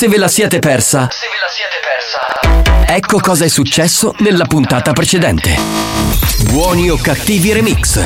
se 0.00 0.08
ve 0.08 0.16
la 0.16 0.28
siete 0.28 0.60
persa, 0.60 1.10
Se 1.10 1.26
ve 1.26 1.36
la 1.38 1.46
siete 1.46 1.76
persa. 1.84 2.90
ecco 2.94 3.20
cosa 3.20 3.44
è 3.44 3.48
successo 3.48 4.14
nella 4.20 4.46
puntata 4.46 4.94
precedente. 4.94 5.58
Buoni 6.44 6.88
o 6.88 6.96
cattivi 6.96 7.52
remix. 7.52 8.00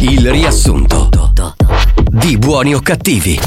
Il 0.00 0.28
riassunto 0.28 1.08
di 2.08 2.36
Buoni 2.36 2.74
o 2.74 2.80
cattivi. 2.80 3.40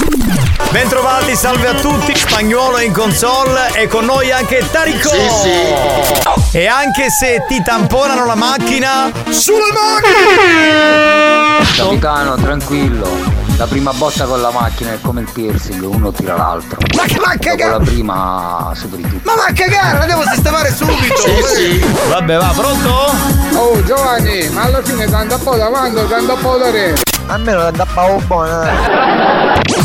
Bentrovati, 0.70 1.36
salve 1.36 1.68
a 1.68 1.74
tutti, 1.74 2.16
Spagnuolo 2.16 2.80
in 2.80 2.94
console 2.94 3.74
e 3.74 3.88
con 3.88 4.06
noi 4.06 4.32
anche 4.32 4.66
Tarico. 4.72 5.10
Sì, 5.10 5.30
sì. 5.30 6.58
E 6.58 6.68
anche 6.68 7.10
se 7.10 7.44
ti 7.50 7.62
tamponano 7.62 8.26
la 8.26 8.36
macchina, 8.36 9.12
sulle 9.30 9.74
mani! 9.74 11.66
Capitano, 11.76 12.38
tranquillo. 12.38 13.37
La 13.58 13.66
prima 13.66 13.92
botta 13.92 14.26
con 14.26 14.40
la 14.40 14.52
macchina 14.52 14.92
è 14.94 15.02
come 15.02 15.22
il 15.22 15.30
piercing, 15.34 15.82
uno 15.84 16.12
tira 16.12 16.36
l'altro. 16.38 16.78
Ma 16.96 17.04
che 17.06 17.16
va 17.20 17.30
a 17.32 17.36
Dopo 17.36 17.50
la 17.50 17.56
cagare? 17.56 17.84
prima 17.86 18.72
superi 18.76 19.02
tutto. 19.02 19.22
Ma 19.24 19.34
va 19.36 19.46
a 19.46 19.54
cagare, 19.54 19.98
la 19.98 20.06
devo 20.06 20.22
sistemare 20.32 20.72
subito! 20.72 21.16
Sì, 21.16 21.56
sì. 21.56 21.86
Vabbè, 22.10 22.38
va, 22.38 22.54
pronto? 22.56 23.58
Oh 23.58 23.84
Giovanni, 23.84 24.48
ma 24.50 24.62
alla 24.62 24.84
fine 24.84 25.10
tanto 25.10 25.36
un 25.36 25.44
po' 25.44 25.56
davanti, 25.56 26.08
tanto 26.08 26.34
un 26.36 26.40
po' 26.40 26.58
da 26.58 26.70
re. 26.70 26.94
Almeno 27.26 27.58
la 27.64 27.72
tappa 27.72 28.06
buona. 28.28 28.70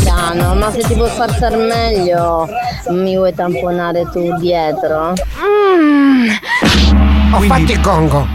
Piano, 0.01 0.53
ma 0.53 0.71
se 0.71 0.81
ti 0.83 0.93
puoi 0.93 1.09
far 1.09 1.33
star 1.33 1.57
meglio, 1.57 2.47
mi 2.89 3.15
vuoi 3.17 3.33
tamponare 3.33 4.07
tu 4.11 4.35
dietro? 4.37 5.13
Ho 7.33 7.39
fatto 7.39 7.71
il 7.71 7.79
congo. 7.79 8.27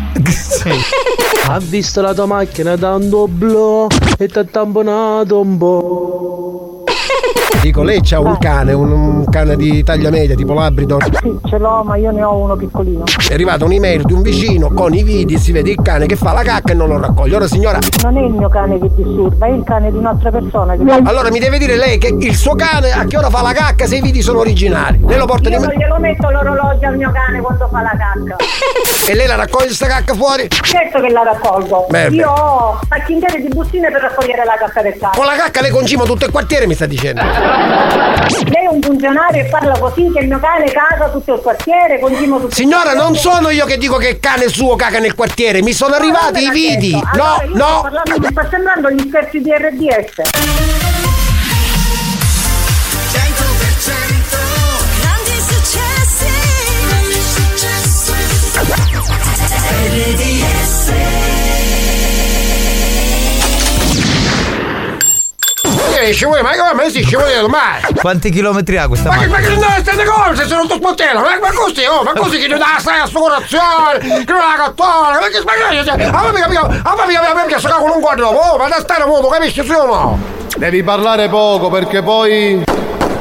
Ha 1.46 1.58
visto 1.60 2.00
la 2.00 2.12
tua 2.12 2.26
macchina 2.26 2.74
da 2.74 2.96
un 2.96 3.08
doblò 3.08 3.86
e 4.18 4.26
ti 4.26 4.38
ha 4.38 4.44
tamponato 4.44 5.40
un 5.40 5.56
po'. 5.56 6.77
Dico, 7.60 7.82
lei 7.82 8.00
c'ha 8.02 8.20
un 8.20 8.38
cane, 8.38 8.72
un, 8.72 8.90
un 8.92 9.24
cane 9.28 9.56
di 9.56 9.82
taglia 9.82 10.10
media, 10.10 10.34
tipo 10.36 10.54
labrador. 10.54 11.02
Sì, 11.20 11.36
ce 11.48 11.58
l'ho, 11.58 11.82
ma 11.82 11.96
io 11.96 12.12
ne 12.12 12.22
ho 12.22 12.36
uno 12.36 12.54
piccolino. 12.56 13.04
È 13.28 13.32
arrivata 13.32 13.64
un'email 13.64 14.04
di 14.04 14.12
un 14.12 14.22
vicino 14.22 14.70
con 14.72 14.94
i 14.94 15.02
video, 15.02 15.38
si 15.38 15.50
vede 15.50 15.70
il 15.70 15.82
cane 15.82 16.06
che 16.06 16.14
fa 16.14 16.32
la 16.32 16.42
cacca 16.42 16.72
e 16.72 16.74
non 16.74 16.88
lo 16.88 16.98
raccoglie. 17.00 17.34
Ora 17.34 17.46
signora, 17.48 17.78
Non 18.02 18.16
è 18.16 18.20
il 18.20 18.32
mio 18.32 18.48
cane 18.48 18.78
che 18.78 18.88
disturba, 18.94 19.46
è 19.46 19.50
il 19.50 19.62
cane 19.64 19.90
di 19.90 19.96
un'altra 19.96 20.30
persona 20.30 20.76
che 20.76 20.82
allora 21.04 21.30
mi 21.30 21.38
deve 21.40 21.58
dire 21.58 21.76
lei 21.76 21.98
che 21.98 22.14
il 22.18 22.34
suo 22.36 22.54
cane 22.54 22.92
a 22.92 23.04
che 23.04 23.16
ora 23.16 23.28
fa 23.28 23.42
la 23.42 23.52
cacca 23.52 23.86
se 23.86 23.96
i 23.96 24.00
video 24.00 24.22
sono 24.22 24.38
originali. 24.40 25.00
Lei 25.04 25.18
lo 25.18 25.26
porta 25.26 25.48
di 25.48 25.54
Io 25.56 25.60
me 25.60 25.66
non 25.66 25.76
glielo 25.76 25.98
metto 25.98 26.30
l'orologio 26.30 26.86
al 26.86 26.96
mio 26.96 27.10
cane 27.10 27.40
quando 27.40 27.68
fa 27.70 27.82
la 27.82 27.92
cacca. 27.96 28.36
e 29.10 29.14
lei 29.14 29.26
la 29.26 29.34
raccoglie 29.34 29.70
sta 29.70 29.86
cacca 29.86 30.14
fuori? 30.14 30.48
Certo 30.48 31.00
che 31.00 31.08
la 31.10 31.22
raccolgo. 31.24 31.86
Beh, 31.88 32.10
beh. 32.10 32.14
Io 32.14 32.30
ho 32.30 32.78
pacchi 32.88 33.12
interi 33.14 33.42
di 33.42 33.48
bustine 33.48 33.90
per 33.90 34.02
raccogliere 34.02 34.44
la 34.44 34.56
cacca 34.58 34.80
del 34.82 34.96
cane. 34.98 35.16
Con 35.16 35.26
la 35.26 35.34
cacca 35.34 35.60
le 35.60 35.70
concimo 35.70 36.04
tutto 36.04 36.24
il 36.24 36.30
quartiere 36.30 36.66
mi 36.66 36.74
sta 36.74 36.86
dicendo. 36.86 37.07
Lei 37.14 38.64
è 38.64 38.68
un 38.68 38.80
funzionario 38.80 39.42
e 39.42 39.44
parla 39.46 39.78
così 39.78 40.10
che 40.12 40.20
il 40.20 40.28
mio 40.28 40.38
cane 40.40 40.70
caga 40.70 41.08
tutto 41.08 41.34
il 41.34 41.40
quartiere, 41.40 41.98
concimo 41.98 42.38
tutto 42.40 42.54
Signora, 42.54 42.92
il 42.92 42.96
non 42.98 43.14
sono 43.16 43.50
io 43.50 43.64
che 43.66 43.78
dico 43.78 43.96
che 43.96 44.08
il 44.08 44.20
cane 44.20 44.48
suo 44.48 44.76
caga 44.76 44.98
nel 44.98 45.14
quartiere, 45.14 45.62
mi 45.62 45.72
sono 45.72 45.94
arrivati 45.94 46.48
i. 46.48 46.90
No, 46.90 47.00
Allora, 47.12 47.36
sto 47.36 47.56
no. 47.56 47.80
parlando, 47.82 48.18
mi 48.18 48.26
sta 48.30 48.48
sembrando 48.50 48.90
gli 48.90 49.08
scherzi 49.08 49.40
di 49.40 49.50
RDS. 49.52 50.76
Grandi 59.98 61.37
Eh, 66.00 66.12
ci 66.14 66.24
vuoi, 66.26 66.42
ma 66.42 66.50
come 66.56 66.90
si 66.90 67.04
ci 67.04 67.16
vuole 67.16 67.46
mai? 67.48 67.80
Quanti 68.00 68.30
chilometri 68.30 68.76
ha 68.76 68.86
questa 68.86 69.08
Ma 69.08 69.16
che, 69.18 69.26
macchina? 69.26 69.48
ma 69.50 69.54
che 69.56 69.60
non 69.74 69.82
queste 69.82 70.04
cose 70.04 70.46
sono 70.46 70.62
tutto 70.62 70.74
sportello? 70.76 71.20
Ma, 71.20 71.38
ma 71.40 71.50
così, 71.52 71.84
oh, 71.86 72.02
ma 72.02 72.12
così 72.14 72.38
che 72.38 72.46
non 72.46 72.58
dà 72.58 72.76
stai 72.78 73.00
assicurazione, 73.00 73.98
che 73.98 74.32
non 74.32 74.38
la 74.38 74.54
cattura, 74.64 75.18
ma 75.20 75.26
che 75.30 75.38
sbaglio, 75.40 75.84
cioè, 75.84 76.02
a 76.04 76.22
me 76.22 76.32
mica, 76.32 76.60
a 76.60 76.94
me 76.96 77.06
mica, 77.06 77.30
a 77.30 77.34
me 77.34 77.44
mica 77.46 77.58
sto 77.58 77.68
con 77.80 77.90
un 77.90 78.00
guardo, 78.00 78.26
oh, 78.28 78.56
ma 78.58 78.68
da 78.68 78.78
stare 78.80 79.04
muovo, 79.06 79.28
capisci 79.28 79.64
se 79.64 79.74
o 79.74 79.86
no? 79.86 80.18
Devi 80.56 80.82
parlare 80.82 81.28
poco 81.28 81.68
perché 81.68 82.02
poi 82.02 82.62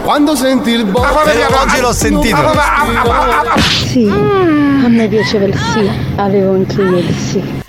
quando 0.04 0.36
senti 0.36 0.70
il 0.72 0.86
bo- 0.86 1.02
Ah, 1.02 1.12
ma 1.14 1.32
Eh, 1.32 1.46
oggi 1.46 1.78
ah, 1.78 1.82
l'ho 1.82 1.94
sentito. 1.94 2.36
ah, 2.36 2.42
ma- 2.42 2.52
ah, 2.52 2.86
ah, 2.86 3.02
ah, 3.02 3.30
ah, 3.40 3.54
ah. 3.56 3.60
Sì, 3.60 4.08
a 4.08 4.88
me 4.88 5.08
piaceva 5.08 5.46
il 5.46 5.58
sì, 5.74 5.90
avevo 6.16 6.54
anche 6.54 6.82
io 6.82 6.98
il 6.98 7.16
sì. 7.16 7.62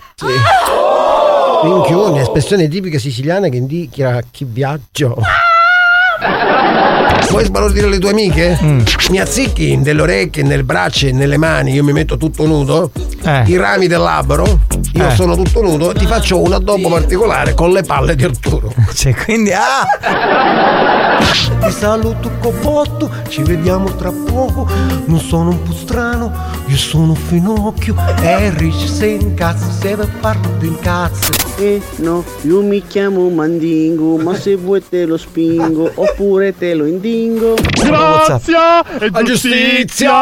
Minchione, 1.63 2.21
espressione 2.21 2.69
tipica 2.69 2.99
siciliana 2.99 3.49
che 3.49 3.57
indica 3.57 4.21
chi 4.31 4.45
viaggio. 4.45 5.17
Vuoi 7.31 7.45
sbalordire 7.45 7.89
le 7.89 7.99
tue 7.99 8.11
amiche? 8.11 8.59
Mi 9.11 9.21
azzicchi 9.21 9.77
nelle 9.77 10.01
orecchie, 10.03 10.43
nelle 10.43 10.65
braccia 10.65 11.07
e 11.09 11.13
nelle 11.13 11.37
mani, 11.37 11.73
io 11.73 11.85
mi 11.85 11.93
metto 11.93 12.17
tutto 12.17 12.47
nudo, 12.47 12.91
Eh. 13.23 13.45
i 13.47 13.57
rami 13.57 13.87
dell'albero, 13.87 14.61
io 14.95 15.09
Eh. 15.09 15.15
sono 15.15 15.37
tutto 15.37 15.61
nudo, 15.63 15.93
ti 15.93 16.07
faccio 16.07 16.41
un 16.41 16.53
addobbo 16.53 16.89
particolare 16.89 17.55
con 17.55 17.71
le 17.73 17.83
palle 17.83 18.15
di 18.17 18.25
Arturo. 18.25 18.73
Cioè, 18.95 19.15
quindi, 19.15 19.53
ah! 19.53 19.87
Ti 21.61 21.71
saluto 21.73 22.31
copotto, 22.41 23.11
ci 23.29 23.43
vediamo 23.43 23.95
tra 23.97 24.11
poco. 24.11 24.67
Non 25.07 25.19
sono 25.21 25.51
un 25.51 25.63
po' 25.63 25.73
strano, 25.73 26.33
io 26.67 26.77
sono 26.77 27.15
Finocchio. 27.15 27.95
Erich 28.23 28.89
se 28.89 29.07
incazzo, 29.09 29.67
se 29.81 29.97
ve 29.97 30.07
parlo 30.21 30.49
di 30.59 30.69
incazzo. 30.69 31.33
Eh 31.59 31.81
no, 31.97 32.25
io 32.43 32.63
mi 32.63 32.83
chiamo 32.87 33.29
Mandingo, 33.29 34.17
ma 34.19 34.35
se 34.37 34.55
vuoi 34.55 34.83
te 34.89 35.05
lo 35.05 35.17
spingo 35.17 35.91
oppure 35.95 36.57
te 36.57 36.75
lo 36.75 36.87
indingo. 37.19 37.55
Grazia 37.71 38.85
A 39.13 39.23
giustizia! 39.23 40.13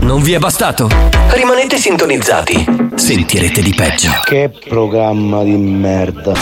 Non 0.00 0.22
vi 0.22 0.32
è 0.32 0.38
bastato? 0.38 0.88
Rimanete 1.30 1.76
sintonizzati. 1.76 2.64
Sentirete 2.94 3.62
di 3.62 3.74
peggio. 3.74 4.10
Che 4.24 4.50
programma 4.68 5.42
di 5.42 5.56
merda. 5.56 6.32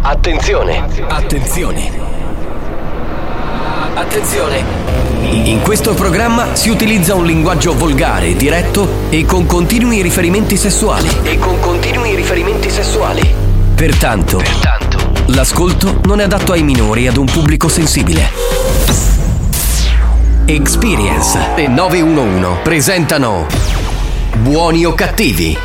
Attenzione! 0.00 0.84
Attenzione! 1.08 2.06
Attenzione! 3.94 4.86
In 5.20 5.60
questo 5.62 5.92
programma 5.92 6.54
si 6.54 6.70
utilizza 6.70 7.14
un 7.14 7.26
linguaggio 7.26 7.76
volgare, 7.76 8.34
diretto 8.34 8.88
e 9.10 9.26
con 9.26 9.44
continui 9.44 10.00
riferimenti 10.00 10.56
sessuali. 10.56 11.08
E 11.24 11.38
con 11.38 11.60
continui 11.60 12.14
riferimenti 12.14 12.70
sessuali. 12.70 13.37
Pertanto, 13.78 14.42
l'ascolto 15.26 16.00
non 16.02 16.18
è 16.18 16.24
adatto 16.24 16.50
ai 16.50 16.64
minori 16.64 17.04
e 17.04 17.08
ad 17.10 17.16
un 17.16 17.26
pubblico 17.26 17.68
sensibile. 17.68 18.28
Experience 20.46 21.38
e 21.54 21.68
911 21.68 22.62
presentano 22.64 23.46
Buoni 24.38 24.84
o 24.84 24.94
cattivi? 24.94 25.56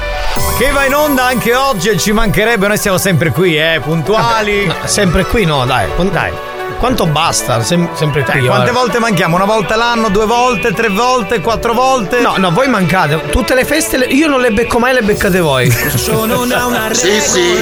Che 0.60 0.72
va 0.72 0.86
in 0.86 0.94
onda 0.94 1.26
anche 1.26 1.56
oggi 1.56 1.90
e 1.90 1.98
ci 1.98 2.12
mancherebbe, 2.12 2.68
noi 2.68 2.78
siamo 2.78 3.00
sempre 3.00 3.32
qui, 3.32 3.58
eh, 3.58 3.82
puntuali. 3.84 4.72
Sempre 4.84 5.26
qui 5.26 5.46
no, 5.46 5.66
dai, 5.66 5.88
dai. 6.12 6.53
Quanto 6.84 7.06
basta? 7.06 7.64
Sem- 7.64 7.96
sempre 7.96 8.24
qui. 8.26 8.40
Dai, 8.42 8.46
quante 8.46 8.72
volte 8.72 9.00
manchiamo? 9.00 9.38
Una 9.38 9.46
volta 9.46 9.78
l'anno, 9.78 10.10
due 10.10 10.26
volte, 10.26 10.74
tre 10.74 10.90
volte, 10.90 11.40
quattro 11.40 11.72
volte? 11.74 12.20
No, 12.20 12.34
no, 12.36 12.52
voi 12.52 12.68
mancate. 12.68 13.30
Tutte 13.30 13.56
le 13.56 13.64
feste 13.64 13.96
le- 13.96 14.08
io 14.08 14.28
non 14.28 14.42
le 14.42 14.52
becco 14.52 14.80
mai, 14.80 14.94
le 14.94 15.02
beccate 15.02 15.40
voi. 15.40 15.72
Sono 15.96 16.42
una, 16.42 16.66
una 16.66 16.94
Sì, 16.94 17.22
sì. 17.22 17.56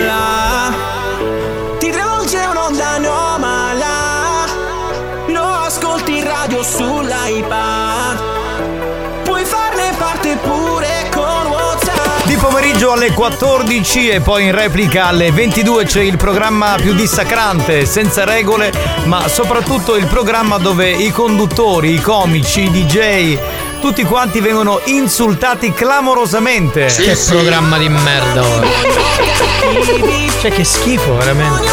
Ti 1.78 1.90
travolge 1.92 2.38
un'onda 2.50 2.88
anomala 2.88 4.46
Lo 5.28 5.44
ascolti 5.44 6.18
in 6.18 6.24
radio 6.24 6.64
sull'iPad 6.64 8.31
Di 12.32 12.38
pomeriggio 12.38 12.94
alle 12.94 13.12
14 13.12 14.08
e 14.08 14.22
poi 14.22 14.46
in 14.46 14.56
replica 14.56 15.08
alle 15.08 15.34
22 15.34 15.84
c'è 15.84 16.00
il 16.00 16.16
programma 16.16 16.78
più 16.80 16.94
dissacrante, 16.94 17.86
senza 17.86 18.24
regole, 18.24 18.72
ma 19.04 19.28
soprattutto 19.28 19.98
il 19.98 20.06
programma 20.06 20.58
dove 20.58 20.90
i 20.92 21.12
conduttori, 21.12 21.94
i 21.94 22.00
comici, 22.00 22.62
i 22.62 22.72
DJ, 22.72 23.38
tutti 23.82 24.06
quanti 24.06 24.40
vengono 24.40 24.80
insultati 24.86 25.74
clamorosamente. 25.74 26.86
che 26.86 27.18
programma 27.28 27.78
di 27.78 27.90
merda 27.90 28.48
ora. 28.48 28.68
Cioè 30.40 30.52
che 30.52 30.64
schifo, 30.64 31.18
veramente. 31.18 31.68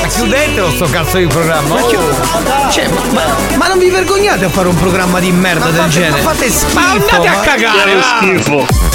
Ma 0.00 0.06
chiudetelo 0.06 0.70
sto 0.70 0.86
cazzo 0.90 1.18
di 1.18 1.26
programma. 1.26 1.74
Ma, 1.74 1.82
oh. 1.82 2.70
cioè, 2.70 2.88
ma, 3.10 3.24
ma 3.56 3.66
non 3.66 3.78
vi 3.78 3.90
vergognate 3.90 4.44
a 4.44 4.48
fare 4.48 4.68
un 4.68 4.76
programma 4.76 5.18
di 5.18 5.32
merda 5.32 5.64
Ma 5.64 5.70
del 5.72 5.80
fate- 5.80 5.90
genere? 5.90 6.22
ma 6.22 6.32
fate 6.32 6.50
schifo, 6.50 6.78
Ma 6.78 6.90
andate 6.90 7.26
a 7.26 7.32
ma- 7.32 7.40
cagare! 7.40 8.02
Schifo. 8.20 8.87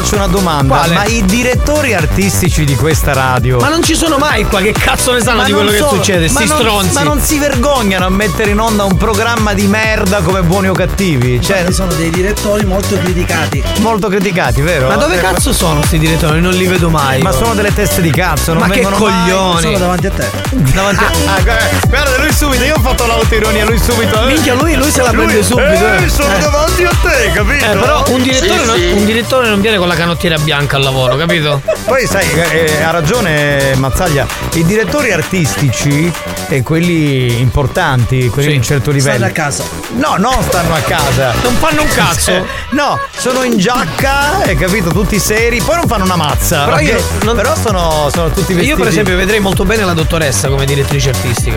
Faccio 0.00 0.14
una 0.16 0.26
domanda. 0.26 0.76
Quale? 0.76 0.94
Ma 0.94 1.04
i 1.06 1.24
direttori 1.24 1.92
artistici 1.94 2.64
di 2.64 2.74
questa 2.76 3.12
radio. 3.12 3.58
Ma 3.58 3.68
non 3.68 3.82
ci 3.82 3.94
sono 3.96 4.16
mai 4.16 4.44
qua, 4.44 4.60
che 4.60 4.72
cazzo 4.72 5.12
ne 5.12 5.20
sanno 5.20 5.38
Ma 5.38 5.44
di 5.44 5.52
quello 5.52 5.70
che 5.70 5.78
so- 5.78 5.88
succede? 5.88 6.28
ma 6.30 6.40
Sti 6.40 6.48
non- 6.48 6.58
stronzi. 6.58 6.92
Ma 6.94 7.02
non 7.02 7.20
si 7.20 7.38
vergognano 7.38 8.06
a 8.06 8.08
mettere 8.08 8.50
in 8.50 8.60
onda 8.60 8.84
un 8.84 8.96
programma 8.96 9.54
di 9.54 9.66
merda 9.66 10.20
come 10.20 10.42
buoni 10.42 10.68
o 10.68 10.72
cattivi? 10.72 11.40
Cioè, 11.42 11.58
Infatti 11.58 11.74
sono 11.74 11.92
dei 11.94 12.10
direttori 12.10 12.64
molto 12.64 12.96
criticati. 12.98 13.62
molto 13.80 14.08
criticati, 14.08 14.60
vero? 14.60 14.86
Ma 14.88 14.96
dove 14.96 15.16
Eh, 15.16 15.20
cazzo 15.20 15.52
sono 15.52 15.82
sti 15.82 15.98
direttori? 15.98 16.40
Non 16.40 16.52
li 16.52 16.66
vedo 16.66 16.90
mai. 16.90 17.20
Ma 17.22 17.32
sono 17.32 17.54
delle 17.54 17.74
teste 17.74 18.00
di 18.00 18.10
cazzo, 18.10 18.52
non 18.52 18.62
Ma 18.62 18.68
che 18.68 18.80
vengono 18.80 18.98
mai. 18.98 19.10
coglioni. 19.30 19.62
Sono 19.62 19.78
davanti 19.78 20.06
a 20.06 20.10
te. 20.10 20.30
Davanti 20.52 21.04
a... 21.04 21.06
Ah, 21.08 21.40
guarda, 21.42 21.68
guarda, 21.88 22.18
lui 22.18 22.32
subito, 22.32 22.62
io 22.64 22.74
ho 22.76 22.80
fatto 22.80 23.06
l'autoironia, 23.06 23.64
lui 23.64 23.78
subito. 23.78 24.22
eh. 24.22 24.26
Minchia, 24.26 24.54
lui- 24.54 24.76
lui 24.76 24.90
se 24.90 25.02
la 25.02 25.10
Lui- 25.10 25.24
prende 25.24 25.42
subito, 25.42 25.66
Eh, 25.86 26.04
eh. 26.04 26.08
sono 26.08 26.34
Eh. 26.34 26.38
davanti 26.38 26.84
a 26.84 26.90
te, 27.02 27.30
capito? 27.34 27.64
Eh, 27.64 27.76
però 27.76 28.04
un 28.08 28.22
direttore, 28.22 28.58
Sì, 28.60 28.66
non, 28.66 28.76
sì. 28.76 28.90
un 28.94 29.04
direttore 29.04 29.48
non 29.48 29.60
viene 29.60 29.76
con 29.78 29.87
la 29.88 29.94
canottiera 29.96 30.38
bianca 30.38 30.76
al 30.76 30.82
lavoro, 30.82 31.16
capito? 31.16 31.60
Poi 31.84 32.06
sai, 32.06 32.26
eh, 32.52 32.82
ha 32.82 32.90
ragione 32.90 33.74
Mazzaglia, 33.76 34.26
i 34.54 34.64
direttori 34.64 35.10
artistici 35.12 36.12
e 36.48 36.62
quelli 36.62 37.40
importanti, 37.40 38.28
quelli 38.28 38.42
Sì. 38.44 38.48
di 38.50 38.56
un 38.58 38.62
certo 38.62 38.90
livello. 38.90 39.16
Stanno 39.16 39.30
a 39.30 39.34
casa. 39.34 39.64
No, 39.96 40.16
non 40.18 40.42
stanno 40.42 40.74
a 40.74 40.80
casa. 40.80 41.32
Non 41.42 41.54
fanno 41.54 41.82
un 41.82 41.88
cazzo. 41.88 42.46
No, 42.70 42.98
sono 43.16 43.42
in 43.42 43.56
giacca, 43.58 44.42
hai 44.42 44.56
capito, 44.56 44.90
tutti 44.90 45.18
seri, 45.18 45.60
poi 45.62 45.76
non 45.76 45.86
fanno 45.86 46.04
una 46.04 46.16
mazza. 46.16 46.64
Però 46.64 46.78
io 46.78 47.02
non- 47.24 47.36
Però 47.36 47.54
sono, 47.56 48.08
sono 48.12 48.28
tutti 48.28 48.52
vestiti. 48.54 48.66
Io 48.66 48.76
per 48.76 48.88
esempio 48.88 49.16
vedrei 49.16 49.40
molto 49.40 49.64
bene 49.64 49.84
la 49.84 49.94
dottoressa 49.94 50.48
come 50.48 50.64
direttrice 50.66 51.08
artistica. 51.10 51.56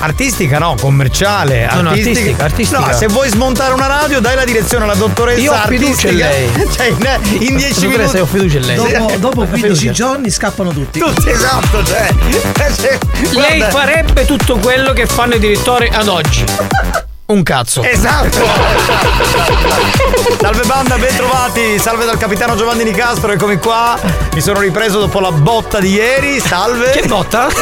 Artistica 0.00 0.58
no, 0.58 0.76
commerciale. 0.80 1.68
No, 1.72 1.82
no, 1.82 1.90
artistica, 1.90 2.44
artistica. 2.44 2.78
No, 2.78 2.92
se 2.96 3.06
vuoi 3.08 3.28
smontare 3.28 3.74
una 3.74 3.86
radio, 3.86 4.20
dai 4.20 4.36
la 4.36 4.44
direzione 4.44 4.84
alla 4.84 4.94
dottoressa 4.94 5.40
Io 5.40 5.52
ho 5.52 5.66
fiducia 5.66 6.08
in 6.08 6.22
artistica. 6.22 6.28
lei. 6.28 6.68
Cioè, 6.78 6.86
in, 6.86 7.42
in 7.42 7.56
10 7.56 7.80
Dottoressa, 7.80 7.86
minuti. 7.86 8.18
ho 8.18 8.26
fiducia 8.26 8.58
in 8.58 8.64
lei. 8.66 8.76
Dopo, 8.76 9.16
dopo 9.18 9.40
Ho 9.42 9.46
15 9.46 9.60
fiducia. 9.74 9.90
giorni 9.92 10.30
scappano 10.30 10.70
tutti. 10.72 11.00
Tutti 11.00 11.28
esatto, 11.30 11.84
cioè. 11.84 12.08
cioè, 12.80 12.98
Lei 13.32 13.60
farebbe 13.70 14.24
tutto 14.24 14.56
quello 14.58 14.92
che 14.92 15.06
fanno 15.06 15.34
i 15.34 15.38
direttori 15.40 15.88
ad 15.92 16.06
oggi. 16.08 16.44
Un 17.30 17.42
cazzo. 17.42 17.82
Esatto! 17.82 18.38
Salve 20.40 20.62
banda, 20.64 20.96
ben 20.96 21.14
trovati! 21.14 21.78
Salve 21.78 22.06
dal 22.06 22.16
capitano 22.16 22.56
Giovanni 22.56 22.84
Nicastro, 22.84 23.30
eccomi 23.30 23.58
qua. 23.58 24.00
Mi 24.32 24.40
sono 24.40 24.60
ripreso 24.60 24.98
dopo 24.98 25.20
la 25.20 25.30
botta 25.30 25.78
di 25.78 25.92
ieri, 25.92 26.40
salve! 26.40 26.92
Che 26.92 27.06
botta? 27.06 27.48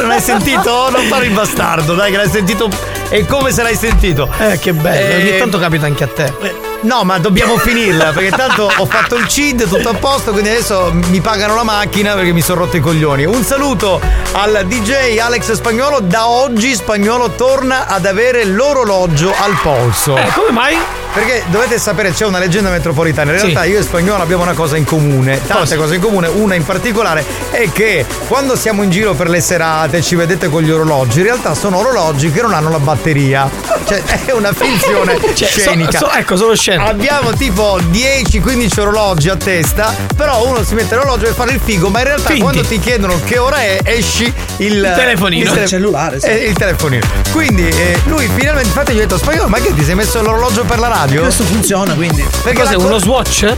Non 0.00 0.10
hai 0.10 0.20
sentito? 0.20 0.90
Non 0.90 1.06
fare 1.06 1.26
il 1.26 1.32
bastardo, 1.32 1.94
dai, 1.94 2.10
che 2.10 2.16
l'hai 2.16 2.28
sentito. 2.28 2.68
È 3.08 3.24
come 3.24 3.52
se 3.52 3.62
l'hai 3.62 3.76
sentito. 3.76 4.28
Eh, 4.36 4.58
che 4.58 4.72
bello. 4.72 5.14
Eh, 5.14 5.28
Ogni 5.30 5.38
tanto 5.38 5.60
capita 5.60 5.86
anche 5.86 6.02
a 6.02 6.08
te. 6.08 6.67
No, 6.80 7.02
ma 7.02 7.18
dobbiamo 7.18 7.56
finirla 7.58 8.12
perché 8.12 8.30
tanto 8.30 8.70
ho 8.76 8.86
fatto 8.86 9.16
il 9.16 9.26
CID, 9.26 9.68
tutto 9.68 9.88
a 9.90 9.94
posto, 9.94 10.30
quindi 10.32 10.50
adesso 10.50 10.92
mi 11.08 11.20
pagano 11.20 11.54
la 11.56 11.64
macchina 11.64 12.14
perché 12.14 12.32
mi 12.32 12.40
sono 12.40 12.60
rotto 12.60 12.76
i 12.76 12.80
coglioni. 12.80 13.24
Un 13.24 13.42
saluto 13.42 14.00
al 14.32 14.64
DJ 14.66 15.18
Alex 15.18 15.52
Spagnolo. 15.52 16.00
Da 16.00 16.28
oggi 16.28 16.74
Spagnolo 16.74 17.30
torna 17.30 17.86
ad 17.88 18.06
avere 18.06 18.44
l'orologio 18.44 19.34
al 19.36 19.58
polso. 19.62 20.16
Eh, 20.16 20.30
come 20.34 20.50
mai? 20.52 20.76
Perché 21.12 21.42
dovete 21.48 21.78
sapere, 21.78 22.12
c'è 22.12 22.26
una 22.26 22.38
leggenda 22.38 22.70
metropolitana. 22.70 23.32
In 23.32 23.38
Sì. 23.38 23.44
realtà 23.46 23.64
io 23.64 23.78
e 23.80 23.82
Spagnolo 23.82 24.22
abbiamo 24.22 24.42
una 24.44 24.52
cosa 24.52 24.76
in 24.76 24.84
comune, 24.84 25.44
tante 25.44 25.74
cose 25.76 25.96
in 25.96 26.00
comune. 26.00 26.28
Una 26.28 26.54
in 26.54 26.64
particolare 26.64 27.24
è 27.50 27.72
che 27.72 28.06
quando 28.28 28.54
siamo 28.54 28.82
in 28.84 28.90
giro 28.90 29.14
per 29.14 29.28
le 29.28 29.40
serate, 29.40 30.00
ci 30.00 30.14
vedete 30.14 30.48
con 30.48 30.62
gli 30.62 30.70
orologi, 30.70 31.18
in 31.18 31.24
realtà 31.24 31.54
sono 31.54 31.78
orologi 31.78 32.30
che 32.30 32.40
non 32.40 32.52
hanno 32.54 32.70
la 32.70 32.78
batteria. 32.78 33.50
Cioè, 33.84 34.02
è 34.26 34.32
una 34.32 34.52
finzione 34.52 35.18
Cioè, 35.34 35.48
so- 35.48 35.58
scenica. 35.60 35.98
so- 35.98 36.10
ecco, 36.12 36.36
sono 36.36 36.54
scemo. 36.68 36.86
Abbiamo 36.86 37.32
tipo 37.32 37.78
10-15 37.90 38.80
orologi 38.80 39.28
a 39.30 39.36
testa, 39.36 39.94
però 40.14 40.46
uno 40.46 40.62
si 40.62 40.74
mette 40.74 40.94
l'orologio 40.96 41.24
per 41.24 41.34
fare 41.34 41.52
il 41.52 41.60
figo, 41.62 41.88
ma 41.88 42.00
in 42.00 42.04
realtà 42.04 42.26
Finti. 42.28 42.42
quando 42.42 42.60
ti 42.62 42.78
chiedono 42.78 43.18
che 43.24 43.38
ora 43.38 43.56
è, 43.62 43.78
esci 43.84 44.24
il, 44.58 44.74
Il 44.74 44.92
telefonino. 44.94 45.50
tele- 45.50 45.62
Il 45.62 45.68
cellulare, 45.68 46.20
sì. 46.20 46.26
eh, 46.26 46.34
il 46.48 46.54
telefonino. 46.56 47.06
Quindi 47.32 47.66
eh, 47.68 48.00
lui 48.06 48.28
finalmente, 48.34 48.68
infatti, 48.68 48.92
gli 48.92 48.96
ho 48.96 49.00
detto: 49.00 49.16
Spagnolo, 49.18 49.48
ma 49.48 49.58
che 49.58 49.74
ti 49.74 49.82
sei 49.84 49.94
messo 49.94 50.20
l'orologio 50.20 50.64
per 50.64 50.78
la 50.78 50.88
radio? 50.88 51.22
Questo 51.22 51.44
funziona 51.44 51.94
quindi. 51.94 52.24
Perché 52.42 52.62
Cos'è 52.62 52.74
co- 52.74 52.84
uno 52.84 52.98
swatch? 52.98 53.56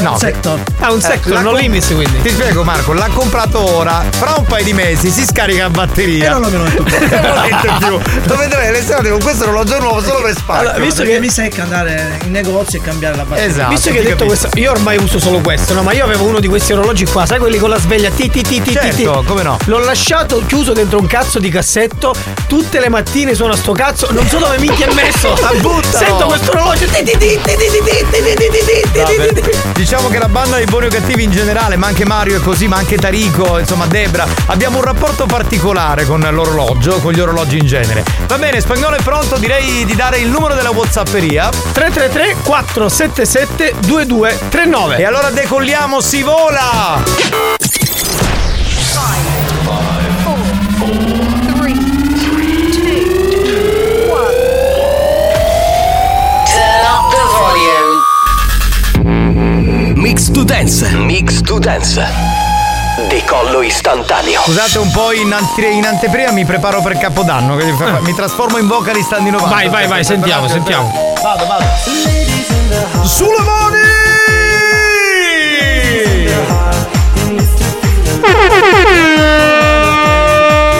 No, 0.00 0.16
Sector. 0.16 0.60
Ah, 0.78 0.92
un 0.92 0.98
Eh, 0.98 1.02
sector, 1.02 1.32
la 1.32 1.40
no 1.40 1.50
com- 1.50 1.58
limits 1.58 1.86
quindi. 1.92 2.20
Ti 2.22 2.28
spiego 2.30 2.62
Marco, 2.62 2.92
l'ha 2.92 3.08
comprato 3.12 3.58
ora, 3.76 4.04
fra 4.10 4.34
un 4.36 4.44
paio 4.44 4.62
di 4.62 4.72
mesi 4.72 5.10
si 5.10 5.24
scarica 5.24 5.62
la 5.64 5.70
batteria. 5.70 6.26
E 6.26 6.28
non 6.38 6.40
lo 6.42 6.58
metto 6.58 6.82
più. 6.84 6.94
Non 7.08 7.34
lo 7.34 7.40
metto 7.40 7.86
più. 7.98 8.20
Lo 8.26 8.36
vedrai 8.36 8.70
le 8.70 8.84
serate 8.84 9.08
con 9.10 9.20
questo 9.20 9.44
orologio 9.44 9.80
nuovo 9.80 10.00
solo 10.00 10.20
per 10.22 10.36
spazio. 10.36 10.68
Allora, 10.68 10.84
visto 10.84 11.02
che 11.02 11.18
mi 11.18 11.28
secca 11.30 11.62
andare 11.62 12.18
in 12.26 12.36
negozio 12.42 12.78
e 12.78 12.82
cambiare 12.82 13.16
la 13.16 13.24
batteria. 13.24 13.50
Esatto. 13.50 13.70
Visto 13.70 13.90
che 13.90 13.98
hai 13.98 14.04
detto 14.04 14.24
questo, 14.24 14.48
io 14.54 14.70
ormai 14.70 14.98
uso 14.98 15.18
solo 15.18 15.40
questo, 15.40 15.74
no? 15.74 15.82
Ma 15.82 15.92
io 15.92 16.04
avevo 16.04 16.24
uno 16.24 16.40
di 16.40 16.48
questi 16.48 16.72
orologi 16.72 17.04
qua, 17.06 17.26
sai 17.26 17.38
quelli 17.38 17.58
con 17.58 17.70
la 17.70 17.78
sveglia 17.78 18.10
ti 18.10 18.30
ti 18.30 18.42
ti 18.42 18.60
ti 18.60 18.72
certo, 18.72 19.20
ti. 19.20 19.26
come 19.26 19.42
no? 19.42 19.56
L'ho 19.64 19.78
lasciato 19.78 20.42
chiuso 20.46 20.72
dentro 20.72 20.98
un 20.98 21.06
cazzo 21.06 21.38
di 21.38 21.50
cassetto, 21.50 22.14
tutte 22.46 22.80
le 22.80 22.88
mattine 22.88 23.34
suona 23.34 23.56
sto 23.56 23.72
cazzo, 23.72 24.08
non 24.10 24.26
so 24.26 24.38
dove 24.38 24.58
minchia 24.58 24.88
è 24.88 24.94
messo. 24.94 25.34
Ma 25.40 25.52
buttalo. 25.60 26.04
Sento 26.04 26.26
questo 26.26 26.50
orologio 26.50 26.86
ti 26.86 27.02
Diciamo 29.74 30.08
che 30.08 30.18
la 30.18 30.28
banda 30.28 30.56
dei 30.56 30.66
buoni 30.66 30.86
o 30.86 30.88
cattivi 30.88 31.22
in 31.22 31.30
generale, 31.30 31.76
ma 31.76 31.86
anche 31.86 32.04
Mario 32.04 32.36
è 32.36 32.40
così, 32.40 32.66
ma 32.68 32.76
anche 32.76 32.96
Tarico, 32.96 33.58
insomma 33.58 33.86
Debra, 33.86 34.26
abbiamo 34.46 34.78
un 34.78 34.84
rapporto 34.84 35.26
particolare 35.26 36.04
con 36.04 36.20
l'orologio, 36.20 36.98
con 37.00 37.12
gli 37.12 37.20
orologi 37.20 37.58
in 37.58 37.66
genere. 37.66 38.04
Va 38.26 38.38
bene, 38.38 38.60
spagnolo 38.60 38.96
è 38.96 39.02
pronto, 39.02 39.36
direi 39.38 39.84
di 39.84 39.94
dare 39.94 40.18
il 40.18 40.28
numero 40.28 40.54
della 40.54 40.70
Whatsapperia. 40.70 41.48
333 41.72 42.27
477 42.34 43.74
2239 43.80 44.96
E 44.96 45.04
allora 45.04 45.30
decolliamo, 45.30 46.00
si 46.00 46.22
vola! 46.22 47.02
Turn 56.46 56.84
up 56.84 57.10
the 57.10 57.24
volume. 57.38 57.92
Mix 59.96 60.30
to 60.30 60.44
Dance. 60.44 60.82
Mix 60.96 61.40
to 61.42 61.58
Dance. 61.58 62.47
Decollo 63.06 63.62
istantaneo. 63.62 64.42
Scusate 64.42 64.78
un 64.78 64.90
po' 64.90 65.12
in, 65.12 65.32
ante- 65.32 65.66
in 65.66 65.86
anteprima 65.86 66.32
mi 66.32 66.44
preparo 66.44 66.82
per 66.82 66.98
Capodanno, 66.98 67.54
quindi 67.54 67.76
fa- 67.76 68.00
mi 68.00 68.12
trasformo 68.14 68.58
in 68.58 68.66
vocalist 68.66 69.12
anni 69.12 69.30
90. 69.30 69.54
Vai, 69.54 69.68
vai, 69.68 69.86
vai, 69.86 70.04
sentiamo, 70.04 70.46
Aspetta, 70.46 70.64
sentiamo. 70.64 71.14
Vado, 71.22 71.46
vado. 71.46 71.64
Sulle 73.06 73.42
mani! 73.44 73.86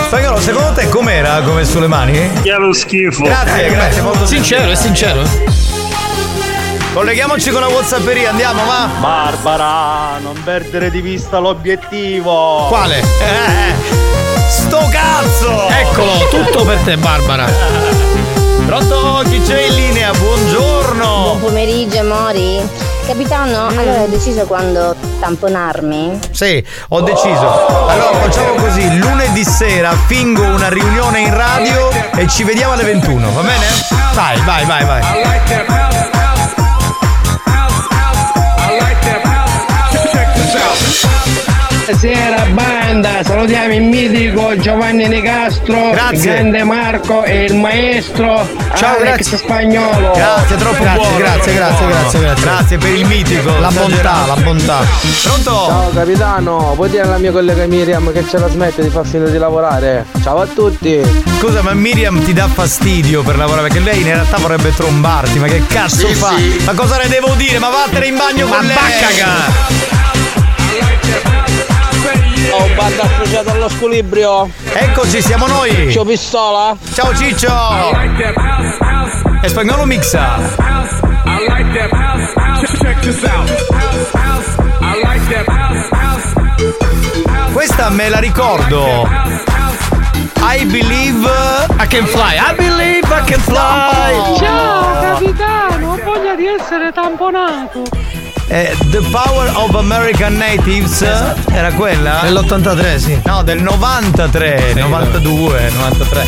Spagnolo, 0.06 0.40
secondo 0.40 0.72
te 0.72 0.88
com'era 0.88 1.40
come 1.42 1.64
sulle 1.64 1.86
mani? 1.86 2.30
Che 2.42 2.52
lo 2.52 2.72
schifo. 2.72 3.22
Grazie, 3.22 3.68
grazie, 3.70 4.02
molto 4.02 4.26
Sincero, 4.26 4.70
è 4.70 4.74
sincero. 4.74 5.22
Colleghiamoci 6.98 7.50
con 7.50 7.60
la 7.60 7.68
Whatsapperia, 7.68 8.30
andiamo, 8.30 8.64
va? 8.64 8.88
Barbara, 8.98 10.18
non 10.18 10.34
perdere 10.42 10.90
di 10.90 11.00
vista 11.00 11.38
l'obiettivo. 11.38 12.66
Quale? 12.66 12.98
Eh, 12.98 14.48
sto 14.48 14.84
cazzo! 14.90 15.68
Eccolo, 15.68 16.26
tutto 16.28 16.64
per 16.64 16.78
te, 16.78 16.96
Barbara. 16.96 17.48
Pronto? 18.66 19.22
Chi 19.30 19.40
c'è 19.42 19.66
in 19.66 19.74
linea? 19.76 20.10
Buongiorno! 20.10 21.22
Buon 21.22 21.40
pomeriggio, 21.40 22.00
amori. 22.00 22.68
Capitano, 23.06 23.68
allora 23.68 24.00
hai 24.00 24.10
deciso 24.10 24.44
quando 24.46 24.96
tamponarmi? 25.20 26.18
Sì, 26.32 26.62
ho 26.88 27.00
deciso. 27.02 27.86
Allora 27.86 28.18
facciamo 28.22 28.54
così, 28.54 28.98
lunedì 28.98 29.44
sera 29.44 29.94
fingo 30.06 30.42
una 30.42 30.68
riunione 30.68 31.20
in 31.20 31.32
radio 31.32 31.90
e 32.16 32.26
ci 32.26 32.42
vediamo 32.42 32.72
alle 32.72 32.82
21, 32.82 33.30
va 33.30 33.42
bene? 33.42 33.66
Vai, 34.14 34.40
vai, 34.40 34.64
vai, 34.64 34.84
vai. 34.84 36.07
Buonasera 41.88 42.44
banda, 42.52 43.24
salutiamo 43.24 43.72
il 43.72 43.80
mitico 43.82 44.54
Giovanni 44.58 45.08
Nicastro, 45.08 45.88
Grazie. 45.92 46.16
il 46.18 46.22
grande 46.22 46.62
Marco 46.62 47.22
e 47.24 47.44
il 47.44 47.54
maestro 47.54 48.46
Ciao, 48.74 48.96
Alex 48.98 49.14
grazie. 49.30 49.38
Spagnolo. 49.38 50.10
Grazie, 50.14 50.56
troppo 50.58 50.82
Grazie, 50.82 51.00
buono. 51.00 51.16
grazie, 51.16 51.54
troppo 51.54 51.56
grazie, 51.56 51.86
buono. 51.86 52.00
grazie, 52.02 52.20
grazie. 52.20 52.44
Grazie 52.44 52.76
per 52.76 52.92
il 52.92 53.06
mitico. 53.06 53.58
La 53.58 53.70
bontà, 53.70 54.26
la 54.26 54.36
bontà. 54.36 54.78
Pronto? 55.22 55.50
Ciao 55.50 55.90
capitano, 55.94 56.72
puoi 56.76 56.90
dire 56.90 57.02
alla 57.04 57.16
mia 57.16 57.32
collega 57.32 57.64
Miriam 57.64 58.12
che 58.12 58.22
ce 58.28 58.36
la 58.38 58.48
smette 58.50 58.82
di 58.82 58.90
far 58.90 59.06
finire 59.06 59.30
di 59.30 59.38
lavorare? 59.38 60.04
Ciao 60.22 60.42
a 60.42 60.46
tutti! 60.46 61.00
Scusa, 61.38 61.62
ma 61.62 61.72
Miriam 61.72 62.22
ti 62.22 62.34
dà 62.34 62.48
fastidio 62.48 63.22
per 63.22 63.38
lavorare? 63.38 63.68
Perché 63.68 63.82
lei 63.82 64.00
in 64.00 64.04
realtà 64.08 64.36
vorrebbe 64.36 64.74
trombarti, 64.74 65.38
ma 65.38 65.46
che 65.46 65.62
cazzo 65.66 66.06
Sì, 66.06 66.12
fa? 66.14 66.34
sì. 66.36 66.60
Ma 66.66 66.74
cosa 66.74 66.98
ne 66.98 67.08
devo 67.08 67.32
dire? 67.34 67.58
Ma 67.58 67.70
vattene 67.70 68.06
in 68.08 68.16
bagno 68.18 68.46
Ma 68.46 68.56
con 68.56 68.66
lei! 68.66 68.76
Ho 72.50 72.64
un 72.64 72.74
bando 72.74 73.02
associato 73.02 73.50
allo 73.50 73.68
squilibrio. 73.68 74.50
Eccoci, 74.72 75.20
siamo 75.20 75.46
noi. 75.46 75.92
Ciao 75.92 76.04
pistola. 76.04 76.76
Ciao 76.94 77.14
Ciccio. 77.14 77.52
E 79.42 79.48
Spagnolo 79.48 79.84
mixa. 79.84 80.38
Questa 87.52 87.90
me 87.90 88.08
la 88.08 88.18
ricordo. 88.18 89.06
I 90.40 90.64
believe 90.64 91.28
I 91.78 91.86
can 91.86 92.06
fly. 92.06 92.36
I 92.36 92.54
believe 92.56 93.06
I 93.06 93.24
can 93.24 93.40
fly. 93.40 94.38
Ciao 94.38 95.00
capitano, 95.00 95.92
ho 95.92 95.98
voglia 96.02 96.34
di 96.34 96.46
essere 96.46 96.92
tamponato. 96.92 98.07
Eh, 98.50 98.74
The 98.90 99.00
Power 99.10 99.50
of 99.56 99.74
American 99.74 100.36
Natives 100.38 101.02
era 101.52 101.70
quella? 101.72 102.22
Nell'83, 102.22 102.96
sì. 102.96 103.20
No, 103.24 103.42
del 103.42 103.62
93, 103.62 104.72
92, 104.74 105.70
93. 105.70 106.24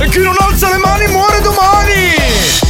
E 0.00 0.08
chi 0.08 0.20
non 0.20 0.34
alza 0.38 0.70
le 0.70 0.78
mani 0.78 1.06
muore 1.08 1.40
domani! 1.42 2.65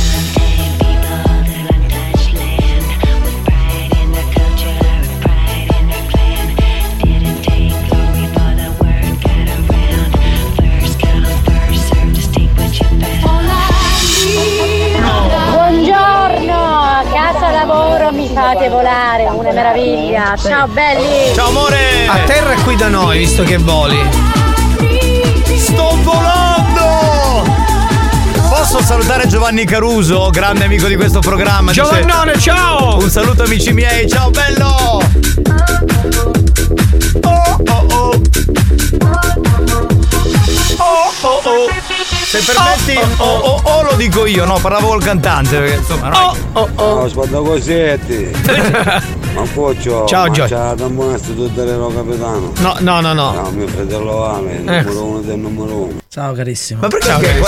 Casa 17.32 17.50
lavoro 17.50 18.12
mi 18.12 18.30
fate 18.32 18.68
volare, 18.68 19.24
una 19.24 19.50
meraviglia. 19.52 20.36
Ciao 20.36 20.68
belli. 20.68 21.34
Ciao 21.34 21.48
amore! 21.48 22.06
A 22.06 22.18
terra 22.20 22.52
e 22.52 22.62
qui 22.62 22.76
da 22.76 22.88
noi, 22.88 23.18
visto 23.18 23.42
che 23.42 23.58
voli. 23.58 23.98
Sto 25.56 25.98
volando! 26.02 27.44
Posso 28.48 28.80
salutare 28.80 29.26
Giovanni 29.26 29.64
Caruso, 29.64 30.30
grande 30.30 30.64
amico 30.64 30.86
di 30.86 30.94
questo 30.94 31.18
programma. 31.18 31.72
Dice- 31.72 31.82
Giovannone, 31.82 32.38
ciao! 32.38 32.98
Un 32.98 33.10
saluto 33.10 33.42
amici 33.42 33.72
miei, 33.72 34.08
ciao 34.08 34.30
bello! 34.30 35.00
Oh 37.22 37.60
oh 37.66 37.86
oh! 37.90 38.20
Oh 40.78 41.12
oh 41.22 41.40
oh! 41.44 41.95
Se 42.28 42.40
permetti, 42.42 42.98
oh 43.18 43.24
oh 43.24 43.60
oh, 43.62 43.82
lo 43.82 43.94
dico 43.94 44.26
io, 44.26 44.44
no, 44.44 44.58
parlavo 44.58 44.88
col 44.88 45.02
cantante, 45.04 45.58
perché 45.58 45.76
insomma, 45.76 46.08
no. 46.08 46.36
Oh 46.54 46.68
oh 46.74 46.84
Oh, 47.02 47.08
spada 47.08 47.38
cosetti. 47.38 48.30
Ma 49.34 49.44
Foccio, 49.44 50.06
Ciao, 50.06 50.28
Gio. 50.30 50.46
c'ha 50.48 50.74
da 50.74 50.86
buono 50.88 51.16
tutto 51.20 51.62
l'ero 51.64 51.86
capitano. 51.94 52.52
No, 52.58 52.76
no, 52.80 53.00
no, 53.00 53.12
no. 53.12 53.32
No, 53.32 53.50
mio 53.50 53.68
fratello 53.68 54.24
Ale, 54.28 54.52
il 54.54 54.68
Eh. 54.68 54.82
numero 54.82 55.04
uno 55.04 55.20
del 55.20 55.38
numero 55.38 55.74
uno. 55.74 55.98
Ciao 56.08 56.32
carissimo. 56.32 56.80
Ma 56.80 56.88
perché? 56.88 57.42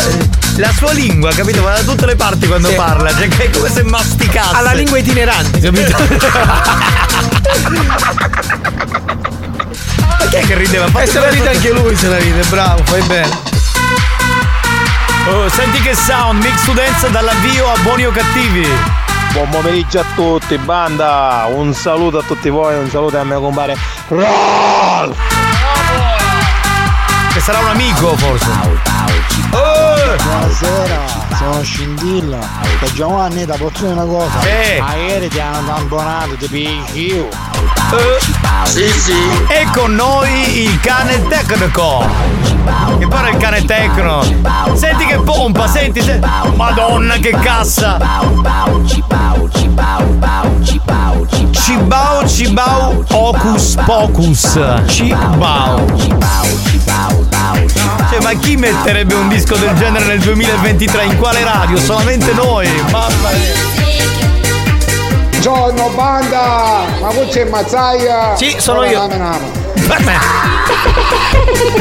La 0.56 0.70
sua 0.72 0.92
lingua, 0.92 1.30
capito? 1.32 1.60
Va 1.62 1.72
da 1.72 1.82
tutte 1.82 2.06
le 2.06 2.14
parti 2.16 2.46
quando 2.46 2.68
Sì. 2.68 2.74
parla, 2.74 3.10
cioè 3.10 3.26
che 3.28 3.44
è 3.44 3.50
come 3.50 3.70
se 3.70 3.82
masticasse. 3.82 4.54
Ha 4.54 4.60
la 4.60 4.72
lingua 4.74 4.98
itinerante, 4.98 5.58
capito? 5.58 5.96
È 10.30 10.40
che 10.46 10.54
rideva? 10.54 10.86
E 11.02 11.06
se 11.06 11.18
la 11.18 11.30
ride 11.30 11.48
anche 11.48 11.70
lui, 11.72 11.96
se 11.96 12.06
la 12.08 12.18
ride, 12.18 12.42
bravo, 12.48 12.82
fai 12.84 13.02
bene. 13.02 13.47
Oh, 15.30 15.46
senti 15.50 15.78
che 15.80 15.94
sound, 15.94 16.42
mix 16.42 16.64
to 16.64 16.72
dance 16.72 17.10
dall'avvio 17.10 17.70
a 17.70 17.76
buoni 17.82 18.06
o 18.06 18.10
cattivi. 18.10 18.66
Buon 19.32 19.50
pomeriggio 19.50 20.00
a 20.00 20.04
tutti, 20.14 20.56
banda! 20.56 21.46
Un 21.50 21.74
saluto 21.74 22.18
a 22.18 22.22
tutti 22.22 22.48
voi, 22.48 22.78
un 22.78 22.88
saluto 22.88 23.18
a 23.18 23.24
mio 23.24 23.38
compare 23.38 23.76
Roll! 24.08 25.14
Che 27.32 27.40
sarà 27.40 27.58
un 27.58 27.68
amico 27.68 28.16
forse. 28.16 28.87
Buonasera, 30.22 31.00
sono 31.36 31.62
Scintilla. 31.62 32.38
Da 32.80 32.86
Giovanni 32.92 33.44
da 33.44 33.54
posso 33.56 33.80
dire 33.86 33.92
una 33.92 34.04
cosa. 34.04 34.40
Sì. 34.40 34.80
Ma 34.80 34.94
ieri 34.94 35.28
ti 35.28 35.40
hanno 35.40 35.66
tamponato, 35.66 36.34
ti 36.36 36.46
picchi 36.48 37.14
io. 37.14 37.28
Sì, 38.64 38.88
sì. 38.88 39.16
E 39.48 39.66
con 39.72 39.94
noi 39.94 40.62
il 40.64 40.80
cane 40.80 41.26
tecnico. 41.28 42.04
Che 42.98 43.06
pare 43.08 43.30
il 43.30 43.36
cane 43.38 43.64
tecno. 43.64 44.22
Senti 44.74 45.06
che 45.06 45.18
pompa, 45.18 45.66
senti, 45.68 46.02
se- 46.02 46.20
Madonna 46.54 47.14
che 47.16 47.30
cassa. 47.30 47.96
Cibao, 51.52 52.26
cibao, 52.28 53.04
ocus 53.12 53.76
pocus. 53.84 54.58
Cibao. 54.86 55.86
Cioè, 58.10 58.20
ma 58.22 58.32
chi 58.34 58.56
metterebbe 58.56 59.14
un 59.14 59.28
disco 59.28 59.56
del 59.56 59.74
genere 59.74 60.04
nel 60.06 60.20
2023? 60.20 61.04
In 61.04 61.16
quale 61.18 61.42
radio? 61.44 61.76
Solamente 61.78 62.32
noi. 62.32 62.68
Mamma 62.90 63.30
mia. 63.32 63.76
Giorno 65.40 65.88
banda! 65.94 66.84
Ma 67.00 67.08
qui 67.08 67.26
c'è 67.28 67.44
Mazzaia! 67.44 68.34
Sì, 68.36 68.56
sono 68.58 68.84
io. 68.84 69.08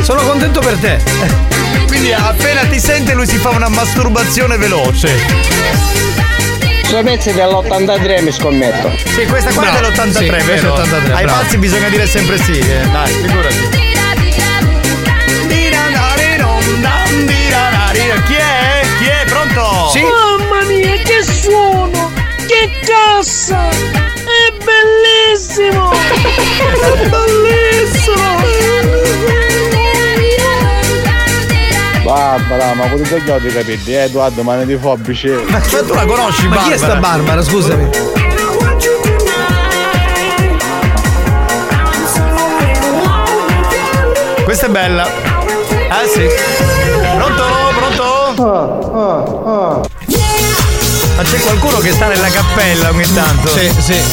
Sono 0.02 0.22
contento 0.22 0.60
per 0.60 0.78
te. 0.78 1.02
Quindi 1.88 2.14
appena 2.14 2.62
ti 2.70 2.80
sente 2.80 3.14
lui 3.14 3.26
si 3.26 3.38
fa 3.38 3.50
una 3.50 3.68
masturbazione 3.70 4.58
veloce. 4.58 5.18
Sui 6.86 7.04
pezzi 7.04 7.34
dell'83 7.34 8.24
mi 8.24 8.32
scommetto. 8.32 8.92
Sì, 9.14 9.26
questa 9.26 9.52
qua 9.52 9.64
Bravo. 9.64 9.78
è 9.80 9.82
dell'83, 9.92 10.12
Sì, 10.40 10.46
vero? 10.46 10.74
83, 10.74 11.14
Ai 11.14 11.24
bravo. 11.26 11.42
pazzi 11.42 11.58
bisogna 11.58 11.90
dire 11.90 12.08
sempre 12.08 12.38
sì, 12.38 12.58
eh. 12.60 12.88
Dai, 12.92 13.12
figurati. 13.12 13.87
Che 22.58 22.72
cassa! 22.88 23.70
È 23.70 24.52
bellissimo! 24.66 25.92
È 25.92 27.08
Barbara, 32.04 32.74
ma 32.74 32.90
con 32.90 33.00
i 33.00 33.04
tuoi 33.04 33.24
capelli, 33.24 33.94
eh, 33.94 34.06
Edoardo, 34.06 34.42
ma 34.42 34.56
ne 34.56 34.66
di 34.66 34.76
fobici. 34.76 35.30
Ma 35.30 35.60
tu 35.60 35.94
la 35.94 36.06
conosci, 36.06 36.48
Ma 36.48 36.64
chi 36.64 36.72
è 36.72 36.78
sta 36.78 36.96
Barbara, 36.96 37.44
scusami? 37.44 37.90
Questa 44.46 44.66
è 44.66 44.70
bella. 44.70 45.04
Ah 45.90 46.08
sì. 46.08 46.28
Pronto? 47.18 47.44
Pronto? 48.34 49.87
Ma 51.18 51.24
c'è 51.24 51.40
qualcuno 51.40 51.80
che 51.80 51.92
sta 51.94 52.06
nella 52.06 52.30
cappella 52.30 52.90
ogni 52.90 53.12
tanto? 53.12 53.48
Sì, 53.48 53.74
sì. 53.80 53.94
E 53.94 54.04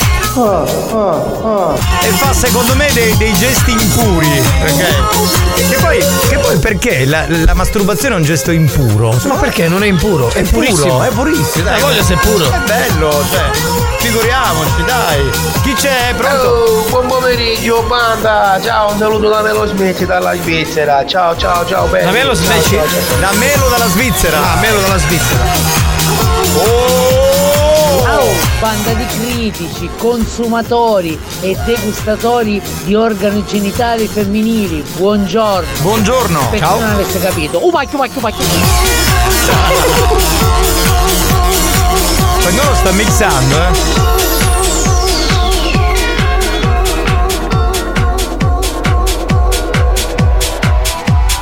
fa 2.17 2.33
secondo 2.33 2.75
me 2.75 2.89
dei, 2.95 3.15
dei 3.19 3.35
gesti 3.35 3.73
impuri. 3.73 4.43
Ok? 4.63 5.69
Che 5.69 5.77
poi, 5.81 6.03
che 6.29 6.39
poi 6.39 6.59
perché 6.59 7.05
la, 7.05 7.27
la 7.29 7.53
masturbazione 7.53 8.15
è 8.15 8.19
un 8.19 8.25
gesto 8.25 8.53
impuro? 8.53 9.15
Ma 9.27 9.35
perché 9.35 9.69
non 9.69 9.83
è 9.83 9.87
impuro? 9.87 10.31
È, 10.31 10.39
È 10.39 10.43
purissimo. 10.45 10.87
puro, 10.95 11.03
è 11.03 11.09
purissimo, 11.11 11.65
dai. 11.65 11.79
La 11.79 11.87
voglia 11.87 12.03
se 12.03 12.15
è 12.15 12.17
puro. 12.17 12.51
È 12.51 12.59
bello, 12.67 13.11
cioè. 13.31 13.51
Figuriamoci, 13.99 14.85
dai. 14.87 15.31
Chi 15.63 15.75
c'è? 15.75 16.15
Pronto? 16.17 16.47
Oh, 16.47 16.89
buon 16.89 17.07
pomeriggio, 17.07 17.83
banda! 17.83 18.59
Ciao, 18.63 18.93
un 18.93 18.99
saluto 18.99 19.29
da 19.29 19.43
Melo 19.43 19.67
Smith 19.67 20.03
dalla 20.07 20.35
Svizzera. 20.37 21.05
Ciao, 21.05 21.37
ciao, 21.37 21.67
ciao, 21.67 21.85
belli. 21.87 22.07
La 22.07 22.13
Melo 22.13 22.35
ciao. 22.35 22.87
Da 23.21 23.31
Melo 23.35 23.69
dalla 23.69 23.89
Svizzera. 23.89 24.39
Ah, 24.39 24.57
melo 24.61 24.81
dalla 24.81 24.99
Svizzera. 24.99 25.84
Oh! 26.57 28.33
Banda 28.61 28.95
di 28.95 29.05
critici, 29.05 29.91
consumatori 29.99 31.19
e 31.41 31.55
degustatori 31.67 32.63
di 32.85 32.95
organi 32.95 33.45
genitali 33.45 34.07
femminili, 34.07 34.83
buongiorno. 34.97 35.69
Buongiorno. 35.83 36.49
Per 36.49 36.59
chi 36.59 36.65
Ciao. 36.65 36.79
non 36.81 36.91
avesse 36.91 37.21
capito. 37.21 37.63
Uh, 37.63 37.71
macchio, 37.71 37.99
macchio, 37.99 38.21
macchio. 38.21 38.45
Spagnolo 42.39 42.75
sta 42.75 42.91
mixando, 42.93 43.57
eh. 43.57 43.73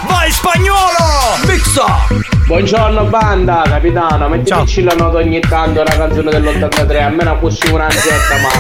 Vai 0.09 0.33
spagnolo! 0.33 1.37
Mixa! 1.47 2.32
Buongiorno 2.53 3.05
banda, 3.05 3.63
capitano, 3.65 4.29
metteteci 4.29 4.83
la 4.83 4.93
nota 4.93 5.17
ogni 5.17 5.41
tanto 5.41 5.83
la 5.83 5.97
canzone 5.97 6.31
dell'83, 6.33 7.03
almeno 7.03 7.39
così 7.39 7.67
un'anzetta, 7.71 8.35
ma. 8.43 8.51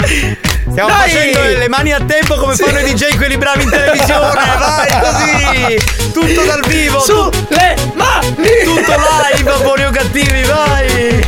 Stiamo 0.70 0.88
Dai! 0.88 1.10
facendo 1.10 1.58
le 1.58 1.68
mani 1.68 1.92
a 1.92 2.00
tempo 2.00 2.36
come 2.36 2.54
fanno 2.54 2.78
i 2.78 2.84
DJ 2.84 3.16
quelli 3.18 3.36
bravi 3.36 3.64
in 3.64 3.68
televisione. 3.68 4.32
Vai 4.58 4.88
così! 4.98 6.10
Tutto 6.10 6.44
dal 6.46 6.64
vivo! 6.66 7.00
Su 7.00 7.28
tu- 7.28 7.46
le 7.48 7.76
mani! 7.96 8.48
tutto 8.64 8.94
live, 9.34 9.62
buoni 9.62 9.84
o 9.84 9.90
cattivi, 9.90 10.42
vai! 10.44 11.26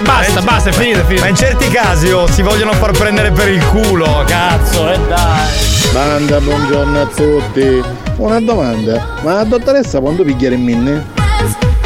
Basta, 0.00 0.40
basta, 0.40 0.70
è 0.70 0.72
finito, 0.72 1.00
è 1.00 1.04
finito. 1.04 1.20
Ma 1.20 1.28
in 1.28 1.36
certi 1.36 1.68
casi 1.68 2.10
oh, 2.12 2.26
si 2.26 2.40
vogliono 2.40 2.72
far 2.72 2.92
prendere 2.92 3.30
per 3.30 3.48
il 3.48 3.62
culo, 3.66 4.24
cazzo, 4.26 4.90
e 4.90 4.98
dai! 5.06 5.48
Banda, 5.92 6.40
buongiorno 6.40 6.98
a 7.02 7.06
tutti. 7.08 8.07
Una 8.18 8.40
domanda, 8.40 9.20
ma 9.22 9.34
la 9.34 9.44
dottoressa 9.44 10.00
quando 10.00 10.24
picchiare 10.24 10.56
in 10.56 10.62
minne? 10.64 11.06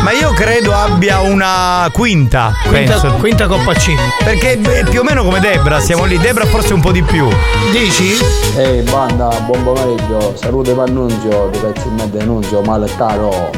Ma 0.01 0.13
io 0.13 0.33
credo 0.33 0.75
abbia 0.75 1.21
una 1.21 1.89
quinta. 1.93 2.55
Quinta- 2.67 2.99
penso. 2.99 3.17
quinta 3.19 3.47
Coppa 3.47 3.75
C. 3.75 3.95
Perché 4.25 4.57
beh, 4.57 4.85
più 4.89 5.01
o 5.01 5.05
meno 5.05 5.23
come 5.25 5.41
Debra, 5.41 5.79
siamo 5.79 6.05
lì. 6.05 6.17
Debra 6.19 6.47
forse 6.47 6.73
un 6.73 6.81
po' 6.81 6.91
di 6.91 7.03
più. 7.03 7.29
Dici? 7.71 8.17
Ehi 8.57 8.81
banda, 8.83 9.29
buon 9.45 9.63
pomeriggio, 9.63 10.35
salute 10.35 10.73
per 10.73 10.91
Nunzio, 10.91 11.51
di 11.53 11.59
pezzi 11.59 11.87
in 11.87 11.95
mezzo 11.95 12.25
Nunzio, 12.25 12.63
male 12.63 12.89
caro. 12.97 13.51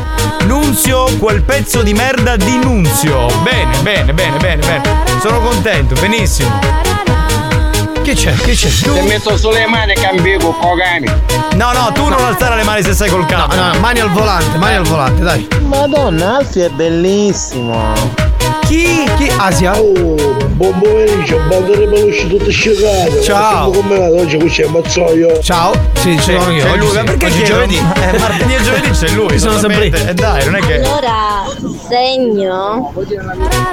Nunzio, 0.47 1.05
quel 1.19 1.43
pezzo 1.43 1.83
di 1.83 1.95
merda 1.95 2.37
di 2.37 2.59
Nunzio. 2.59 3.27
Bene, 3.43 3.79
bene, 3.83 4.13
bene, 4.13 4.37
bene, 4.39 4.67
bene. 4.67 4.83
Sono 5.23 5.39
contento, 5.41 5.95
benissimo. 6.01 6.94
Che 8.05 8.13
c'è? 8.13 8.35
Che 8.35 8.53
c'è? 8.53 8.69
Ti 8.69 9.01
metto 9.01 9.35
sulle 9.39 9.67
mani 9.67 9.93
e 9.93 9.95
cambio 9.95 10.39
con 10.39 10.55
Kogami. 10.59 11.07
No, 11.55 11.73
no, 11.73 11.91
tu 11.95 12.07
non 12.07 12.23
alzare 12.23 12.55
le 12.55 12.63
mani 12.63 12.83
se 12.83 12.93
sei 12.93 13.09
col 13.09 13.25
capo. 13.25 13.55
No, 13.55 13.73
no, 13.73 13.81
mani 13.81 14.01
al 14.01 14.11
volante, 14.11 14.59
mani 14.59 14.77
al 14.77 14.85
volante, 14.85 15.23
dai. 15.23 15.49
Madonna, 15.63 16.37
Alfie 16.37 16.67
è 16.67 16.69
bellissimo. 16.69 17.95
Chi? 18.75 19.09
Chi? 19.17 19.31
Asia? 19.37 19.79
Oh, 19.79 20.17
buon 20.57 20.81
pomeriggio, 20.81 21.39
di 21.39 21.87
peluche 21.87 22.27
tutte 22.27 22.51
scegate. 22.51 23.23
Ciao. 23.23 23.71
Come 23.71 23.99
oggi 24.21 24.37
qui 24.37 24.49
c'è 24.49 24.67
Mazzoio. 24.67 25.39
Ciao. 25.39 25.73
Sì, 25.93 26.11
io. 26.11 26.21
c'è 26.21 26.37
oggi 26.37 26.61
lui, 26.79 26.89
sì. 26.89 26.97
ma 26.97 27.05
perché 27.05 27.27
Oggi 27.27 27.43
è 27.43 27.45
giovedì. 27.45 27.77
Eh, 27.77 28.19
martedì 28.19 28.53
e 28.53 28.63
giovedì 28.63 28.91
c'è 28.91 29.09
lui. 29.11 29.39
Sono 29.39 29.59
sempre 29.59 29.87
io. 29.87 30.09
Eh 30.09 30.15
dai, 30.15 30.45
non 30.47 30.57
è 30.57 30.61
che. 30.61 30.81
Allora, 30.81 31.45
segno? 31.89 32.93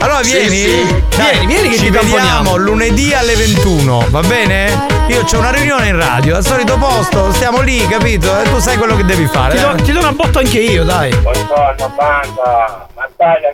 Allora 0.01 0.21
Sì, 0.21 0.33
vieni, 0.33 0.55
sì. 0.55 1.03
Dai, 1.17 1.31
Vieni, 1.31 1.45
vieni 1.47 1.69
che 1.69 1.77
ci 1.77 1.83
ti 1.85 1.89
vediamo 1.89 2.57
lunedì 2.57 3.11
alle 3.11 3.35
21, 3.35 4.05
va 4.09 4.21
bene? 4.21 4.85
Io 5.07 5.21
ho 5.21 5.37
una 5.39 5.49
riunione 5.49 5.87
in 5.87 5.97
radio, 5.97 6.35
al 6.35 6.45
solito 6.45 6.77
posto, 6.77 7.33
stiamo 7.33 7.61
lì, 7.61 7.87
capito? 7.87 8.39
E 8.39 8.43
tu 8.43 8.59
sai 8.59 8.77
quello 8.77 8.95
che 8.95 9.05
devi 9.05 9.25
fare. 9.25 9.55
Ti 9.55 9.61
do, 9.61 9.71
eh? 9.71 9.81
ti 9.81 9.91
do 9.93 9.99
una 9.99 10.11
botta 10.11 10.37
anche 10.37 10.59
io, 10.59 10.83
dai. 10.83 11.09
Buongiorno 11.09 11.91
banda, 11.95 12.87
battaglia. 12.93 13.51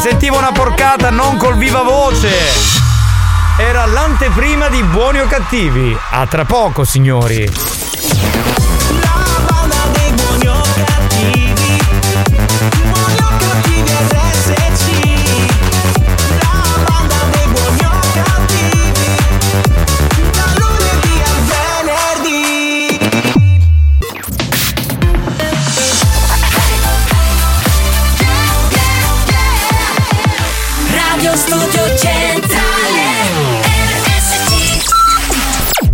Si 0.00 0.08
sentiva 0.08 0.38
una 0.38 0.50
porcata 0.50 1.10
non 1.10 1.36
col 1.36 1.58
viva 1.58 1.82
voce. 1.82 2.30
Era 3.58 3.84
l'anteprima 3.84 4.70
di 4.70 4.82
buoni 4.82 5.20
o 5.20 5.26
cattivi. 5.26 5.94
A 6.12 6.26
tra 6.26 6.46
poco, 6.46 6.84
signori. 6.84 7.46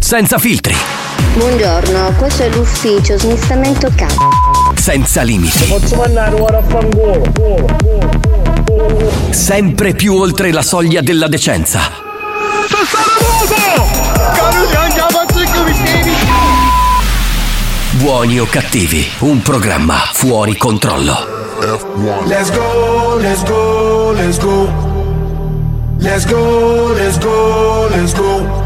Senza 0.06 0.38
filtri, 0.38 0.72
Buongiorno, 1.34 2.14
questo 2.16 2.44
è 2.44 2.48
l'ufficio 2.50 3.18
smistamento 3.18 3.90
capo. 3.96 4.30
senza 4.76 5.22
limiti, 5.22 5.64
Posso 5.64 5.96
mandare 5.96 6.40
ora 6.40 6.58
a 6.58 6.62
fangolo. 6.62 7.25
sempre 9.30 9.94
più 9.94 10.14
oltre 10.14 10.52
la 10.52 10.62
soglia 10.62 11.00
della 11.00 11.26
decenza. 11.26 11.80
Buoni 17.98 18.38
o 18.38 18.46
cattivi, 18.46 19.04
un 19.20 19.40
programma 19.40 19.94
fuori 20.12 20.56
controllo. 20.56 21.14
Let's 22.26 22.50
go, 22.52 23.16
let's 23.18 23.42
go, 23.44 24.12
let's 24.12 24.38
go. 24.38 24.68
Let's 25.98 26.26
go, 26.26 26.92
let's 26.94 27.18
go, 27.18 27.88
let's 27.88 28.12
go. 28.12 28.65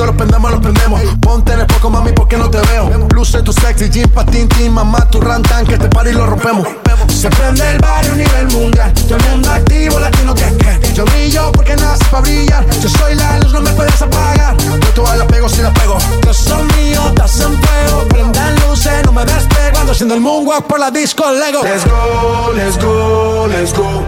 Esto 0.00 0.12
lo 0.12 0.16
prendemos, 0.16 0.50
lo 0.50 0.60
prendemos. 0.62 1.02
Ponte 1.20 1.52
en 1.52 1.60
el 1.60 1.66
poco, 1.66 1.90
mami, 1.90 2.12
porque 2.12 2.38
no 2.38 2.48
te 2.48 2.58
veo. 2.72 2.88
Luce 3.12 3.42
tu 3.42 3.52
sexy, 3.52 3.90
jean, 3.90 4.08
patín, 4.08 4.48
mamá, 4.72 5.06
tu 5.10 5.20
rantan, 5.20 5.66
que 5.66 5.74
este 5.74 5.90
party 5.90 6.12
lo 6.12 6.24
rompemos. 6.24 6.66
Se 7.08 7.28
prende 7.28 7.70
el 7.70 7.78
barrio 7.80 8.14
a 8.14 8.16
nivel 8.16 8.46
mundial. 8.46 8.94
Todo 8.94 9.18
el 9.18 9.24
mundo 9.28 9.50
activo, 9.50 10.00
latino 10.00 10.34
que 10.34 10.56
que. 10.56 10.94
Yo 10.94 11.04
brillo 11.04 11.52
porque 11.52 11.76
nací 11.76 12.02
para 12.10 12.22
brillar. 12.22 12.64
Yo 12.80 12.88
soy 12.88 13.14
la 13.14 13.40
luz, 13.40 13.52
no 13.52 13.60
me 13.60 13.70
puedes 13.72 14.00
apagar. 14.00 14.56
Yo 14.56 14.88
todas 14.94 15.18
la 15.18 15.26
pego 15.26 15.50
si 15.50 15.60
la 15.60 15.70
pego. 15.74 15.98
Yo 16.24 16.32
soy 16.32 16.62
mío, 16.78 17.02
estás 17.08 17.38
en 17.40 17.52
fuego. 17.62 18.08
Prendan 18.08 18.54
luces, 18.60 19.04
no 19.04 19.12
me 19.12 19.26
despego. 19.26 19.80
Ando 19.80 19.92
haciendo 19.92 20.14
el 20.14 20.22
moonwalk 20.22 20.66
por 20.66 20.80
la 20.80 20.90
disco 20.90 21.30
Lego. 21.30 21.62
Let's 21.62 21.84
go, 21.84 22.52
let's 22.56 22.78
go, 22.82 23.46
let's 23.48 23.74
go. 23.74 24.02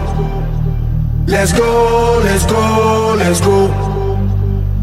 Let's 1.27 1.53
go, 1.53 2.19
let's 2.23 2.47
go, 2.47 3.15
let's 3.15 3.41
go. 3.41 3.92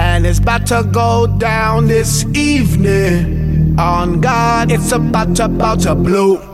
And 0.00 0.24
it's 0.24 0.38
about 0.38 0.66
to 0.68 0.82
go 0.90 1.26
down 1.26 1.86
this 1.86 2.24
evening. 2.34 3.78
On 3.78 4.18
God, 4.18 4.72
it's 4.72 4.92
about 4.92 5.36
to, 5.36 5.44
about 5.44 5.80
to 5.80 5.94
blow. 5.94 6.49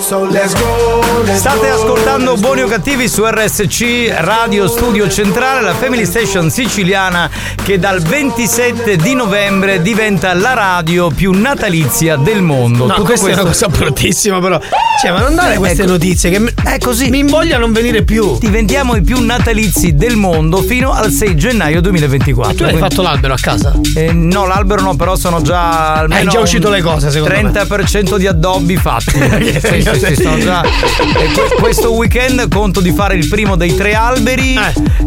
State 0.00 0.48
go, 0.58 1.74
ascoltando 1.74 2.34
Buoni 2.36 2.62
o 2.62 2.66
Cattivi 2.68 3.06
su 3.06 3.22
RSC 3.26 4.14
Radio 4.20 4.66
Studio 4.66 5.06
Centrale, 5.10 5.60
la 5.60 5.74
Family 5.74 6.06
Station 6.06 6.50
siciliana 6.50 7.28
che 7.62 7.78
dal 7.78 8.00
27 8.00 8.96
di 8.96 9.14
novembre 9.14 9.82
diventa 9.82 10.32
la 10.32 10.54
radio 10.54 11.10
più 11.10 11.32
natalizia 11.38 12.16
del 12.16 12.40
mondo. 12.40 12.86
No, 12.86 12.94
Tutto 12.94 13.04
questa 13.04 13.28
è 13.28 13.32
una 13.34 13.42
questo- 13.42 13.66
cosa 13.68 13.78
bruttissima, 13.78 14.40
però. 14.40 14.58
Cioè, 15.02 15.10
ma 15.12 15.20
non 15.20 15.34
dare 15.34 15.56
queste 15.58 15.82
Ecco. 15.82 15.92
notizie 15.92 16.30
che 16.30 16.52
è 16.64 16.78
così. 16.78 17.10
mi 17.10 17.18
invoglia 17.18 17.56
a 17.56 17.58
non 17.58 17.72
venire 17.72 18.02
più. 18.02 18.38
Diventiamo 18.38 18.96
i 18.96 19.02
più 19.02 19.20
natalizi 19.22 19.94
del 19.94 20.16
mondo 20.16 20.62
fino 20.62 20.92
al 20.92 21.10
6 21.10 21.36
gennaio 21.36 21.80
2024. 21.82 22.52
E 22.52 22.56
tu 22.56 22.62
hai 22.64 22.70
Quindi- 22.70 22.88
fatto 22.88 23.02
l'albero 23.02 23.34
a 23.34 23.38
casa? 23.38 23.74
Eh, 23.94 24.12
no, 24.12 24.46
l'albero 24.46 24.80
no, 24.82 24.96
però 24.96 25.14
sono 25.16 25.42
già 25.42 25.92
almeno 25.94 26.20
Hai 26.22 26.26
già 26.26 26.40
uscito 26.40 26.70
le 26.70 26.80
cose, 26.80 27.10
secondo 27.10 27.34
me. 27.34 27.50
30% 27.50 28.16
di 28.16 28.26
addobbi 28.26 28.76
fatti. 28.76 29.18
sì, 29.98 30.14
sono 30.14 30.38
già. 30.38 30.62
que- 30.62 31.56
questo 31.60 31.92
weekend 31.92 32.48
conto 32.48 32.80
di 32.80 32.92
fare 32.92 33.14
il 33.16 33.28
primo 33.28 33.56
dei 33.56 33.74
tre 33.74 33.94
alberi 33.94 34.56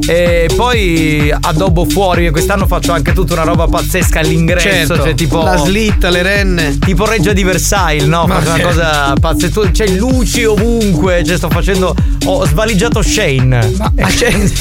Eh. 0.08 0.46
e 0.46 0.50
poi 0.56 1.34
addobbo 1.38 1.86
fuori. 1.86 2.30
Quest'anno 2.32 2.65
faccio 2.67 2.91
anche 2.91 3.13
tutta 3.13 3.34
una 3.34 3.43
roba 3.43 3.67
pazzesca 3.67 4.19
all'ingresso, 4.19 4.67
Certo. 4.67 4.96
cioè 5.04 5.13
tipo 5.15 5.41
La 5.43 5.58
slitta, 5.58 6.10
le 6.10 6.22
renne. 6.22 6.78
Tipo 6.80 7.06
Reggia 7.06 7.34
di 7.34 7.43
Versailles, 7.43 8.06
no? 8.06 8.26
Ma 8.26 8.39
Faccio 8.41 8.54
una 8.56 8.63
cosa 8.63 9.13
pazzesca. 9.19 9.72
C'è 9.72 9.88
luci 9.88 10.43
ovunque, 10.46 11.24
cioè 11.26 11.38
sto 11.38 11.50
facendo. 11.50 11.96
Ho 12.26 12.46
svaligiato 12.46 13.02
Shane. 13.02 13.72
Ma 13.78 13.91
Shane- 14.10 14.52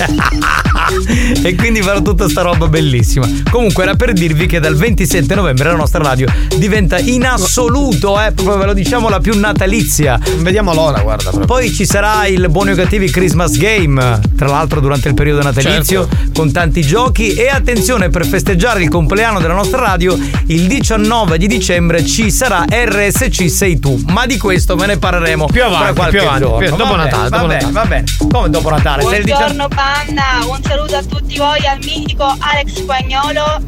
e 1.42 1.54
quindi 1.54 1.80
farò 1.82 2.00
tutta 2.02 2.28
sta 2.28 2.42
roba 2.42 2.66
bellissima. 2.68 3.28
Comunque 3.50 3.82
era 3.84 3.94
per 3.94 4.12
dirvi 4.12 4.46
che 4.46 4.60
dal 4.60 4.74
27 4.76 5.34
novembre 5.34 5.68
la 5.70 5.76
nostra 5.76 6.02
radio 6.02 6.26
diventa 6.56 6.98
in 6.98 7.24
assoluto, 7.24 8.20
eh, 8.20 8.32
proprio 8.32 8.56
ve 8.58 8.66
lo 8.66 8.72
diciamo, 8.74 9.08
la 9.08 9.20
più 9.20 9.38
natalizia. 9.38 10.11
Vediamo 10.38 10.72
l'ora, 10.74 11.00
guarda. 11.00 11.30
proprio. 11.30 11.46
Poi 11.46 11.72
ci 11.72 11.84
sarà 11.86 12.26
il 12.26 12.48
Buoni 12.48 12.72
o 12.72 12.74
Cattivi 12.74 13.10
Christmas 13.10 13.56
Game, 13.56 14.20
tra 14.36 14.48
l'altro 14.48 14.80
durante 14.80 15.08
il 15.08 15.14
periodo 15.14 15.42
natalizio, 15.42 16.08
Certo. 16.08 16.32
con 16.34 16.52
tanti 16.52 16.82
giochi. 16.82 17.34
E 17.34 17.48
attenzione, 17.48 18.08
per 18.10 18.26
festeggiare 18.26 18.82
il 18.82 18.88
compleanno 18.88 19.40
della 19.40 19.54
nostra 19.54 19.80
radio, 19.80 20.18
il 20.46 20.66
19 20.66 21.38
di 21.38 21.46
dicembre 21.46 22.04
ci 22.04 22.30
sarà 22.30 22.64
RSC 22.68 23.48
Sei 23.50 23.78
Tu. 23.78 24.02
Ma 24.08 24.26
di 24.26 24.38
questo 24.38 24.74
ve 24.76 24.86
ne 24.86 24.98
parleremo 24.98 25.46
Più 25.46 25.62
avanti, 25.64 25.84
tra 25.84 25.92
qualche 25.94 26.18
più 26.18 26.26
avanti, 26.26 26.42
giorno. 26.44 26.58
più- 26.58 26.70
dopo 26.70 26.82
Va 26.82 26.88
bene, 26.96 27.04
Natale, 27.04 27.28
Va 27.28 27.36
dopo 27.36 27.48
bene, 27.48 27.62
Natale. 27.62 27.72
va 27.72 27.84
bene. 27.86 28.04
Come 28.30 28.50
dopo 28.50 28.70
Natale? 28.70 29.02
Il 29.02 29.08
19 29.24 29.32
Buongiorno 29.32 29.68
banda, 29.68 30.22
un 30.46 30.58
saluto 30.62 30.96
a 30.96 31.02
tutti 31.02 31.36
voi, 31.38 31.66
al 31.66 31.78
mitico 31.82 32.24
Alex 32.38 32.72
Spagnolo 32.74 33.60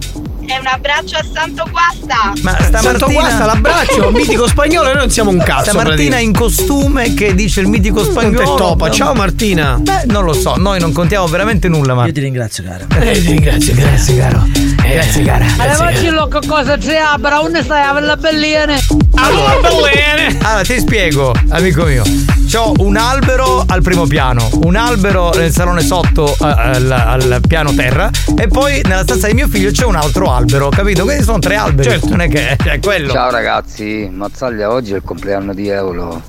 e 0.46 0.58
un 0.58 0.66
abbraccio 0.66 1.16
a 1.16 1.24
Santo 1.32 1.64
Guasta. 1.70 2.32
Ma 2.42 2.56
Santo 2.58 2.78
stamattina 2.78 3.20
Guasta, 3.20 3.46
l'abbraccio, 3.46 4.10
mitico 4.12 4.46
spagnolo, 4.46 4.88
noi 4.88 4.96
non 4.96 5.10
siamo 5.10 5.30
un 5.30 5.38
cazzo. 5.38 5.70
Stamattina 5.70 6.18
in 6.18 6.32
costume 6.32 7.14
che 7.14 7.34
dice 7.34 7.60
il 7.60 7.68
mitico 7.68 8.04
spagnolo. 8.04 8.54
Topa. 8.54 8.90
Ciao 8.90 9.14
Martina. 9.14 9.78
Beh, 9.80 10.04
non 10.06 10.24
lo 10.24 10.32
so, 10.32 10.56
noi 10.56 10.80
non 10.80 10.92
contiamo 10.92 11.26
veramente 11.26 11.68
nulla, 11.68 11.94
ma. 11.94 12.06
Io 12.06 12.12
ti 12.12 12.20
ringrazio, 12.20 12.64
cara. 12.64 12.86
Eh, 13.00 13.12
ti 13.12 13.28
ringrazio, 13.28 13.74
Grazie, 13.74 14.16
caro. 14.18 14.46
Grazie, 14.76 15.24
cara. 15.24 15.46
Allora 15.58 15.92
facillo 15.92 16.28
che 16.28 16.46
cosa 16.46 16.76
c'è 16.76 16.96
Abra, 16.96 17.40
unne 17.40 17.62
stai 17.62 17.82
a 17.82 17.98
la 18.00 18.16
belliene. 18.16 18.80
Allora, 19.14 19.60
bene. 19.60 20.38
Allora, 20.42 20.62
ti 20.62 20.78
spiego, 20.78 21.34
amico 21.50 21.84
mio. 21.84 22.02
C'ho 22.54 22.72
un 22.78 22.96
albero 22.96 23.64
al 23.66 23.82
primo 23.82 24.06
piano, 24.06 24.48
un 24.62 24.76
albero 24.76 25.30
nel 25.30 25.50
salone 25.50 25.82
sotto 25.82 26.28
eh, 26.28 26.36
al, 26.40 26.88
al 26.88 27.40
piano 27.48 27.74
terra 27.74 28.08
e 28.38 28.46
poi 28.46 28.80
nella 28.84 29.02
stanza 29.02 29.26
di 29.26 29.34
mio 29.34 29.48
figlio 29.48 29.72
c'è 29.72 29.84
un 29.84 29.96
altro 29.96 30.30
albero, 30.30 30.68
capito? 30.68 31.02
Quindi 31.02 31.24
sono 31.24 31.40
tre 31.40 31.56
alberi. 31.56 31.90
Certo. 31.90 32.10
Non 32.10 32.20
è 32.20 32.28
che 32.28 32.54
è 32.54 32.78
quello. 32.78 33.10
Ciao 33.10 33.32
ragazzi, 33.32 34.08
Mazzaglia 34.08 34.70
oggi 34.70 34.92
è 34.92 34.96
il 34.98 35.02
compleanno 35.02 35.52
di 35.52 35.68
Eolo. 35.68 36.22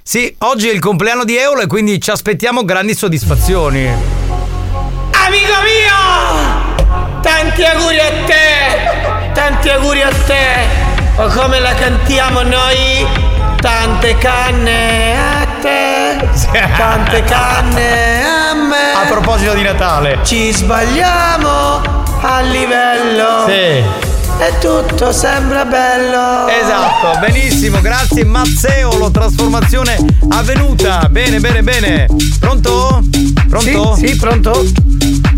Sì, 0.00 0.32
oggi 0.38 0.68
è 0.68 0.72
il 0.72 0.78
compleanno 0.78 1.24
di 1.24 1.36
Eolo 1.36 1.62
e 1.62 1.66
quindi 1.66 2.00
ci 2.00 2.12
aspettiamo 2.12 2.64
grandi 2.64 2.94
soddisfazioni. 2.94 3.84
Amico 3.88 5.54
mio! 5.64 7.20
Tanti 7.20 7.64
auguri 7.64 7.98
a 7.98 8.10
te! 8.26 9.32
Tanti 9.34 9.70
auguri 9.70 10.02
a 10.02 10.10
te! 10.24 10.88
O 11.16 11.26
come 11.30 11.58
la 11.58 11.74
cantiamo 11.74 12.42
noi? 12.42 13.29
Tante 13.60 14.16
canne 14.16 15.16
a 15.18 15.46
te! 15.60 16.28
Tante 16.78 17.22
canne 17.24 18.24
a 18.24 18.54
me! 18.54 18.92
A 18.94 19.06
proposito 19.06 19.52
di 19.52 19.62
Natale. 19.62 20.20
Ci 20.24 20.50
sbagliamo 20.50 21.82
a 22.22 22.40
livello! 22.40 23.44
Sì. 23.46 24.08
E 24.42 24.58
tutto 24.60 25.12
sembra 25.12 25.66
bello! 25.66 26.48
Esatto, 26.48 27.18
benissimo, 27.18 27.82
grazie 27.82 28.24
Mazzeolo, 28.24 29.10
trasformazione 29.10 29.98
avvenuta. 30.30 31.06
Bene, 31.10 31.38
bene, 31.38 31.62
bene. 31.62 32.06
Pronto? 32.38 33.02
Pronto? 33.46 33.94
Sì, 33.96 34.06
sì, 34.06 34.16
pronto? 34.16 34.64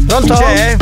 Pronto? 0.06 0.34
C'è? 0.34 0.76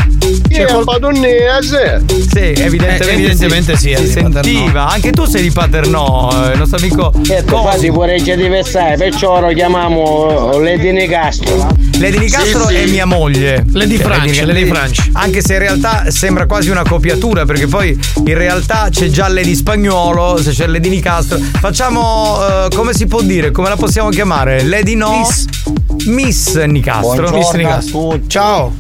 Chi 0.49 0.55
è 0.57 0.67
padonnese? 0.85 2.03
Sì, 2.07 2.39
evidentemente, 2.39 3.09
Eh, 3.09 3.13
evidentemente 3.15 3.77
sì, 3.77 3.91
è 3.91 3.99
si 3.99 4.09
sentiva. 4.11 4.89
Anche 4.89 5.13
tu 5.13 5.25
sei 5.25 5.43
di 5.43 5.51
Paternò, 5.51 6.31
eh, 6.49 6.53
il 6.53 6.59
nostro 6.59 6.79
amico. 6.79 7.13
Certo, 7.25 7.57
infatti 7.57 7.91
Reggia 7.91 8.35
di 8.35 8.49
Versailles, 8.49 8.99
perciò 8.99 9.41
lo 9.41 9.53
chiamiamo 9.53 10.59
Lady 10.59 10.91
Nicastro. 10.93 11.69
Lady 11.99 12.19
Nicastro 12.19 12.67
Sì, 12.69 12.75
sì. 12.75 12.81
è 12.83 12.87
mia 12.87 13.05
moglie. 13.07 13.65
Lady 13.73 13.97
Cioè, 13.97 14.05
Franci, 14.07 14.45
Lady 14.45 14.65
Franci. 14.67 15.11
Anche 15.15 15.43
se 15.43 15.53
in 15.55 15.59
realtà 15.61 16.11
sembra 16.11 16.47
quasi 16.47 16.71
una 16.71 16.83
copiatura, 16.83 17.45
perché 17.45 17.67
poi 17.67 17.99
in 18.25 18.35
realtà 18.35 18.89
c'è 18.91 19.09
già 19.09 19.29
Lady 19.29 19.55
Spagnolo, 19.55 20.39
se 20.43 20.51
c'è 20.53 20.67
Lady 20.67 20.89
Nicastro. 20.89 21.39
Facciamo, 21.39 22.39
eh, 22.67 22.75
come 22.75 22.95
si 22.95 23.07
può 23.07 23.21
dire? 23.23 23.51
Come 23.51 23.69
la 23.69 23.77
possiamo 23.77 24.09
chiamare? 24.11 24.63
Lady 24.65 24.95
No? 24.95 25.19
Miss. 25.19 25.45
Miss 26.07 26.57
Nicastro. 26.65 27.01
Buongiorno 27.15 27.37
Miss 27.39 27.51
a 27.53 27.57
Nicastro. 27.57 28.09
tutti. 28.09 28.29
Ciao! 28.29 28.75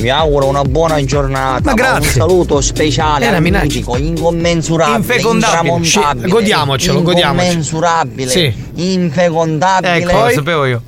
Vi 0.00 0.08
auguro 0.08 0.46
una 0.46 0.62
buona 0.62 1.02
giornata. 1.04 1.60
Ma 1.62 1.74
grazie. 1.74 2.20
Un 2.22 2.28
saluto 2.28 2.60
speciale 2.60 3.38
minaccia. 3.40 3.64
amico, 3.66 3.96
incommensurabile, 3.96 4.96
Infecondabile. 4.98 6.28
godiamocelo, 6.28 7.02
godiamocelo. 7.02 7.48
Incommensurabile, 7.50 8.30
Sì. 8.30 8.54
infecondabile. 8.74 9.96
Ecco, 9.96 10.18
lo 10.24 10.30
sapevo 10.30 10.64
io. 10.66 10.82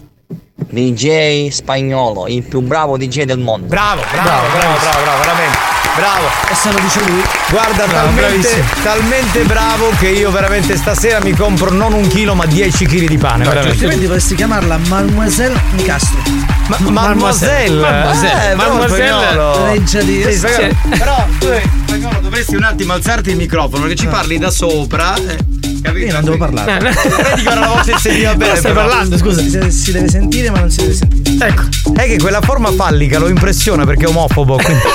DJ 0.70 1.48
spagnolo, 1.48 2.26
il 2.28 2.42
più 2.44 2.60
bravo 2.60 2.96
DJ 2.96 3.24
del 3.24 3.38
mondo. 3.38 3.66
Bravo, 3.66 4.00
bravo, 4.10 4.28
bravo, 4.28 4.78
bravo, 4.80 5.02
bravo, 5.02 5.20
veramente. 5.20 5.58
Bravo. 5.94 6.26
E 6.50 6.54
se 6.54 6.72
lo 6.72 6.78
dice 6.80 7.00
lui. 7.04 7.22
Guarda, 7.50 7.84
Bravo, 7.86 8.06
talmente, 8.18 8.64
talmente 8.82 9.42
bravo 9.42 9.90
che 9.98 10.08
io 10.08 10.30
veramente 10.30 10.76
stasera 10.78 11.20
mi 11.20 11.32
compro 11.32 11.70
non 11.70 11.92
un 11.92 12.06
chilo 12.08 12.34
ma 12.34 12.46
10 12.46 12.86
kg 12.86 13.06
di 13.08 13.18
pane. 13.18 13.44
veramente. 13.44 13.72
Altrimenti 13.72 14.04
dovresti 14.06 14.34
chiamarla 14.34 14.78
Mademoiselle 14.88 15.60
Nicastro. 15.72 16.20
Ma, 16.68 16.76
mademoiselle, 16.90 17.80
Mademoiselle. 17.80 18.50
Eh, 18.50 18.54
Mademoiselle. 18.54 20.76
Però 20.96 21.26
tu 21.38 21.46
spagnolo 21.86 22.20
dovresti 22.20 22.54
un 22.54 22.62
attimo 22.62 22.92
alzarti 22.92 23.30
il 23.30 23.36
microfono 23.36 23.82
perché 23.82 23.96
ci 23.96 24.06
parli 24.06 24.38
da 24.38 24.50
sopra. 24.50 25.14
eh, 25.16 25.36
capito? 25.82 26.06
Io 26.06 26.12
non 26.12 26.24
devo 26.24 26.36
parlare. 26.36 26.78
Vedi 26.78 27.42
che 27.42 27.48
ora 27.48 27.60
la 27.60 27.66
voce 27.68 27.92
si 27.96 28.00
sentiva 28.00 28.34
bene. 28.34 28.56
Stai 28.56 28.72
però. 28.72 28.86
parlando, 28.86 29.16
scusa. 29.18 29.40
Si, 29.40 29.70
si 29.70 29.92
deve 29.92 30.08
sentire, 30.08 30.50
ma 30.50 30.60
non 30.60 30.70
si 30.70 30.80
deve 30.82 30.94
sentire. 30.94 31.46
Ecco. 31.46 31.62
È 31.94 32.06
che 32.06 32.18
quella 32.18 32.40
forma 32.40 32.70
fallica 32.72 33.18
lo 33.18 33.28
impressiona 33.28 33.84
perché 33.84 34.04
è 34.04 34.08
omofobo. 34.08 34.56
Quindi 34.56 34.82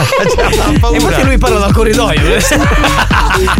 E 0.78 0.80
paura. 0.80 0.98
infatti 0.98 1.24
lui 1.26 1.38
parla 1.38 1.60
dal 1.60 1.74
corridoio. 1.74 2.22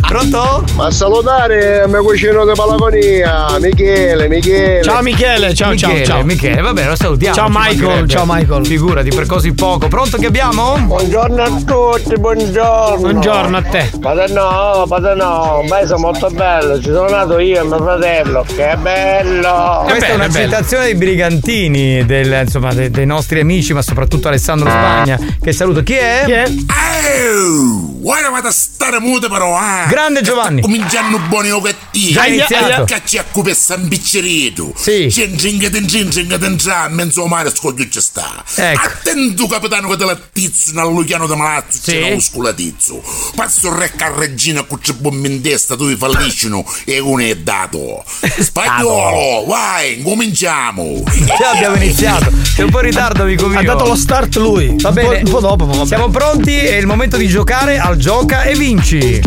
Pronto? 0.08 0.64
Ma 0.76 0.90
salutare 0.92 1.84
il 1.86 1.90
mio 1.90 2.04
cucino 2.04 2.46
di 2.46 2.52
Palagonia, 2.56 3.58
Michele, 3.60 4.28
Michele. 4.28 4.84
Ciao 4.84 5.02
Michele, 5.02 5.54
ciao 5.54 5.72
Michele, 5.72 6.06
ciao 6.06 6.16
ciao. 6.18 6.24
Michele, 6.24 6.62
va 6.62 6.74
bene, 6.74 6.90
lo 6.90 6.96
salutiamo. 6.96 7.36
Ciao 7.36 7.48
ci 7.50 7.58
Michael, 7.58 7.97
ciao 8.06 8.26
Michael. 8.26 8.66
Figurati 8.66 9.10
per 9.10 9.26
così 9.26 9.54
poco. 9.54 9.88
Pronto 9.88 10.18
che 10.18 10.28
abbiamo? 10.28 10.78
Buongiorno 10.78 11.42
a 11.42 11.50
tutti, 11.50 12.20
buongiorno. 12.20 12.98
Buongiorno 12.98 13.58
a 13.58 13.62
te. 13.62 13.92
Paterno, 14.00 14.86
paterno, 14.88 15.60
un 15.62 15.68
paese 15.68 15.96
molto 15.96 16.30
bello, 16.30 16.78
ci 16.78 16.90
sono 16.92 17.10
nato 17.10 17.40
io 17.40 17.62
e 17.62 17.64
mio 17.64 17.78
fratello, 17.78 18.46
che 18.48 18.76
bello! 18.80 19.84
Questa 19.86 20.06
è 20.08 20.14
una 20.14 20.26
è 20.26 20.30
bello. 20.30 20.46
citazione 20.50 20.84
dei 20.86 20.96
brigantini, 20.96 22.06
del- 22.06 22.42
insomma, 22.44 22.74
dei, 22.74 22.90
dei 22.92 23.06
nostri 23.06 23.40
amici, 23.40 23.74
ma 23.74 23.82
soprattutto 23.82 24.28
Alessandro 24.28 24.70
Spagna, 24.70 25.20
che 25.42 25.52
saluto. 25.54 25.82
Chi 25.84 25.94
è? 25.94 26.24
Chi 26.26 26.32
è? 26.32 26.46
Oh, 26.48 28.00
guarda 28.00 28.30
vado 28.30 28.50
a 28.50 28.52
stare 28.52 29.00
muto 29.00 29.30
però, 29.30 29.58
eh. 29.58 29.88
Grande 29.88 30.22
Giovanni. 30.22 30.62
Cominciando 30.62 31.20
buoni 31.28 31.52
o 31.52 31.62
cattivi. 31.62 32.12
Già 32.12 32.26
iniziato. 32.26 32.84
Cacci 32.84 33.18
a 33.18 33.24
cupessa 33.32 33.76
un 33.76 33.88
biccerito. 33.88 34.74
Sì. 34.76 35.10
Cincinga 35.12 35.70
tincinga 35.70 36.12
cinga 36.12 36.38
tincinga, 36.38 36.88
mezzo 36.90 37.26
mare 37.28 37.50
scoglio 37.54 37.87
ci 37.90 38.02
sta. 38.02 38.44
Ecco. 38.56 38.80
Attento 38.86 39.48
capitano 39.48 39.88
che 39.90 39.98
te 39.98 40.06
la 40.06 40.18
tizzo, 40.34 40.72
nel 40.74 40.86
luciano 40.88 41.28
da 41.28 41.36
malazzo, 41.36 41.78
Sì. 41.82 41.92
c'è 41.92 41.98
una 42.04 42.14
muscolatizzo. 42.16 43.02
Passo 43.36 43.74
recca 43.76 44.06
a 44.06 44.16
regina 44.18 44.64
con 44.64 44.80
c'è 44.80 44.94
bomba 44.94 45.28
in 45.28 45.42
testa, 45.42 45.76
tu 45.76 45.96
falliscono 45.98 46.66
e 46.86 47.00
uno 47.00 47.22
è 47.24 47.36
dato. 47.36 48.04
Spagnolo, 48.40 49.46
vai, 49.46 50.02
cominciamo. 50.02 51.04
Già 51.40 51.52
abbiamo 51.52 51.76
iniziato. 51.76 52.32
Sei 52.56 52.66
un 52.66 52.72
po' 52.72 52.80
in 52.80 52.86
ritardo, 52.86 53.24
amico 53.24 53.48
mio. 53.48 53.60
Ha 53.60 53.64
dato 53.64 53.86
lo 53.86 53.96
start 53.96 54.36
lui. 54.38 54.76
Va 54.80 54.90
Un 54.90 54.96
po'- 54.96 55.02
bene. 55.02 55.18
Un 55.24 55.30
po' 55.30 55.40
dopo, 55.40 55.66
bene. 55.66 55.86
Siamo 55.86 56.10
pronti? 56.10 56.56
È 56.56 56.76
il 56.76 56.86
momento 56.88 57.18
di 57.18 57.28
giocare 57.28 57.78
al 57.80 57.98
gioca 57.98 58.44
e 58.44 58.56
vinci. 58.56 59.22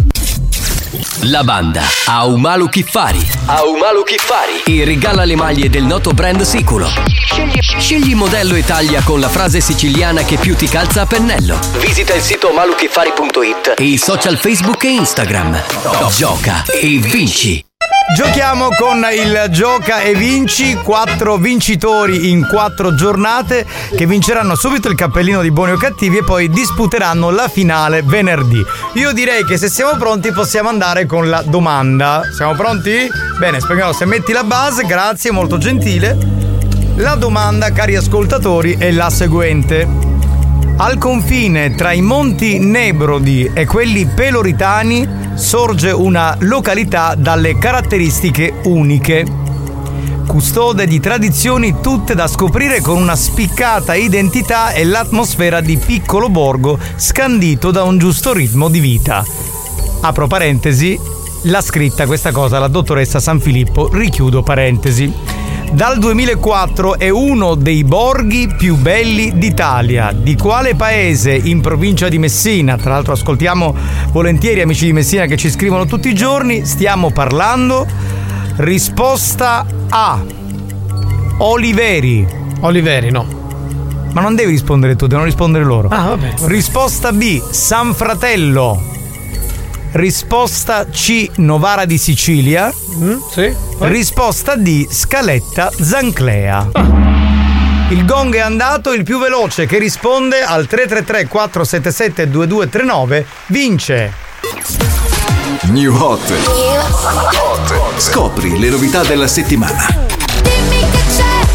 La 1.25 1.45
banda 1.45 1.83
Aumalu 2.07 2.69
Kiffari. 2.69 3.25
Aumalu 3.47 4.03
Kiffari. 4.03 4.63
E 4.65 4.85
regala 4.85 5.25
le 5.25 5.37
maglie 5.37 5.69
del 5.71 5.85
noto 5.85 6.11
brand 6.11 6.43
Siculo. 6.43 6.91
Scegli, 7.27 7.59
scegli 7.79 8.15
modello 8.15 8.57
e 8.57 8.65
taglia 8.65 9.01
con 9.03 9.21
la 9.21 9.29
frase 9.29 9.61
siciliana 9.61 10.25
che 10.25 10.37
più 10.37 10.57
ti 10.57 10.67
calza 10.67 11.03
a 11.03 11.07
pennello. 11.07 11.59
Visita 11.79 12.15
il 12.15 12.23
sito 12.23 12.51
maluchiffari.it 12.53 13.75
e 13.77 13.85
i 13.85 13.99
social 13.99 14.37
Facebook 14.37 14.83
e 14.83 14.91
Instagram. 14.91 15.63
Gioca 16.11 16.65
e 16.65 16.99
vinci. 16.99 17.70
Giochiamo 18.15 18.71
con 18.77 19.07
il 19.13 19.47
Gioca 19.51 20.01
e 20.01 20.15
Vinci, 20.15 20.75
quattro 20.75 21.37
vincitori 21.37 22.31
in 22.31 22.45
quattro 22.45 22.95
giornate 22.95 23.65
che 23.97 24.05
vinceranno 24.05 24.57
subito 24.57 24.89
il 24.89 24.97
cappellino 24.97 25.41
di 25.43 25.53
buoni 25.53 25.73
o 25.73 25.77
cattivi 25.77 26.19
e 26.19 26.25
poi 26.25 26.51
disputeranno 26.51 27.31
la 27.31 27.49
finale 27.49 28.03
venerdì. 28.03 28.63
Io 28.95 29.13
direi 29.13 29.45
che 29.45 29.57
se 29.57 29.69
siamo 29.69 29.97
pronti 29.97 30.33
possiamo 30.33 30.69
andare 30.69 31.07
con 31.07 31.29
la 31.29 31.43
domanda. 31.43 32.23
Siamo 32.35 32.55
pronti? 32.55 33.09
Bene, 33.39 33.61
spagnolo, 33.61 33.93
se 33.93 34.05
metti 34.07 34.33
la 34.33 34.45
base, 34.45 34.85
grazie, 34.85 35.31
molto 35.31 35.57
gentile. 35.57 36.19
La 36.97 37.15
domanda, 37.15 37.71
cari 37.71 37.95
ascoltatori, 37.95 38.77
è 38.77 38.91
la 38.91 39.09
seguente. 39.09 40.10
Al 40.83 40.97
confine 40.97 41.75
tra 41.75 41.93
i 41.93 42.01
monti 42.01 42.59
Nebrodi 42.59 43.51
e 43.53 43.67
quelli 43.67 44.07
peloritani 44.07 45.07
sorge 45.35 45.91
una 45.91 46.35
località 46.41 47.15
dalle 47.17 47.59
caratteristiche 47.59 48.61
uniche. 48.65 49.27
Custode 50.27 50.87
di 50.87 50.99
tradizioni 50.99 51.83
tutte 51.83 52.15
da 52.15 52.27
scoprire 52.27 52.81
con 52.81 52.97
una 52.97 53.15
spiccata 53.15 53.95
identità 53.95 54.71
e 54.73 54.85
l'atmosfera 54.85 55.61
di 55.61 55.77
piccolo 55.77 56.31
borgo 56.31 56.79
scandito 56.97 57.71
da 57.71 57.83
un 57.83 57.99
giusto 57.99 58.33
ritmo 58.33 58.71
di 58.71 58.81
vita. 58.81 59.23
Apro 60.01 60.29
parentesi, 60.29 60.99
l'ha 61.43 61.61
scritta 61.61 62.07
questa 62.07 62.33
cosa 62.33 62.59
la 62.59 62.69
dottoressa 62.69 63.21
San 63.21 63.39
Filippo, 63.39 63.91
richiudo 63.93 64.43
parentesi. 64.43 65.40
Dal 65.73 65.99
2004 65.99 66.99
è 66.99 67.09
uno 67.09 67.55
dei 67.55 67.85
borghi 67.85 68.53
più 68.57 68.77
belli 68.77 69.39
d'Italia. 69.39 70.13
Di 70.13 70.37
quale 70.37 70.75
paese 70.75 71.33
in 71.33 71.61
provincia 71.61 72.09
di 72.09 72.19
Messina? 72.19 72.77
Tra 72.77 72.91
l'altro 72.91 73.13
ascoltiamo 73.13 73.75
volentieri 74.11 74.61
amici 74.61 74.87
di 74.87 74.93
Messina 74.93 75.27
che 75.27 75.37
ci 75.37 75.49
scrivono 75.49 75.87
tutti 75.87 76.09
i 76.09 76.15
giorni. 76.15 76.67
Stiamo 76.67 77.13
parlando. 77.13 77.87
Risposta 78.57 79.65
A. 79.89 80.21
Oliveri. 81.39 82.27
Oliveri, 82.61 83.11
no. 83.11 83.27
Ma 84.13 84.21
non 84.21 84.35
devi 84.35 84.51
rispondere 84.51 84.97
tu, 84.97 85.07
devono 85.07 85.27
rispondere 85.27 85.65
loro. 85.65 85.89
Ah, 85.89 86.09
vabbè. 86.09 86.35
Risposta 86.47 87.13
B. 87.13 87.41
San 87.49 87.95
Fratello. 87.95 88.83
Risposta 89.93 90.87
C. 90.87 91.29
Novara 91.37 91.85
di 91.85 91.99
Sicilia. 91.99 92.73
sì. 93.33 93.53
Risposta 93.79 94.55
D. 94.55 94.87
Scaletta 94.89 95.71
Zanclea. 95.81 96.71
Il 97.89 98.05
gong 98.05 98.37
è 98.37 98.41
andato, 98.41 98.93
il 98.93 99.03
più 99.03 99.19
veloce 99.19 99.67
che 99.67 99.79
risponde 99.79 100.43
al 100.43 100.67
333 100.67 101.27
477 101.27 102.31
2239 102.31 103.27
vince. 103.47 104.13
New 105.63 105.93
Hot. 105.97 106.21
Scopri 107.97 108.59
le 108.61 108.69
novità 108.69 109.03
della 109.03 109.27
settimana. 109.27 109.87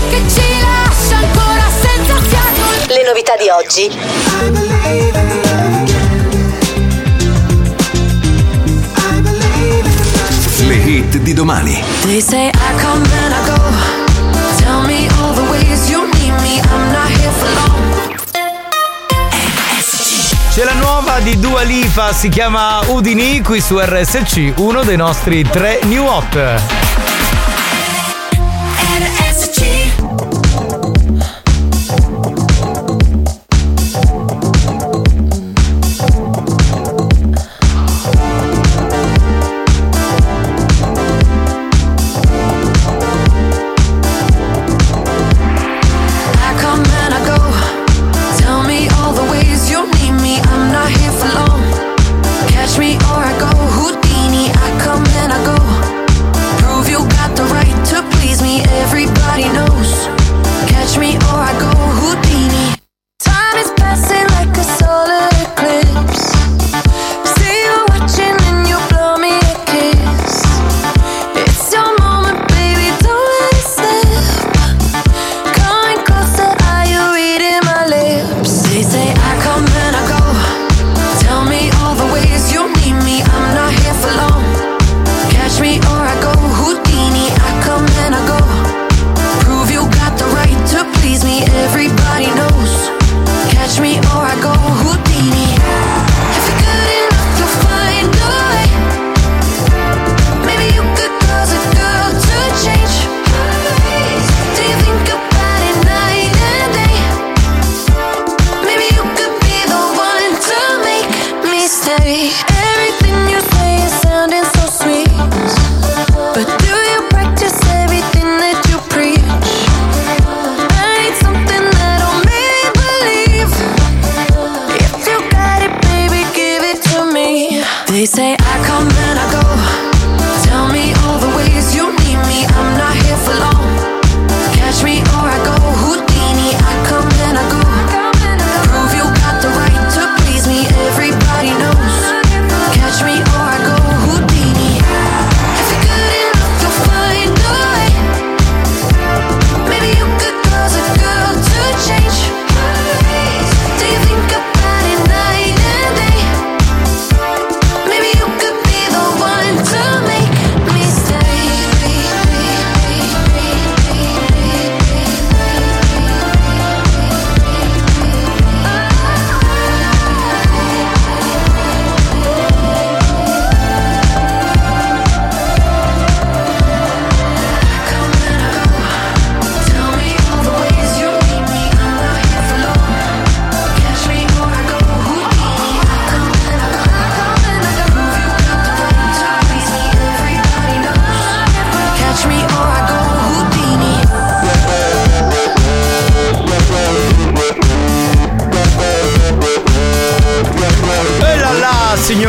Che 0.10 0.22
ci 0.28 0.42
lascia 0.62 1.18
ancora 1.18 1.64
senza 1.82 2.16
fiato. 2.18 2.94
Le 2.94 3.04
novità 3.06 3.36
di 3.38 3.50
oggi. 3.50 5.25
Hit 10.96 11.18
di 11.18 11.34
domani. 11.34 11.84
They 12.04 12.22
say 12.22 12.48
I 12.48 12.80
come 12.80 13.04
and 13.04 13.34
I 13.34 13.46
go. 13.46 13.60
Tell 14.64 14.82
me 14.86 15.10
all 15.20 15.34
the 15.34 15.44
ways 15.52 15.90
you 15.90 16.08
need 16.14 16.32
me. 16.42 16.62
I'm 16.62 16.92
not 16.94 17.10
here 17.10 17.32
for 17.32 17.50
long. 17.54 18.14
C'è 20.54 20.64
la 20.64 20.74
nuova 20.76 21.20
di 21.20 21.38
Dua 21.38 21.64
Lipa, 21.64 22.14
si 22.14 22.30
chiama 22.30 22.80
Udini 22.88 23.42
qui 23.42 23.60
su 23.60 23.78
RSC, 23.78 24.54
uno 24.56 24.84
dei 24.84 24.96
nostri 24.96 25.44
tre 25.44 25.82
new 25.84 26.06
hot. 26.06 26.95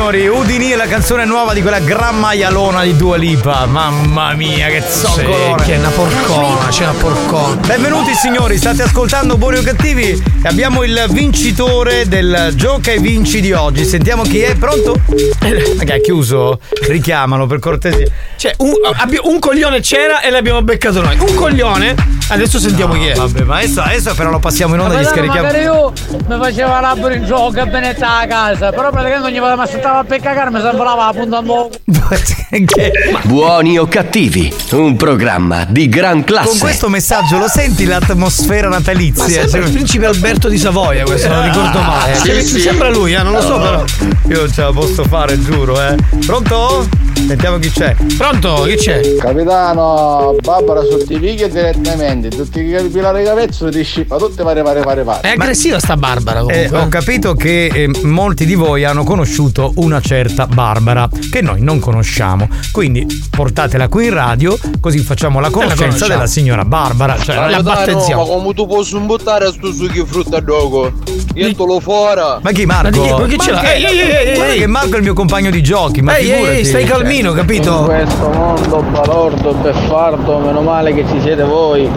Signori, 0.07 0.29
Udini 0.29 0.69
è 0.69 0.77
la 0.77 0.87
canzone 0.87 1.25
nuova 1.25 1.53
di 1.53 1.63
quella 1.63 1.81
gran 1.81 2.19
maialona 2.19 2.83
di 2.85 2.97
Dua 2.97 3.17
Lipa. 3.17 3.67
Mamma 3.67 4.35
mia, 4.35 4.69
che 4.69 4.81
zoccolone. 4.81 5.59
Sì, 5.59 5.65
che 5.65 5.75
è 5.75 5.79
una 5.79 5.89
porcona, 5.89 6.69
c'è 6.69 6.83
una 6.85 6.93
porcona. 6.93 7.55
Benvenuti 7.67 8.15
signori, 8.15 8.57
state 8.57 8.83
ascoltando 8.83 9.37
Buoni 9.37 9.59
o 9.59 9.63
Cattivi 9.63 10.11
e 10.11 10.23
abbiamo 10.49 10.85
il 10.85 11.07
vincitore 11.11 12.07
del 12.07 12.53
Gioca 12.55 12.93
e 12.93 12.99
Vinci 13.01 13.41
di 13.41 13.53
oggi. 13.53 13.85
Sentiamo 13.85 14.23
chi 14.23 14.41
è, 14.43 14.55
pronto? 14.55 14.95
Raga, 15.41 15.95
è 15.95 16.01
chiuso? 16.01 16.61
Richiamalo 16.87 17.47
per 17.47 17.59
cortesia. 17.59 18.07
Cioè, 18.37 18.55
un, 18.59 18.75
abbi- 18.95 19.21
un 19.23 19.39
coglione 19.41 19.81
c'era 19.81 20.21
e 20.21 20.31
l'abbiamo 20.31 20.63
beccato 20.63 21.03
noi. 21.03 21.17
Un 21.19 21.35
coglione, 21.35 21.95
adesso 22.29 22.61
sentiamo 22.61 22.95
No, 22.95 23.01
chi 23.01 23.07
è. 23.09 23.15
Vabbè, 23.15 23.43
ma 23.43 23.57
adesso, 23.57 23.81
adesso 23.81 24.15
però 24.15 24.31
lo 24.31 24.39
passiamo 24.39 24.75
in 24.75 24.81
onda 24.83 24.99
e 24.99 25.03
gli 25.03 25.07
scarichiamo. 25.07 25.47
magari 25.47 25.65
io 25.65 25.93
mi 26.29 26.39
faceva 26.39 26.81
l'albero 26.81 27.15
in 27.15 27.25
gioco 27.25 27.59
e 27.59 27.67
benetta 27.67 28.19
a 28.19 28.27
casa, 28.27 28.71
però 28.71 28.91
praticamente 28.91 29.27
ogni 29.27 29.41
volta 29.41 29.57
mi 29.57 29.63
aspettava 29.97 30.05
per 30.05 30.21
cagare 30.21 30.51
mi 30.51 30.61
sembrava 30.61 31.13
puntando 31.13 31.71
Buoni 33.25 33.79
o 33.79 33.87
cattivi, 33.87 34.53
un 34.73 34.97
programma 34.97 35.65
di 35.65 35.89
gran 35.89 36.25
classe. 36.25 36.49
Con 36.49 36.59
questo 36.59 36.89
messaggio 36.89 37.39
lo 37.39 37.49
senti 37.49 37.85
l'atmosfera 37.85 38.69
Ma 38.69 38.77
natalizia? 38.77 39.49
sembra 39.49 39.69
il 39.69 39.73
principe 39.73 40.07
Alberto 40.07 40.49
di 40.49 40.59
Savoia, 40.59 41.05
questo 41.05 41.29
non 41.29 41.45
ricordo 41.45 41.81
male. 41.81 42.15
Sì, 42.17 42.33
Mi 42.33 42.43
sì. 42.43 42.61
Sembra 42.61 42.91
lui, 42.91 43.15
eh, 43.15 43.23
non 43.23 43.33
lo 43.33 43.41
so 43.41 43.59
però. 43.59 43.85
Io 44.29 44.39
non 44.41 44.53
ce 44.53 44.63
la 44.63 44.73
posso 44.73 45.05
fare, 45.05 45.41
giuro, 45.41 45.81
eh. 45.81 45.95
Pronto? 46.25 47.06
Sentiamo 47.17 47.59
chi 47.59 47.71
c'è. 47.71 47.97
Pronto? 48.17 48.63
Chi 48.69 48.77
c'è? 48.77 49.17
Capitano, 49.17 50.37
Barbara 50.43 50.83
sottiviglia 50.85 51.49
direttamente, 51.49 52.29
tutti 52.29 52.61
i 52.61 52.71
capillari 52.71 53.25
cavezzo 53.25 53.69
ti 53.71 53.83
scippa, 53.83 54.17
tutte 54.17 54.43
varie 54.45 54.63
varie 54.63 54.83
varie 54.83 55.03
varie. 55.03 55.23
È 55.23 55.29
aggressiva 55.33 55.79
sta 55.81 55.97
Barbara 55.97 56.41
Eh, 56.41 56.45
comunque. 56.45 56.79
ho 56.79 56.89
capito 56.89 57.35
che 57.35 57.67
eh, 57.67 57.91
molti 58.03 58.45
di 58.45 58.55
voi 58.55 58.85
hanno 58.85 59.03
conosciuto 59.03 59.73
una 59.77 60.01
certa 60.01 60.47
Barbara 60.47 61.09
che 61.31 61.41
noi 61.41 61.63
non 61.63 61.81
conosciamo. 61.81 62.49
Quindi 62.71 63.07
portatela 63.31 63.89
qui 63.89 64.07
in 64.07 64.15
radio, 64.15 64.57
così 64.81 64.99
facciamo 64.99 65.41
la 65.41 65.51
conoscenza 65.51 65.85
conosciamo. 65.85 66.13
della 66.13 66.27
signora 66.27 66.65
Barbara. 66.65 67.19
Cioè, 67.19 67.35
la 67.35 67.47
ma 67.57 67.63
battezziamo. 67.63 68.25
come 68.25 68.55
tu 68.55 68.67
posso 68.69 69.01
buttare 69.01 69.51
sto 69.53 69.73
succhi 69.73 70.01
di 70.01 70.07
frutta 70.07 70.39
dogo? 70.39 70.93
Io 71.35 71.55
te 71.55 71.65
lo 71.65 71.81
fuori. 71.81 72.21
Ma 72.41 72.53
chi 72.53 72.67
Marco? 72.67 73.01
Ma 73.01 73.07
chi- 73.07 73.13
ma 73.23 73.27
chi 73.27 73.39
ce 73.39 73.51
l'ha? 73.51 73.73
Ehi, 73.75 73.85
ehi, 73.85 73.99
ehi, 74.01 74.35
guarda 74.35 74.53
ehi. 74.53 74.59
che 74.61 74.67
Marco 74.67 74.95
è 74.95 74.97
il 74.99 75.03
mio 75.03 75.15
compagno 75.15 75.51
di 75.51 75.63
giochi. 75.63 76.03
Ma 76.03 76.17
Ehi, 76.17 76.31
ehi, 76.31 76.65
stai 76.65 76.87
cioè. 76.87 76.91
Calmino, 77.07 77.33
capito? 77.33 77.79
In 77.79 77.85
questo 77.85 78.29
mondo 78.31 78.83
balordo, 78.91 79.55
beffardo, 79.55 80.39
meno 80.41 80.61
male 80.61 80.93
che 80.93 81.07
ci 81.07 81.21
siete 81.21 81.45
voi. 81.45 81.89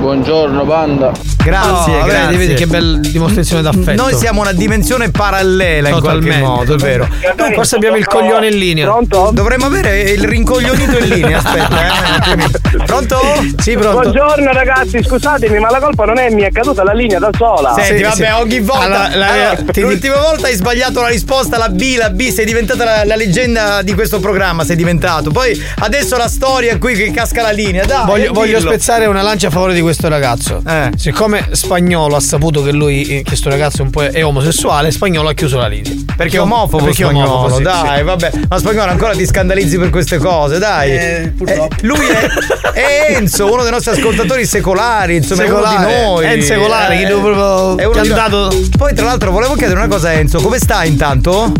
Buongiorno 0.00 0.64
banda. 0.64 1.12
Grazie, 1.42 1.92
Oh, 2.00 2.04
vedi, 2.04 2.08
grazie. 2.10 2.36
vedi 2.36 2.54
che 2.54 2.66
bella 2.66 2.98
dimostrazione 2.98 3.62
d'affetto. 3.62 4.02
Noi 4.02 4.14
siamo 4.14 4.40
una 4.40 4.52
dimensione 4.52 5.10
parallela 5.10 5.88
in 5.90 6.00
qualche 6.00 6.26
Totalmente. 6.30 6.40
modo, 6.46 6.74
è 6.74 6.76
vero. 6.78 7.08
Forse 7.54 7.76
abbiamo 7.76 7.96
il 7.96 8.06
coglione 8.06 8.48
in 8.48 8.58
linea. 8.58 8.86
Pronto? 8.86 9.30
Dovremmo 9.32 9.66
avere 9.66 10.00
il 10.10 10.24
rincoglionito 10.24 10.98
in 10.98 11.08
linea, 11.08 11.38
aspetta, 11.38 11.86
eh. 11.86 12.84
Pronto? 12.84 13.18
Sì, 13.58 13.72
pronto. 13.76 14.00
Buongiorno 14.00 14.52
ragazzi, 14.52 15.02
scusatemi, 15.02 15.58
ma 15.58 15.70
la 15.70 15.80
colpa 15.80 16.04
non 16.06 16.18
è 16.18 16.30
mia, 16.30 16.46
è 16.46 16.50
caduta 16.52 16.82
la 16.82 16.92
linea 16.92 17.18
da 17.18 17.30
sola. 17.36 17.74
Senti, 17.78 18.02
vabbè, 18.02 18.34
ogni 18.34 18.60
volta. 18.60 18.84
Allora, 19.04 19.16
la- 19.16 19.32
Allora, 19.32 19.72
ti- 19.72 19.80
l'ultima 19.82 20.16
volta 20.16 20.46
hai 20.46 20.54
sbagliato 20.54 21.00
la 21.02 21.08
risposta, 21.08 21.56
la 21.58 21.68
B, 21.68 21.96
la 21.98 22.10
B, 22.10 22.28
sei 22.30 22.44
diventata 22.46 22.84
la, 22.84 23.04
la 23.04 23.16
leggenda 23.16 23.82
di 23.82 23.92
questo 23.94 24.18
programma, 24.20 24.64
sei 24.64 24.76
diventato. 24.76 25.30
Poi 25.30 25.58
adesso 25.80 26.16
la 26.16 26.28
storia 26.28 26.78
qui 26.78 26.94
che 26.94 27.10
casca 27.12 27.42
la 27.42 27.50
linea, 27.50 27.84
dai. 27.84 28.04
Voglio, 28.06 28.32
voglio 28.32 28.58
dillo. 28.58 28.70
spezzare 28.70 29.06
una 29.06 29.22
lancia 29.22 29.48
a 29.48 29.50
favore 29.50 29.72
di 29.74 29.80
questo 29.80 29.88
ragazzo. 30.08 30.62
Eh. 30.66 30.90
Siccome 30.96 31.48
Spagnolo 31.52 32.16
ha 32.16 32.20
saputo 32.20 32.62
che 32.62 32.72
lui, 32.72 33.02
eh, 33.02 33.06
che 33.18 33.22
questo 33.24 33.48
ragazzo 33.48 33.78
è, 33.78 33.82
un 33.82 33.90
po' 33.90 34.02
è 34.02 34.24
omosessuale, 34.24 34.90
Spagnolo 34.90 35.28
ha 35.28 35.32
chiuso 35.34 35.58
la 35.58 35.66
linea. 35.68 35.92
Perché 36.16 36.36
è 36.36 36.40
omofobo 36.40 36.84
Perché 36.84 37.02
è 37.02 37.06
spagnolo, 37.06 37.30
omofobo, 37.32 37.56
sì, 37.56 37.62
dai, 37.62 37.98
sì. 37.98 38.02
vabbè. 38.04 38.30
Ma 38.48 38.58
spagnolo 38.58 38.90
ancora 38.90 39.12
ti 39.14 39.26
scandalizzi 39.26 39.78
per 39.78 39.90
queste 39.90 40.18
cose, 40.18 40.58
dai. 40.58 40.90
Eh, 40.92 41.32
purtroppo. 41.36 41.74
Eh, 41.76 41.86
lui 41.86 42.06
è, 42.06 42.28
è 42.72 43.14
Enzo, 43.16 43.50
uno 43.52 43.62
dei 43.62 43.70
nostri 43.70 43.92
ascoltatori 43.92 44.44
secolari, 44.46 45.16
insomma, 45.16 45.44
è 45.44 45.48
uno 45.48 45.56
Secolare. 45.64 45.86
di 45.86 46.02
noi. 46.02 46.24
È 46.26 46.32
un 46.34 46.42
secolare, 46.42 46.98
che 46.98 47.06
devo 47.06 47.20
proprio- 47.20 47.76
è 47.78 47.84
uno 47.84 47.94
che 47.94 48.00
di 48.02 48.08
ha 48.12 48.14
noi. 48.16 48.30
dato- 48.48 48.60
Poi, 48.76 48.94
tra 48.94 49.04
l'altro, 49.06 49.30
volevo 49.30 49.54
chiedere 49.54 49.78
una 49.78 49.88
cosa 49.88 50.08
a 50.08 50.12
Enzo, 50.12 50.40
come 50.40 50.58
stai 50.58 50.88
intanto? 50.88 51.52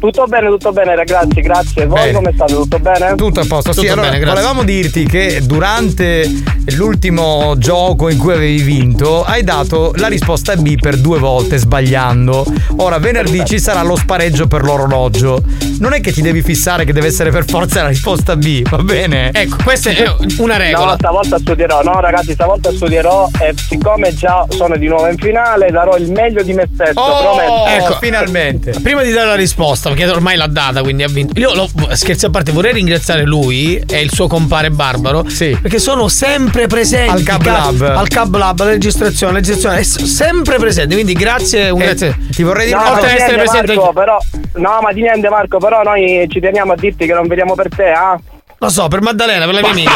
Tutto 0.00 0.26
bene, 0.26 0.46
tutto 0.48 0.70
bene 0.72 0.94
ragazzi, 0.94 1.40
grazie. 1.40 1.86
Voi 1.86 1.98
Bene. 1.98 2.12
come 2.12 2.32
state? 2.32 2.52
Tutto 2.54 2.78
bene? 2.78 3.14
Tutto 3.16 3.40
a 3.40 3.44
posto, 3.48 3.72
sì, 3.72 3.80
Tutto 3.80 3.92
allora, 3.92 4.08
bene, 4.10 4.20
grazie. 4.20 4.34
volevamo 4.42 4.62
dirti 4.64 5.04
che 5.06 5.40
durante 5.44 6.30
l'ultimo 6.76 7.54
gioco 7.72 8.08
in 8.08 8.16
cui 8.16 8.32
avevi 8.32 8.62
vinto 8.62 9.24
hai 9.24 9.44
dato 9.44 9.92
la 9.96 10.06
risposta 10.08 10.56
B 10.56 10.76
per 10.80 10.96
due 10.96 11.18
volte 11.18 11.58
sbagliando. 11.58 12.46
Ora 12.76 12.98
venerdì 12.98 13.44
ci 13.44 13.60
sarà 13.60 13.82
lo 13.82 13.94
spareggio 13.94 14.46
per 14.46 14.62
l'orologio. 14.62 15.42
Non 15.78 15.92
è 15.92 16.00
che 16.00 16.10
ti 16.10 16.22
devi 16.22 16.40
fissare 16.40 16.86
che 16.86 16.94
deve 16.94 17.08
essere 17.08 17.30
per 17.30 17.44
forza 17.46 17.82
la 17.82 17.88
risposta 17.88 18.36
B, 18.36 18.66
va 18.66 18.78
bene? 18.78 19.30
Ecco, 19.34 19.56
questa 19.62 19.90
è 19.90 20.10
una 20.38 20.56
No, 20.56 20.62
regola. 20.62 20.94
stavolta 20.94 21.38
studierò, 21.38 21.82
no 21.82 22.00
ragazzi, 22.00 22.32
stavolta 22.32 22.72
studierò 22.72 23.28
e 23.38 23.52
siccome 23.54 24.14
già 24.14 24.46
sono 24.48 24.78
di 24.78 24.86
nuovo 24.88 25.06
in 25.08 25.18
finale 25.18 25.70
darò 25.70 25.94
il 25.98 26.10
meglio 26.10 26.42
di 26.42 26.54
me 26.54 26.66
stesso, 26.72 26.98
Oh, 26.98 27.20
prometto. 27.20 27.84
ecco, 27.84 27.98
finalmente. 28.00 28.70
Prima 28.82 29.02
di 29.02 29.10
dare 29.12 29.26
la 29.26 29.34
risposta, 29.34 29.90
perché 29.90 30.06
ormai 30.08 30.38
l'ha 30.38 30.46
data, 30.46 30.80
quindi 30.80 31.02
ha 31.02 31.08
vinto. 31.08 31.38
Io 31.38 31.52
lo, 31.52 31.68
scherzi 31.92 32.24
a 32.24 32.30
parte, 32.30 32.50
vorrei 32.50 32.72
ringraziare 32.72 33.24
lui 33.24 33.76
e 33.86 34.00
il 34.00 34.10
suo 34.10 34.26
compare 34.26 34.70
Barbaro. 34.70 35.28
Sì. 35.28 35.56
Perché 35.60 35.78
sono 35.78 36.08
sempre 36.08 36.66
presenti. 36.66 37.10
Al 37.10 37.22
Cab 37.22 37.56
Lab. 37.58 37.96
Al 37.96 38.08
Cab 38.08 38.36
Lab, 38.36 38.60
alla 38.60 38.70
registrazione, 38.70 39.32
alla 39.32 39.40
registrazione. 39.40 39.80
è 39.80 39.82
sempre 39.84 40.56
presenti. 40.58 40.94
Quindi 40.94 41.12
grazie, 41.14 41.70
un 41.70 41.80
Eh, 41.80 41.84
grazie. 41.86 42.16
ti 42.30 42.42
vorrei 42.42 42.66
dire 42.66 42.76
No, 42.78 42.82
una 42.84 42.94
cosa. 42.94 43.06
di 43.06 43.12
essere 43.14 43.34
niente, 43.36 43.50
presente 43.50 43.74
Marco, 43.74 43.92
però, 43.92 44.18
no, 44.54 44.78
ma 44.82 44.92
di 44.92 45.00
niente 45.02 45.28
Marco, 45.28 45.58
però 45.58 45.82
noi 45.82 46.26
ci 46.28 46.40
teniamo 46.40 46.72
a 46.72 46.76
dirti 46.76 47.06
che 47.06 47.12
non 47.14 47.26
vediamo 47.26 47.54
per 47.54 47.68
te, 47.68 47.88
ah? 47.90 48.18
Lo 48.60 48.70
so, 48.70 48.88
per 48.88 49.00
Maddalena, 49.02 49.44
per 49.44 49.54
la 49.54 49.60
mia 49.60 49.70
amica. 49.70 49.92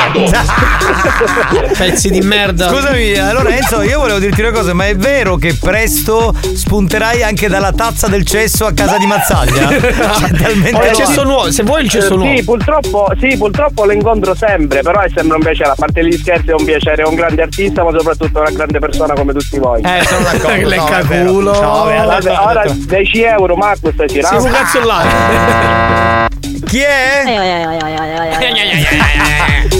Pezzi 1.77 2.11
di 2.11 2.21
merda. 2.21 2.69
Scusami, 2.69 3.17
allora 3.17 3.49
Enzo, 3.57 3.83
io 3.83 3.99
volevo 3.99 4.21
dirti 4.21 4.41
una 4.41 4.53
cosa, 4.53 4.73
ma 4.73 4.87
è 4.87 4.95
vero 4.95 5.35
che 5.35 5.57
presto 5.61 6.33
spunterai 6.55 7.25
anche 7.25 7.49
dalla 7.49 7.73
tazza 7.73 8.07
del 8.07 8.25
cesso 8.25 8.65
a 8.65 8.73
casa 8.73 8.99
di 8.99 9.07
Mazzaglia? 9.07 9.67
Cioè, 10.43 10.91
il 10.91 10.95
cesso 10.95 11.25
nuovo, 11.25 11.51
se 11.51 11.65
vuoi 11.65 11.83
il 11.83 11.89
cesso 11.91 12.13
Eh, 12.15 12.17
nuovo. 12.17 12.37
Sì, 12.37 12.45
purtroppo, 12.45 13.13
sì, 13.19 13.37
purtroppo 13.37 13.85
lo 13.85 13.93
incontro 13.93 14.33
sempre, 14.37 14.81
però 14.83 15.01
è 15.01 15.09
sempre 15.13 15.37
un 15.37 15.43
piacere, 15.43 15.71
a 15.71 15.75
parte 15.77 16.07
gli 16.07 16.17
scherzi 16.17 16.51
è 16.51 16.55
un 16.55 16.65
piacere, 16.65 17.03
è 17.03 17.07
un 17.07 17.15
grande 17.17 17.43
artista, 17.43 17.83
ma 17.83 17.91
soprattutto 17.97 18.39
una 18.41 18.51
grande 18.51 18.79
persona 18.79 19.15
come 19.15 19.33
tutti 19.33 19.59
voi. 19.59 19.83
Eh, 19.83 20.05
sono 20.07 20.23
d'accordo. 20.31 20.69
Lecca 20.69 21.03
no, 21.03 21.07
culo. 21.27 21.61
No, 21.61 21.85
Vabbè, 21.85 22.31
ora 22.39 22.63
10 22.69 23.23
euro, 23.23 23.57
Marco, 23.57 23.91
stai 23.93 24.09
Sì, 24.09 24.15
girando. 24.15 24.45
un 24.45 24.51
cazzo 24.53 24.85
là. 24.85 26.29
Chi 26.67 26.79
è? 26.81 27.23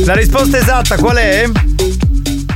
La 0.05 0.15
risposta 0.15 0.59
esatta 0.59 0.97
qual 0.97 1.17
è? 1.17 1.45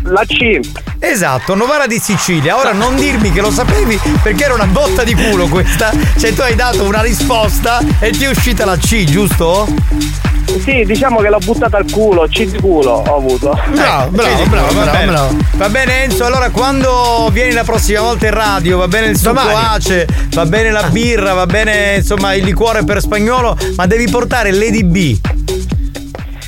La 0.05 0.25
C. 0.27 0.61
Esatto, 0.99 1.55
Novara 1.55 1.87
di 1.87 1.99
Sicilia. 1.99 2.57
Ora 2.57 2.73
non 2.73 2.97
dirmi 2.97 3.33
che 3.33 3.41
lo 3.41 3.51
sapevi 3.51 3.99
perché 4.23 4.45
era 4.45 4.55
una 4.55 4.67
botta 4.67 5.05
di 5.05 5.15
culo 5.15 5.49
questa. 5.49 5.93
Cioè 6.19 6.33
tu 6.35 6.41
hai 6.43 6.55
dato 6.55 6.85
una 6.85 7.03
risposta 7.03 7.81
e 7.99 8.11
ti 8.11 8.25
è 8.25 8.29
uscita 8.29 8.65
la 8.65 8.77
C, 8.77 9.05
giusto? 9.05 9.67
Sì, 10.63 10.85
diciamo 10.85 11.21
che 11.21 11.29
l'ho 11.29 11.39
buttata 11.39 11.77
al 11.77 11.91
culo, 11.91 12.27
C 12.31 12.45
di 12.45 12.59
culo 12.61 13.03
ho 13.07 13.17
avuto. 13.17 13.59
Bravo, 13.73 14.11
bravo, 14.11 14.37
Sì, 14.37 14.43
sì, 14.43 14.49
bravo, 14.49 14.67
va 14.67 14.83
bravo, 14.83 14.91
bene. 14.99 15.07
bravo. 15.13 15.37
Va 15.57 15.69
bene 15.69 16.03
Enzo, 16.05 16.25
allora 16.25 16.51
quando 16.51 17.29
vieni 17.33 17.53
la 17.53 17.65
prossima 17.65 18.01
volta 18.01 18.27
in 18.27 18.35
radio, 18.35 18.79
va 18.79 18.89
bene 18.89 19.07
il 19.09 19.17
succo 19.17 19.35
Domani. 19.35 19.55
ace, 19.75 20.07
va 20.31 20.47
bene 20.47 20.71
la 20.71 20.85
birra, 20.85 21.33
va 21.35 21.47
bene 21.47 21.97
insomma 21.97 22.35
il 22.35 22.45
liquore 22.45 22.85
per 22.85 23.01
spagnolo, 23.01 23.57
ma 23.77 23.87
devi 23.87 24.09
portare 24.09 24.51
Lady 24.53 24.83
B. 24.85 25.19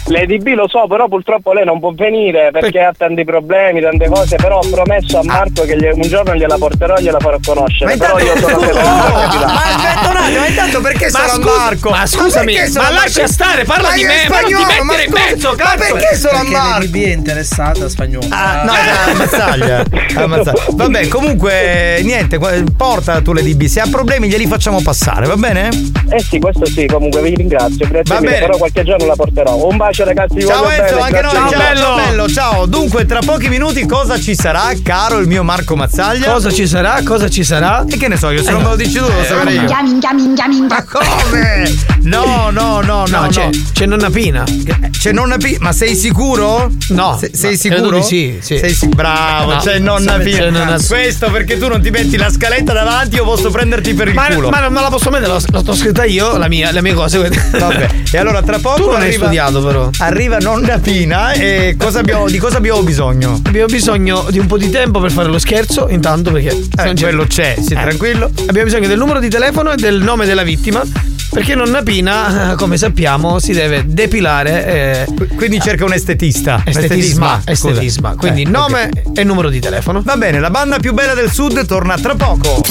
Lady 0.09 0.39
B 0.39 0.55
lo 0.55 0.67
so, 0.69 0.87
però 0.89 1.07
purtroppo 1.09 1.53
lei 1.53 1.65
non 1.65 1.79
può 1.81 1.93
venire 1.95 2.51
perché 2.53 2.81
ha 2.81 2.93
tanti 2.97 3.25
problemi, 3.25 3.81
tante 3.81 4.09
cose, 4.09 4.37
però 4.37 4.59
ho 4.59 4.69
promesso 4.71 5.19
a 5.19 5.23
Marco 5.25 5.63
che 5.63 5.75
un 5.93 6.01
giorno 6.03 6.35
gliela 6.35 6.57
porterò 6.57 6.97
e 6.97 7.03
gliela 7.03 7.19
farò 7.21 7.37
conoscere. 7.45 7.97
Ma 7.97 8.07
Però 8.07 8.19
intanto, 8.19 8.41
io 8.41 8.49
sono 8.49 8.57
Oh, 8.59 8.61
felice, 8.61 9.39
capitano. 9.39 9.53
ma 9.53 9.65
aspetta 9.65 10.11
un 10.11 10.17
attimo, 10.17 10.39
ma 10.41 10.47
intanto 10.47 10.81
perché 10.81 11.05
Ma 11.11 11.19
sono 11.19 11.25
a 11.25 11.29
scusa- 11.35 11.57
Marco? 11.59 11.91
ma 11.91 12.07
scusami, 12.07 12.55
ma 12.55 12.87
a 12.87 12.91
lascia 12.91 13.21
Marco? 13.21 13.33
stare, 13.33 13.65
parla 13.65 13.89
Ma 13.89 13.95
di 13.95 14.05
me, 14.05 14.23
è 14.23 14.27
parla 14.29 14.47
di 14.47 14.55
mettere 14.55 14.79
in 14.79 14.87
ma 14.87 14.95
scusa, 15.19 15.31
mezzo, 15.31 15.49
Ma 15.51 15.57
cazzo. 15.57 15.77
perché 15.95 16.17
sono 16.17 16.37
a 16.37 16.41
Perché 16.41 16.53
Marco? 16.57 16.79
Lady 16.79 16.89
B 16.89 17.05
è 17.05 17.13
interessata 17.13 17.85
a 17.85 17.89
spagnolo. 17.89 18.27
Ah, 18.31 18.63
no, 18.65 18.73
a 18.73 19.15
Mazzaglia. 19.15 19.85
a 20.15 20.27
Mazzaglia. 20.27 20.63
Vabbè, 20.73 21.09
comunque, 21.09 22.01
niente, 22.03 22.39
porta 22.77 23.21
tu 23.21 23.33
le 23.33 23.43
DB. 23.43 23.65
Se 23.65 23.81
ha 23.81 23.87
problemi 23.91 24.29
glieli 24.29 24.47
facciamo 24.47 24.81
passare, 24.81 25.27
va 25.27 25.37
bene? 25.37 25.69
Eh 26.11 26.21
sì, 26.21 26.39
questo 26.39 26.65
sì, 26.67 26.87
comunque 26.87 27.21
vi 27.23 27.35
ringrazio, 27.35 27.87
grazie 27.87 28.15
Va 28.15 28.21
mille, 28.21 28.33
bene. 28.33 28.47
però 28.47 28.57
qualche 28.59 28.85
giorno 28.85 29.07
la 29.07 29.15
porterò. 29.15 29.55
Un 29.69 29.77
bacio 29.77 29.98
bacio 29.99 30.05
ragazzi, 30.05 30.41
Ciao 30.47 30.69
Enzo, 30.69 30.95
bene, 30.95 31.01
anche 31.01 31.21
noi. 31.23 31.33
Ciao 31.33 31.45
mille. 31.45 31.57
bello. 31.57 31.95
bello, 31.97 32.29
ciao. 32.29 32.67
Dunque, 32.67 33.07
tra 33.07 33.19
pochi 33.25 33.49
minuti 33.49 33.87
cosa 33.87 34.19
ci 34.21 34.35
sarà, 34.35 34.71
caro 34.83 35.19
il 35.19 35.27
mio 35.27 35.43
Marco 35.43 35.75
Mazzaglia? 35.77 36.31
Cosa 36.33 36.53
ci 36.53 36.67
sarà? 36.67 37.01
Cosa 37.05 37.29
ci 37.29 37.43
sarà? 37.45 37.85
E 37.89 37.97
che 37.97 38.09
ne 38.09 38.17
so, 38.17 38.31
io 38.31 38.43
se 38.43 38.51
Eh, 38.51 38.53
non 38.53 38.63
me 38.63 38.69
lo 38.69 38.77
dici 38.77 38.95
tu, 38.99 39.01
lo 39.01 39.21
eh, 39.21 39.25
saprei 39.25 39.55
io. 39.55 39.61
Minchia, 39.61 39.83
minchia, 39.83 40.13
minchia, 40.15 40.47
minchia. 40.49 40.85
Come? 40.89 41.75
No, 42.03 42.51
no, 42.51 42.81
no, 42.81 42.81
no, 42.83 43.05
No, 43.07 43.21
no. 43.23 43.29
c'è, 43.29 43.49
c'è 43.73 43.87
nonna 43.87 44.11
Pina. 44.11 44.45
C'è 44.91 45.13
nonna 45.13 45.37
Pina, 45.37 45.59
ma 45.61 45.73
sei 45.73 45.95
sicuro? 45.97 46.71
No. 46.91 47.17
Se- 47.19 47.31
sei 47.35 47.57
sicuro? 47.57 48.03
sì, 48.03 48.39
sì. 48.41 48.59
Sei 48.59 48.73
si- 48.73 48.89
Bravo, 48.89 49.55
No, 49.55 49.59
c'è 49.61 49.79
nonna 49.79 50.17
c'è 50.19 50.23
Pina. 50.25 50.51
nonna- 50.51 50.79
Questo 50.87 51.31
perché 51.31 51.59
tu 51.59 51.69
non 51.69 51.81
ti 51.83 51.91
metti 51.91 52.17
la 52.17 52.31
scaletta 52.31 52.73
davanti, 52.73 53.17
io 53.17 53.25
posso 53.25 53.51
prenderti 53.51 53.95
per 53.95 54.09
il 54.09 54.15
Ma, 54.15 54.27
culo. 54.29 54.49
ma 54.51 54.61
non 54.61 54.73
me 54.73 54.81
la 54.81 54.89
posso 54.89 55.11
mettere, 55.11 55.33
l'ho, 55.33 55.63
l'ho 55.65 55.75
scritta 55.75 56.05
io, 56.05 56.37
la 56.37 56.49
mia, 56.49 56.71
le 56.71 56.83
mie 56.83 56.95
cose. 56.95 57.19
Vabbè, 57.51 57.89
e 58.11 58.19
allora 58.19 58.43
tra 58.43 58.59
poco 58.59 58.77
Tu 58.77 58.87
non 58.87 58.95
hai 58.97 59.03
arriva, 59.09 59.23
studiato 59.25 59.63
però. 59.63 59.88
Arriva 59.99 60.39
nonna 60.39 60.79
Pina 60.79 61.33
e 61.33 61.77
cosa 61.79 61.99
abbiamo, 62.01 62.29
di 62.29 62.39
cosa 62.39 62.57
abbiamo 62.59 62.83
bisogno? 62.83 63.41
Abbiamo 63.45 63.67
bisogno 63.67 64.27
di 64.31 64.39
un 64.39 64.47
po' 64.47 64.59
di 64.59 64.71
tempo 64.71 65.01
per 65.01 65.11
fare 65.11 65.29
lo 65.29 65.39
scherzo, 65.39 65.89
intanto 65.89 66.31
perché 66.33 66.49
Eh, 66.51 66.85
non 66.85 66.95
c'è- 66.95 67.03
quello 67.03 67.25
c'è, 67.27 67.55
sii 67.59 67.77
Eh. 67.77 67.81
tranquillo. 67.81 68.31
Abbiamo 68.47 68.65
bisogno 68.65 68.87
del 68.89 68.99
numero 68.99 69.21
di 69.21 69.29
telefono 69.29 69.73
e 69.73 69.77
del 69.77 70.01
nome 70.03 70.27
della 70.27 70.43
vittima. 70.43 70.83
Perché 71.31 71.55
nonna 71.55 71.83
Pina, 71.83 72.53
eh, 72.53 72.55
come 72.55 72.79
sappiamo, 72.79 73.39
si 73.39 73.53
deve 73.53 73.85
depilare. 73.87 74.67
eh, 74.67 75.07
Quindi 75.37 75.61
cerca 75.61 75.85
un 75.85 75.93
estetista. 75.93 76.63
estetisma. 76.65 77.41
scusa. 77.45 77.69
Estetisma. 77.71 78.15
Quindi 78.17 78.43
Eh, 78.43 78.49
nome 78.49 78.89
e 79.15 79.25
numero 79.25 79.51
di 79.51 79.61
telefono. 79.61 80.01
Va 80.03 80.17
bene, 80.17 80.41
la 80.41 80.51
banda 80.51 80.79
più 80.79 80.95
bella 80.95 81.13
del 81.15 81.31
sud 81.31 81.65
torna 81.67 81.97
tra 81.99 82.15
poco. 82.15 82.63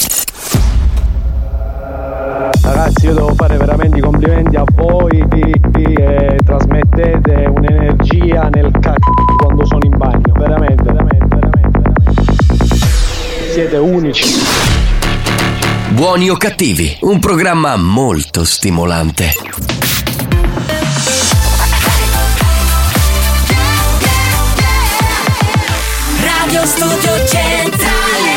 Ragazzi, 2.61 3.05
io 3.05 3.13
devo 3.13 3.33
fare 3.35 3.57
veramente 3.57 3.97
i 3.97 4.01
complimenti 4.01 4.55
a 4.55 4.63
voi 4.73 5.25
e 5.31 6.39
trasmettete 6.45 7.45
un'energia 7.55 8.49
nel 8.49 8.71
c***o 8.71 9.35
quando 9.37 9.65
sono 9.65 9.83
in 9.83 9.97
bagno. 9.97 10.33
Veramente, 10.33 10.83
veramente, 10.83 11.35
veramente, 11.35 11.79
veramente. 11.79 13.51
Siete 13.51 13.77
unici. 13.77 14.25
Buoni 15.89 16.29
o 16.29 16.37
cattivi, 16.37 16.97
un 17.01 17.19
programma 17.19 17.75
molto 17.75 18.43
stimolante. 18.43 19.31
Radio 26.21 26.65
Studio 26.65 27.25
Centrale 27.25 28.36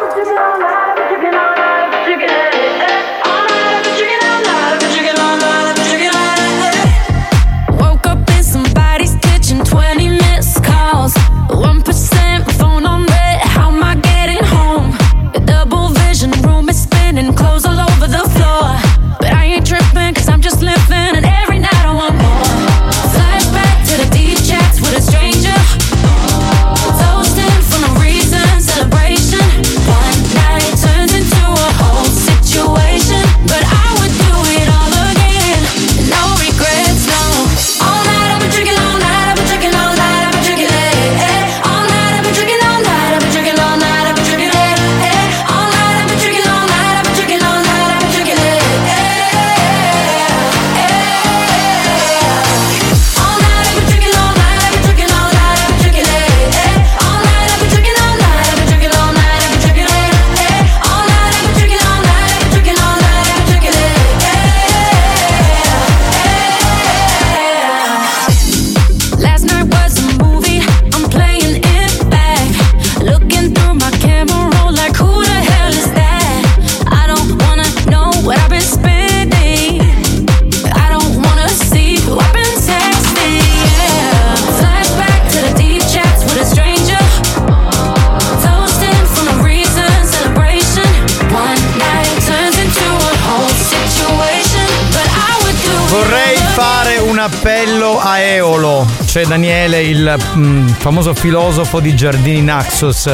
Appello 97.23 97.99
a 97.99 98.19
Eolo. 98.19 98.85
C'è 99.05 99.25
Daniele, 99.25 99.81
il 99.81 100.15
mm, 100.35 100.67
famoso 100.69 101.13
filosofo 101.13 101.79
di 101.79 101.95
Giardini 101.95 102.41
Naxos. 102.41 103.09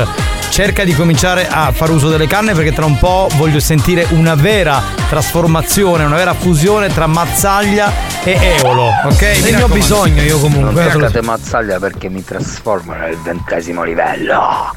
Cerca 0.50 0.84
di 0.84 0.94
cominciare 0.96 1.48
a 1.48 1.72
fare 1.72 1.92
uso 1.92 2.10
delle 2.10 2.26
canne 2.26 2.54
perché 2.54 2.72
tra 2.74 2.86
un 2.86 2.98
po' 2.98 3.28
voglio 3.36 3.60
sentire 3.60 4.08
una 4.12 4.34
vera 4.36 4.82
trasformazione, 5.10 6.04
una 6.06 6.16
vera 6.16 6.34
fusione 6.34 6.88
tra 6.88 7.06
Mazzaglia 7.06 7.92
e 8.24 8.38
Eolo. 8.64 8.88
Ok? 9.04 9.22
Mi 9.22 9.28
Ne 9.28 9.48
ho 9.50 9.52
raccomando. 9.52 9.74
bisogno 9.74 10.22
io 10.24 10.38
Non 10.38 10.42
comunque. 10.42 10.84
eh, 10.84 10.88
te 10.88 10.94
lo- 10.94 11.00
toccate 11.00 11.22
mazzaglia 11.22 11.80
perché 11.80 12.10
mi 12.10 12.24
trasformo 12.24 12.94
nel 12.94 13.18
ventesimo 13.24 13.84
livello. 13.84 14.74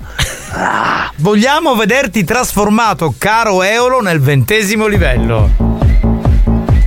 Vogliamo 1.16 1.74
vederti 1.76 2.24
trasformato, 2.24 3.14
caro 3.16 3.62
Eolo, 3.62 4.00
nel 4.02 4.20
ventesimo 4.20 4.86
livello. 4.86 5.48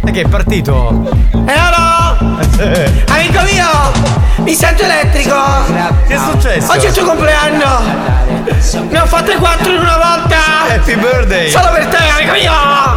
E 0.05 0.11
che 0.11 0.21
è 0.21 0.27
partito? 0.27 0.89
E 1.47 1.51
allora? 1.51 2.02
Amico 3.09 3.41
mio! 3.43 3.91
Mi 4.37 4.53
sento 4.55 4.81
elettrico! 4.83 5.35
Che 6.07 6.15
è 6.15 6.17
successo? 6.17 6.71
Oggi 6.71 6.85
è 6.85 6.87
il 6.89 6.93
tuo 6.95 7.05
compleanno! 7.05 7.81
Ne 8.89 8.99
ho 8.99 9.05
fatte 9.05 9.35
quattro 9.35 9.71
in 9.71 9.79
una 9.79 9.97
volta! 9.97 10.37
Happy 10.73 10.95
birthday! 10.95 11.49
Solo 11.49 11.69
per 11.71 11.85
te, 11.87 11.97
amico 11.97 12.31
mio! 12.33 12.51
Ah! 12.51 12.95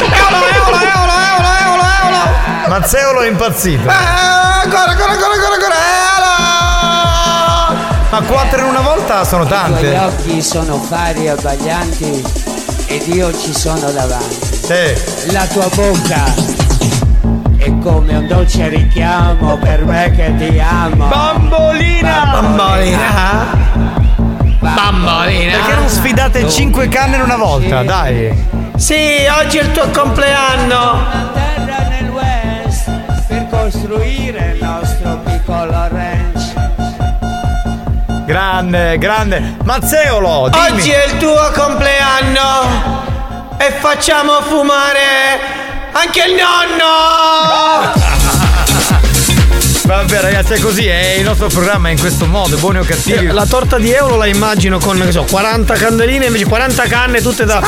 Eolo, 0.00 0.36
eolo, 0.36 0.78
eolo, 0.78 1.12
eolo, 1.12 1.48
eolo, 1.62 1.84
eolo! 2.02 2.22
Mazzeolo 2.68 3.20
è 3.20 3.28
impazzito. 3.28 3.88
Ah, 3.88 4.60
Ancora, 4.62 4.90
ancora, 4.90 5.12
ancora, 5.12 5.34
ancora, 5.34 5.54
ancora! 5.54 5.74
Eolo! 5.74 5.86
Ma 8.10 8.20
quattro 8.22 8.58
in 8.60 8.64
una 8.64 8.80
volta 8.80 9.22
sono 9.24 9.44
I 9.44 9.46
tuoi 9.46 9.58
tante. 9.60 9.98
occhi 9.98 10.42
sono 10.42 10.78
fari 10.80 11.26
e 11.26 11.30
abbaglianti 11.30 12.24
ed 12.86 13.06
io 13.08 13.38
ci 13.38 13.54
sono 13.54 13.90
davanti. 13.90 14.46
Sì. 14.64 15.32
La 15.32 15.44
tua 15.46 15.68
bocca 15.74 16.24
come 17.80 18.16
un 18.16 18.26
dolce 18.26 18.68
richiamo 18.68 19.56
per 19.58 19.84
me 19.84 20.12
che 20.14 20.34
ti 20.36 20.58
amo. 20.58 21.06
Bambolina! 21.06 22.24
Bambolina! 22.32 23.46
Bambolina! 24.60 25.56
Perché 25.56 25.74
non 25.74 25.88
sfidate 25.88 26.48
cinque 26.48 26.88
canne 26.88 27.16
in 27.16 27.22
una 27.22 27.36
volta? 27.36 27.82
Dai. 27.82 28.46
Sì, 28.76 29.26
oggi 29.40 29.58
è 29.58 29.62
il 29.62 29.72
tuo 29.72 29.88
compleanno! 29.90 31.04
terra 31.32 31.88
nel 31.88 32.10
west 32.10 32.90
per 33.26 33.46
costruire 33.48 34.56
il 34.56 34.64
nostro 34.64 35.18
piccolo 35.24 35.88
ranch. 35.88 36.52
Grande, 38.24 38.98
grande. 38.98 39.56
Mazzeolo, 39.64 40.48
dimmi. 40.50 40.66
Oggi 40.70 40.90
è 40.90 41.06
il 41.06 41.16
tuo 41.18 41.50
compleanno! 41.54 43.06
E 43.56 43.70
facciamo 43.72 44.40
fumare 44.42 45.57
anche 45.98 46.22
il 46.28 46.34
nonno! 46.34 47.92
Vabbè 49.84 50.20
ragazzi 50.20 50.52
è 50.52 50.60
così, 50.60 50.86
è 50.86 51.14
il 51.16 51.24
nostro 51.24 51.48
programma 51.48 51.88
è 51.88 51.92
in 51.92 51.98
questo 51.98 52.26
modo, 52.26 52.56
buoni 52.58 52.78
o 52.78 52.84
cattivi. 52.84 53.26
La 53.26 53.46
torta 53.46 53.78
di 53.78 53.90
euro 53.90 54.16
la 54.16 54.26
immagino 54.26 54.78
con, 54.78 54.98
che 54.98 55.12
so, 55.12 55.24
40 55.24 55.74
candeline, 55.74 56.26
invece 56.26 56.44
40 56.44 56.82
canne 56.84 57.22
tutte 57.22 57.44
da. 57.46 57.60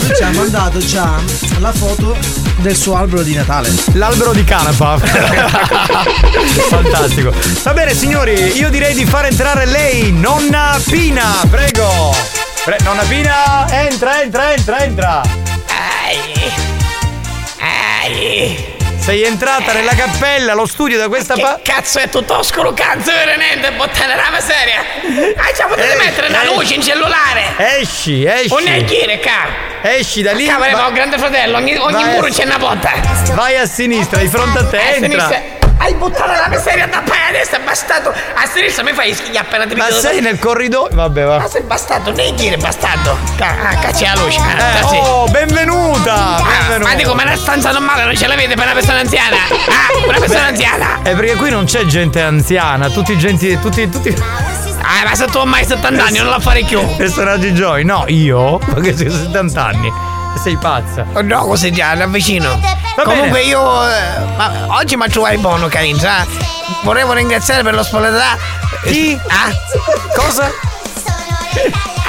Lui 0.00 0.14
ci 0.14 0.22
ha 0.22 0.30
mandato 0.30 0.78
già 0.78 1.18
la 1.58 1.72
foto 1.72 2.16
del 2.56 2.76
suo 2.76 2.96
albero 2.96 3.22
di 3.22 3.34
Natale. 3.34 3.72
L'albero 3.94 4.32
di 4.32 4.44
canapa. 4.44 4.98
Fantastico. 6.68 7.32
Va 7.62 7.72
bene 7.72 7.94
signori, 7.94 8.58
io 8.58 8.68
direi 8.68 8.94
di 8.94 9.06
far 9.06 9.24
entrare 9.24 9.64
lei, 9.64 10.12
nonna 10.12 10.78
Pina, 10.84 11.34
prego. 11.48 12.14
Pre- 12.64 12.78
nonna 12.84 13.02
Pina, 13.02 13.66
entra, 13.70 14.20
entra, 14.22 14.52
entra, 14.52 14.84
entra. 14.84 15.37
Sei 19.00 19.22
entrata 19.22 19.72
nella 19.72 19.94
cappella, 19.94 20.52
allo 20.52 20.66
studio 20.66 20.96
da 20.98 21.08
questa 21.08 21.34
parte. 21.36 21.60
cazzo 21.70 21.98
è 21.98 22.08
tutto 22.08 22.36
oscuro, 22.38 22.72
cazzo 22.74 23.10
veramente, 23.12 23.70
bottene 23.72 24.14
la 24.16 24.30
miseria. 24.32 24.84
Ah, 25.38 25.54
ci 25.54 25.62
potete 25.66 25.92
Eh, 25.94 25.96
mettere 25.96 26.28
una 26.28 26.42
eh. 26.42 26.46
luce 26.54 26.74
in 26.74 26.82
cellulare. 26.82 27.54
Esci, 27.80 28.24
esci. 28.24 28.52
Un 28.52 28.62
neghire, 28.64 29.18
ca. 29.20 29.46
Esci 29.82 30.22
da 30.22 30.32
lì. 30.32 30.46
Cavolo, 30.46 30.76
ma 30.76 30.90
grande 30.90 31.16
fratello, 31.18 31.56
ogni, 31.58 31.76
ogni 31.76 31.92
vai 31.92 32.02
a- 32.02 32.06
muro 32.14 32.28
c'è 32.28 32.44
una 32.44 32.58
botta. 32.58 32.90
Vai 33.34 33.56
a 33.56 33.66
sinistra, 33.66 34.20
di 34.20 34.28
fronte 34.28 34.58
a 34.58 34.64
te, 34.66 34.76
A 34.78 34.80
entra. 34.94 35.08
sinistra. 35.08 35.42
Hai 35.78 35.94
buttato 35.94 36.30
la 36.32 36.48
miseria 36.48 36.86
da 36.86 37.02
destra, 37.30 37.58
è 37.58 37.62
bastato. 37.62 38.10
A 38.10 38.46
sinistra 38.46 38.82
mi 38.82 38.92
fai 38.92 39.14
schigli 39.14 39.36
appena 39.36 39.66
ti 39.66 39.74
Ma 39.74 39.90
sei 39.90 40.20
nel 40.20 40.38
corridoio? 40.38 40.88
Vabbè, 40.92 41.24
va. 41.24 41.38
Ma 41.38 41.48
sei 41.48 41.62
bastardo, 41.62 42.10
neghire, 42.12 42.56
bastardo. 42.56 43.16
Ca- 43.36 43.56
ah, 43.68 43.74
caccia 43.76 44.14
la 44.14 44.20
luce. 44.22 44.38
Ah, 44.40 44.78
Eh, 44.78 44.98
oh, 44.98 45.28
benvenuta! 45.28 46.14
Ah, 46.36 46.42
benvenuta. 46.60 46.88
ma 46.88 46.94
dico, 46.94 47.14
ma 47.14 47.22
una 47.22 47.36
stanza 47.36 47.70
normale 47.70 48.04
non 48.04 48.16
ce 48.16 48.26
l'avete 48.26 48.54
per 48.54 48.64
una 48.64 48.74
persona 48.74 48.98
anziana? 49.00 49.36
Ah, 49.36 50.06
una 50.06 50.18
persona 50.18 50.46
anziana! 50.46 50.98
È 51.02 51.14
perché 51.14 51.34
qui 51.36 51.50
non 51.50 51.64
c'è 51.64 51.84
gente 51.84 52.20
anziana, 52.20 52.88
tutti 52.88 53.16
gente. 53.18 53.60
tutti. 53.60 53.88
tutti. 53.88 54.14
Ah, 54.82 55.04
ma 55.04 55.14
se 55.14 55.26
tu 55.26 55.38
ormai 55.38 55.64
70 55.64 56.04
anni 56.04 56.18
non 56.18 56.28
la 56.28 56.40
fare 56.40 56.64
più! 56.64 56.84
Personaggi 56.96 57.54
giovani, 57.54 57.84
no, 57.84 58.04
io? 58.08 58.58
Perché 58.58 58.96
sei 58.96 59.10
70 59.10 59.64
anni. 59.64 60.07
Sei 60.42 60.56
pazza. 60.56 61.04
Oh, 61.14 61.22
no, 61.22 61.44
così 61.46 61.72
già, 61.72 61.94
ravvicino. 61.94 62.60
Va 62.96 63.02
Comunque 63.02 63.38
bene. 63.40 63.44
io. 63.50 63.88
eh, 63.88 64.24
ma 64.36 64.52
oggi 64.68 64.96
mi 64.96 65.08
trovai 65.08 65.36
buono, 65.38 65.66
Carin, 65.68 65.98
sa? 65.98 66.24
Volevo 66.82 67.12
ringraziare 67.12 67.62
per 67.62 67.74
l'ospitalità. 67.74 68.36
Chi? 68.84 69.18
Ah? 69.28 69.50
Cosa? 70.14 70.50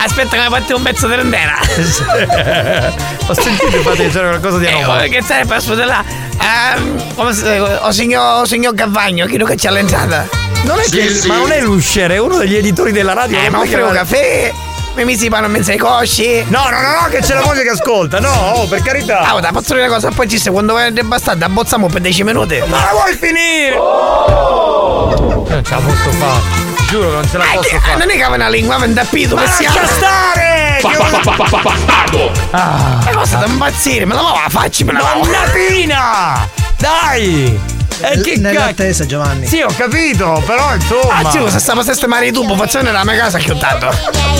Aspetta 0.01 0.37
che 0.37 0.43
mi 0.43 0.49
fatti 0.49 0.73
un 0.73 0.81
pezzo 0.83 1.07
di 1.07 1.15
rendera. 1.15 1.57
Ho 3.27 3.33
sentito 3.33 3.81
fate 3.81 4.09
c'era 4.09 4.29
qualcosa 4.29 4.57
di 4.57 4.65
Eh, 4.65 4.69
volevo 4.71 4.79
anomalo. 4.91 5.01
ringraziare 5.01 5.45
per 5.45 5.55
l'ospitalità. 5.57 6.03
Ehm, 6.41 7.15
come 7.15 7.33
si 7.33 7.45
O 7.47 7.91
signor, 7.91 8.41
o 8.41 8.45
signor 8.45 8.73
Cavagno, 8.75 9.25
chi 9.25 9.37
che 9.37 9.55
c'ha 9.57 9.71
l'entrata? 9.71 10.27
Non 10.63 10.79
è 10.79 10.83
che, 10.89 11.21
Ma 11.25 11.35
non 11.37 11.51
è 11.51 11.61
l'usciere, 11.61 12.15
è 12.15 12.17
uno 12.19 12.37
degli 12.37 12.55
editori 12.55 12.91
della 12.91 13.13
radio. 13.13 13.37
Eh, 13.39 13.49
ma 13.49 13.57
offrivo 13.59 13.89
chiamare- 13.91 13.97
caffè. 13.97 14.53
Mi 14.99 15.05
misi 15.05 15.27
i 15.27 15.29
panni 15.29 15.45
in 15.45 15.51
mezzo 15.53 15.71
ai 15.71 15.77
cosci. 15.77 16.43
No, 16.49 16.67
no, 16.69 16.81
no, 16.81 17.01
no, 17.03 17.07
che 17.09 17.19
c'è 17.19 17.33
la 17.33 17.45
moglie 17.45 17.63
che 17.63 17.69
ascolta. 17.69 18.19
No, 18.19 18.29
oh, 18.33 18.67
per 18.67 18.81
carità. 18.81 19.21
Ah, 19.21 19.39
da 19.39 19.49
posso 19.53 19.73
dire 19.73 19.85
una 19.85 19.93
cosa, 19.93 20.09
poi 20.11 20.27
ci 20.27 20.37
sei 20.37 20.51
quando 20.51 20.73
vai 20.73 20.91
bastardo, 20.91 21.45
abbozziamo 21.45 21.87
per 21.87 22.01
10 22.01 22.23
minuti. 22.25 22.61
Ma 22.67 22.83
la 22.83 22.91
vuoi 22.91 23.13
finire? 23.15 23.77
Non 23.77 25.45
ce 25.63 25.69
la 25.69 25.77
posso 25.77 26.11
fare. 26.11 26.41
Giuro 26.89 27.07
che 27.07 27.13
non 27.15 27.29
ce 27.29 27.37
la 27.37 27.43
Eh, 27.45 27.55
posso 27.55 27.69
che- 27.69 27.79
fare. 27.79 27.97
non 27.97 28.09
è 28.09 28.13
che 28.13 28.23
aveva 28.23 28.35
una 28.35 28.49
lingua, 28.49 28.75
aveva 28.75 28.89
un 28.89 28.95
tappito, 28.97 29.35
Ma 29.35 29.43
lascia 29.43 29.71
stare! 29.87 30.81
Bastardo! 31.63 32.31
Ah. 32.51 32.99
Ma 33.05 33.11
cosa 33.13 33.37
da 33.37 33.45
impazzire? 33.45 34.03
Me 34.03 34.15
la 34.15 34.21
va 34.21 34.43
a 34.43 34.49
facci, 34.49 34.83
me 34.83 34.91
la 34.91 35.15
Pina! 35.53 36.45
Dai! 36.75 37.78
E 38.01 38.21
che 38.21 38.37
Nell'attesa, 38.37 39.05
Giovanni. 39.05 39.45
Sì, 39.45 39.61
ho 39.61 39.71
capito, 39.75 40.41
però 40.45 40.73
insomma. 40.73 41.15
Ah, 41.15 41.29
zio, 41.31 41.49
se 41.49 41.59
stiamo 41.59 41.81
a 41.81 41.83
sistemare 41.83 42.27
i 42.27 42.31
tubo, 42.31 42.55
facciamo 42.55 42.85
nella 42.85 43.03
mia 43.03 43.15
casa 43.15 43.37
chiudato. 43.37 43.91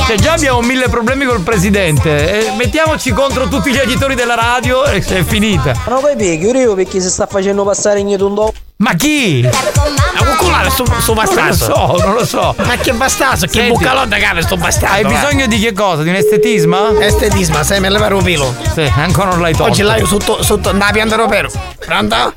Cioè, 0.08 0.18
già 0.18 0.34
abbiamo 0.34 0.62
mille 0.62 0.88
problemi 0.88 1.26
col 1.26 1.42
presidente. 1.42 2.48
E 2.48 2.56
mettiamoci 2.56 3.12
contro 3.12 3.48
tutti 3.48 3.72
gli 3.72 3.78
editori 3.78 4.16
della 4.16 4.36
radio 4.36 4.86
e 4.86 5.00
è 5.00 5.24
finita. 5.24 5.74
Ma 5.86 5.92
non 5.92 6.00
puoi 6.00 6.16
io 6.60 6.74
perché 6.76 7.00
si 7.00 7.10
sta 7.10 7.26
facendo 7.26 7.64
passare 7.64 8.00
in 8.00 8.08
un 8.20 8.34
Ma 8.78 8.94
chi? 8.94 9.42
Ma 9.42 10.26
cuculare 10.26 10.70
sto, 10.70 10.86
sto 10.86 11.14
Non 11.14 11.26
lo 11.26 11.34
bastardo. 11.34 11.54
so, 11.54 11.98
non 12.06 12.14
lo 12.14 12.26
so. 12.26 12.56
Ma 12.58 12.78
che 12.78 12.94
bastardo, 12.94 13.46
che 13.46 13.52
Senti, 13.52 13.72
buccalotta 13.72 14.18
cave 14.18 14.42
sto 14.42 14.56
bastardo. 14.56 14.96
Hai 14.96 15.04
eh. 15.04 15.20
bisogno 15.20 15.48
di 15.48 15.60
che 15.60 15.74
cosa? 15.74 16.04
Di 16.04 16.10
un 16.10 16.16
estetisma? 16.16 16.98
Estetisma, 17.00 17.64
sai, 17.64 17.80
me 17.82 17.90
levare 17.90 18.14
un 18.14 18.24
filo. 18.24 18.56
Sì, 18.74 18.92
ancora 18.96 19.32
non 19.32 19.42
l'hai 19.42 19.54
tolto. 19.54 19.72
Oggi 19.72 19.82
l'hai 19.82 20.06
sotto, 20.06 20.42
sotto, 20.44 20.72
nella 20.72 20.92
pianta 20.92 21.16
ropero. 21.16 21.52
Pronto? 21.86 22.34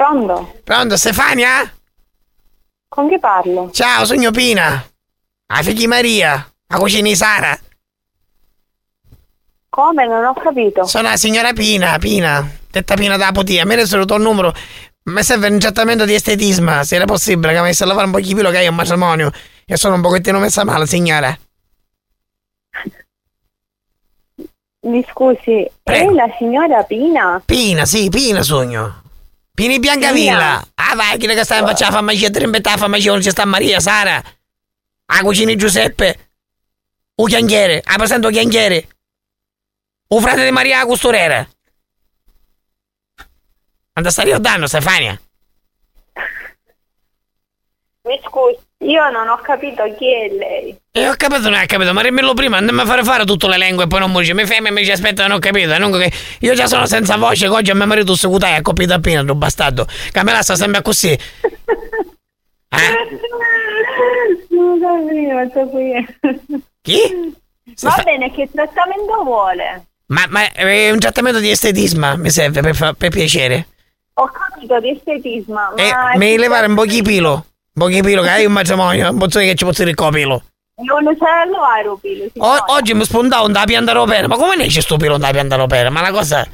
Pronto? 0.00 0.54
Pronto, 0.64 0.96
Stefania? 0.96 1.70
Con 2.88 3.06
chi 3.10 3.18
parlo? 3.18 3.70
Ciao, 3.70 4.06
sono 4.06 4.30
Pina. 4.30 4.82
La 5.46 5.62
figlia 5.62 5.88
Maria. 5.88 6.52
La 6.68 6.78
cucina 6.78 7.06
di 7.06 7.14
Sara. 7.14 7.58
Come? 9.68 10.06
Non 10.06 10.24
ho 10.24 10.32
capito. 10.32 10.86
Sono 10.86 11.10
la 11.10 11.18
signora 11.18 11.52
Pina, 11.52 11.98
Pina. 11.98 12.50
Detta 12.70 12.94
Pina 12.94 13.18
da 13.18 13.30
Potia. 13.30 13.66
Mi 13.66 13.74
adesso 13.74 13.98
il 13.98 14.06
tuo 14.06 14.16
numero. 14.16 14.54
Mi 15.02 15.22
serve 15.22 15.48
un 15.48 15.58
trattamento 15.58 16.06
di 16.06 16.14
estetisma. 16.14 16.82
Se 16.82 16.96
era 16.96 17.04
possibile 17.04 17.52
che 17.52 17.60
mi 17.60 17.68
a 17.68 17.84
lavare 17.84 18.06
un 18.06 18.12
po' 18.12 18.20
di 18.20 18.34
filo 18.34 18.50
che 18.50 18.56
hai 18.56 18.68
un 18.68 18.76
matrimonio. 18.76 19.30
Io 19.66 19.76
sono 19.76 19.96
un 19.96 20.00
pochettino 20.00 20.38
messa 20.38 20.64
male, 20.64 20.86
signora. 20.86 21.38
Mi 24.86 25.04
scusi, 25.10 25.70
Prego. 25.82 26.10
è 26.10 26.14
la 26.14 26.34
signora 26.38 26.82
Pina? 26.84 27.42
Pina, 27.44 27.84
sì, 27.84 28.08
Pina 28.08 28.42
sogno. 28.42 28.99
Pini 29.60 29.78
Biancavilla. 29.78 30.68
Ah, 30.72 30.94
vai, 30.94 31.18
chi 31.18 31.26
che 31.26 31.44
sta 31.44 31.58
in 31.58 31.66
faccia 31.66 31.84
la 31.84 31.92
farmacia, 31.92 32.30
trimbetta 32.30 32.70
la 32.70 32.76
farmacia, 32.78 33.10
non 33.10 33.20
ci 33.20 33.28
sta 33.28 33.44
Maria, 33.44 33.78
Sara. 33.78 34.16
A 35.04 35.20
cucina 35.20 35.50
di 35.50 35.58
Giuseppe. 35.58 36.30
O 37.16 37.26
chianghiere, 37.26 37.82
ha 37.84 37.96
presente 37.96 38.26
o 38.26 38.30
chianghiere. 38.30 38.88
O 40.08 40.18
frate 40.18 40.44
di 40.44 40.50
Maria 40.50 40.78
la 40.78 40.86
costurera. 40.86 41.46
Quando 43.92 44.10
sta 44.10 44.22
ricordando, 44.22 44.66
Stefania? 44.66 45.20
Mi 48.04 48.18
scusi, 48.24 48.58
io 48.82 49.10
non 49.10 49.28
ho 49.28 49.36
capito 49.42 49.82
chi 49.96 50.12
è 50.12 50.28
lei. 50.28 50.76
E 50.90 51.08
ho 51.08 51.14
capito, 51.16 51.48
non 51.48 51.60
ho 51.60 51.66
capito, 51.66 51.92
ma 51.92 52.00
rimmelo 52.00 52.34
prima, 52.34 52.56
andiamo 52.56 52.82
a 52.82 52.86
fare 52.86 53.04
fare 53.04 53.24
le 53.24 53.58
lingue 53.58 53.84
e 53.84 53.86
poi 53.86 54.00
non 54.00 54.12
dice, 54.12 54.34
mi 54.34 54.46
fermi 54.46 54.68
e 54.68 54.70
mi 54.70 54.80
dice 54.80 54.92
aspetta, 54.92 55.26
non 55.26 55.36
ho 55.36 55.38
capito, 55.38 55.76
non 55.78 55.92
che 55.92 56.12
io 56.40 56.54
già 56.54 56.66
sono 56.66 56.86
senza 56.86 57.16
voce, 57.16 57.46
che 57.46 57.52
oggi 57.52 57.70
a 57.70 57.74
mio 57.74 57.86
marito 57.86 58.14
si 58.14 58.26
cutai 58.26 58.56
a 58.56 58.62
coppia 58.62 58.86
tappina, 58.86 59.24
tu 59.24 59.34
bastardo, 59.34 59.86
che 60.10 60.24
me 60.24 60.32
la 60.32 60.42
sta 60.42 60.56
sempre 60.56 60.82
così. 60.82 61.18
Non 64.50 64.78
capivo, 64.80 65.70
qui. 65.70 66.06
Chi? 66.82 67.34
Va 67.80 68.00
bene, 68.04 68.30
che 68.32 68.48
trattamento 68.52 69.22
vuole? 69.24 69.86
Ma, 70.06 70.24
ma 70.28 70.52
è 70.52 70.90
un 70.90 70.98
trattamento 70.98 71.38
di 71.38 71.50
estetismo, 71.50 72.16
mi 72.16 72.30
serve 72.30 72.60
per, 72.60 72.74
fa- 72.74 72.94
per 72.94 73.10
piacere. 73.10 73.68
Ho 74.14 74.26
capito 74.26 74.80
di 74.80 74.90
estetismo, 74.90 75.76
E 75.76 75.90
ma... 75.90 76.12
Eh, 76.12 76.18
mi 76.18 76.36
levare 76.36 76.66
un 76.66 76.74
po' 76.74 76.84
di 76.84 77.00
pilo, 77.02 77.46
po' 77.80 77.88
di 77.88 78.02
pilo, 78.02 78.22
che 78.22 78.28
hai 78.28 78.44
un 78.44 78.52
matrimonio, 78.52 79.10
un 79.10 79.18
po' 79.18 79.26
che 79.26 79.54
ci 79.54 79.64
posso 79.64 79.82
dire 79.84 79.94
il 79.98 80.08
pilo. 80.10 80.42
Non 80.82 81.02
lo 81.02 81.14
sai 81.18 81.42
allora, 81.42 81.80
Rupilo, 81.82 82.24
O- 82.24 82.30
signora. 82.32 82.64
oggi 82.68 82.94
mi 82.94 83.04
spuntavo 83.04 83.48
da 83.48 83.64
pianta 83.64 83.92
ropera, 83.92 84.28
ma 84.28 84.36
come 84.36 84.56
ne 84.56 84.64
esce 84.64 84.80
sto 84.80 84.96
pilo 84.96 85.18
da 85.18 85.30
pianta 85.30 85.56
ropera? 85.56 85.90
Ma 85.90 86.00
la 86.00 86.10
cosa... 86.10 86.46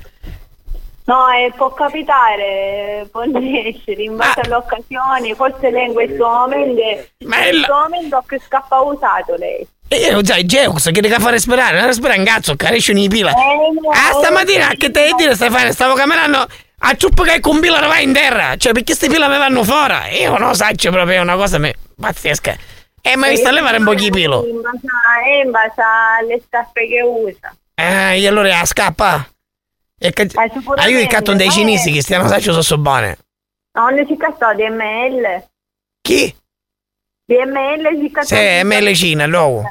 No, 1.05 1.29
eh, 1.29 1.53
può 1.57 1.73
capitare, 1.73 3.07
può 3.13 3.23
essere, 3.31 4.03
in 4.03 4.17
base 4.17 4.41
alle 4.41 4.55
occasioni, 4.55 5.35
forse 5.35 5.71
lei 5.71 5.87
in 5.87 5.93
questo 5.93 6.27
momento, 6.27 6.81
in 6.81 7.29
Ma 7.29 7.37
è 7.45 7.51
questo 7.51 7.73
momento 7.73 8.25
che 8.27 8.41
scappa 8.45 8.81
usato 8.81 9.37
lei. 9.37 9.65
E 9.89 9.97
io, 9.99 10.25
sai, 10.25 10.45
Zeus, 10.49 10.83
che 10.93 11.01
devi 11.01 11.15
fare 11.15 11.31
respirare, 11.31 11.77
non 11.77 11.87
respirare 11.87 12.19
un 12.19 12.25
cazzo, 12.25 12.57
carisci 12.57 12.93
di 12.93 13.07
pila. 13.07 13.31
Ah, 13.31 14.13
stamattina, 14.21 14.71
che 14.71 14.91
te 14.91 15.03
devi 15.03 15.15
dire, 15.15 15.37
Stefano, 15.37 15.71
stavo 15.71 15.95
camminando 15.95 16.45
a 16.79 16.95
ciuppo 16.97 17.23
che 17.23 17.41
con 17.41 17.61
pila 17.61 17.81
vai 17.81 18.05
in 18.05 18.13
terra, 18.13 18.57
cioè, 18.57 18.73
perché 18.73 18.95
queste 18.95 19.09
pila 19.09 19.29
mi 19.29 19.39
vanno 19.39 19.65
fuori? 19.65 19.95
Io 20.21 20.37
non 20.37 20.49
lo 20.49 20.55
saccio 20.55 20.91
proprio, 20.91 21.17
è 21.17 21.21
una 21.21 21.37
cosa 21.37 21.59
me- 21.59 21.75
pazzesca. 21.99 22.57
E 23.01 23.17
mi 23.17 23.25
hai 23.25 23.31
visto 23.31 23.49
a 23.49 23.53
levare 23.53 23.79
un 23.79 23.85
po' 23.85 23.95
di 23.95 24.11
pilo. 24.11 24.45
In 24.47 24.61
base, 24.61 24.81
a- 24.87 25.29
eh, 25.29 25.43
in 25.45 25.51
base 25.51 25.81
alle 25.81 26.43
scarpe 26.47 26.87
che 26.89 27.03
usa. 27.03 27.55
Eh, 27.75 28.21
e 28.21 28.27
allora 28.27 28.65
scappa. 28.65 29.29
E 29.99 30.13
che... 30.13 30.29
Ah, 30.35 30.89
io 30.89 31.01
il 31.01 31.07
catton 31.07 31.37
dei 31.37 31.51
cinesi 31.51 31.91
che 31.93 32.03
stiano 32.03 32.29
saccio 32.29 32.51
sono 32.51 32.63
so 32.63 32.79
buone. 32.79 33.19
Non 33.73 34.05
si 34.07 34.17
castò 34.17 34.53
DML. 34.55 35.45
Chi? 36.01 36.35
DML 37.25 37.99
si 38.01 38.11
castò. 38.11 38.35
Sì, 38.35 38.41
è 38.43 38.63
melecina, 38.63 39.27
no. 39.27 39.63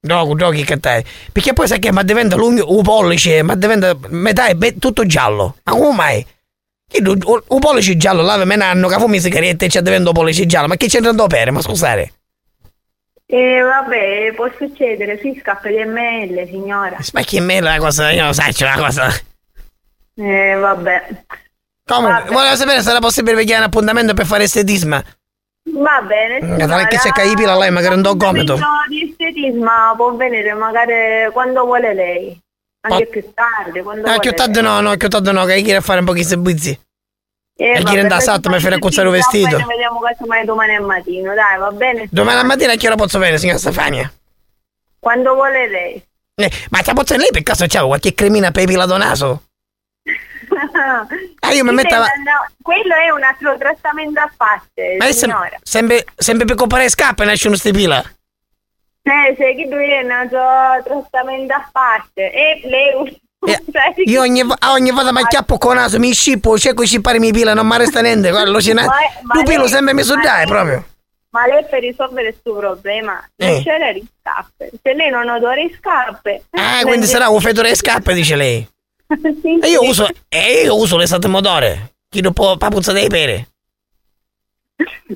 No, 0.00 0.32
no, 0.32 0.50
che 0.50 0.64
cattai. 0.64 1.04
Perché 1.32 1.52
poi 1.52 1.66
sai 1.66 1.78
che 1.80 1.90
ma 1.90 2.02
diventa 2.02 2.36
lungo 2.36 2.74
un 2.74 2.82
pollice, 2.82 3.42
ma 3.42 3.54
diventa 3.56 3.96
metà 4.08 4.46
è 4.46 4.54
be- 4.54 4.78
tutto 4.78 5.04
giallo. 5.06 5.56
Ma 5.64 5.72
come 5.72 5.94
mai? 5.94 6.26
Un 7.00 7.18
un 7.48 7.58
pollice 7.58 7.96
giallo, 7.96 8.22
lava 8.22 8.44
me 8.44 8.56
nanno, 8.56 8.88
che 8.88 8.96
fumi 8.98 9.20
sigarette 9.20 9.66
e 9.66 9.68
c'è 9.68 9.82
diventa 9.82 10.08
un 10.08 10.14
pollice 10.14 10.46
giallo. 10.46 10.68
Ma 10.68 10.76
che 10.76 10.86
c'entra 10.86 11.12
da 11.12 11.22
opere? 11.24 11.50
Ma 11.50 11.60
scusate. 11.60 12.12
E 13.26 13.60
vabbè, 13.60 14.32
può 14.34 14.48
succedere, 14.56 15.18
si 15.18 15.36
scappa 15.38 15.68
DML, 15.68 16.46
signora. 16.46 16.96
Ma 17.12 17.22
che 17.22 17.40
me 17.40 17.60
la 17.60 17.76
cosa, 17.78 18.10
io 18.10 18.22
non 18.22 18.32
saccio 18.32 18.64
la 18.64 18.76
cosa. 18.76 19.08
Eh, 20.14 20.54
vabbè. 20.54 21.06
Comunque, 21.84 22.20
Vabbè. 22.20 22.32
volevo 22.32 22.56
sapere 22.56 22.82
se 22.82 22.90
era 22.90 22.98
possibile 23.00 23.36
pigliare 23.36 23.60
un 23.60 23.66
appuntamento 23.66 24.14
per 24.14 24.26
fare 24.26 24.44
estetismo. 24.44 25.02
Va 25.74 26.02
bene. 26.02 26.42
Mm, 26.42 26.56
non 26.68 26.78
è 26.78 26.86
che 26.86 26.96
c'è 26.96 27.10
caipila 27.10 27.56
lei, 27.56 27.70
magari 27.70 27.94
un 27.94 28.02
do 28.02 28.16
gomito. 28.16 28.56
No, 28.56 28.84
di 28.88 29.10
estetismo 29.10 29.70
può 29.96 30.14
venire 30.14 30.52
magari 30.54 31.30
quando 31.32 31.64
vuole 31.64 31.94
lei. 31.94 32.40
Anche 32.80 33.04
Ma- 33.04 33.10
più 33.10 33.24
tardi, 33.34 33.82
quando 33.82 34.02
vuole 34.02 34.18
più 34.20 34.32
tardi 34.32 34.60
no, 34.60 34.80
no, 34.80 34.96
più 34.96 35.08
tardi 35.08 35.32
no, 35.32 35.44
che 35.44 35.74
a 35.76 35.80
fare 35.80 36.00
un 36.00 36.06
po' 36.06 36.12
di 36.12 36.24
servizi. 36.24 36.78
lei. 37.56 37.72
e 37.74 37.82
chi 37.82 37.94
renda 37.94 38.16
per 38.16 38.24
satto, 38.24 38.50
mi 38.50 38.60
fai 38.60 38.70
raccozzare 38.70 39.08
un 39.08 39.14
poi 39.14 39.22
vestito. 39.22 39.56
Ne 39.56 39.64
vediamo 39.64 39.98
casomai 40.00 40.44
domani 40.44 40.76
al 40.76 40.84
mattino, 40.84 41.34
dai, 41.34 41.58
va 41.58 41.70
bene? 41.72 42.08
Domani 42.10 42.46
mattina 42.46 42.72
a 42.72 42.76
che 42.76 42.86
ora 42.86 42.96
posso 42.96 43.18
venire, 43.18 43.38
signora 43.38 43.58
Stefania? 43.58 44.12
Quando 45.00 45.34
vuole 45.34 45.68
lei. 45.68 46.02
Eh, 46.36 46.50
ma 46.70 46.80
ti 46.80 46.92
posso 46.92 47.16
lei 47.16 47.30
per 47.32 47.42
caso 47.42 47.66
c'ha 47.66 47.84
qualche 47.84 48.14
cremina 48.14 48.52
per 48.52 48.62
epilado 48.62 48.96
naso? 48.96 49.42
Ah, 51.40 51.52
io 51.52 51.64
mi 51.64 51.72
metto- 51.72 51.96
no, 51.96 52.04
quello 52.62 52.94
è 52.94 53.10
un 53.10 53.22
altro 53.22 53.56
trattamento 53.58 54.20
a 54.20 54.30
parte, 54.36 54.96
Ma 54.98 55.04
sem- 55.06 55.14
signora. 55.30 55.58
sempre, 55.62 56.04
sempre 56.16 56.44
per 56.46 56.56
comprare 56.56 56.88
scarpe 56.88 57.24
nasce 57.24 57.48
uno 57.48 57.56
stipila. 57.56 58.02
Eh, 59.02 59.34
se 59.38 59.54
chi 59.54 59.68
lui 59.68 59.90
è 59.90 60.02
un 60.02 60.10
altro 60.10 60.82
trattamento 60.84 61.54
a 61.54 61.68
parte. 61.72 62.30
E 62.30 62.60
lei... 62.64 63.20
cioè, 63.72 63.94
Io 64.04 64.20
ogni, 64.20 64.42
ogni 64.66 64.90
volta 64.90 65.12
mi 65.12 65.20
acchiappo 65.22 65.56
con 65.58 65.76
naso, 65.76 65.98
mi 65.98 66.12
scippo, 66.12 66.58
cerco 66.58 66.82
di 66.82 66.88
scippare 66.88 67.18
mi 67.18 67.32
pila, 67.32 67.54
non 67.54 67.66
mi 67.66 67.76
resta 67.78 68.00
niente. 68.02 68.30
Guarda, 68.30 68.50
ma 68.50 68.60
Tu 69.32 69.42
pilo 69.44 69.66
sempre 69.66 69.94
mi 69.94 70.02
sudai 70.02 70.38
lei- 70.38 70.46
proprio. 70.46 70.86
Ma 71.30 71.46
lei 71.46 71.64
per 71.68 71.80
risolvere 71.80 72.28
il 72.28 72.36
suo 72.42 72.56
problema 72.56 73.22
non 73.36 73.50
Eh. 73.50 73.62
c'è 73.62 73.76
le 73.78 74.02
scarpe. 74.20 74.70
Se 74.82 74.92
lei 74.94 75.10
non 75.10 75.28
odora 75.28 75.54
le 75.54 75.70
scarpe... 75.78 76.44
Ah, 76.52 76.80
quindi 76.82 77.06
sarà 77.06 77.28
un 77.28 77.40
fetore 77.40 77.74
scarpe, 77.74 78.14
dice 78.14 78.34
lei. 78.34 78.66
sì, 79.42 79.58
E 79.60 79.68
io 79.68 79.82
sì. 79.82 79.88
uso, 79.88 80.08
e 80.28 80.62
io 80.64 80.76
uso 80.76 80.96
l'estate 80.96 81.28
motore. 81.28 81.94
Chi 82.08 82.20
non 82.20 82.32
può 82.32 82.56
papuzza 82.56 82.92
dei 82.92 83.08
pere. 83.08 83.48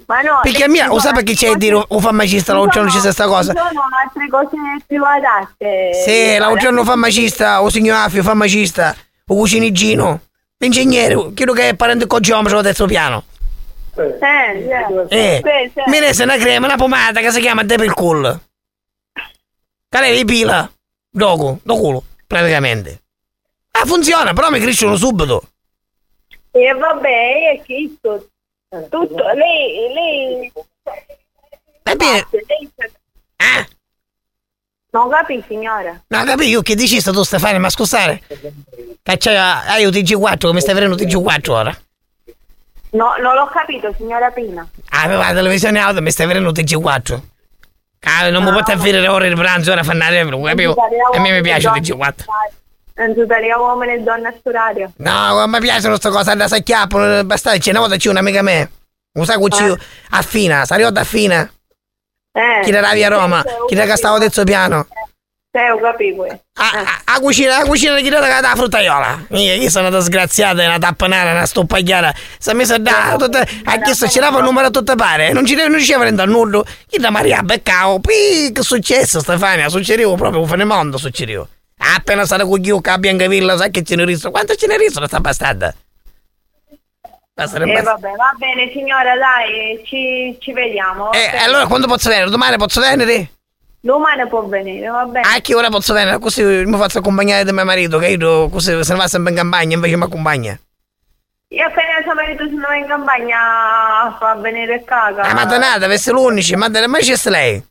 Ma 0.07 0.21
no, 0.23 0.41
Perché 0.43 0.65
a 0.65 0.67
lei 0.67 0.75
mia, 0.75 0.87
lo 0.89 0.99
sa 0.99 1.13
perché 1.13 1.35
c'è 1.35 1.51
a 1.51 1.57
dire 1.57 1.85
un 1.87 2.01
farmacista, 2.01 2.53
ci 2.53 2.59
l'altro 2.59 2.81
giorno 2.81 2.91
c'è 2.91 3.01
questa 3.01 3.27
cosa? 3.27 3.53
Sono 3.55 3.83
altre 4.03 4.29
cose 4.29 4.57
più 4.87 5.03
adatte. 5.05 5.91
Sì, 6.05 6.37
l'altro 6.37 6.59
giorno 6.59 6.81
un 6.81 6.87
farmacista, 6.87 7.63
o 7.63 7.69
signor 7.69 7.99
Affio, 7.99 8.23
farmacista, 8.23 8.97
o 9.27 9.35
cucinigino, 9.37 10.21
l'ingegnere, 10.57 11.15
quello 11.35 11.53
che 11.53 11.69
è 11.69 11.75
parente 11.77 12.07
con 12.07 12.21
geometro 12.21 12.59
al 12.59 12.65
terzo 12.65 12.87
piano. 12.87 13.25
Eh, 13.95 14.17
sì. 14.19 15.15
Eh, 15.15 15.43
Sì, 15.45 15.71
sì. 15.75 15.91
mi 15.91 16.01
resta 16.01 16.25
una 16.25 16.39
crema, 16.39 16.67
una 16.67 16.77
pomata 16.77 17.21
che 17.21 17.31
si 17.31 17.41
chiama 17.41 17.63
Devil 17.63 17.93
Cool. 17.95 18.41
Che 19.89 20.01
lei 20.01 20.25
pila, 20.25 20.69
dopo, 21.09 21.59
do 21.63 21.77
culo, 21.77 22.05
praticamente. 22.27 23.02
Ah, 23.83 23.87
funziona, 23.87 24.33
però 24.33 24.49
mi 24.49 24.61
crescono 24.61 24.95
subito. 24.95 25.43
E 26.53 26.73
vabbè, 26.73 27.53
è 27.53 27.63
che 27.65 27.91
tutto, 28.89 29.25
lei, 29.35 29.93
lei... 29.93 30.53
Va 31.83 31.95
bene. 31.97 32.27
Lei... 32.31 32.71
Non 34.93 35.09
capi, 35.09 35.43
signora? 35.49 36.01
No, 36.07 36.25
capito, 36.25 36.49
io 36.51 36.63
che 36.63 36.75
dici 36.75 37.01
sta 37.01 37.13
tu 37.13 37.23
Stefano, 37.23 37.59
ma 37.59 37.71
scusate. 37.71 38.23
C'hai, 39.03 39.37
hai 39.37 39.85
un 39.87 39.91
TG4, 39.91 40.47
come 40.47 40.61
stai 40.61 40.77
avendo 40.77 40.95
un 40.95 41.01
TG4 41.03 41.51
ora? 41.51 41.77
No, 42.91 43.15
non 43.21 43.35
l'ho 43.35 43.47
capito, 43.47 43.93
signora 43.97 44.31
Pina. 44.31 44.69
Ah, 44.91 45.07
la 45.07 45.33
televisione 45.33 45.81
auto 45.81 46.03
mi 46.03 46.11
stai 46.11 46.27
avendo 46.27 46.49
un 46.49 46.55
TG4. 46.55 47.21
Ah, 48.01 48.29
non 48.29 48.45
mi 48.45 48.51
può 48.51 48.61
avere 48.61 49.09
ore 49.09 49.29
di 49.31 49.35
pranzo, 49.35 49.73
ora 49.73 49.83
fanno 49.83 50.05
arrivare, 50.05 50.41
capivo? 50.43 50.75
A 51.15 51.19
me 51.19 51.33
mi 51.33 51.41
piace 51.41 51.69
il 51.69 51.81
TG4. 51.81 52.25
Non 52.95 53.27
parla 53.27 53.59
uomini 53.59 53.95
e 53.95 53.99
donne 54.01 54.39
su 54.43 54.51
radio. 54.51 54.93
No, 54.97 55.47
mi 55.47 55.59
piacciono 55.61 55.99
queste 55.99 56.11
cose, 56.11 56.37
da 56.37 56.49
sacchiappo, 56.49 57.25
basta, 57.25 57.57
c'è 57.57 57.71
una 57.71 57.81
volta 57.81 57.97
c'è 57.97 58.11
un'amica 58.11 58.43
me. 58.43 58.71
Non 59.15 59.27
sai 59.27 59.37
cucino, 59.37 59.77
affina, 60.11 60.65
sarò 60.65 60.91
da 60.91 61.01
affina. 61.01 61.51
Eh. 62.33 62.65
Chi 62.65 62.71
era 62.71 62.93
via 62.93 63.09
Roma, 63.09 63.43
chi 63.67 63.75
era 63.75 63.85
che 63.85 63.97
stavo 63.97 64.19
terzo 64.19 64.45
piano. 64.45 64.87
Sì, 65.55 65.59
ho 65.59 65.79
capito. 65.79 66.41
A 66.55 67.21
cucina, 67.21 67.59
a 67.59 67.65
cucina 67.67 67.99
chi 67.99 68.07
era 68.07 68.41
da 68.41 68.55
fruttaiola. 68.57 69.27
Io, 69.33 69.53
io 69.53 69.69
sono 69.69 69.89
una 69.89 69.99
disgraziata, 69.99 70.65
una 70.65 70.79
tappanara, 70.79 71.33
una 71.33 71.45
stoppagliata. 71.45 72.15
Si 72.39 72.49
è 72.49 72.55
messa 72.55 72.79
da, 72.79 73.17
tutta, 73.19 73.45
ha 73.65 73.79
chiesto, 73.81 74.09
ce 74.09 74.21
l'aveva 74.21 74.39
il 74.39 74.45
numero 74.45 74.69
a 74.69 74.71
tutte 74.71 74.95
pare. 74.95 75.33
Non 75.33 75.45
ci 75.45 75.55
non 75.55 75.69
riusciva 75.69 75.99
a 75.99 76.01
prendere 76.01 76.31
nulla. 76.31 76.63
Chi 76.89 76.97
da 76.97 77.11
Maria 77.11 77.43
beccavo, 77.43 78.01
pì, 78.01 78.51
che 78.51 78.61
è 78.61 78.65
successo 78.65 79.21
Stefania? 79.21 79.69
Succedeva 79.69 80.15
proprio 80.15 80.41
un 80.41 80.49
fenemondo, 80.49 80.97
succedeva. 80.97 81.47
Appena 81.97 82.25
stata 82.25 82.45
con 82.45 82.61
Ghiucca 82.61 82.93
a 82.95 82.99
Biancavilla, 82.99 83.57
sai 83.57 83.71
che 83.71 83.83
ce 83.83 83.97
ne 83.97 84.05
riso? 84.05 84.31
Quanto 84.31 84.55
ce 84.55 84.67
ne 84.67 84.77
riso 84.77 85.05
sta 85.07 85.21
bastarda? 85.21 85.75
Basta, 87.35 87.59
Eh, 87.59 87.83
vabbè, 87.83 88.11
va 88.11 88.33
bene, 88.37 88.71
signora, 88.73 89.17
dai, 89.17 89.83
ci, 89.87 90.37
ci 90.39 90.53
vediamo. 90.53 91.11
Eh, 91.13 91.37
allora 91.39 91.67
quando 91.67 91.87
posso 91.87 92.09
venire? 92.11 92.29
Domani 92.31 92.57
posso 92.57 92.81
venire? 92.81 93.31
Domani 93.81 94.29
può 94.29 94.43
venire, 94.47 94.87
va 94.89 95.05
bene. 95.07 95.27
A 95.27 95.41
che 95.41 95.55
ora 95.55 95.69
posso 95.69 95.93
venire? 95.93 96.19
Così 96.19 96.43
mi 96.43 96.77
faccio 96.77 96.99
accompagnare 96.99 97.43
da 97.45 97.53
mio 97.53 97.65
marito, 97.65 97.99
che 97.99 98.09
io 98.09 98.49
così 98.49 98.85
se 98.85 98.93
ne 98.93 98.99
va 98.99 99.09
sempre 99.09 99.31
in 99.33 99.39
campagna, 99.39 99.75
invece 99.75 99.97
mi 99.97 100.05
accompagna. 100.05 100.57
Io 101.49 101.67
appena 101.67 102.01
suo 102.03 102.15
marito 102.15 102.45
se 102.45 102.51
ne 102.53 102.61
va 102.61 102.77
in 102.77 102.87
campagna 102.87 104.17
fa 104.19 104.35
venire 104.37 104.75
a 104.75 104.83
casa. 104.85 105.23
Ah, 105.23 105.35
ma 105.35 105.45
danata, 105.47 105.85
avesse 105.87 106.13
l'11, 106.13 106.57
ma 106.57 106.69
da- 106.69 106.87
ma 106.87 106.99
c'è 106.99 107.17
lei? 107.31 107.63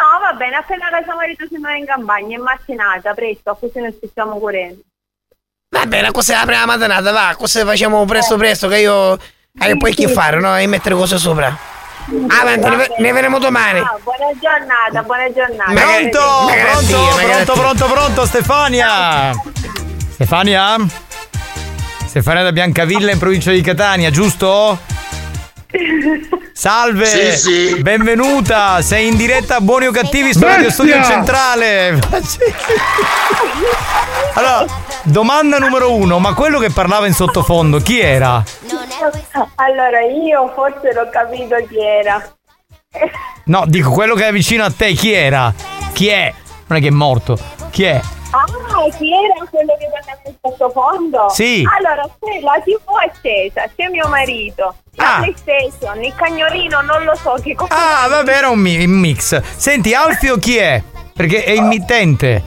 No, 0.00 0.18
va 0.18 0.32
bene, 0.32 0.56
appena 0.56 0.88
suo 1.04 1.14
marito 1.14 1.44
se 1.46 1.58
ne 1.58 1.60
va 1.60 1.74
in 1.74 1.84
campagna, 1.84 2.36
in 2.36 2.42
mattinata, 2.42 3.12
presto, 3.12 3.54
così 3.60 3.80
non 3.80 3.92
ci 3.92 4.08
stiamo 4.08 4.38
correndo. 4.38 4.80
Va 5.68 5.84
bene, 5.84 6.10
così 6.10 6.32
la 6.32 6.44
prima 6.46 6.64
mattinata, 6.64 7.12
va, 7.12 7.34
così 7.36 7.60
facciamo 7.60 8.02
presto 8.06 8.36
presto, 8.38 8.66
che 8.68 8.78
io... 8.78 9.18
Hai 9.58 9.76
poi 9.76 9.92
che 9.94 10.08
fare, 10.08 10.40
no? 10.40 10.56
E 10.56 10.66
mettere 10.66 10.94
cose 10.94 11.18
sopra. 11.18 11.54
Avanti, 12.28 12.68
ne, 12.68 12.86
ne 12.98 13.12
vedremo 13.12 13.38
domani. 13.38 13.80
Ah, 13.80 13.98
buona 14.02 14.30
giornata, 14.40 15.02
buona 15.02 15.32
giornata. 15.32 15.72
Pronto, 15.72 16.20
pronto, 16.46 17.26
pronto, 17.26 17.52
pronto, 17.52 17.86
pronto, 17.86 18.26
Stefania. 18.26 19.32
Stefania? 20.12 20.76
Stefania 22.06 22.42
da 22.44 22.52
Biancavilla 22.52 23.10
in 23.10 23.18
provincia 23.18 23.50
di 23.50 23.60
Catania, 23.60 24.10
giusto? 24.10 24.78
Salve! 26.60 27.06
Sì, 27.06 27.32
sì. 27.38 27.80
Benvenuta! 27.80 28.82
Sei 28.82 29.06
in 29.06 29.16
diretta 29.16 29.56
a 29.56 29.60
Buoni 29.62 29.86
o 29.86 29.92
Cattivi 29.92 30.34
su 30.34 30.40
Radio! 30.40 30.70
Studio 30.70 31.02
Centrale! 31.02 31.98
Allora, 34.34 34.66
domanda 35.04 35.56
numero 35.56 35.94
uno, 35.94 36.18
ma 36.18 36.34
quello 36.34 36.58
che 36.58 36.68
parlava 36.70 37.06
in 37.06 37.14
sottofondo, 37.14 37.78
chi 37.78 37.98
era? 37.98 38.44
Allora, 39.54 40.00
io 40.02 40.52
forse 40.54 40.92
l'ho 40.92 41.08
capito 41.10 41.56
chi 41.66 41.80
era. 41.80 42.22
No, 43.44 43.64
dico 43.66 43.90
quello 43.90 44.14
che 44.14 44.28
è 44.28 44.32
vicino 44.32 44.62
a 44.62 44.70
te, 44.70 44.92
chi 44.92 45.12
era? 45.12 45.54
Chi 45.94 46.08
è? 46.08 46.32
Non 46.70 46.78
è 46.78 46.82
che 46.82 46.86
è 46.88 46.92
morto, 46.92 47.36
chi 47.70 47.82
è? 47.82 48.00
Ah, 48.30 48.44
chi 48.96 49.10
era 49.12 49.44
quello 49.50 49.74
che 49.76 49.88
parlava 49.90 50.20
in 50.24 50.34
sottofondo? 50.40 51.28
Sì. 51.30 51.64
Allora, 51.76 52.02
c'è 52.20 52.40
la 52.42 52.60
TV 52.62 52.78
accesa, 53.08 53.62
c'è 53.76 53.88
mio 53.90 54.06
marito, 54.06 54.76
la 54.92 55.16
Ah. 55.16 55.18
PlayStation, 55.18 56.00
il 56.04 56.14
cagnolino, 56.14 56.80
non 56.82 57.02
lo 57.02 57.16
so 57.16 57.34
che 57.42 57.56
cosa. 57.56 57.74
Ah, 58.04 58.06
vabbè, 58.06 58.32
era 58.36 58.50
un, 58.50 58.60
mi- 58.60 58.84
un 58.84 58.90
mix. 58.92 59.40
Senti, 59.56 59.92
Alfio 59.94 60.36
chi 60.38 60.58
è? 60.58 60.80
Perché 61.12 61.42
è 61.42 61.50
il 61.50 61.62
mittente. 61.64 62.40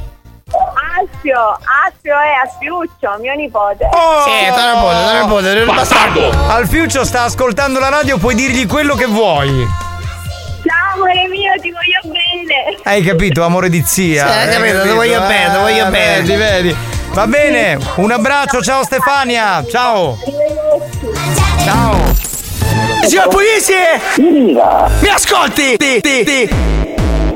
Alfio, 0.98 1.40
Alfio 1.86 2.16
è 2.16 2.48
Alfiuccio, 2.48 3.18
mio 3.20 3.34
nipote. 3.34 3.90
Oh! 3.92 4.22
Sì, 4.24 4.54
tuo 4.54 4.74
nipote, 4.74 5.02
tuo 5.04 5.22
nipote, 5.52 5.66
Bastardo! 5.66 6.30
Alfiuccio 6.48 7.04
sta 7.04 7.24
ascoltando 7.24 7.80
la 7.80 7.90
radio, 7.90 8.18
puoi 8.18 8.36
dirgli 8.36 8.66
quello 8.68 8.96
che 8.96 9.06
vuoi. 9.06 9.68
Amore 10.94 11.28
mio, 11.30 11.54
ti 11.62 11.72
voglio 11.72 12.14
bene. 12.14 12.78
Hai 12.84 13.04
capito, 13.04 13.44
amore 13.44 13.70
di 13.70 13.84
zia? 13.86 14.26
Sì, 14.26 14.32
hai 14.32 14.48
Hai 14.48 14.54
capito, 14.54 14.82
ti 14.82 14.90
voglio 14.90 15.20
bene, 15.22 15.52
ti 15.52 15.58
voglio 15.58 15.90
bene. 15.90 16.22
Vedi, 16.22 16.36
vedi. 16.36 16.76
Va 17.14 17.28
bene, 17.28 17.78
un 17.96 18.12
abbraccio, 18.12 18.62
ciao 18.62 18.84
Stefania. 18.84 19.64
Ciao. 19.70 20.18
Ciao. 21.64 22.14
Signor 23.06 23.28
Pugliese! 23.28 24.00
Mi 24.18 25.10
ascolti? 25.10 25.78
Ti, 25.78 26.02
ti, 26.02 26.24
ti. 26.24 26.83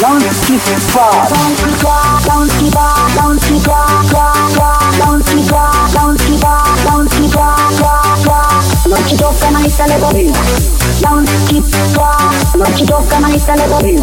non 0.00 0.20
si 0.20 0.58
fa, 0.58 1.28
non 1.28 1.56
si 1.56 1.72
fa, 5.46 5.70
non 5.94 6.16
si 6.16 6.36
fa, 6.38 6.74
non 6.82 7.08
si 7.08 7.28
fa, 7.28 7.54
fa, 7.74 8.16
fa, 8.16 8.62
non 8.88 9.06
ci 9.06 9.14
tocca 9.16 9.50
mai 9.50 9.74
telefonino. 9.74 10.38
Non 11.00 11.26
si 11.46 11.62
può, 11.92 12.16
non 12.56 12.76
ci 12.76 12.84
tocca 12.84 13.18
mai 13.18 13.42
telefonino. 13.42 14.02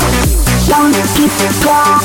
Non 0.68 0.94
si 1.14 1.30
può. 1.60 2.00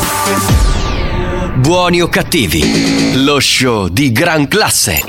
Buoni 1.57 2.01
o 2.01 2.09
cattivi, 2.09 3.23
lo 3.25 3.41
show 3.41 3.89
di 3.89 4.13
gran 4.13 4.47
classe. 4.49 5.03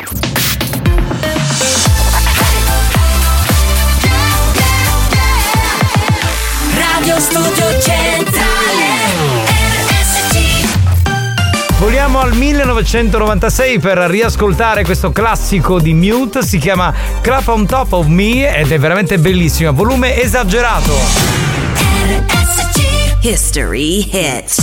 Radio 6.76 7.20
Studio 7.20 7.80
Centrale 7.82 7.99
Voliamo 11.80 12.20
al 12.20 12.34
1996 12.34 13.80
per 13.80 14.00
riascoltare 14.00 14.84
questo 14.84 15.14
classico 15.14 15.80
di 15.80 15.94
Mute, 15.94 16.44
si 16.44 16.58
chiama 16.58 16.94
Clap 17.22 17.48
on 17.48 17.66
Top 17.66 17.94
of 17.94 18.08
Me 18.08 18.54
ed 18.54 18.70
è 18.70 18.78
veramente 18.78 19.18
bellissimo, 19.18 19.72
volume 19.72 20.22
esagerato. 20.22 22.59
History 23.22 24.00
hits. 24.00 24.56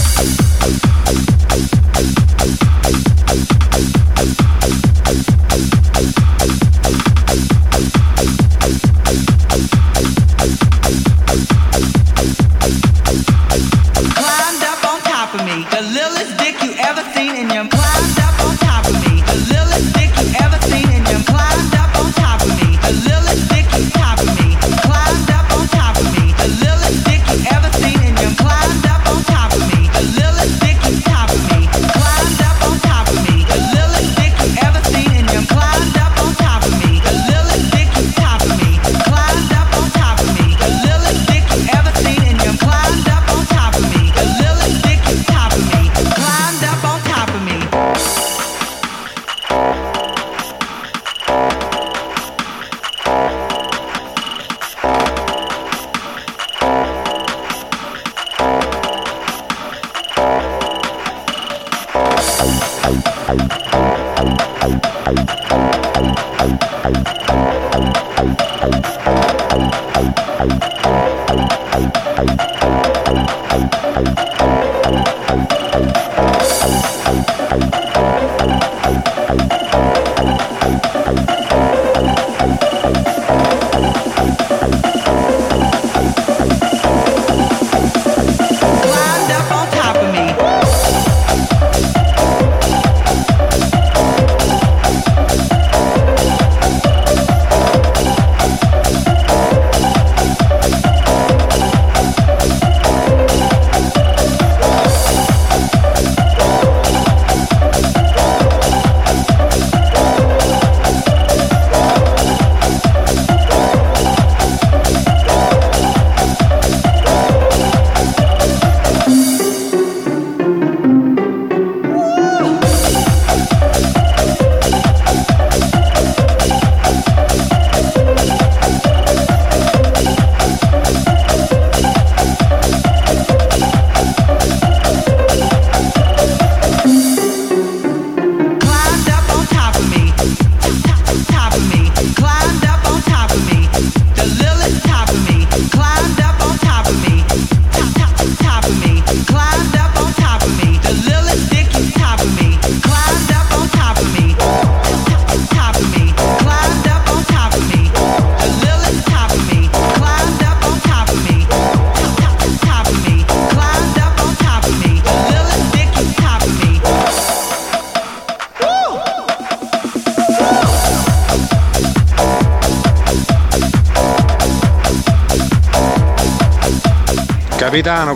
Climbed 14.15 14.63
up 14.65 14.85
on 14.85 15.01
top 15.03 15.35
of 15.35 15.45
me, 15.45 15.67
the 15.71 15.83
littlest 15.93 16.39
dick 16.39 16.57
you 16.63 16.73
ever 16.79 17.03
seen 17.13 17.37
in 17.37 17.51
your 17.51 17.76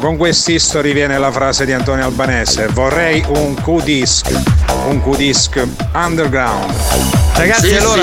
con 0.00 0.16
quest'history 0.16 0.92
viene 0.94 1.18
la 1.18 1.30
frase 1.30 1.66
di 1.66 1.72
Antonio 1.72 2.06
Albanese. 2.06 2.68
Vorrei 2.72 3.22
un 3.28 3.54
Q-disc, 3.54 4.30
un 4.88 5.00
Q-disc 5.02 5.62
underground. 5.92 6.72
Ragazzi, 7.34 7.76
allora, 7.76 8.02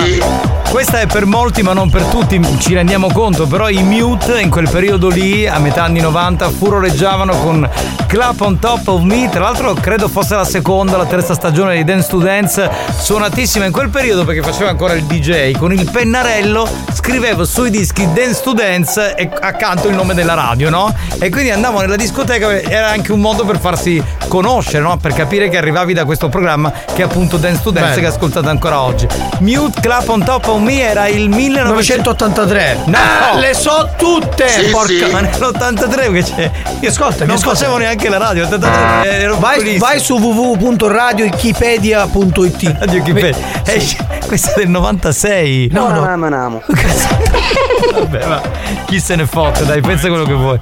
questa 0.70 1.00
è 1.00 1.08
per 1.08 1.26
molti 1.26 1.64
ma 1.64 1.74
non 1.74 1.90
per 1.90 2.04
tutti, 2.04 2.40
ci 2.60 2.74
rendiamo 2.74 3.12
conto, 3.12 3.48
però 3.48 3.70
i 3.70 3.82
Mute 3.82 4.40
in 4.40 4.50
quel 4.50 4.70
periodo 4.70 5.10
lì, 5.10 5.48
a 5.48 5.58
metà 5.60 5.84
anni 5.84 6.00
90, 6.00 6.50
furoreggiavano 6.50 7.38
con 7.40 7.70
Clap 8.06 8.42
on 8.42 8.60
Top 8.60 8.88
of 8.88 9.02
Me, 9.02 9.28
tra 9.30 9.42
l'altro 9.42 9.74
credo 9.74 10.08
fosse 10.08 10.36
la 10.36 10.46
seconda, 10.46 10.98
la 10.98 11.06
terza 11.06 11.34
stagione 11.34 11.76
di 11.76 11.84
Dance 11.84 12.10
to 12.10 12.18
Dance, 12.18 12.70
suonatissima 13.00 13.66
in 13.66 13.72
quel 13.72 13.90
periodo 13.90 14.24
perché 14.24 14.42
faceva 14.42 14.70
ancora 14.70 14.94
il 14.94 15.04
DJ, 15.04 15.58
con 15.58 15.74
il 15.74 15.90
pennarello 15.90 16.87
scrivevo 17.08 17.46
sui 17.46 17.70
dischi 17.70 18.06
Dance 18.12 18.42
to 18.44 18.52
Dance 18.52 19.16
e 19.16 19.30
accanto 19.40 19.88
il 19.88 19.96
nome 19.96 20.14
della 20.14 20.34
radio, 20.34 20.70
no? 20.70 20.94
E 21.20 21.30
quindi 21.30 21.52
andavo 21.52 21.80
nella 21.80 21.96
discoteca, 21.96 22.62
era 22.62 22.90
anche 22.90 23.14
un 23.14 23.22
modo 23.22 23.46
per 23.46 23.62
farsi 23.62 24.04
conoscere, 24.28 24.80
no? 24.80 24.98
Per 24.98 25.14
capire 25.14 25.48
che 25.48 25.56
arrivavi 25.58 25.94
da 25.94 26.04
questo 26.04 26.28
programma 26.28 26.70
che 26.70 27.04
è 27.04 27.06
appunto 27.06 27.38
Dance 27.38 27.62
to 27.64 27.72
Dance 27.72 27.92
Bello. 27.92 28.02
che 28.02 28.08
ascoltate 28.14 28.50
ancora 28.50 28.82
oggi. 28.82 29.08
Mute 29.40 29.80
Clap 29.80 30.10
on 30.10 30.26
Top 30.26 30.48
of 30.48 30.60
Me 30.60 30.82
era 30.82 31.08
il 31.08 31.30
1983. 31.30 32.78
No, 32.88 32.98
Ah, 32.98 33.38
le 33.38 33.54
so 33.54 33.90
tutte! 33.98 34.50
Sì, 34.50 34.66
porca 34.66 34.88
sì. 34.88 35.06
Ma 35.10 35.22
nell'83 35.22 36.12
che 36.12 36.24
c'è. 36.24 36.52
Io 36.82 36.90
ascolta, 36.90 37.24
non 37.24 37.38
facevo 37.40 37.78
neanche 37.78 38.10
la 38.10 38.18
radio, 38.18 38.44
83 38.44 39.22
ero 39.22 39.38
vai, 39.38 39.60
piccolissimo. 39.60 39.86
vai 39.86 40.00
su 40.02 40.18
www.radioikipedia.it 40.18 42.76
Radio 42.80 43.00
Wikipedia. 43.00 43.38
Esce- 43.64 44.07
questa 44.28 44.54
è 44.54 44.60
del 44.60 44.70
96. 44.70 45.70
No, 45.72 45.88
no, 45.90 46.16
no, 46.16 46.28
no. 46.28 46.62
Vabbè, 47.94 48.26
ma 48.28 48.42
chi 48.86 49.00
se 49.00 49.16
ne 49.16 49.26
fotte, 49.26 49.66
dai, 49.66 49.82
pensa 49.82 50.08
quello 50.08 50.26
che 50.26 50.34
vuoi. 50.34 50.60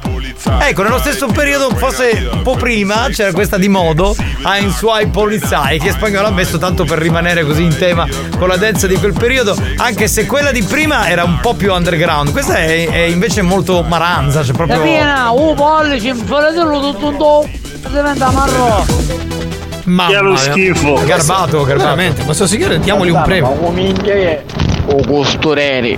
Ecco, 0.60 0.84
nello 0.84 1.00
stesso 1.00 1.28
periodo, 1.28 1.70
forse 1.76 2.30
un 2.32 2.42
po' 2.44 2.56
prima, 2.56 3.08
c'era 3.12 3.32
questa 3.32 3.58
di 3.58 3.68
modo, 3.68 4.16
Ein 4.44 4.72
Suai 4.72 5.08
Polizei, 5.08 5.80
che 5.80 5.92
spagnolo 5.92 6.28
ha 6.28 6.32
messo 6.32 6.58
tanto 6.58 6.86
per 6.86 7.00
rimanere 7.00 7.44
così 7.44 7.64
in 7.64 7.76
tema 7.76 8.08
con 8.38 8.48
la 8.48 8.58
dance 8.58 8.88
di 8.88 8.96
quel 8.96 9.14
periodo, 9.14 9.58
anche 9.78 10.08
se 10.08 10.26
quella 10.26 10.52
di 10.52 10.64
prima 10.64 11.10
era 11.10 11.24
un 11.24 11.40
po' 11.42 11.56
più 11.56 11.74
underground. 11.74 12.32
Questa 12.32 12.56
è, 12.56 12.88
è 12.90 13.04
invece 13.04 13.42
molto 13.42 13.84
maranza, 13.84 14.42
c'è 14.42 14.54
proprio. 14.54 14.78
Capina, 14.78 15.32
un 15.32 15.56
pollice, 15.56 16.14
faretello 16.14 16.80
tutto 16.80 17.08
un 17.08 17.18
do, 17.18 17.50
diventa 17.90 18.30
marrone. 18.30 19.05
Mamma 19.86 20.10
Che 20.10 20.20
lo 20.20 20.36
schifo. 20.36 20.94
Garbato, 21.06 21.64
garbato. 21.64 21.78
Veramente, 21.90 22.24
questo 22.24 22.48
signore 22.48 22.80
diamogli 22.80 23.10
un 23.10 23.22
premio. 23.24 23.48
O 24.88 25.06
costureri. 25.06 25.98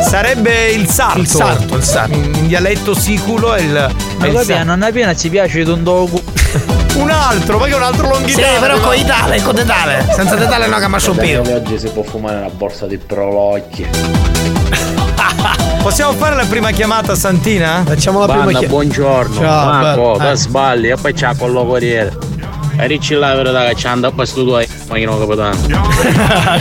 Sarebbe 0.00 0.70
il 0.70 0.88
sarto. 0.88 1.18
Il 1.18 1.26
sarto, 1.26 1.76
il 1.76 1.82
sarto. 1.82 2.14
In, 2.14 2.46
dialetto 2.46 2.94
siculo 2.94 3.54
è 3.54 3.60
il. 3.62 3.90
Ma 4.18 4.26
è 4.26 4.44
sarto. 4.44 4.64
non 4.64 4.82
appena 4.82 5.14
ci 5.14 5.28
piace 5.30 5.60
un 5.62 5.82
dogu. 5.82 6.22
Un 6.96 7.10
altro, 7.10 7.58
ma 7.58 7.66
che 7.66 7.74
un 7.74 7.82
altro 7.82 8.06
Sì, 8.06 8.10
longhitano. 8.12 8.58
però 8.60 8.78
con 8.80 8.94
Itale, 8.96 9.42
con 9.42 9.54
detale. 9.54 10.06
Senza 10.14 10.34
detale 10.36 10.66
no 10.66 10.78
che 10.78 10.88
mi 10.88 10.96
più. 11.18 11.52
oggi 11.52 11.78
si 11.78 11.88
può 11.88 12.02
fumare 12.02 12.38
una 12.38 12.48
borsa 12.48 12.86
di 12.86 12.96
prolocchi. 12.96 13.86
Possiamo 15.82 16.12
fare 16.12 16.34
la 16.34 16.46
prima 16.46 16.70
chiamata 16.70 17.12
a 17.12 17.14
Santina? 17.14 17.82
Facciamo 17.86 18.20
la 18.20 18.26
Banda, 18.26 18.60
buongiorno. 18.62 19.34
Ciao, 19.40 19.64
Marco, 19.66 20.12
bello. 20.12 20.16
che 20.18 20.30
Eh. 20.30 20.36
sbagli, 20.36 20.86
e 20.90 20.96
poi 20.96 21.12
c'ha 21.12 21.34
con 21.36 21.52
lo 21.52 21.66
corriere. 21.66 22.06
E 22.08 22.25
ricci 22.78 23.14
là 23.14 23.32
per 23.32 23.50
da 23.52 23.72
che 23.72 23.86
anda 23.86 24.10
poi 24.10 24.26
stu 24.26 24.44
tuoi, 24.44 24.66
ma 24.88 24.98
io 24.98 25.10
non 25.10 25.18
capitano. 25.18 25.56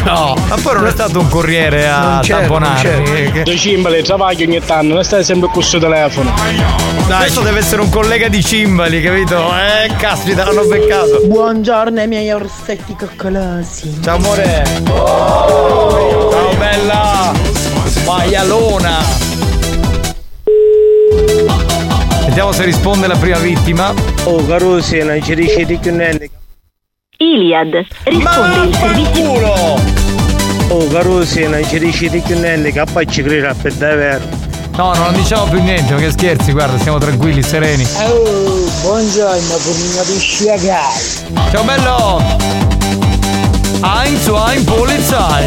no, 0.06 0.36
ma 0.48 0.56
poi 0.62 0.74
non 0.74 0.88
è 0.88 0.92
stato 0.92 1.20
un 1.20 1.28
corriere 1.30 1.88
a 1.88 2.22
tamponare. 2.26 3.44
Due 3.44 3.56
cimbali, 3.58 4.04
travaglio 4.04 4.46
ogni 4.46 4.62
tanto, 4.64 4.94
non 4.94 5.04
stai 5.04 5.24
sempre 5.24 5.48
con 5.48 5.56
questo 5.56 5.80
telefono. 5.80 6.34
Questo 7.06 7.42
deve 7.42 7.60
essere 7.60 7.82
un 7.82 7.90
collega 7.90 8.28
di 8.28 8.44
Cimbali, 8.44 9.02
capito? 9.02 9.50
Eh, 9.56 9.94
caspita, 9.98 10.46
l'hanno 10.46 10.66
beccato. 10.66 11.22
Buongiorno 11.26 12.00
ai 12.00 12.08
miei 12.08 12.32
orsetti 12.32 12.96
coccolosi. 12.96 14.00
Ciao 14.02 14.16
amore. 14.16 14.64
Ciao 14.86 16.56
bella. 16.58 17.34
Maialona. 18.06 19.25
Vediamo 22.36 22.52
se 22.52 22.66
risponde 22.66 23.08
la 23.08 23.16
prima 23.16 23.38
vittima. 23.38 23.94
Oh, 24.26 24.46
Carusi, 24.46 24.98
non 24.98 25.24
ci 25.24 25.36
dici 25.36 25.64
di 25.64 25.78
più 25.78 25.96
niente. 25.96 26.30
Iliad, 27.16 27.86
risponde 28.04 28.68
il 28.68 28.76
servizio. 28.76 29.80
Oh, 30.68 30.88
Carusi, 30.90 31.48
non 31.48 31.66
ci 31.66 31.80
dici 31.80 32.10
di 32.10 32.20
più 32.20 32.38
niente, 32.38 32.74
che 32.74 32.84
poi 32.92 33.08
ci 33.08 33.24
crede 33.24 33.56
per 33.62 33.74
davvero. 33.76 34.26
No, 34.76 34.94
non 34.96 35.14
diciamo 35.14 35.46
più 35.46 35.64
niente, 35.64 35.94
ma 35.94 36.00
che 36.02 36.12
scherzi, 36.12 36.52
guarda, 36.52 36.78
siamo 36.78 36.98
tranquilli, 36.98 37.42
sereni. 37.42 37.88
Oh, 38.00 38.70
buongiorno, 38.82 39.56
purino 39.64 40.04
di 40.04 40.20
sciagai. 40.20 41.52
Ciao 41.52 41.64
bello! 41.64 42.75
Ein, 43.88 44.18
zwei, 44.18 44.64
Polizei! 44.64 45.46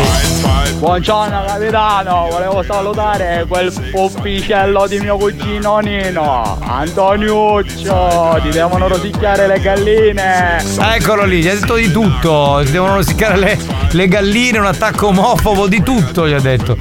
Buongiorno 0.79 1.43
capitano, 1.45 2.29
volevo 2.31 2.63
salutare 2.63 3.45
quel 3.49 3.73
puppicello 3.91 4.87
di 4.87 5.01
mio 5.01 5.17
cugino 5.17 5.79
Nino, 5.79 6.57
Antoniuccio, 6.61 8.39
ti 8.41 8.51
devono 8.51 8.87
rosicchiare 8.87 9.49
le 9.49 9.59
galline. 9.59 10.63
Eccolo 10.79 11.25
lì, 11.25 11.41
gli 11.43 11.49
ha 11.49 11.55
detto 11.55 11.75
di 11.75 11.91
tutto. 11.91 12.65
Si 12.65 12.71
devono 12.71 12.95
rosiccare 12.95 13.37
le, 13.39 13.59
le 13.91 14.07
galline, 14.07 14.59
un 14.59 14.67
attacco 14.67 15.09
omofobo, 15.09 15.67
di 15.67 15.83
tutto 15.83 16.29
gli 16.29 16.33
ha 16.33 16.41
detto. 16.41 16.77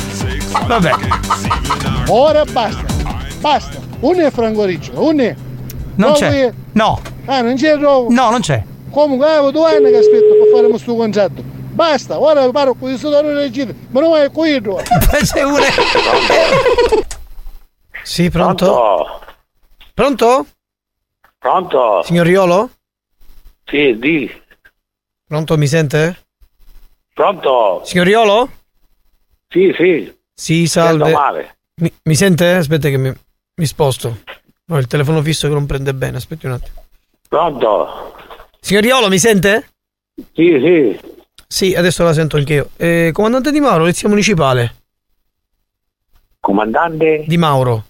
Vabbè. 0.67 0.91
Ora 2.09 2.43
basta, 2.45 2.85
basta. 3.39 3.79
Un 4.01 4.19
è 4.19 4.29
Franco 4.29 4.63
Riccio, 4.63 4.91
un 4.95 5.19
è. 5.21 5.35
Non 5.95 6.09
No, 6.09 6.15
c'è. 6.15 6.53
No. 6.73 7.01
Ah, 7.25 7.41
non 7.41 7.55
c'è 7.55 7.75
rovo. 7.77 8.11
No, 8.11 8.29
non 8.29 8.41
c'è. 8.41 8.63
Comunque 8.91 9.27
avevo 9.27 9.51
due 9.51 9.75
anni 9.75 9.89
che 9.89 9.97
aspetto 9.97 10.33
per 10.33 10.47
fare 10.53 10.67
questo 10.67 10.95
contratto. 10.95 11.43
Basta, 11.43 12.19
ora 12.19 12.49
paro 12.49 12.73
con 12.73 12.89
il 12.89 12.97
sudore 12.97 13.33
leggero, 13.33 13.73
ma 13.89 13.99
non 13.99 14.17
è 14.17 14.31
qui 14.31 14.59
tu. 14.61 14.75
C'è 14.75 15.43
una. 15.43 15.61
Sì, 18.01 18.29
pronto? 18.29 19.21
Pronto? 19.93 20.47
Pronto? 21.37 22.01
Signor 22.03 22.25
Riolo? 22.25 22.69
Sì, 23.65 23.95
di. 23.99 24.41
Pronto, 25.27 25.57
mi 25.57 25.67
sente? 25.67 26.25
Pronto? 27.13 27.81
Signor 27.83 28.05
Riolo? 28.05 28.49
Sì, 29.49 29.73
sì. 29.77 30.15
Sì, 30.33 30.67
salve. 30.67 31.57
Mi, 31.81 31.93
mi 32.03 32.15
sente? 32.15 32.53
Aspetta 32.53 32.89
che 32.89 32.97
mi, 32.97 33.13
mi 33.55 33.65
sposto. 33.65 34.19
Ho 34.69 34.77
il 34.77 34.87
telefono 34.87 35.21
fisso 35.21 35.47
che 35.47 35.53
non 35.53 35.65
prende 35.65 35.93
bene, 35.93 36.17
aspetti 36.17 36.45
un 36.45 36.53
attimo. 36.53 36.85
Pronto? 37.27 38.15
Signor 38.59 38.83
Riolo, 38.83 39.07
mi 39.09 39.19
sente? 39.19 39.67
Sì, 40.33 40.59
sì. 40.61 40.99
Sì, 41.47 41.73
adesso 41.75 42.03
la 42.03 42.13
sento 42.13 42.37
anch'io. 42.37 42.69
Eh, 42.75 43.11
comandante 43.13 43.51
Di 43.51 43.59
Mauro, 43.59 43.79
polizia 43.79 44.09
municipale. 44.09 44.75
Comandante? 46.39 47.23
Di 47.27 47.37
Mauro. 47.37 47.85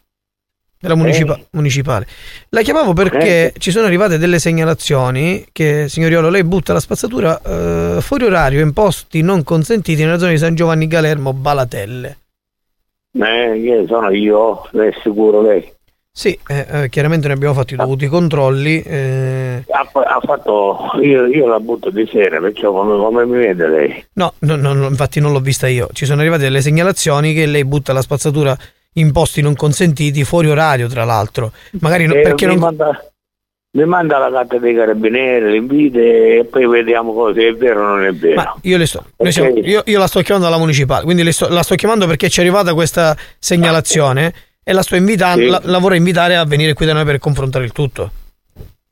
Della 0.80 0.94
municipa- 0.94 1.40
municipale. 1.52 2.06
La 2.50 2.62
chiamavo 2.62 2.94
perché 2.94 3.52
ci 3.58 3.72
sono 3.72 3.88
arrivate 3.88 4.20
delle 4.20 4.38
segnalazioni 4.38 5.48
che, 5.52 5.90
signoriolo, 5.90 6.30
lei 6.30 6.44
butta 6.44 6.72
la 6.74 6.80
spazzatura 6.80 7.42
eh, 7.42 7.98
fuori 8.02 8.26
orario 8.26 8.62
in 8.62 8.74
posti 8.74 9.22
non 9.22 9.44
consentiti 9.44 10.04
nella 10.04 10.20
zona 10.20 10.32
di 10.32 10.38
San 10.38 10.54
Giovanni 10.54 10.86
Galermo, 10.86 11.34
Balatelle. 11.34 12.18
Eh, 13.12 13.86
sono 13.88 14.12
io, 14.12 14.68
lei 14.72 14.90
è 14.90 15.00
sicuro 15.02 15.42
lei. 15.42 15.74
Sì, 16.18 16.36
eh, 16.48 16.66
eh, 16.72 16.90
chiaramente 16.90 17.28
ne 17.28 17.34
abbiamo 17.36 17.54
fatto 17.54 17.76
i 17.76 17.78
dovuti 17.78 18.08
controlli. 18.08 18.82
eh, 18.82 19.64
Ha, 19.70 19.88
ha 19.94 20.20
fatto. 20.20 20.90
Io, 21.00 21.28
io 21.28 21.46
la 21.46 21.60
butto 21.60 21.92
di 21.92 22.10
sera, 22.12 22.40
perciò 22.40 22.72
come, 22.72 22.98
come 22.98 23.24
mi 23.28 23.38
vede 23.38 23.68
lei? 23.68 24.06
No, 24.14 24.34
no, 24.40 24.56
no, 24.56 24.88
infatti 24.88 25.20
non 25.20 25.32
l'ho 25.32 25.40
vista 25.42 25.68
io. 25.68 25.88
Ci 25.94 26.06
sono 26.08 26.22
arrivate 26.22 26.42
delle 26.42 26.62
segnalazioni 26.62 27.36
che 27.36 27.46
lei 27.46 27.64
butta 27.66 27.94
la 27.94 28.02
spazzatura 28.02 28.58
in 28.94 29.12
posti 29.12 29.44
non 29.44 29.54
consentiti, 29.56 30.24
fuori 30.24 30.50
orario, 30.50 30.88
tra 30.88 31.04
l'altro. 31.04 31.52
Magari 31.82 32.06
Eh, 32.06 32.22
perché 32.22 32.48
mi, 32.48 32.54
non. 32.54 32.62
manda, 32.64 33.00
mi 33.78 33.86
manda 33.86 34.18
la 34.18 34.32
carta 34.32 34.58
dei 34.58 34.74
carabinieri, 34.74 35.52
l'invite 35.52 36.38
e 36.40 36.46
poi 36.46 36.66
vediamo 36.66 37.14
cosa 37.14 37.40
è 37.42 37.54
vero 37.54 37.82
o 37.82 37.88
non 37.90 38.04
è 38.06 38.12
vero. 38.12 38.42
Ma 38.42 38.56
io, 38.64 38.78
le 38.78 38.88
sto, 38.88 39.06
noi 39.18 39.32
siamo- 39.32 39.56
io, 39.56 39.84
io 39.86 40.00
la 40.00 40.08
sto 40.08 40.22
chiamando 40.22 40.48
alla 40.48 40.58
municipale, 40.58 41.04
quindi 41.04 41.22
le 41.22 41.32
sto- 41.32 41.48
la 41.48 41.62
sto 41.62 41.76
chiamando 41.76 42.08
perché 42.08 42.28
ci 42.28 42.40
è 42.40 42.42
arrivata 42.42 42.74
questa 42.74 43.16
segnalazione 43.38 44.34
e 44.70 44.74
la 44.74 44.82
sto 44.82 44.98
invitando, 44.98 45.44
Sì. 45.46 45.50
la, 45.50 45.62
la 45.64 45.78
vorrei 45.78 45.98
invitare 45.98 46.36
a 46.36 46.44
venire 46.44 46.74
qui 46.74 46.86
da 46.86 46.92
noi 46.92 47.06
per 47.06 47.20
confrontare 47.20 47.64
il 47.64 47.72
tutto. 47.72 48.12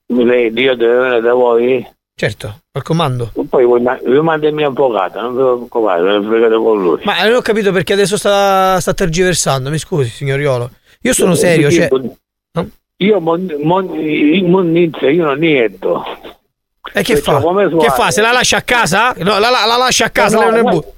Lei, 0.07 0.53
Dio 0.53 0.73
deve 0.76 0.95
venire 0.95 1.19
da 1.21 1.34
voi? 1.34 1.86
Certo, 2.15 2.61
al 2.71 2.82
comando. 2.82 3.32
Poi 3.49 3.65
voi 3.65 3.82
vi 4.05 4.19
manda 4.21 4.47
il 4.47 4.53
mio 4.53 4.67
avvocato, 4.69 5.19
non 5.19 5.32
vi 5.32 5.38
preoccupate, 5.38 6.01
ne 6.01 6.26
fregate 6.26 6.55
con 6.55 6.82
lui. 6.82 6.99
Ma 7.03 7.21
non 7.26 7.34
ho 7.36 7.41
capito 7.41 7.73
perché 7.73 7.91
adesso 7.91 8.15
sta, 8.15 8.80
sta 8.80 8.93
tergiversando, 8.93 9.69
mi 9.69 9.78
scusi, 9.78 10.09
signor 10.09 10.39
Iolo. 10.39 10.69
Io 11.01 11.11
sono 11.13 11.36
serio, 11.36 11.69
cioè. 11.69 11.89
Io 12.99 13.19
mon, 13.19 13.53
mon, 13.63 13.86
monnizia, 14.47 15.09
io 15.09 15.26
non 15.26 15.39
niente. 15.39 15.88
E 16.93 17.01
che 17.03 17.15
Perciò 17.15 17.41
fa? 17.41 17.67
Che 17.78 17.89
fa? 17.89 18.11
Se 18.11 18.21
la 18.21 18.32
lascia 18.32 18.57
a 18.57 18.61
casa? 18.61 19.13
No, 19.17 19.38
la, 19.38 19.49
la- 19.49 19.65
la 19.65 19.76
lascia 19.76 20.05
a 20.05 20.09
casa, 20.11 20.39
lei 20.39 20.49
non 20.51 20.59
è 20.59 20.71
bu- 20.71 20.93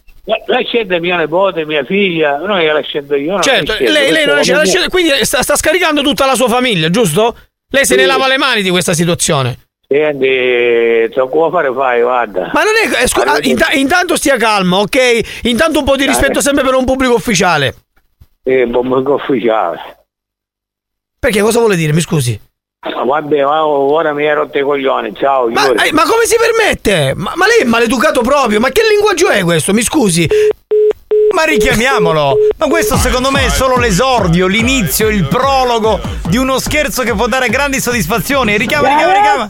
La, 0.48 0.60
scende 0.66 1.00
mia 1.00 1.18
nipote, 1.18 1.66
mia 1.66 1.86
figlia, 1.86 2.38
non 2.38 2.58
è 2.58 2.66
che 2.66 2.72
la 2.74 2.82
scendo 2.82 3.16
io. 3.16 3.32
non 3.34 3.42
Certo, 3.42 3.72
scendo, 3.74 3.92
lei, 3.94 4.12
lei 4.12 4.26
non 4.26 4.36
la 4.36 4.42
come- 4.44 4.66
scende- 4.66 4.90
quindi 4.90 5.12
sta, 5.26 5.42
sta 5.42 5.56
scaricando 5.56 6.02
tutta 6.02 6.26
la 6.26 6.36
sua 6.36 6.50
famiglia, 6.50 6.90
giusto? 6.90 7.36
Lei 7.70 7.86
se 7.86 7.94
Sì. 7.94 8.00
ne 8.02 8.06
lava 8.06 8.28
le 8.28 8.38
mani 8.38 8.62
di 8.62 8.70
questa 8.70 8.94
situazione. 8.94 9.58
Senti, 9.88 11.14
so 11.14 11.30
come 11.30 11.50
fare 11.50 11.72
fai, 11.74 12.02
guarda. 12.02 12.52
Ma 12.54 12.64
non 12.64 12.74
è. 12.76 13.04
eh, 13.04 13.08
scu- 13.08 13.26
ah, 13.26 13.38
inta- 13.42 13.72
intanto 13.72 14.18
stia 14.18 14.36
calmo, 14.36 14.80
ok? 14.80 15.40
Intanto 15.44 15.80
un 15.80 15.86
po' 15.86 15.96
di 15.96 16.06
rispetto 16.06 16.42
sempre 16.42 16.64
per 16.66 16.74
un 16.74 16.84
pubblico 16.84 17.14
ufficiale. 17.14 17.76
Eh, 18.44 18.68
pubblico 18.70 19.14
ufficiale. 19.14 19.80
Perché 21.20 21.40
cosa 21.42 21.60
vuole 21.60 21.78
dire? 21.78 21.94
Mi 21.94 22.02
scusi. 22.02 22.38
Ma 22.96 23.04
Vabbè, 23.04 23.46
ora 23.46 24.14
mi 24.14 24.28
hai 24.28 24.36
rotto 24.36 24.58
i 24.58 24.62
coglioni, 24.62 25.14
ciao. 25.16 25.50
Ma, 25.50 25.72
eh, 25.72 25.92
ma 25.92 26.04
come 26.04 26.26
si 26.26 26.36
permette? 26.38 27.14
Ma, 27.16 27.34
ma 27.36 27.46
lei 27.48 27.60
è 27.62 27.66
maleducato 27.66 28.22
proprio? 28.22 28.60
Ma 28.60 28.70
che 28.70 28.82
linguaggio 28.90 29.30
è 29.30 29.44
questo? 29.44 29.74
Mi 29.74 29.82
scusi. 29.82 30.28
Ma 31.38 31.44
richiamiamolo! 31.44 32.36
Ma 32.58 32.66
questo 32.66 32.98
secondo 32.98 33.30
me 33.30 33.46
è 33.46 33.50
solo 33.50 33.78
l'esordio, 33.78 34.48
l'inizio, 34.48 35.08
il 35.08 35.28
prologo 35.28 36.00
di 36.30 36.38
uno 36.38 36.58
scherzo 36.58 37.04
che 37.04 37.14
può 37.14 37.28
dare 37.28 37.48
grandi 37.50 37.80
soddisfazioni. 37.80 38.58
Richiama, 38.58 38.88
richiama, 38.88 39.14
richiama! 39.14 39.48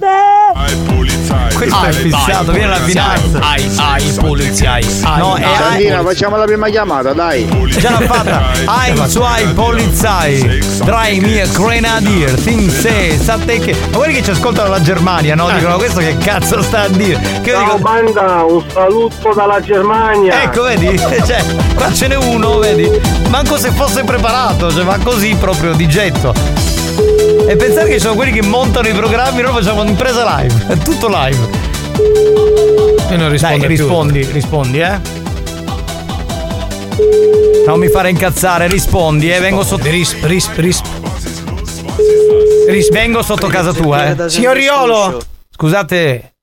Questo 1.56 1.86
è 1.86 1.92
fissato, 1.92 2.52
viene 2.52 2.68
la 2.68 2.80
finanza. 2.80 3.40
Ai, 3.40 3.72
ai, 3.78 4.12
poliziai. 4.20 4.86
No, 5.18 5.36
è 5.36 5.46
Sandina, 5.58 6.04
facciamo 6.04 6.36
la 6.36 6.44
prima 6.44 6.68
chiamata, 6.68 7.14
dai. 7.14 7.48
Già 7.80 7.92
l'ha 7.92 8.02
fatta. 8.02 8.52
Ein, 8.68 9.08
zwei, 9.08 9.48
Polizei. 9.54 10.62
Drei 10.84 11.20
mie 11.20 11.48
Grenadier. 11.52 12.32
Tin 12.42 12.70
se, 12.70 13.18
state 13.20 13.60
che. 13.60 13.76
Ma 13.92 13.98
quelli 13.98 14.14
che 14.14 14.24
ci 14.24 14.32
ascoltano 14.32 14.70
dalla 14.70 14.82
Germania, 14.82 15.36
no? 15.36 15.50
Dicono 15.50 15.78
questo 15.78 16.00
che 16.00 16.18
cazzo 16.18 16.62
sta 16.62 16.82
a 16.82 16.88
dire? 16.90 17.20
Che 17.42 17.52
Ciao 17.52 17.64
dico. 17.64 17.78
banda, 17.80 18.44
un 18.44 18.64
saluto 18.72 19.34
dalla 19.34 19.60
Germania. 19.62 20.44
Ecco, 20.44 20.64
vedi? 20.64 20.96
Cioè, 21.28 21.44
qua 21.78 21.94
ce 21.94 22.08
n'è 22.08 22.16
uno, 22.16 22.58
vedi? 22.58 22.90
Manco 23.30 23.58
se 23.58 23.72
fosse 23.72 24.04
preparato, 24.04 24.72
cioè 24.72 24.84
va 24.84 24.98
così 24.98 25.36
proprio 25.36 25.74
di 25.74 25.88
getto. 25.88 26.34
E 27.48 27.56
pensare 27.56 27.88
che 27.88 27.94
ci 27.94 28.00
sono 28.02 28.16
quelli 28.16 28.32
che 28.32 28.42
montano 28.46 28.88
i 28.88 28.94
programmi, 28.94 29.42
noi 29.42 29.54
facciamo 29.54 29.82
un'impresa 29.82 30.40
live, 30.40 30.66
è 30.68 30.78
tutto 30.78 31.08
live. 31.08 31.66
E 33.10 33.16
non 33.16 33.30
risponde 33.30 33.58
Dai, 33.58 33.60
più. 33.60 33.68
rispondi, 33.68 34.24
rispondi, 34.32 34.80
eh. 34.80 35.00
Non 37.66 37.80
mi 37.80 37.88
fare 37.90 38.10
incazzare, 38.10 38.68
rispondi, 38.68 39.32
eh. 39.32 39.40
Vengo 39.40 39.64
sotto. 39.64 39.90
Risp, 39.90 40.24
risp, 40.24 40.58
risp. 40.58 40.86
Vengo 42.92 43.22
sotto 43.22 43.48
casa 43.48 43.72
tua, 43.72 44.26
eh. 44.26 44.30
Signor 44.30 44.56
Riolo! 44.56 45.20
Scusate. 45.50 46.34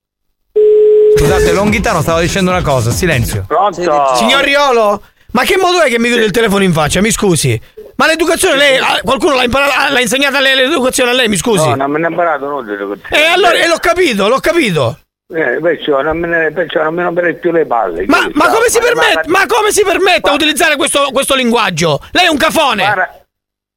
Scusate, 1.17 1.53
Longhitano 1.53 2.01
stavo 2.03 2.21
dicendo 2.21 2.51
una 2.51 2.63
cosa, 2.63 2.91
silenzio. 2.91 3.45
Pronto? 3.47 3.81
Signor 4.17 4.43
Riolo! 4.43 5.03
Ma 5.35 5.43
che 5.43 5.57
modo 5.57 5.81
è 5.83 5.89
che 5.89 5.99
mi 5.99 6.07
chiude 6.09 6.25
il 6.25 6.31
telefono 6.31 6.63
in 6.63 6.73
faccia? 6.73 7.01
Mi 7.01 7.11
scusi. 7.11 7.61
Ma 7.97 8.07
l'educazione 8.07 8.57
lei. 8.57 8.79
ah, 8.79 9.01
Qualcuno 9.03 9.35
l'ha, 9.35 9.43
imparata, 9.43 9.91
l'ha 9.91 10.01
insegnata 10.01 10.39
lei 10.39 10.55
l'educazione 10.55 11.11
a 11.11 11.13
lei, 11.13 11.27
mi 11.29 11.37
scusi? 11.37 11.69
No, 11.69 11.75
non 11.75 11.91
me 11.91 11.99
ne 11.99 12.07
ho 12.07 12.11
imparato 12.11 12.49
nulla. 12.49 12.97
E 13.09 13.25
allora, 13.25 13.55
e 13.55 13.67
l'ho 13.67 13.79
capito, 13.81 14.29
l'ho 14.29 14.39
capito. 14.39 14.99
Eh, 15.35 15.59
perciò 15.61 16.03
non 16.03 16.19
me 16.19 16.29
ne, 16.29 16.53
perciò 16.53 16.85
non 16.85 16.95
me 16.95 17.35
più 17.35 17.51
le 17.51 17.67
palle. 17.67 18.05
Ma, 18.07 18.29
ma 18.33 18.47
come 18.49 18.69
si 18.69 18.79
permette? 18.79 19.23
Ma 19.27 19.45
come 19.47 19.73
si 19.73 19.83
permette 19.83 20.31
a 20.31 20.35
utilizzare 20.35 20.77
questo, 20.77 21.09
questo 21.13 21.35
linguaggio? 21.35 22.01
Lei 22.13 22.27
è 22.27 22.29
un 22.29 22.37
cafone! 22.37 22.85
Para, 22.85 23.24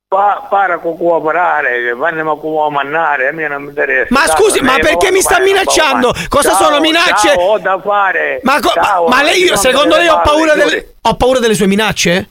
pa- 0.08 0.48
para 0.50 0.78
con 0.78 0.98
cooperare, 0.98 1.84
che 1.84 1.94
vanno 1.94 2.32
a 2.32 2.40
comandare, 2.40 3.28
a 3.28 3.32
me 3.32 3.48
non 3.48 3.64
mi 3.64 3.70
interessa. 3.70 4.08
Ma 4.10 4.26
scusi, 4.28 4.62
ma 4.62 4.78
perché 4.80 5.12
mi 5.12 5.22
sta 5.22 5.40
minacciando? 5.40 6.14
Cosa 6.30 6.52
Ciao, 6.52 6.64
sono 6.64 6.80
minacce? 6.80 7.28
Ciao, 7.30 7.42
ho 7.42 7.60
da 7.60 7.80
fare. 7.82 8.40
Ma, 8.44 8.60
co- 8.60 8.72
Ciao, 8.74 9.08
ma- 9.08 9.22
lei, 9.22 9.52
secondo 9.56 9.98
lei 9.98 10.08
ho 10.08 10.22
paura, 10.22 10.54
delle, 10.56 10.96
ho 11.02 11.16
paura 11.16 11.40
delle 11.40 11.56
sue 11.56 11.68
minacce? 11.68 12.30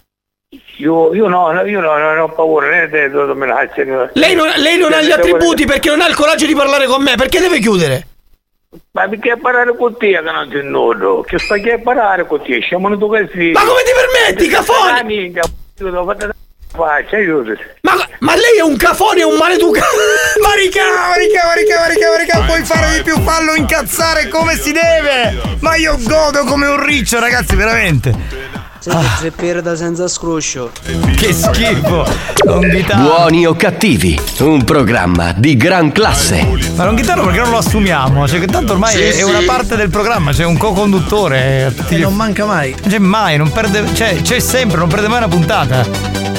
Io, 0.79 1.15
io 1.15 1.27
no, 1.27 1.51
io 1.65 1.81
no, 1.81 1.97
non 1.97 2.19
ho 2.19 2.29
paura 2.29 2.69
né 2.69 2.89
te 2.89 3.11
due 3.11 3.35
minacce. 3.35 3.85
Lei 4.15 4.35
non, 4.35 4.49
lei 4.57 4.79
non 4.79 4.93
ha 4.93 5.03
gli 5.03 5.11
attributi 5.11 5.67
perché 5.67 5.91
non 5.91 6.01
ha 6.01 6.09
il 6.09 6.15
coraggio 6.15 6.47
di 6.47 6.55
parlare 6.55 6.87
con 6.87 7.03
me, 7.03 7.15
perché 7.17 7.41
deve 7.41 7.59
chiudere? 7.59 8.07
Ma 8.93 9.09
perché 9.09 9.37
parlare 9.39 9.75
con 9.77 9.97
te 9.97 10.11
che 10.11 10.21
non 10.21 10.49
ti 10.51 10.61
nodo? 10.63 11.23
Che 11.23 11.39
stai 11.39 11.71
a 11.71 11.79
parlare 11.79 12.27
con 12.27 12.43
te? 12.43 12.61
Siamo 12.63 12.91
tu 12.99 13.09
così. 13.09 13.53
Ma 13.53 13.61
come 13.65 13.83
ti 13.83 13.93
permetti, 13.95 14.49
cafone? 14.49 15.35
Ma, 17.81 17.95
ma 18.21 18.35
lei 18.35 18.59
è 18.59 18.63
un 18.63 18.77
cafone, 18.77 19.21
è 19.21 19.25
un 19.25 19.37
maleducato! 19.37 19.87
Marica, 20.43 20.83
Marica, 21.09 21.47
Marica, 21.47 21.79
Marica, 21.79 22.11
Marica, 22.11 22.41
puoi 22.41 22.65
fare 22.65 22.97
di 22.97 23.03
più, 23.03 23.21
fallo 23.23 23.55
incazzare 23.55 24.29
come 24.29 24.57
si 24.57 24.73
deve! 24.73 25.57
Ma 25.61 25.77
io 25.77 25.97
godo 26.03 26.45
come 26.45 26.67
un 26.67 26.85
riccio, 26.85 27.19
ragazzi, 27.19 27.57
veramente! 27.57 28.55
Siete 28.79 28.99
zepperda 29.21 29.75
senza 29.75 30.07
scroscio. 30.07 30.71
Che 31.17 31.33
schifo! 31.33 32.07
Buoni 32.95 33.45
o 33.45 33.55
cattivi, 33.57 34.17
un 34.41 34.63
programma 34.63 35.33
di 35.37 35.57
gran 35.57 35.91
classe. 35.91 36.47
Ma 36.77 36.85
non 36.85 36.95
chitarra 36.95 37.23
perché 37.23 37.41
non 37.41 37.51
lo 37.51 37.59
assumiamo? 37.59 38.29
Cioè 38.29 38.39
che 38.39 38.47
tanto 38.47 38.73
ormai 38.75 38.95
Sì, 38.95 39.03
è, 39.03 39.11
sì. 39.13 39.23
una 39.23 39.43
parte 39.45 39.75
del 39.75 39.91
programma, 39.91 40.31
c'è 40.31 40.45
un 40.45 40.57
co-conduttore. 40.57 41.75
E 41.89 41.97
non 41.97 42.15
manca 42.15 42.45
mai. 42.45 42.77
Non 42.81 42.91
c'è 42.91 42.99
mai, 42.99 43.37
non 43.37 43.51
perde. 43.51 43.93
Cioè, 43.93 44.23
c'è 44.23 44.39
sempre, 44.39 44.79
non 44.79 44.89
perde 44.89 45.09
mai 45.09 45.19
una 45.19 45.29
puntata. 45.29 46.36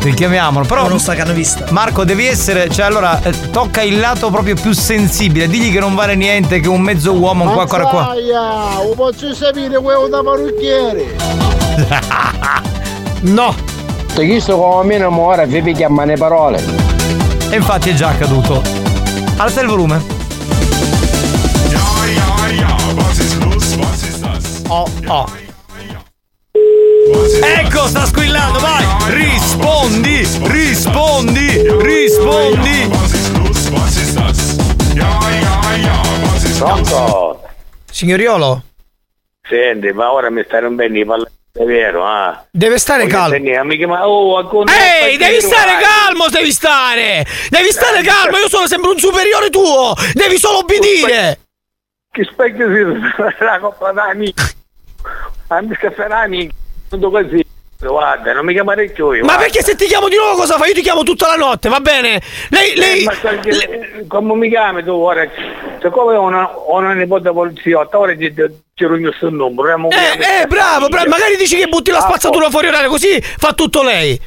Richiamiamolo. 0.00 0.64
Però. 0.64 0.88
Non 0.88 0.98
sta 0.98 1.14
canovista. 1.14 1.66
Marco, 1.70 2.04
devi 2.04 2.26
essere. 2.26 2.68
Cioè, 2.68 2.86
allora, 2.86 3.22
eh, 3.22 3.50
tocca 3.50 3.82
il 3.82 3.98
lato 3.98 4.30
proprio 4.30 4.54
più 4.54 4.72
sensibile. 4.72 5.48
Digli 5.48 5.72
che 5.72 5.80
non 5.80 5.94
vale 5.94 6.14
niente, 6.14 6.60
che 6.60 6.68
un 6.68 6.80
mezzo 6.80 7.12
uomo, 7.12 7.44
un 7.44 7.52
qua, 7.52 7.66
qua, 7.66 7.80
qua. 7.80 8.14
Lo 8.14 8.94
posso 8.94 9.34
sapere 9.34 9.78
quello 9.78 10.08
da 10.08 10.22
parrucchiere. 10.22 11.16
No. 13.22 13.54
Ti 14.14 14.26
chiesto 14.26 14.56
come 14.58 14.84
me 14.84 14.98
non 14.98 15.12
muore, 15.12 15.46
vi 15.46 15.60
picchiamo 15.60 16.04
le 16.04 16.16
parole. 16.16 16.62
E 17.50 17.56
infatti 17.56 17.90
è 17.90 17.94
già 17.94 18.08
accaduto. 18.08 18.62
Alza 19.36 19.60
il 19.60 19.66
volume. 19.66 20.02
Oh, 24.68 24.88
oh. 25.06 25.39
Ecco, 27.38 27.86
sta 27.86 28.04
squillando, 28.06 28.58
vai! 28.58 28.84
Rispondi, 29.14 30.26
rispondi, 30.42 31.62
rispondi! 31.80 32.90
Pronto? 36.58 37.48
Signoriolo, 37.90 38.62
Senti, 39.48 39.92
ma 39.92 40.12
ora 40.12 40.30
mi 40.30 40.42
stai 40.44 40.60
rompendo 40.60 40.98
i 40.98 41.04
palloni, 41.04 41.30
è 41.52 41.64
vero, 41.64 42.04
ah? 42.06 42.44
deve 42.50 42.78
stare 42.78 43.04
Voglio 43.04 43.14
calmo. 43.14 43.30
tenere, 43.30 43.64
mica, 43.64 43.86
ma 43.86 44.06
oh, 44.08 44.64
Ehi, 44.68 45.16
devi 45.16 45.40
stare 45.40 45.72
vai. 45.72 45.82
calmo, 45.82 46.28
devi 46.28 46.52
stare! 46.52 47.24
Devi 47.48 47.70
stare 47.70 48.02
calmo, 48.02 48.36
io 48.38 48.48
sono 48.48 48.66
sempre 48.66 48.90
un 48.90 48.98
superiore 48.98 49.50
tuo! 49.50 49.94
Devi 50.12 50.36
solo 50.38 50.58
obbedire! 50.58 51.40
Che 52.12 52.24
specchio 52.24 52.68
si 52.68 53.40
la 53.44 53.58
coppa 53.58 53.92
d'amici. 53.92 54.58
Amica 55.48 55.90
Ferrani, 55.90 56.50
tutto 56.90 57.10
così. 57.10 57.46
Guarda, 57.78 58.34
non 58.34 58.44
mi 58.44 58.52
chiamare 58.52 58.90
più 58.90 59.12
io. 59.12 59.20
Ma 59.20 59.34
guarda. 59.34 59.42
perché 59.44 59.62
se 59.62 59.74
ti 59.74 59.86
chiamo 59.86 60.08
di 60.08 60.16
nuovo 60.16 60.34
cosa 60.34 60.58
fai? 60.58 60.68
Io 60.68 60.74
ti 60.74 60.82
chiamo 60.82 61.02
tutta 61.02 61.28
la 61.28 61.36
notte, 61.36 61.70
va 61.70 61.80
bene? 61.80 62.20
Lei, 62.50 62.74
lei... 62.76 63.00
Eh, 63.00 63.04
ma 63.04 63.12
eh, 63.40 64.04
come 64.06 64.34
mi 64.34 64.50
chiami 64.50 64.84
tu 64.84 64.90
ora? 64.90 65.26
Siccome 65.80 66.14
ho 66.14 66.22
una, 66.22 66.50
ho 66.50 66.76
una 66.76 66.92
nipote 66.92 67.32
poliziotta, 67.32 67.98
ora 67.98 68.14
ti, 68.14 68.34
ti, 68.34 68.42
ti 68.74 68.84
rugno 68.84 69.10
sul 69.12 69.32
numero. 69.32 69.88
Eh, 69.88 69.96
Eh, 69.96 70.42
eh, 70.42 70.46
bravo, 70.46 70.88
bravo, 70.88 71.08
magari 71.08 71.36
dici 71.36 71.56
che 71.56 71.68
butti 71.68 71.90
la 71.90 72.00
spazzatura 72.00 72.50
fuori 72.50 72.68
orario, 72.68 72.90
così 72.90 73.18
fa 73.20 73.54
tutto 73.54 73.82
lei. 73.82 74.20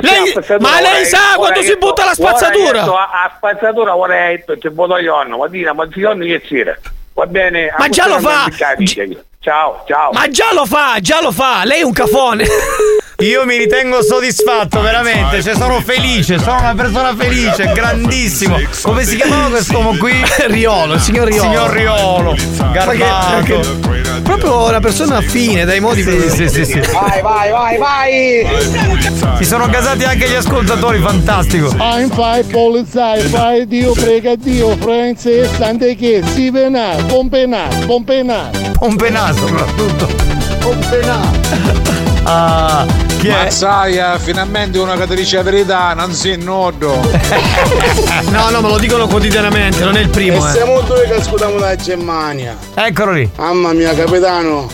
Lei- 0.00 0.34
ma 0.58 0.80
lei 0.80 1.04
sa 1.04 1.36
quando 1.36 1.62
si 1.62 1.76
butta 1.78 2.04
la 2.04 2.12
spazzatura? 2.12 2.82
A 2.82 3.32
spazzatura 3.36 3.96
ora 3.96 4.14
hai 4.14 4.36
detto, 4.36 4.58
ci 4.58 4.68
vado 4.72 4.98
io, 4.98 5.24
ma 5.24 5.48
dire, 5.48 5.72
ma 5.72 5.88
io 5.94 6.16
che 6.18 6.40
c'era. 6.42 6.76
Va 7.18 7.26
bene? 7.26 7.74
Ma 7.76 7.88
già 7.88 8.06
lo 8.06 8.20
fa! 8.20 8.48
capisci. 8.56 9.18
Ciao, 9.40 9.82
ciao. 9.88 10.12
Ma 10.12 10.28
già 10.28 10.52
lo 10.52 10.64
fa, 10.64 11.00
già 11.00 11.20
lo 11.20 11.32
fa, 11.32 11.64
lei 11.64 11.80
è 11.80 11.82
un 11.82 11.92
cafone. 11.92 12.44
Io 13.20 13.44
mi 13.44 13.56
ritengo 13.56 14.00
soddisfatto, 14.00 14.80
veramente. 14.80 15.42
Cioè, 15.42 15.56
sono 15.56 15.80
felice, 15.80 16.38
sono 16.38 16.60
una 16.60 16.74
persona 16.76 17.16
felice, 17.16 17.72
grandissimo. 17.74 18.56
Come 18.82 19.04
si 19.04 19.16
chiamava 19.16 19.48
quest'uomo 19.48 19.96
qui? 19.96 20.12
Riolo, 20.46 20.96
signor 21.00 21.26
Riolo. 21.26 21.42
Signor 21.42 21.70
Riolo, 21.72 22.36
garbato. 22.70 23.60
Proprio 24.22 24.68
una 24.68 24.78
persona 24.78 25.16
affine 25.16 25.64
dai 25.64 25.80
modi 25.80 26.04
Sì, 26.04 26.30
sì, 26.30 26.48
sì, 26.48 26.64
sì. 26.64 26.80
Vai, 26.92 27.20
vai, 27.20 27.50
vai, 27.50 27.78
vai! 27.78 28.46
Si 29.38 29.44
sono 29.44 29.68
casati 29.68 30.04
anche 30.04 30.28
gli 30.28 30.34
ascoltatori, 30.34 31.00
fantastico. 31.00 31.74
I'm 31.76 32.10
fai 32.10 32.44
polizzai, 32.44 33.22
fai 33.22 33.66
Dio, 33.66 33.94
prega 33.94 34.36
Dio, 34.36 34.76
Franze, 34.76 35.50
sante 35.56 35.96
che, 35.96 36.22
si 36.34 36.52
penà, 36.52 36.94
pompenà, 37.08 37.66
pompenà. 37.84 38.48
Pompenà 38.78 39.32
soprattutto. 39.32 40.08
Pompenà. 40.60 41.96
Ah, 42.22 42.86
chi 43.18 43.28
è? 43.28 43.30
Mazzaia, 43.30 44.18
finalmente 44.18 44.78
una 44.78 44.96
la 45.36 45.42
verità, 45.42 45.92
non 45.94 46.12
si 46.12 46.36
nodo. 46.36 46.94
No, 48.30 48.50
no, 48.50 48.60
me 48.60 48.68
lo 48.68 48.78
dicono 48.78 49.06
quotidianamente, 49.06 49.82
non 49.84 49.96
è 49.96 50.00
il 50.00 50.08
primo. 50.08 50.44
E 50.46 50.48
Eh. 50.48 50.52
siamo 50.52 50.80
due 50.82 51.04
che 51.06 51.14
ascoltiamo 51.14 51.58
da 51.58 51.74
Germania. 51.76 52.56
Eccolo 52.74 53.12
lì. 53.12 53.28
Mamma 53.36 53.72
mia, 53.72 53.92
capitano. 53.94 54.68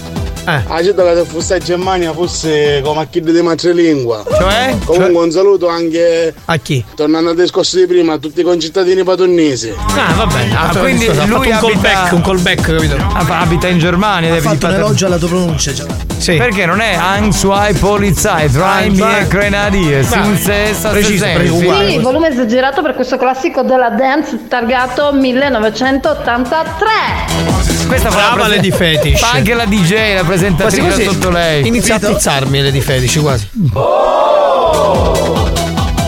Eh. 0.46 0.62
Che 0.66 1.14
se 1.16 1.24
fosse 1.26 1.54
a 1.54 1.58
Germania 1.58 2.12
fosse 2.12 2.80
come 2.84 3.00
a 3.00 3.06
chi 3.06 3.20
di 3.20 3.42
madrelingua. 3.42 4.22
Cioè? 4.38 4.76
Comunque 4.84 5.22
un 5.24 5.30
saluto 5.30 5.68
anche 5.68 6.34
a 6.44 6.56
chi? 6.58 6.84
Tornando 6.94 7.30
al 7.30 7.36
discorso 7.36 7.76
di 7.78 7.86
prima, 7.86 8.14
a 8.14 8.18
tutti 8.18 8.40
i 8.40 8.42
concittadini 8.42 9.02
patonnesi. 9.04 9.72
Ah, 9.96 10.12
vabbè. 10.14 10.48
Ah, 10.52 10.68
Ah, 10.68 10.76
quindi 10.78 11.06
scusa, 11.06 11.22
ha 11.22 11.26
lui 11.26 11.46
un 11.48 11.52
abita- 11.52 11.60
callback, 11.60 12.12
un 12.12 12.20
callback, 12.22 12.60
capito? 12.60 12.96
Ah, 13.12 13.40
abita 13.40 13.68
in 13.68 13.78
Germania, 13.78 14.34
Ha 14.34 14.40
fatto 14.40 14.66
un 14.66 14.72
elogio 14.74 15.06
alla 15.06 15.16
tua 15.18 15.28
pronuncia, 15.28 15.72
già. 15.72 15.84
Sì. 16.18 16.36
Perché 16.36 16.66
non 16.66 16.80
è 16.80 16.94
Angsuai 16.94 17.74
Polizei, 17.74 18.50
Try 18.50 18.90
me 18.90 19.26
Grenadier, 19.28 20.04
Sinzessa 20.04 20.88
preciso, 20.90 21.24
preciso. 21.34 21.86
Sì, 21.88 21.98
volume 21.98 22.28
esagerato 22.28 22.82
per 22.82 22.94
questo 22.94 23.16
classico 23.18 23.62
della 23.62 23.90
dance 23.90 24.38
targato 24.48 25.12
1983. 25.12 27.86
Questa 27.86 28.10
fa 28.10 28.16
Brava 28.16 28.36
la 28.36 28.44
prese- 28.44 28.56
Lady 28.56 28.70
Fetish. 28.70 29.20
Fa 29.20 29.32
anche 29.32 29.52
la 29.54 29.64
DJ, 29.66 30.14
la 30.14 30.24
presentatrice 30.34 30.82
Quasi 30.82 31.04
sotto 31.04 31.30
lei. 31.30 31.66
Inizia 31.66 31.94
a 31.96 31.98
tizzarmi 31.98 32.60
le 32.60 32.70
di 32.70 32.80
Fetici 32.80 33.20
quasi. 33.20 33.48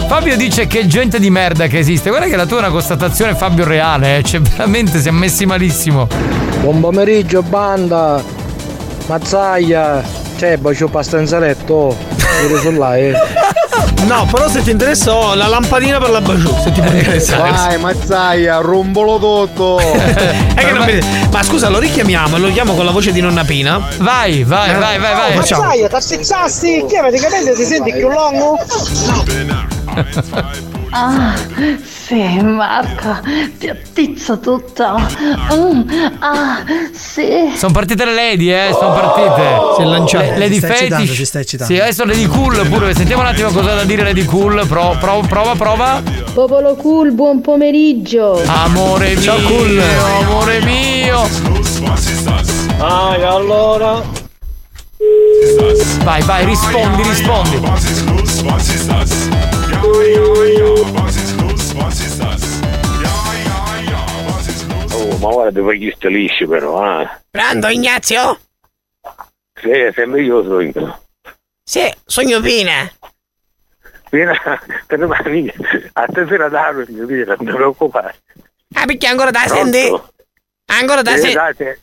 Fabio 0.09 0.37
dice 0.37 0.67
che 0.67 0.87
gente 0.87 1.19
di 1.19 1.31
merda 1.31 1.67
che 1.67 1.79
esiste. 1.79 2.11
Guarda 2.11 2.27
che 2.27 2.37
la 2.37 2.47
tua 2.47 2.59
è 2.59 2.61
una 2.61 2.71
constatazione 2.71 3.35
Fabio 3.35 3.65
reale, 3.65 4.19
eh. 4.19 4.23
cioè 4.23 4.41
veramente 4.41 5.01
siamo 5.01 5.19
messi 5.19 5.47
malissimo. 5.47 6.09
Buon 6.61 6.81
pomeriggio 6.81 7.43
banda 7.43 8.21
Mazzaia 9.07 10.03
Cioè 10.37 10.57
bacio 10.57 10.89
pasta 10.89 11.21
in 11.21 11.27
saletto 11.27 11.95
Vedo 12.41 12.59
su 12.59 12.71
là 12.73 12.97
eh 12.97 13.15
No, 14.05 14.25
però 14.31 14.49
se 14.49 14.63
ti 14.63 14.71
interessa 14.71 15.13
ho 15.15 15.35
la 15.35 15.49
lampadina 15.49 15.99
per 15.99 16.11
la 16.11 16.21
baciù, 16.21 16.49
se 16.63 16.71
ti 16.71 16.81
può 16.81 16.91
interessare. 16.93 17.51
Vai, 17.51 17.79
Mazzaia, 17.81 18.59
rombolo 18.59 19.19
tutto. 19.19 19.79
È 19.81 20.55
che 20.55 20.71
non 20.73 20.85
mi- 20.85 21.01
Ma 21.31 21.43
scusa, 21.43 21.69
lo 21.69 21.79
richiamiamo 21.81 22.37
e 22.37 22.39
lo 22.39 22.53
chiamo 22.53 22.75
con 22.75 22.85
la 22.85 22.93
voce 22.93 23.11
di 23.11 23.21
nonna 23.21 23.43
Pina? 23.45 23.79
Vai, 23.99 24.45
vai, 24.45 24.75
vai, 24.79 24.99
vai, 24.99 25.15
vai. 25.15 25.33
Facciamo. 25.35 25.63
Mazzaia, 25.63 25.89
t'azzizzasti? 25.89 26.85
Che 26.89 26.97
avete 26.99 27.19
capito? 27.19 27.53
Ti 27.55 27.65
senti 27.65 27.93
più 27.93 28.09
lungo? 28.09 28.59
Ah, 30.99 31.35
sì, 31.85 32.41
Marco, 32.41 33.19
ti 33.59 33.69
attizzo 33.69 34.39
tutta. 34.41 34.97
Mm, 35.53 35.83
ah, 36.21 36.65
sì. 36.93 37.53
Sono 37.55 37.73
partite 37.73 38.07
le 38.07 38.15
lady, 38.15 38.51
eh, 38.51 38.71
sono 38.73 38.95
partite. 38.95 39.59
Si 39.77 39.83
è 39.83 39.85
lanciato. 39.85 40.25
Le- 40.25 40.39
Lady 40.39 40.55
Ci 40.55 40.59
stai 40.61 40.71
eccitando, 40.71 40.97
Fetish. 41.05 41.17
ci 41.17 41.25
stai 41.27 41.43
eccitando. 41.43 41.75
Sì, 41.75 41.79
adesso 41.81 42.05
Lady 42.07 42.25
Cool 42.27 42.67
pure. 42.69 42.95
Sentiamo 42.95 43.21
un 43.21 43.29
attimo 43.29 43.51
cosa 43.51 43.73
ha 43.73 43.75
da 43.75 43.85
dire 43.85 44.05
Lady 44.05 44.25
Cool. 44.25 44.67
Pro- 44.67 44.97
pro- 44.99 45.21
prova, 45.29 45.55
prova. 45.55 46.03
Popolo 46.33 46.77
cool, 46.77 47.13
buon 47.13 47.43
pomeriggio. 47.43 48.43
Amore 48.47 49.11
mio, 49.13 49.21
Ciao, 49.21 49.41
cool. 49.43 49.83
amore 50.23 50.61
mio. 50.63 51.29
Ah, 52.79 53.11
allora 53.35 54.03
Vai, 56.05 56.23
vai, 56.23 56.45
rispondi, 56.47 57.03
rispondi. 57.03 57.61
Oh, 64.93 65.19
ma 65.19 65.31
guarda, 65.31 65.61
poi 65.61 65.79
chi 65.79 65.93
sta 65.95 66.09
liscio 66.09 66.47
però, 66.49 67.01
eh. 67.01 67.09
Pronto 67.31 67.69
Ignazio? 67.69 68.39
Sì, 69.61 69.71
sempre 69.95 70.23
io 70.23 70.43
sogno. 70.43 71.03
Sì, 71.63 71.93
sogno 72.05 72.41
Pina. 72.41 72.91
Vieni 74.11 74.33
per 74.87 74.99
domani, 74.99 75.53
a 75.93 76.07
stasera 76.11 76.49
da 76.49 76.73
mio 76.73 77.07
Pina, 77.07 77.35
non 77.35 77.47
ti 77.47 77.53
preoccupare. 77.53 78.15
Ah, 78.75 78.85
perché 78.85 79.07
ancora 79.07 79.31
da 79.31 79.47
senti? 79.47 79.91
Ancora 80.67 81.03
da 81.03 81.17
senti? 81.17 81.81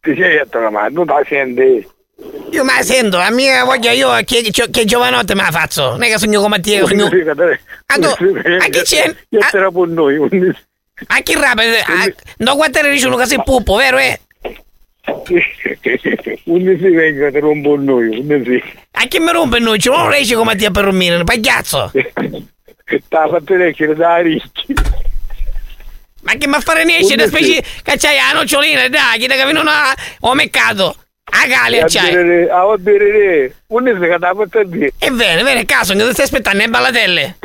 Ti 0.00 0.14
sei 0.14 0.38
detto 0.38 0.58
mano, 0.70 0.88
non 0.90 1.04
da 1.06 1.22
senti. 1.26 1.88
Io 2.50 2.64
me 2.64 2.74
la 2.76 2.82
sento, 2.82 3.16
a 3.16 3.30
mia 3.30 3.64
voglia 3.64 3.92
io 3.92 4.12
che, 4.24 4.42
che, 4.50 4.70
che 4.70 4.84
giovanotte 4.84 5.34
me 5.34 5.42
la 5.42 5.50
faccio. 5.50 5.90
Non 5.90 6.02
è 6.02 6.08
che 6.08 6.18
sogno 6.18 6.40
come 6.40 6.60
te, 6.60 6.84
sogno... 6.84 7.06
Ah, 7.86 7.94
tu- 7.94 8.06
a 8.06 8.66
chi 8.68 8.80
c'è? 8.82 9.14
Io 9.28 9.38
c'era 9.50 9.70
con 9.70 9.92
noi, 9.92 10.16
un- 10.18 10.54
A 11.06 11.20
chi 11.20 11.34
rapa? 11.34 11.62
A... 11.62 12.12
Non 12.38 12.56
guardare 12.56 12.90
dice 12.90 13.06
uno 13.06 13.16
che 13.16 13.26
sei 13.26 13.42
puppo, 13.42 13.76
vero 13.76 13.98
eh? 13.98 14.20
un 16.44 16.76
si 16.78 16.88
venga 16.90 17.30
te 17.30 17.40
rompo 17.40 17.76
noi, 17.76 18.18
un 18.18 18.42
si. 18.44 18.62
A 18.92 19.04
chi 19.06 19.18
mi 19.18 19.30
rompe 19.32 19.58
noi? 19.60 19.78
Ci 19.78 19.88
non 19.88 20.10
riesci 20.10 20.34
come 20.34 20.56
te 20.56 20.70
per 20.70 20.84
dormire, 20.84 21.22
pagliazzo! 21.24 21.90
Sta 23.06 23.28
fatto 23.28 23.54
leggere 23.54 23.94
da 23.94 24.16
ricchi. 24.18 24.74
Ma 26.22 26.34
che 26.34 26.46
mi 26.48 26.60
fare 26.60 26.84
niente, 26.84 27.14
da 27.14 27.24
Un 27.24 27.30
sì. 27.30 27.36
specie 27.36 27.64
che 27.82 27.96
c'hai 27.96 28.16
la 28.16 28.38
nocciolina, 28.38 28.88
dai, 28.88 29.18
che 29.18 29.26
da 29.26 29.36
vengono 29.44 29.70
a... 29.70 29.94
ho 30.20 30.34
mercato. 30.34 30.96
A 31.30 31.46
Galia 31.46 31.86
c'hai. 31.86 32.48
A 32.48 32.66
odere, 32.66 33.54
un 33.68 33.86
si 33.86 34.08
che 34.08 34.18
da 34.18 34.34
fatto 34.34 34.64
dire. 34.64 34.92
E 34.98 35.10
bene, 35.10 35.64
caso, 35.64 35.94
che 35.94 36.04
ti 36.04 36.12
stai 36.12 36.24
aspettando, 36.24 36.62
è 36.62 36.68
ballatelle. 36.68 37.36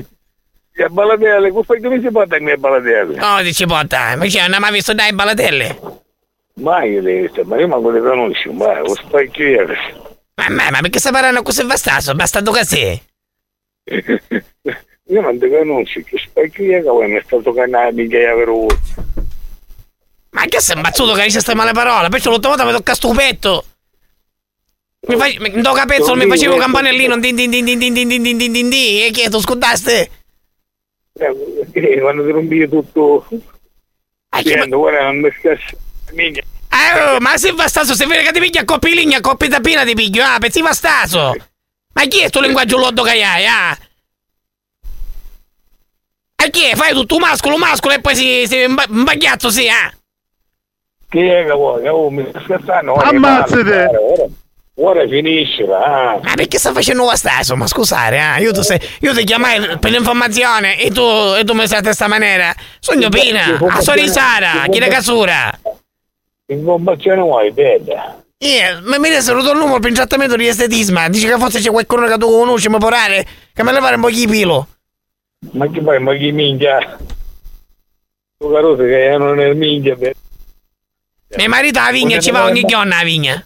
E 0.73 0.89
ballatelle, 0.89 1.51
come 1.51 2.01
si 2.01 2.09
porta 2.11 2.35
a 2.35 2.57
ballatelle? 2.57 3.15
No, 3.17 3.41
dici 3.41 3.65
porta, 3.65 4.15
ma 4.17 4.25
c'è, 4.25 4.41
non 4.41 4.53
hai 4.53 4.59
mai 4.59 4.71
visto 4.71 4.93
dai 4.93 5.13
ballatelle? 5.13 5.79
Mai 6.55 7.01
le 7.01 7.21
visto, 7.21 7.43
ma 7.43 7.57
io 7.59 7.67
manco 7.67 7.89
le 7.91 7.99
conosco, 7.99 8.51
ma 8.53 8.79
lo 8.79 8.95
spacchio 8.95 9.67
Ma, 10.35 10.49
ma, 10.49 10.69
ma 10.71 10.79
perché 10.81 10.99
stai 10.99 11.11
parlando 11.11 11.43
così 11.43 11.63
bastato? 11.65 12.13
Bastardo 12.15 12.51
così? 12.51 13.01
Io 15.09 15.21
non 15.21 15.37
ti 15.37 15.47
conosco, 15.47 16.01
che 16.03 16.17
spacchio 16.17 16.97
che 16.99 17.07
mi 17.07 17.21
sta 17.23 17.37
toccando 17.39 17.77
la 17.77 17.91
mica 17.91 18.17
vero. 18.17 18.65
Ma 20.31 20.45
che 20.45 20.59
sei 20.59 20.75
imbazzuto 20.75 21.13
che 21.13 21.21
dice 21.21 21.33
queste 21.33 21.53
male 21.53 21.73
parole? 21.73 22.09
Perciò 22.09 22.31
l'ultima 22.31 22.55
volta 22.55 22.69
mi 22.69 22.75
tocca 22.75 22.95
sto 22.95 23.11
petto. 23.11 23.63
Mi 25.07 25.15
fai, 25.17 25.37
mi 25.39 25.61
do 25.61 25.71
capezzolo, 25.73 26.15
mi 26.15 26.27
facevo 26.27 26.55
campanellino, 26.57 27.17
din 27.17 27.35
din 27.35 27.49
din 27.49 27.65
din 27.65 27.79
din 27.79 27.93
din 27.93 28.07
din 28.07 28.23
din 28.23 28.37
din 28.37 28.51
din 28.51 28.69
din, 28.69 29.03
e 29.05 29.11
che 29.11 29.29
tu 29.29 29.39
scudaste? 29.39 30.09
Eh, 31.13 31.99
quando 32.01 32.25
ti 32.25 32.31
rompi 32.31 32.67
tutto. 32.67 33.25
Pieno, 34.43 34.77
guarda, 34.77 35.03
non 35.03 35.19
mi 35.19 35.31
scherzo. 35.37 35.77
Minchia. 36.13 36.43
Eh, 36.69 37.01
oh, 37.01 37.19
ma 37.19 37.37
se 37.37 37.53
bastato, 37.53 37.93
se 37.93 38.05
vede 38.05 38.23
che 38.23 38.31
ti 38.31 38.39
piglia 38.39 38.61
a 38.61 38.65
coppi 38.65 38.93
ligna, 38.93 39.17
a 39.17 39.21
coppi 39.21 39.47
da 39.47 39.59
pina 39.61 39.85
ti 39.85 39.93
piglio, 39.93 40.23
ah, 40.23 40.37
pezzi 40.39 40.61
bastato. 40.61 41.35
Ma 41.93 42.05
chi 42.05 42.21
è 42.21 42.27
sto 42.27 42.41
linguaggio 42.41 42.77
loddo 42.77 43.03
che 43.03 43.23
hai, 43.23 43.45
ah? 43.45 43.77
E 46.35 46.49
chi 46.49 46.65
è? 46.65 46.75
Fai 46.75 46.93
tutto 46.93 47.17
mascolo, 47.17 47.57
mascolo 47.57 47.93
e 47.93 48.01
poi 48.01 48.15
si, 48.15 48.45
si 48.47 48.61
imba- 48.63 48.85
imbagliazzo, 48.89 49.49
sì, 49.49 49.69
ah? 49.69 49.89
Chi 51.09 51.19
è 51.19 51.45
che 51.45 51.51
vuoi? 51.51 51.87
Oh, 51.87 52.09
mi 52.09 52.25
sta 52.27 52.41
scherzando? 52.41 52.93
che 52.93 53.05
Ammazzate! 53.05 53.63
parlo, 53.63 54.29
Ora, 54.77 55.07
finisce, 55.07 55.63
ah. 55.63 56.19
Ma 56.21 56.33
perché 56.35 56.57
sta 56.57 56.73
facendo 56.73 57.05
bastato? 57.05 57.55
Ma 57.55 57.65
scusare, 57.65 58.19
ah? 58.19 58.37
Io, 58.39 58.51
ti 58.51 58.61
sei- 58.61 58.79
io 59.01 59.13
ti 59.13 59.23
chiamai 59.23 59.77
per 59.79 59.89
l'informazione 59.89 60.77
e 60.77 60.91
tu, 60.91 61.01
e 61.01 61.43
tu 61.45 61.53
mi 61.53 61.65
sei 61.65 61.77
a 61.79 61.81
questa 61.81 62.07
maniera. 62.07 62.53
Sogno 62.79 63.07
pina, 63.07 63.57
a 63.69 63.79
Sorisara, 63.81 64.65
chi 64.69 64.79
la 64.79 64.87
casura? 64.87 65.49
Informazione 66.47 67.21
vuoi, 67.21 67.51
bella. 67.51 68.21
Io, 68.39 68.81
ma 68.83 68.99
mi 68.99 69.07
dessero 69.07 69.39
il 69.39 69.45
numero 69.57 69.79
per 69.79 69.91
il 69.91 69.95
trattamento 69.95 70.35
di 70.35 70.45
estetismo. 70.45 71.07
Dice 71.07 71.29
che 71.29 71.37
forse 71.37 71.61
c'è 71.61 71.71
qualcuno 71.71 72.05
che 72.07 72.17
tu 72.17 72.27
conosci, 72.27 72.67
mi 72.67 72.77
può 72.77 72.89
rare? 72.89 73.25
Che 73.53 73.63
me 73.63 73.71
ne 73.71 73.79
fare 73.79 73.95
un 73.95 74.01
po' 74.01 74.09
di 74.09 74.27
pilo. 74.27 74.67
Ma 75.51 75.69
che 75.69 75.81
fai, 75.81 75.99
ma 76.01 76.13
chi 76.15 76.31
minchia? 76.33 76.97
Tu 78.37 78.51
carosa 78.51 78.83
che 78.83 79.15
non 79.17 79.39
è 79.39 79.53
minchia, 79.53 79.95
beh. 79.95 80.15
Mio 81.37 81.49
marito 81.49 81.79
a 81.79 81.91
vigna 81.91 82.19
ci 82.19 82.31
va 82.31 82.43
ogni 82.43 82.63
giorno 82.65 82.93
a 82.93 83.03
vigna. 83.03 83.41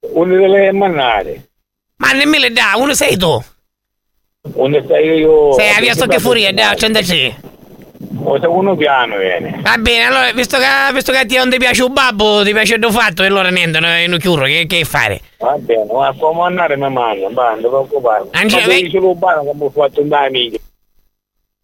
Uno 0.00 0.36
delle 0.36 0.72
mannare. 0.72 1.48
Ma 1.96 2.12
nemmeno 2.12 2.48
da, 2.50 2.72
uno 2.76 2.94
sei 2.94 3.16
tu. 3.16 3.42
Uno 4.54 4.82
stai 4.84 5.18
io. 5.18 5.52
Sei 5.54 5.70
a 5.74 5.80
via 5.80 5.94
sto 5.94 6.06
che 6.06 6.18
furia, 6.18 6.52
da, 6.52 6.70
accende 6.70 7.02
O 8.22 8.38
se 8.38 8.46
uno 8.46 8.76
piano 8.76 9.16
viene. 9.16 9.58
Va 9.62 9.76
bene, 9.78 10.04
allora, 10.04 10.32
visto 10.32 10.58
che, 10.58 10.64
visto 10.92 11.12
che 11.12 11.18
a 11.18 11.26
te 11.26 11.36
non 11.36 11.50
ti 11.50 11.58
piace 11.58 11.82
un 11.82 11.92
babbo, 11.92 12.44
ti 12.44 12.52
piace 12.52 12.74
il 12.74 12.86
fatto, 12.90 13.22
e 13.22 13.26
allora 13.26 13.48
niente, 13.48 13.80
non, 13.80 13.90
non 14.08 14.18
chiuro, 14.18 14.44
che, 14.44 14.66
che 14.66 14.84
fare? 14.84 15.20
Va 15.38 15.56
bene, 15.58 15.86
ma 15.92 16.14
come 16.18 16.42
andare 16.42 16.76
mi 16.76 16.90
manda, 16.90 17.28
va, 17.30 17.50
non 17.50 17.60
ti 17.60 17.66
preoccupare. 17.66 18.24
Angela, 18.32 18.62
Ma 18.62 18.68
vedi- 18.68 18.96
ho 18.96 19.70
fatto 19.70 20.00
un 20.00 20.08
da 20.08 20.20
amici. 20.24 20.60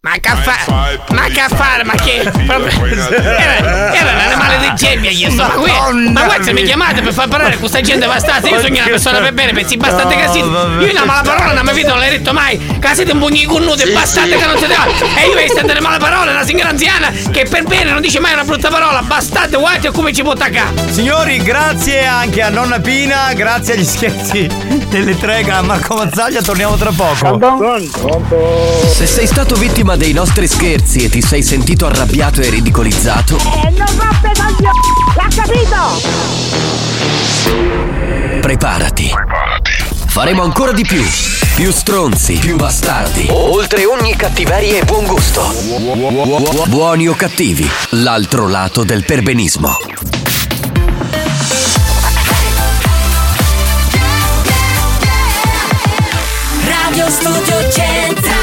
Ma 0.05 0.15
che 0.19 0.31
fare? 0.35 0.99
Ma 1.11 1.21
che 1.27 1.45
fare? 1.47 1.85
Ma 1.85 1.93
che. 1.93 2.15
Era, 2.15 3.93
era 3.93 4.11
un 4.11 4.19
animale 4.19 4.57
di 4.59 4.73
gebbia 4.75 5.09
io 5.09 5.31
sto 5.31 5.45
qui. 5.55 5.71
Ma 6.11 6.27
se 6.41 6.51
mi 6.51 6.63
chiamate 6.63 7.01
per 7.01 7.13
far 7.13 7.29
parlare 7.29 7.51
con 7.51 7.61
questa 7.61 7.79
gente 7.79 8.05
bastata. 8.05 8.49
Io 8.49 8.59
sogno 8.59 8.81
una 8.81 8.89
persona 8.89 9.19
per 9.19 9.31
bene, 9.31 9.53
pensi 9.53 9.77
bastate 9.77 10.27
siete. 10.29 10.39
Io 10.39 10.91
una 10.91 11.05
mala 11.05 11.21
parola 11.21 11.53
non 11.53 11.63
mi 11.63 11.71
vedo, 11.71 11.91
non 11.91 11.99
l'hai 11.99 12.09
detto 12.09 12.33
mai. 12.33 12.57
Che 12.81 12.95
siete 12.95 13.13
un 13.13 13.19
pugni 13.19 13.45
connuti, 13.45 13.89
bastate 13.91 14.35
che 14.35 14.45
non 14.45 14.57
siete. 14.57 14.73
E 14.73 15.25
io 15.25 15.35
vi 15.35 15.47
state 15.47 15.79
male 15.79 15.99
parole, 15.99 16.31
una 16.31 16.43
signora 16.43 16.67
anziana 16.67 17.09
che 17.31 17.45
per 17.49 17.63
bene 17.63 17.91
non 17.91 18.01
dice 18.01 18.19
mai 18.19 18.33
una 18.33 18.43
brutta 18.43 18.67
parola. 18.67 19.01
Bastate, 19.03 19.55
guarda 19.55 19.89
come 19.91 20.11
ci 20.11 20.21
può 20.21 20.33
attaccare. 20.33 20.91
Signori, 20.91 21.37
grazie 21.37 22.05
anche 22.05 22.41
a 22.41 22.49
nonna 22.49 22.81
Pina, 22.81 23.31
grazie 23.31 23.75
agli 23.75 23.85
scherzi 23.85 24.49
delle 24.89 25.17
tre 25.17 25.45
a 25.49 25.61
Marco 25.61 25.95
Mazzaglia, 25.95 26.41
torniamo 26.41 26.75
tra 26.75 26.91
poco. 26.91 27.39
Se 28.91 29.07
sei 29.07 29.27
stato 29.27 29.55
vittima 29.55 29.91
dei 29.95 30.13
nostri 30.13 30.47
scherzi 30.47 31.03
e 31.05 31.09
ti 31.09 31.21
sei 31.21 31.41
sentito 31.43 31.85
arrabbiato 31.85 32.41
e 32.41 32.49
ridicolizzato, 32.49 33.37
E 33.37 33.69
non 33.69 33.85
rompe 33.97 34.31
coglioni! 34.35 34.79
L'ha 35.15 35.27
capito? 35.35 36.81
preparati. 38.41 39.09
Faremo 40.07 40.43
ancora 40.43 40.73
di 40.73 40.83
più. 40.83 41.01
Più 41.55 41.71
stronzi, 41.71 42.33
più 42.35 42.55
bastardi. 42.57 43.27
Oltre 43.29 43.85
ogni 43.85 44.15
cattiveria 44.15 44.79
e 44.79 44.83
buon 44.83 45.05
gusto. 45.05 45.41
Buoni 46.67 47.07
o 47.07 47.15
cattivi, 47.15 47.67
l'altro 47.91 48.47
lato 48.47 48.83
del 48.83 49.05
perbenismo. 49.05 49.77
Radio 56.65 57.09
Studio 57.09 57.71
Centrale 57.71 58.42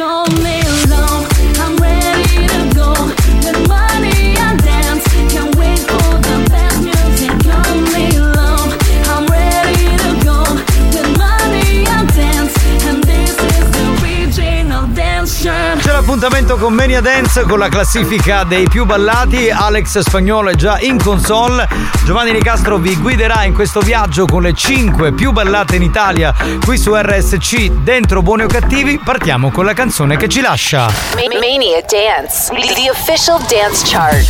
call 0.00 0.26
me. 0.42 0.59
Appuntamento 16.12 16.56
con 16.56 16.72
Mania 16.72 17.00
Dance 17.00 17.42
con 17.42 17.60
la 17.60 17.68
classifica 17.68 18.42
dei 18.42 18.68
più 18.68 18.84
ballati. 18.84 19.48
Alex 19.48 20.00
Spagnolo 20.00 20.50
è 20.50 20.54
già 20.56 20.76
in 20.80 21.00
console. 21.00 21.68
Giovanni 22.04 22.32
Nicastro 22.32 22.78
vi 22.78 22.96
guiderà 22.96 23.44
in 23.44 23.54
questo 23.54 23.78
viaggio 23.78 24.26
con 24.26 24.42
le 24.42 24.52
5 24.52 25.12
più 25.12 25.30
ballate 25.30 25.76
in 25.76 25.82
Italia 25.82 26.34
qui 26.64 26.76
su 26.78 26.96
RSC 26.96 27.68
dentro 27.84 28.22
Buoni 28.22 28.42
o 28.42 28.48
Cattivi. 28.48 28.98
Partiamo 28.98 29.52
con 29.52 29.64
la 29.64 29.72
canzone 29.72 30.16
che 30.16 30.26
ci 30.28 30.40
lascia. 30.40 30.86
Ma- 30.86 31.38
Mania 31.38 31.80
Dance, 31.88 32.52
the 32.74 32.90
official 32.90 33.40
dance 33.46 33.84
chart. 33.86 34.26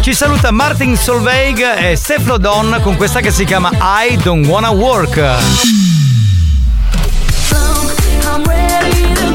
Ci 0.00 0.12
saluta 0.12 0.50
Martin 0.50 0.96
Solveig 0.96 1.60
e 1.78 1.94
Steflo 1.94 2.36
Don 2.38 2.80
con 2.82 2.96
questa 2.96 3.20
che 3.20 3.30
si 3.30 3.44
chiama 3.44 3.70
I 3.80 4.16
Don't 4.16 4.44
Wanna 4.48 4.70
Work. 4.70 5.22
I'm 8.26 8.42
ready 8.44 9.14
to 9.14 9.33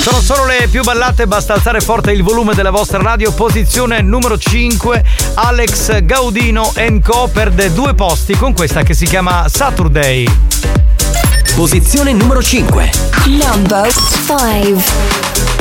Sono 0.00 0.20
solo 0.20 0.46
le 0.46 0.68
più 0.70 0.82
ballate, 0.82 1.26
basta 1.26 1.54
alzare 1.54 1.80
forte 1.80 2.12
il 2.12 2.22
volume 2.22 2.54
della 2.54 2.70
vostra 2.70 3.00
radio. 3.00 3.32
Posizione 3.32 4.00
numero 4.00 4.38
5, 4.38 5.04
Alex 5.34 6.02
Gaudino 6.02 6.72
Co. 7.02 7.28
perde 7.32 7.72
due 7.72 7.94
posti 7.94 8.36
con 8.36 8.52
questa 8.54 8.82
che 8.82 8.94
si 8.94 9.06
chiama 9.06 9.48
Saturday. 9.48 10.26
Posizione 11.54 12.12
numero 12.12 12.42
5. 12.42 12.90
Number 13.26 13.92
5. 14.26 15.59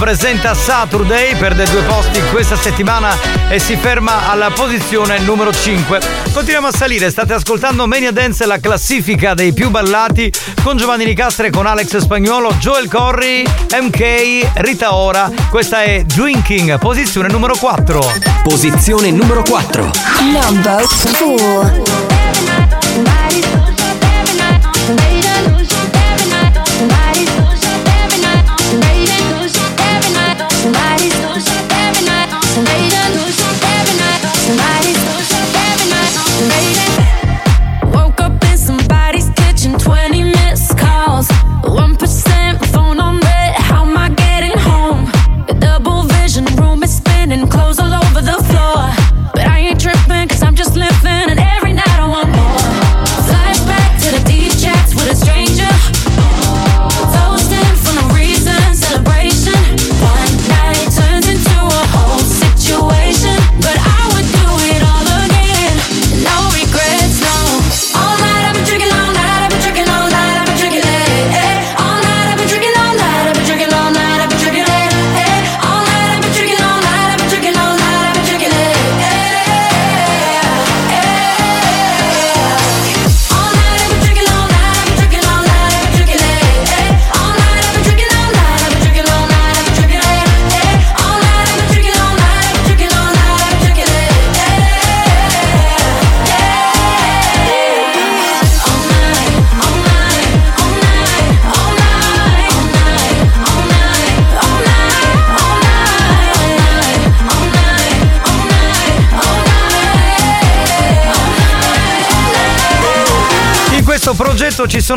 presenta 0.00 0.54
Saturday, 0.54 1.36
perde 1.36 1.64
due 1.64 1.82
posti 1.82 2.22
questa 2.32 2.56
settimana 2.56 3.14
e 3.50 3.58
si 3.58 3.76
ferma 3.76 4.30
alla 4.30 4.48
posizione 4.50 5.18
numero 5.18 5.52
5. 5.52 6.00
Continuiamo 6.32 6.68
a 6.68 6.72
salire, 6.72 7.10
state 7.10 7.34
ascoltando 7.34 7.86
Mania 7.86 8.10
Dance, 8.10 8.46
la 8.46 8.58
classifica 8.58 9.34
dei 9.34 9.52
più 9.52 9.68
ballati 9.68 10.32
con 10.62 10.78
Giovanni 10.78 11.04
Nicastre, 11.04 11.50
con 11.50 11.66
Alex 11.66 11.98
Spagnolo, 11.98 12.54
Joel 12.54 12.88
Corri, 12.88 13.42
MK, 13.42 14.52
Rita 14.54 14.94
Ora. 14.94 15.30
Questa 15.50 15.82
è 15.82 16.02
Drinking, 16.02 16.78
posizione 16.78 17.28
numero 17.28 17.54
4. 17.58 18.12
Posizione 18.42 19.10
numero 19.10 19.42
4. 19.42 19.90
Number 20.32 20.82
4. 21.18 22.09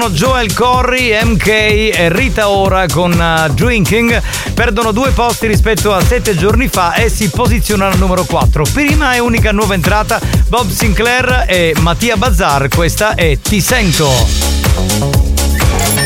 Sono 0.03 0.09
Joel 0.09 0.53
Corry, 0.53 1.17
MK 1.23 1.47
e 1.47 2.09
Rita 2.09 2.49
Ora 2.49 2.85
con 2.91 3.11
uh, 3.13 3.53
Drinking. 3.53 4.21
Perdono 4.53 4.91
due 4.91 5.11
posti 5.11 5.47
rispetto 5.47 5.93
a 5.93 6.03
sette 6.03 6.35
giorni 6.35 6.67
fa 6.67 6.93
e 6.95 7.09
si 7.09 7.29
posizionano 7.29 7.93
al 7.93 7.99
numero 7.99 8.25
4. 8.25 8.65
Prima 8.73 9.13
e 9.13 9.19
unica 9.19 9.51
nuova 9.51 9.75
entrata 9.75 10.19
Bob 10.47 10.69
Sinclair 10.69 11.45
e 11.47 11.73
Mattia 11.79 12.17
Bazzar. 12.17 12.67
Questa 12.67 13.15
è 13.15 13.37
Ti 13.39 13.61
sento. 13.61 14.09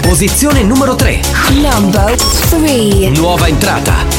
Posizione 0.01 0.61
numero 0.63 0.95
3. 0.95 1.19
Number 1.53 2.15
three. 2.49 3.09
Nuova 3.09 3.47
entrata. 3.47 4.16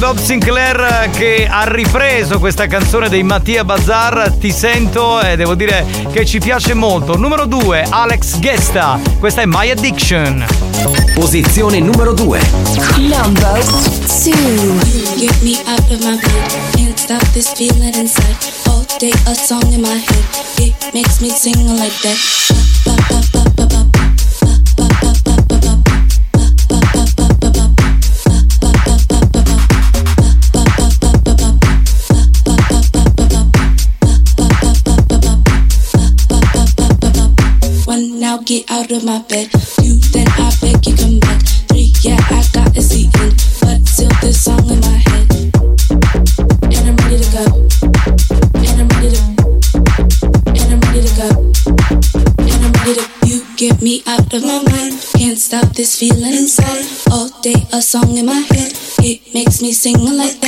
Bob 0.00 0.18
Sinclair 0.18 1.10
che 1.10 1.46
ha 1.46 1.70
ripreso 1.70 2.38
questa 2.38 2.66
canzone 2.66 3.10
dei 3.10 3.22
Mattia 3.22 3.64
Bazar, 3.64 4.32
Ti 4.32 4.50
sento 4.50 5.20
e 5.20 5.36
devo 5.36 5.54
dire 5.54 5.84
che 6.10 6.24
ci 6.24 6.38
piace 6.38 6.72
molto. 6.72 7.18
Numero 7.18 7.44
2, 7.44 7.86
Alex 7.90 8.38
Gesta, 8.38 8.98
questa 9.18 9.42
è 9.42 9.44
My 9.44 9.68
Addiction. 9.68 10.42
Posizione 11.14 11.80
numero 11.80 12.14
2. 12.14 12.40
Number 12.96 13.62
two. 13.62 14.78
Get 15.18 15.38
me 15.42 15.60
out 15.66 15.90
of 15.90 16.02
my 16.02 16.16
bed. 16.16 16.50
Can't 16.72 16.98
stop 16.98 17.22
this 17.32 17.52
feeling 17.52 17.94
inside. 17.94 18.36
All 18.68 18.86
day 18.98 19.12
a 19.26 19.34
song 19.34 19.70
in 19.70 19.82
my 19.82 19.98
head. 19.98 20.24
It 20.56 20.74
makes 20.94 21.20
me 21.20 21.28
sing 21.28 21.66
like 21.76 21.92
that. 22.00 22.39
Get 38.50 38.68
out 38.68 38.90
of 38.90 39.04
my 39.04 39.22
bed. 39.28 39.48
Two 39.78 39.94
then 40.10 40.26
I 40.26 40.50
beg 40.60 40.84
you 40.84 40.96
come 40.96 41.20
back. 41.20 41.40
Three 41.70 41.92
yeah 42.02 42.18
I 42.18 42.42
got 42.52 42.76
a 42.76 42.82
seat 42.82 43.14
in, 43.22 43.30
but 43.62 43.86
still 43.86 44.10
this 44.22 44.42
song 44.42 44.66
in 44.68 44.80
my 44.80 44.98
head. 45.06 45.26
And 46.74 46.84
I'm 46.90 46.96
ready 46.98 47.22
to 47.22 47.30
go. 47.30 47.46
And 48.58 48.76
I'm 48.82 48.88
ready 48.98 49.14
to. 49.14 49.22
And 50.58 50.68
I'm 50.74 50.80
ready 50.90 51.06
to 51.06 51.14
go. 51.14 51.30
And 52.42 52.60
I'm 52.66 52.74
ready 52.82 52.98
to. 52.98 53.06
You 53.28 53.46
get 53.56 53.80
me 53.80 54.02
out 54.08 54.34
of 54.34 54.42
my 54.42 54.62
mind. 54.66 54.98
Can't 55.14 55.38
stop 55.38 55.68
this 55.76 55.96
feeling 56.00 56.34
inside. 56.34 56.86
All 57.12 57.28
day 57.42 57.68
a 57.72 57.80
song 57.80 58.16
in 58.16 58.26
my 58.26 58.42
head. 58.50 58.72
It 58.98 59.32
makes 59.32 59.62
me 59.62 59.70
sing 59.72 59.94
like 60.00 60.39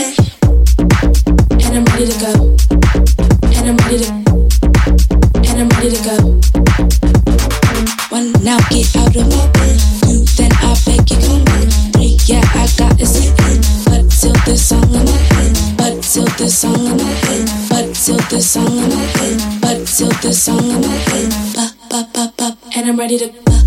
this 16.42 16.58
song 16.58 16.74
in 16.74 16.96
my 16.96 17.04
head. 17.04 17.48
But 17.68 17.94
still 17.94 18.18
this 18.28 18.50
song 18.50 18.66
in 18.66 18.88
my 18.88 19.04
head. 19.18 19.60
But 19.60 19.86
still 19.86 20.10
this 20.22 20.42
song 20.42 20.58
in 20.58 20.80
my 20.80 20.88
head. 20.88 21.30
Ba 21.54 21.70
ba 21.88 22.08
ba 22.12 22.32
ba, 22.36 22.56
and 22.74 22.88
I'm 22.88 22.98
ready 22.98 23.18
to. 23.18 23.28
Ba, 23.46 23.61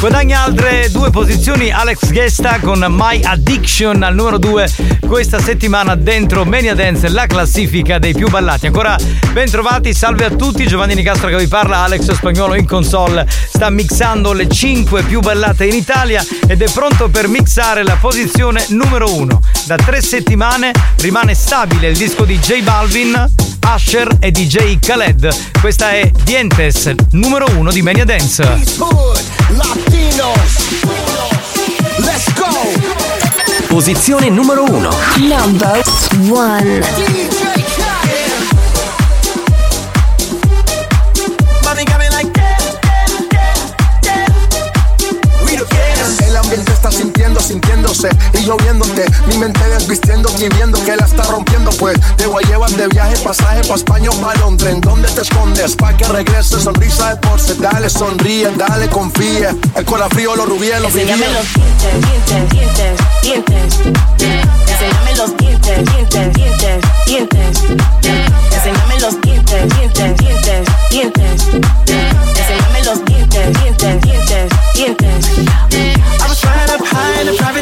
Guadagna 0.00 0.44
altre 0.44 0.88
due 0.90 1.10
posizioni 1.10 1.70
Alex 1.70 2.10
Gesta 2.10 2.58
con 2.58 2.82
My 2.88 3.20
Addiction 3.22 4.02
al 4.02 4.14
numero 4.14 4.38
2 4.38 4.98
questa 5.06 5.40
settimana 5.40 5.94
dentro 5.96 6.44
Mania 6.44 6.74
Dance, 6.74 7.08
la 7.08 7.26
classifica 7.26 7.98
dei 7.98 8.14
più 8.14 8.28
ballati. 8.28 8.66
Ancora 8.66 8.96
ben 9.32 9.50
trovati, 9.50 9.92
salve 9.92 10.24
a 10.24 10.30
tutti, 10.30 10.66
Giovanni 10.66 10.94
Nicastro 10.94 11.28
che 11.28 11.36
vi 11.36 11.48
parla, 11.48 11.78
Alex 11.78 12.12
Spagnolo 12.12 12.54
in 12.54 12.64
console 12.64 13.26
sta 13.28 13.68
mixando 13.68 14.32
le 14.32 14.48
5 14.48 15.02
più 15.02 15.20
ballate 15.20 15.66
in 15.66 15.74
Italia 15.74 16.24
ed 16.46 16.62
è 16.62 16.70
pronto 16.70 17.08
per 17.08 17.28
mixare 17.28 17.82
la 17.82 17.96
posizione 18.00 18.64
numero 18.68 19.12
1. 19.12 19.40
Da 19.66 19.76
tre 19.76 20.00
settimane 20.00 20.72
rimane 20.98 21.34
stabile 21.34 21.88
il 21.88 21.96
disco 21.96 22.24
di 22.24 22.38
J 22.38 22.62
Balvin, 22.62 23.32
Usher 23.74 24.16
e 24.20 24.30
DJ 24.30 24.78
Khaled. 24.78 25.28
Questa 25.60 25.90
è 25.90 26.10
Dientes, 26.22 26.90
numero 27.10 27.46
1 27.52 27.70
di 27.72 27.82
Mania 27.82 28.04
Dance. 28.04 29.89
Let's 31.98 32.32
go! 32.34 32.46
Posizione 33.66 34.30
numero 34.30 34.64
uno. 34.64 34.90
Number 35.18 35.80
one. 36.28 37.49
Está 46.80 46.90
sintiendo, 46.90 47.40
sintiéndose 47.40 48.08
y 48.32 48.44
yo 48.44 48.56
viéndote. 48.56 49.04
Mi 49.26 49.36
mente 49.36 49.60
desvistiendo 49.68 50.30
y 50.38 50.48
viendo 50.48 50.82
que 50.82 50.96
la 50.96 51.04
está 51.04 51.24
rompiendo. 51.24 51.70
Pues 51.72 52.00
te 52.16 52.26
voy 52.26 52.42
a 52.42 52.48
llevar 52.48 52.70
de 52.70 52.88
viaje, 52.88 53.16
pasaje 53.18 53.60
pa' 53.68 53.74
España 53.74 54.08
o 54.08 54.14
pa' 54.14 54.34
Londres. 54.36 54.72
¿En 54.72 54.80
dónde 54.80 55.08
te 55.08 55.20
escondes? 55.20 55.76
Pa' 55.76 55.94
que 55.94 56.04
regrese, 56.08 56.58
sonrisa 56.58 57.10
de 57.10 57.16
porce. 57.16 57.54
Dale, 57.56 57.90
sonríe, 57.90 58.50
dale, 58.56 58.88
confía. 58.88 59.54
El 59.76 59.84
corazón 59.84 60.10
frío, 60.12 60.34
los 60.34 60.48
rubíes, 60.48 60.80
los 60.80 60.94
Enséñame 60.94 61.26
los 61.28 61.52
dientes, 61.52 62.48
dientes, 62.48 63.00
dientes, 63.22 63.76
dientes. 63.76 64.40
Enséñame 64.70 65.16
los 65.16 65.36
dientes, 65.36 65.84
dientes, 65.84 66.34
dientes, 66.34 66.84
dientes. 67.06 67.62
Enséñame 68.54 69.00
los 69.00 69.20
dientes, 69.20 69.76
dientes, 69.76 70.16
dientes, 70.16 70.68
dientes. 70.90 72.09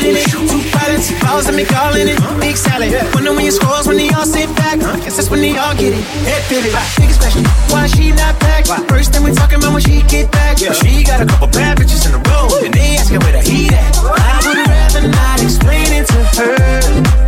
In 0.08 0.16
a 0.16 0.22
private 0.24 0.38
in 0.38 0.44
it. 0.44 0.48
Two 0.48 0.62
pilots, 0.72 1.12
balls 1.20 1.46
and 1.46 1.56
me 1.56 1.64
calling 1.64 2.08
it. 2.08 2.18
Big 2.40 2.56
salad. 2.56 2.92
Wonder 3.14 3.32
when 3.32 3.44
you 3.44 3.52
scores 3.52 3.86
when 3.86 3.96
they 3.96 4.08
all 4.10 4.24
sit 4.24 4.48
back. 4.56 4.80
Guess 4.80 5.16
that's 5.16 5.30
when 5.30 5.40
they 5.40 5.56
all 5.56 5.74
get 5.74 5.92
it. 5.92 6.04
Head 6.24 6.42
pivot. 6.48 6.72
Biggest 6.96 7.20
question. 7.20 7.44
Why 7.68 7.86
she 7.86 8.10
not 8.12 8.38
back? 8.40 8.66
First 8.88 9.12
thing 9.12 9.22
we 9.22 9.32
talking 9.32 9.58
about 9.58 9.72
when 9.72 9.82
she 9.82 10.02
get 10.08 10.30
back. 10.32 10.58
But 10.58 10.76
she 10.76 11.04
got 11.04 11.20
a 11.20 11.26
couple 11.26 11.48
bad 11.48 11.78
bitches 11.78 12.06
in 12.08 12.14
a 12.14 12.20
row. 12.30 12.48
And 12.64 12.72
they 12.72 12.96
asking 12.96 13.20
where 13.20 13.32
the 13.32 13.42
heat 13.42 13.72
at. 13.72 13.96
I 14.00 14.40
would 14.46 14.58
rather 14.66 15.08
not 15.08 15.42
explain 15.42 15.92
it 15.92 16.06
to 16.08 16.20
her. 16.40 17.27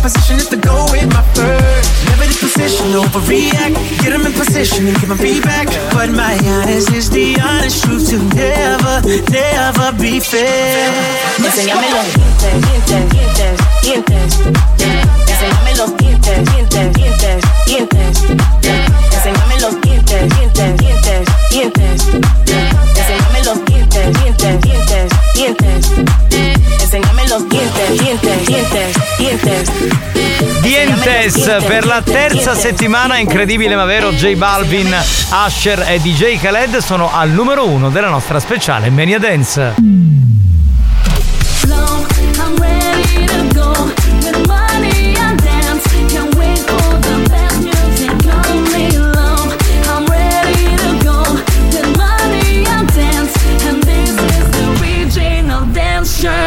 Position 0.00 0.36
is 0.36 0.48
to 0.48 0.56
go 0.56 0.86
with 0.90 1.06
my 1.12 1.22
first. 1.36 1.88
Never 2.08 2.24
the 2.24 2.36
position, 2.40 2.86
overreact. 2.96 3.76
Get 4.00 4.10
them 4.10 4.26
in 4.26 4.32
position 4.32 4.86
and 4.88 4.96
give 4.98 5.08
them 5.08 5.18
feedback. 5.18 5.68
But 5.92 6.10
my 6.10 6.36
honest 6.56 6.90
is 6.92 7.10
the 7.10 7.36
honest 7.40 7.84
truth 7.84 8.08
to 8.10 8.18
never, 8.34 9.02
never 9.30 9.92
be 10.00 10.20
fair. 10.20 10.90
Enséñame 11.38 11.90
los 11.90 12.08
dientes, 12.14 12.52
dientes, 12.66 13.02
dientes, 13.10 13.56
dientes. 13.82 14.40
Los 15.76 15.96
dientes, 15.96 16.44
dientes, 16.52 16.92
dientes, 16.94 17.44
dientes. 17.66 18.18
Enséñame 19.10 19.58
los 19.60 19.80
dientes, 19.80 20.30
dientes, 20.30 20.76
dientes, 20.78 21.24
dientes, 21.44 21.90
dientes. 28.00 28.49
Dientes 31.02 31.64
per 31.66 31.86
la 31.86 32.02
terza 32.02 32.54
settimana, 32.54 33.16
incredibile 33.16 33.74
ma 33.74 33.84
vero, 33.84 34.12
J 34.12 34.34
Balvin, 34.34 34.94
Usher 35.46 35.86
e 35.88 35.98
DJ 35.98 36.38
Khaled 36.38 36.76
sono 36.76 37.10
al 37.10 37.30
numero 37.30 37.66
uno 37.66 37.88
della 37.88 38.08
nostra 38.08 38.38
speciale 38.38 38.90
Mania 38.90 39.18
Dance. 39.18 39.74
I'm 44.36 45.09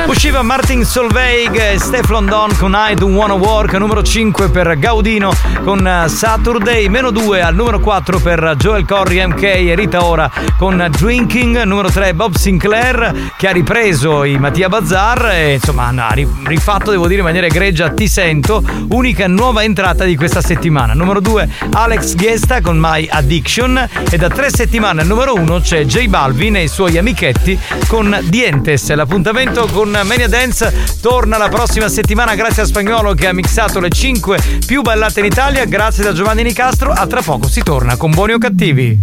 Usciva 0.06 0.42
Martin 0.42 0.86
Solveig 0.86 1.56
e 1.56 1.80
Steph 1.80 2.10
London 2.10 2.56
con 2.58 2.76
I 2.78 2.94
Do 2.94 3.08
Wanna 3.08 3.34
Work, 3.34 3.74
numero 3.74 4.04
5 4.04 4.50
per 4.50 4.78
Gaudino 4.78 5.32
con 5.64 5.86
eh, 5.88 6.08
Saturday, 6.08 6.88
meno 6.88 7.10
2 7.10 7.42
al 7.42 7.56
numero 7.56 7.80
4 7.80 8.20
per 8.20 8.56
Joel 8.58 8.86
Corry, 8.86 9.26
MK 9.26 9.42
e 9.42 9.76
Rita 9.76 10.04
Ora 10.06 10.30
con 10.58 10.86
Drinking, 10.92 11.64
numero 11.64 11.90
3 11.90 12.14
Bob 12.14 12.36
Sinclair 12.36 13.32
che 13.38 13.48
ha 13.48 13.52
ripreso 13.52 14.24
i 14.24 14.38
Mattia 14.38 14.70
Bazar 14.70 15.30
e 15.32 15.54
insomma 15.54 15.88
ha 15.88 16.12
ri- 16.14 16.28
rifatto 16.46 16.92
devo 16.92 17.08
dire 17.08 17.20
in 17.20 17.26
maniera 17.26 17.48
egregia 17.48 17.90
Ti 17.90 18.08
Sento, 18.08 18.64
unica 18.90 19.28
nuova 19.28 19.64
entrata 19.64 20.04
di 20.04 20.16
questa 20.16 20.42
settimana. 20.42 20.94
Numero 20.94 21.22
2 21.22 21.50
Alex 21.72 22.16
Gesta 22.16 22.62
con 22.62 22.78
My 22.78 23.08
Addiction 23.10 23.90
e 24.10 24.18
da 24.18 24.30
tre 24.30 24.50
settimane 24.50 25.02
al 25.02 25.08
numero 25.08 25.34
1 25.34 25.60
c'è 25.60 25.86
J 25.86 26.08
Balvin 26.08 26.58
e 26.58 26.64
i 26.64 26.68
suoi 26.68 26.98
amichetti 26.98 27.58
con 27.88 28.20
Dientes. 28.24 28.94
L'appuntamento 28.94 29.68
con 29.72 29.93
Mania 30.02 30.28
Dance 30.28 30.74
torna 31.02 31.38
la 31.38 31.49
prossima 31.49 31.88
settimana 31.88 32.34
grazie 32.34 32.64
a 32.64 32.65
Spagnolo 32.65 33.14
che 33.14 33.28
ha 33.28 33.34
mixato 33.34 33.80
le 33.80 33.90
5 33.90 34.40
più 34.65 34.82
ballate 34.82 35.20
in 35.20 35.28
Italia. 35.28 35.65
Grazie 35.65 36.03
da 36.03 36.14
Giovanni 36.14 36.41
Nicastro. 36.41 36.91
A 36.91 37.06
tra 37.06 37.22
poco 37.22 37.48
si 37.48 37.61
torna 37.61 37.95
con 37.95 38.10
buoni 38.10 38.34
o 38.34 38.40
cattivi. 38.40 38.98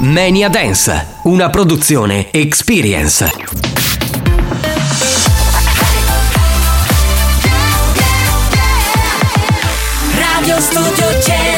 Mania 0.00 0.48
Dance, 0.48 1.06
una 1.22 1.50
produzione 1.50 2.30
Experience. 2.30 3.30
Radio 10.14 10.60
Studio 10.60 11.20
Centrale 11.20 11.57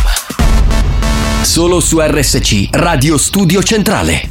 Solo 1.43 1.79
su 1.79 1.99
RSC 1.99 2.67
Radio 2.71 3.17
Studio 3.17 3.63
Centrale. 3.63 4.27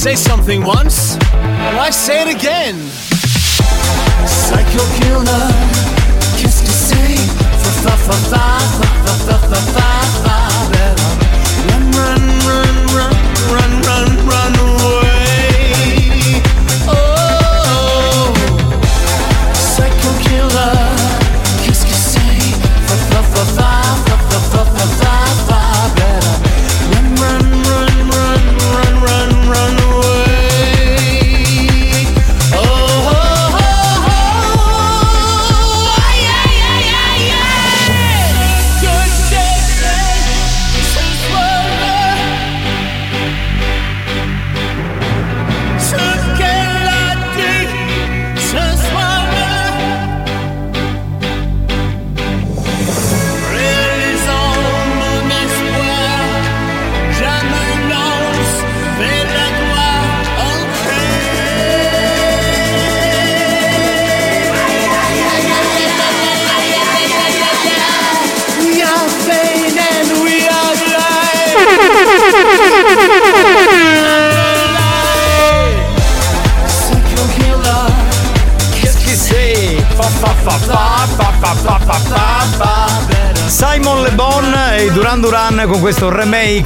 Say 0.00 0.14
something 0.14 0.64
once, 0.64 1.16
why 1.76 1.90
say 1.90 2.22
it 2.22 2.34
again? 2.34 3.09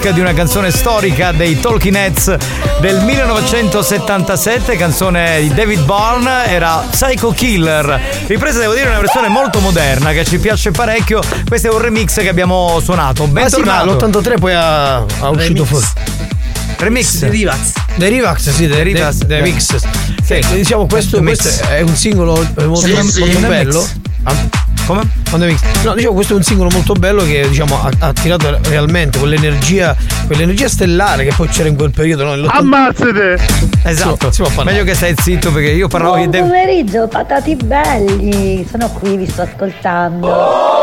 Remake 0.05 0.13
di 0.13 0.21
una 0.21 0.35
canzone 0.35 0.71
storica 0.71 1.33
dei 1.33 1.59
Talking 1.59 1.95
Heads 1.97 2.37
del 2.81 3.01
1977, 3.05 4.77
canzone 4.77 5.41
di 5.41 5.49
David 5.55 5.81
Byrne, 5.85 6.47
era 6.47 6.85
Psycho 6.91 7.31
Killer. 7.33 8.01
Ripresa 8.27 8.59
devo 8.59 8.75
dire 8.75 8.89
una 8.89 9.01
versione 9.01 9.29
molto 9.29 9.61
moderna 9.61 10.13
che 10.13 10.25
ci 10.27 10.39
piace 10.39 10.71
parecchio. 10.73 11.21
Questo 11.49 11.69
è 11.69 11.71
un 11.71 11.79
remix 11.81 12.17
che 12.21 12.29
abbiamo 12.29 12.81
suonato. 12.83 13.27
Ma 13.27 13.49
sì, 13.49 13.61
ma 13.63 13.83
Bentornato. 13.85 14.21
l'83 14.21 14.39
poi 14.39 14.53
ha, 14.55 14.97
ha 14.97 15.29
uscito 15.31 15.65
fuori. 15.65 15.87
Remix. 16.77 17.19
Derivax. 17.21 17.73
Derivax, 17.95 18.51
sì, 18.51 18.67
Derivax, 18.67 19.15
De- 19.15 19.27
Derivax. 19.27 19.77
Sì. 20.23 20.41
Sì, 20.43 20.55
diciamo 20.57 20.87
questo, 20.87 21.21
Mix. 21.23 21.41
questo 21.43 21.65
è 21.69 21.81
un 21.81 21.95
singolo 21.97 22.35
molto, 22.35 22.77
Sì, 22.77 22.95
sì. 23.11 23.21
molto 23.21 23.37
è 23.39 23.49
bello. 23.49 23.81
mix. 23.81 24.43
Come? 24.87 25.23
On 25.35 25.41
the 25.41 25.47
mix. 25.47 25.63
No, 25.83 25.95
diciamo 25.95 26.15
questo 26.15 26.35
è 26.35 26.37
un 26.37 26.45
singolo 26.45 26.71
molto 26.71 26.93
bello 26.93 27.25
che 27.25 27.49
diciamo 27.49 27.83
ha, 27.83 27.91
ha 27.99 28.13
tirato 28.13 28.57
realmente 28.69 29.19
quell'energia, 29.19 29.97
quell'energia 30.29 30.69
stellare 30.69 31.25
che 31.25 31.33
poi 31.35 31.49
c'era 31.49 31.69
in 31.69 31.75
quel 31.75 31.91
periodo. 31.91 32.37
No? 32.37 32.47
Ammazzate! 32.47 33.39
Esatto. 33.83 34.31
Meglio 34.63 34.85
che 34.85 34.95
stai 34.95 35.13
zitto 35.21 35.51
perché 35.51 35.71
io 35.71 35.89
parlavo 35.89 36.17
di 36.19 36.29
Buon 36.29 36.47
pomeriggio, 36.47 37.09
patati 37.09 37.57
belli. 37.57 38.65
Sono 38.71 38.89
qui, 38.91 39.17
vi 39.17 39.27
sto 39.27 39.43
ascoltando. 39.43 40.74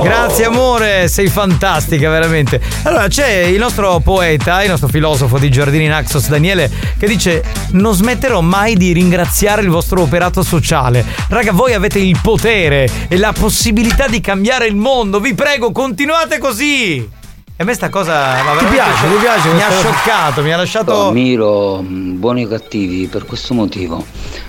Grazie 0.00 0.44
amore, 0.46 1.08
sei 1.08 1.28
fantastica 1.28 2.08
veramente. 2.08 2.60
Allora 2.84 3.08
c'è 3.08 3.28
il 3.28 3.58
nostro 3.58 4.00
poeta, 4.00 4.62
il 4.62 4.70
nostro 4.70 4.88
filosofo 4.88 5.38
di 5.38 5.50
Giardini 5.50 5.86
Naxos 5.86 6.28
Daniele 6.28 6.70
che 6.98 7.06
dice 7.06 7.42
non 7.72 7.94
smetterò 7.94 8.40
mai 8.40 8.76
di 8.76 8.92
ringraziare 8.92 9.62
il 9.62 9.68
vostro 9.68 10.02
operato 10.02 10.42
sociale. 10.42 11.04
Raga, 11.28 11.52
voi 11.52 11.74
avete 11.74 11.98
il 11.98 12.18
potere 12.22 12.88
e 13.08 13.16
la 13.16 13.32
possibilità 13.32 14.06
di 14.08 14.20
cambiare 14.20 14.66
il 14.66 14.76
mondo. 14.76 15.20
Vi 15.20 15.34
prego, 15.34 15.72
continuate 15.72 16.38
così. 16.38 17.20
E 17.54 17.62
a 17.62 17.64
me 17.64 17.74
sta 17.74 17.90
cosa 17.90 18.42
ma 18.42 18.56
Ti 18.58 18.64
piace, 18.64 19.08
ti 19.08 19.16
piace 19.20 19.52
Mi 19.52 19.60
ha 19.60 19.70
scioccato, 19.70 20.42
mi 20.42 20.52
ha 20.52 20.56
lasciato 20.56 21.08
Ammiro 21.08 21.84
buoni 21.84 22.44
o 22.44 22.48
cattivi 22.48 23.08
per 23.08 23.26
questo 23.26 23.52
motivo, 23.52 24.04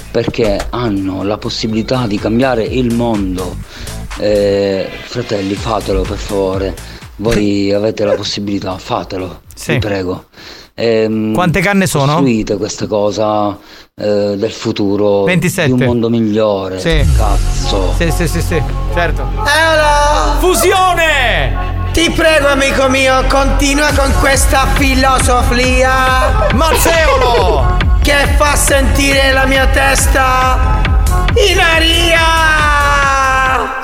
perché 0.09 0.67
hanno 0.69 1.23
la 1.23 1.37
possibilità 1.37 2.07
di 2.07 2.17
cambiare 2.17 2.63
il 2.63 2.93
mondo. 2.93 3.57
Eh, 4.19 4.89
fratelli, 5.05 5.55
fatelo 5.55 6.01
per 6.01 6.17
favore. 6.17 6.75
Voi 7.17 7.71
avete 7.71 8.05
la 8.05 8.15
possibilità, 8.15 8.77
fatelo, 8.77 9.41
vi 9.67 9.77
prego. 9.79 10.25
ehm, 10.73 11.33
Quante 11.33 11.61
canne 11.61 11.85
sono? 11.85 12.13
Costruite 12.13 12.57
questa 12.57 12.87
cosa 12.87 13.55
eh, 13.95 14.33
del 14.35 14.51
futuro 14.51 15.23
27. 15.23 15.67
di 15.67 15.79
un 15.79 15.87
mondo 15.87 16.09
migliore. 16.09 16.79
Sì. 16.79 17.05
Cazzo. 17.15 17.93
Sì, 17.97 18.11
sì, 18.11 18.27
sì, 18.27 18.41
sì, 18.41 18.61
certo. 18.93 19.21
Eolo! 19.45 20.39
Fusione! 20.39 21.71
Ti 21.93 22.09
prego, 22.09 22.47
amico 22.47 22.89
mio, 22.89 23.23
continua 23.29 23.91
con 23.95 24.11
questa 24.19 24.65
filosofia. 24.73 26.49
Mazzeolo! 26.55 27.77
Che 28.01 28.27
fa 28.35 28.55
sentire 28.55 29.31
la 29.31 29.45
mia 29.45 29.67
testa 29.67 30.81
in 31.51 31.59
aria! 31.59 32.92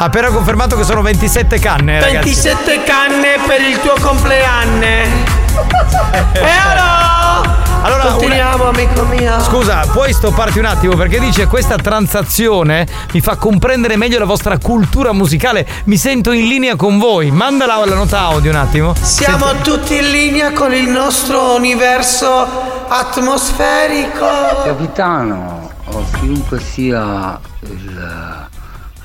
Ha 0.01 0.05
appena 0.05 0.29
confermato 0.29 0.77
che 0.77 0.85
sono 0.85 1.01
27 1.01 1.59
canne, 1.59 1.97
Eh, 1.97 1.99
ragazzi. 1.99 2.33
27 2.33 2.83
canne 2.83 3.37
per 3.45 3.59
il 3.61 3.79
tuo 3.81 3.95
compleanno. 3.99 4.85
Eolo! 6.33 7.57
Allora, 7.81 8.03
Continuiamo, 8.07 8.63
amico 8.69 9.03
mio. 9.03 9.41
Scusa, 9.41 9.81
puoi 9.91 10.13
stopparti 10.13 10.57
un 10.59 10.65
attimo 10.65 10.95
perché 10.95 11.19
dice 11.19 11.47
questa 11.47 11.75
transazione 11.75 12.85
mi 13.13 13.19
fa 13.21 13.35
comprendere 13.37 13.95
meglio 13.97 14.19
la 14.19 14.25
vostra 14.25 14.57
cultura 14.57 15.11
musicale. 15.11 15.67
Mi 15.85 15.97
sento 15.97 16.31
in 16.31 16.47
linea 16.47 16.75
con 16.77 16.97
voi. 16.97 17.31
Mandala 17.31 17.83
la 17.85 17.95
nota 17.95 18.19
audio 18.21 18.51
un 18.51 18.57
attimo. 18.57 18.93
Siamo 19.01 19.47
Senti- 19.47 19.63
tutti 19.69 19.95
in 19.97 20.11
linea 20.11 20.51
con 20.53 20.73
il 20.73 20.87
nostro 20.89 21.55
universo 21.55 22.47
atmosferico. 22.87 24.27
Capitano, 24.63 25.71
o 25.85 26.05
chiunque 26.19 26.59
sia 26.59 27.37
il 27.61 28.47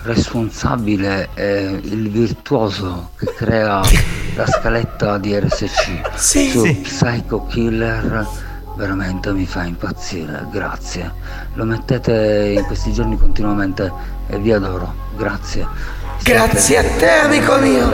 responsabile 0.04 1.28
e 1.34 1.80
il 1.82 2.10
virtuoso 2.10 3.10
che 3.18 3.32
crea 3.34 3.80
la 4.36 4.46
scaletta 4.46 5.18
di 5.18 5.38
RSC 5.38 6.14
Sì. 6.16 6.50
su 6.50 6.64
Sì. 6.64 6.74
Psycho 6.76 7.46
Killer 7.46 8.26
veramente 8.76 9.32
mi 9.32 9.46
fa 9.46 9.64
impazzire, 9.64 10.46
grazie. 10.50 11.12
Lo 11.54 11.64
mettete 11.64 12.54
in 12.58 12.64
questi 12.64 12.92
giorni 12.92 13.16
continuamente 13.18 13.92
e 14.26 14.38
vi 14.38 14.52
adoro, 14.52 14.92
grazie. 15.16 15.66
Grazie 16.22 16.78
a 16.78 16.82
te, 16.98 17.08
amico 17.10 17.56
mio. 17.58 17.88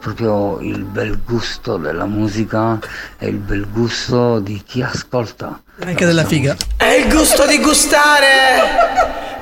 Proprio 0.00 0.58
il 0.60 0.82
bel 0.84 1.20
gusto 1.26 1.76
della 1.76 2.06
musica 2.06 2.78
e 3.18 3.26
il 3.28 3.36
bel 3.36 3.66
gusto 3.70 4.38
di 4.40 4.62
chi 4.66 4.80
ascolta. 4.80 5.60
Anche 5.84 6.06
della 6.06 6.24
figa. 6.24 6.56
È 6.76 6.86
il 6.86 7.12
gusto 7.12 7.46
di 7.46 7.60
gustare. 7.60 8.28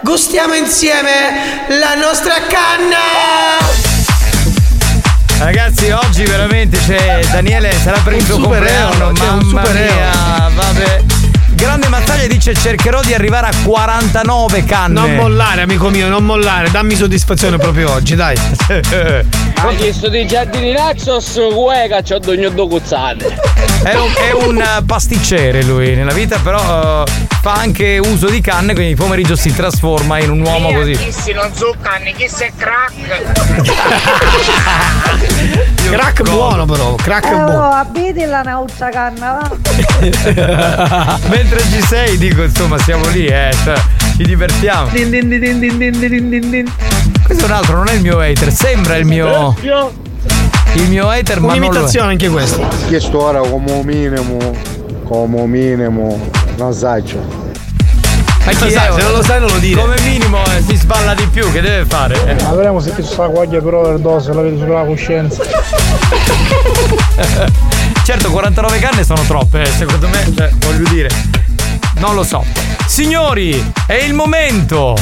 Gustiamo 0.01 0.55
insieme 0.55 1.67
la 1.69 1.95
nostra 1.95 2.35
canna. 2.49 3.67
Ragazzi, 5.39 5.91
oggi 5.91 6.25
veramente 6.25 6.77
c'è 6.79 7.21
Daniele 7.31 7.71
sarà 7.73 8.01
per 8.01 8.15
il 8.15 8.25
suo 8.25 8.35
supereroe, 8.35 8.99
compleanno. 8.99 9.09
un 9.09 9.47
Mamma 9.47 9.65
supereroe. 9.65 9.95
mia, 9.95 10.51
vabbè. 10.57 11.03
Grande 11.55 11.89
Mattaglia 11.89 12.27
dice 12.39 12.55
cercherò 12.55 13.01
di 13.01 13.15
arrivare 13.15 13.49
a 13.49 13.53
49 13.65 14.65
canne. 14.65 15.01
Non 15.01 15.17
mollare, 15.17 15.63
amico 15.63 15.89
mio, 15.89 16.09
non 16.09 16.25
mollare. 16.25 16.71
Dammi 16.71 16.95
soddisfazione 16.95 17.57
proprio 17.59 17.91
oggi, 17.91 18.15
dai. 18.15 18.37
Ha 19.59 19.75
chiesto 19.75 20.09
di 20.09 20.25
giardini 20.25 20.71
Naxos, 20.71 21.35
uè 21.35 21.89
caccio 21.89 22.21
d'ogno 22.21 22.49
do 22.51 22.69
cuzzate. 22.69 23.37
È 23.83 23.93
un, 23.97 24.13
è 24.15 24.31
un, 24.47 24.61
eh, 24.61 24.85
pasticcere 24.87 25.65
lui 25.65 25.97
nella 25.97 26.13
vita, 26.13 26.39
però 26.39 27.03
eh, 27.03 27.11
fa 27.41 27.55
anche 27.55 27.99
uso 27.99 28.29
di 28.29 28.41
canne, 28.41 28.73
quindi 28.75 28.93
il 28.93 28.97
pomeriggio 28.97 29.35
si 29.35 29.53
trasforma 29.53 30.21
in 30.21 30.31
un 30.31 30.43
uomo 30.43 30.73
così. 30.73 30.93
Chi 30.93 31.33
non 31.33 31.53
zuccani, 31.53 32.15
chi 32.15 32.29
se 32.29 32.53
crack. 32.57 33.23
Crack 35.91 36.23
buono 36.23 36.67
però, 36.67 36.95
crack 36.97 37.25
Eh, 37.25 37.31
buono. 37.31 37.67
oh, 37.67 37.71
abiti 37.71 38.25
la 38.27 38.43
nauccia 38.43 38.91
canna, 38.91 39.39
va. 39.41 41.19
Mentre 41.29 41.63
ci 41.63 41.81
sei, 41.83 42.19
dico, 42.29 42.43
insomma, 42.43 42.79
siamo 42.79 43.09
lì, 43.09 43.27
eh. 43.27 43.51
Cioè, 43.65 43.81
ci 44.17 44.25
divertiamo. 44.25 44.91
Din 44.91 45.11
din 45.11 45.29
din 45.29 45.59
din 45.59 45.79
din 45.79 45.99
din 45.99 46.51
din 46.51 46.73
Questo 47.25 47.45
è 47.45 47.49
un 47.49 47.55
altro, 47.55 47.77
non 47.77 47.89
è 47.89 47.93
il 47.95 48.03
mio 48.03 48.21
hater, 48.21 48.53
sembra 48.53 48.97
il 48.97 49.05
mio. 49.07 49.55
Il 50.75 50.89
mio 50.89 51.09
hater, 51.09 51.41
ma. 51.41 51.55
Un'imitazione 51.55 52.13
anche 52.13 52.29
questo. 52.29 52.67
Chiesto 52.89 53.23
ora 53.23 53.41
come 53.41 53.83
minimo. 53.85 54.37
Come 55.05 55.47
minimo. 55.47 56.31
Non 56.57 56.73
saggio. 56.73 57.47
Ma 58.45 58.53
chi 58.53 58.71
sai, 58.71 58.93
se 58.95 59.03
non 59.03 59.13
lo 59.13 59.23
sai 59.23 59.41
non 59.41 59.51
lo 59.51 59.59
dire. 59.59 59.81
Come 59.81 60.01
minimo 60.01 60.43
eh, 60.45 60.63
si 60.67 60.77
sballa 60.77 61.15
di 61.15 61.27
più, 61.27 61.51
che 61.53 61.61
deve 61.61 61.85
fare? 61.85 62.15
Eh. 62.25 62.45
Avremo 62.45 62.81
se 62.81 62.95
ti 62.95 63.03
sta 63.03 63.27
guaglia 63.27 63.61
per 63.61 63.75
overdose, 63.75 64.33
la 64.33 64.41
vedi 64.41 64.59
sulla 64.59 64.85
coscienza. 64.85 65.43
certo, 68.05 68.31
49 68.31 68.79
canne 68.79 69.05
sono 69.05 69.21
troppe, 69.27 69.63
eh, 69.63 69.67
secondo 69.67 70.09
me, 70.09 70.23
eh, 70.39 70.51
voglio 70.61 70.89
dire. 70.89 71.11
Non 71.99 72.15
lo 72.15 72.23
so. 72.23 72.45
Signori, 72.87 73.73
è 73.87 73.95
il 73.95 74.15
momento! 74.15 74.97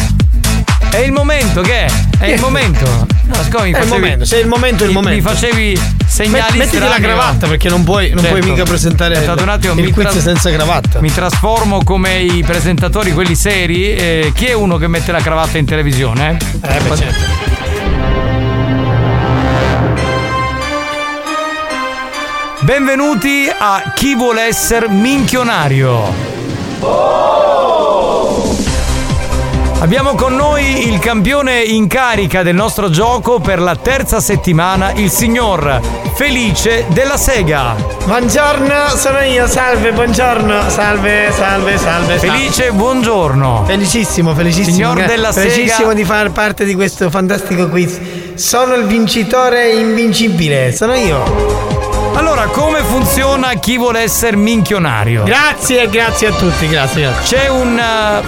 È 0.90 0.98
il 0.98 1.12
momento 1.12 1.60
che 1.60 1.84
è? 1.86 1.90
È 2.18 2.26
il 2.28 2.40
momento. 2.40 3.06
No, 3.24 3.34
siccome 3.42 3.64
mi 3.64 3.72
È 3.72 3.76
il 3.80 3.82
facevi- 3.84 4.00
momento, 4.00 4.24
se 4.24 4.36
è 4.36 4.40
il 4.40 4.46
momento 4.46 4.84
è 4.84 4.86
il 4.86 4.92
momento. 4.94 5.28
Mi 5.28 5.34
facevi 5.34 5.78
segnali 6.06 6.56
Mettiti 6.58 6.78
la 6.78 6.86
strani, 6.86 7.02
cravatta 7.04 7.44
ma- 7.44 7.48
perché 7.48 7.68
non 7.68 7.84
puoi, 7.84 8.08
non 8.10 8.20
puoi 8.24 8.34
Certo. 8.40 8.48
mica 8.48 8.62
presentare 8.64 9.14
Aspettate 9.14 9.42
un 9.42 9.48
attimo, 9.50 9.72
il 9.74 9.82
mi 9.84 9.90
quiz 9.92 10.08
tras- 10.08 10.22
senza 10.22 10.50
cravatta. 10.50 11.00
Mi 11.00 11.12
trasformo 11.12 11.82
come 11.84 12.18
i 12.20 12.42
presentatori, 12.44 13.12
quelli 13.12 13.34
seri. 13.34 13.94
eh, 13.94 14.32
chi 14.34 14.46
è 14.46 14.52
uno 14.54 14.78
che 14.78 14.86
mette 14.86 15.12
la 15.12 15.20
cravatta 15.20 15.58
in 15.58 15.66
televisione? 15.66 16.38
Eh, 16.62 16.80
beh, 16.80 16.96
certo. 16.96 17.44
Benvenuti 22.60 23.48
a 23.56 23.92
Chi 23.94 24.14
vuole 24.14 24.42
essere 24.42 24.88
minchionario. 24.88 26.35
Abbiamo 29.78 30.14
con 30.14 30.34
noi 30.34 30.88
il 30.88 30.98
campione 30.98 31.60
in 31.60 31.86
carica 31.86 32.42
del 32.42 32.54
nostro 32.54 32.90
gioco 32.90 33.38
per 33.38 33.60
la 33.60 33.76
terza 33.76 34.20
settimana, 34.20 34.92
il 34.92 35.10
signor 35.10 35.80
Felice 36.16 36.86
della 36.88 37.16
Sega. 37.16 37.76
Buongiorno, 38.04 38.88
sono 38.96 39.20
io, 39.20 39.46
salve, 39.46 39.92
buongiorno, 39.92 40.70
salve, 40.70 41.30
salve, 41.30 41.76
salve. 41.76 42.16
Felice, 42.18 42.72
buongiorno. 42.72 43.64
Felicissimo, 43.66 44.34
felicissimo. 44.34 44.74
Signor 44.74 44.96
gra- 44.96 45.06
della 45.06 45.30
Sega. 45.30 45.50
Felicissimo 45.50 45.92
di 45.92 46.04
far 46.04 46.32
parte 46.32 46.64
di 46.64 46.74
questo 46.74 47.10
fantastico 47.10 47.68
quiz. 47.68 48.00
Sono 48.34 48.74
il 48.74 48.86
vincitore 48.86 49.72
invincibile, 49.72 50.72
sono 50.72 50.94
io. 50.94 51.95
Allora, 52.16 52.46
come 52.46 52.82
funziona 52.82 53.52
chi 53.54 53.76
vuole 53.76 54.00
essere 54.00 54.36
minchionario? 54.36 55.24
Grazie, 55.24 55.86
grazie 55.90 56.28
a 56.28 56.32
tutti, 56.32 56.66
grazie. 56.66 57.02
grazie. 57.02 57.38
C'è 57.38 57.48
un 57.48 57.78
eh, 57.78 58.22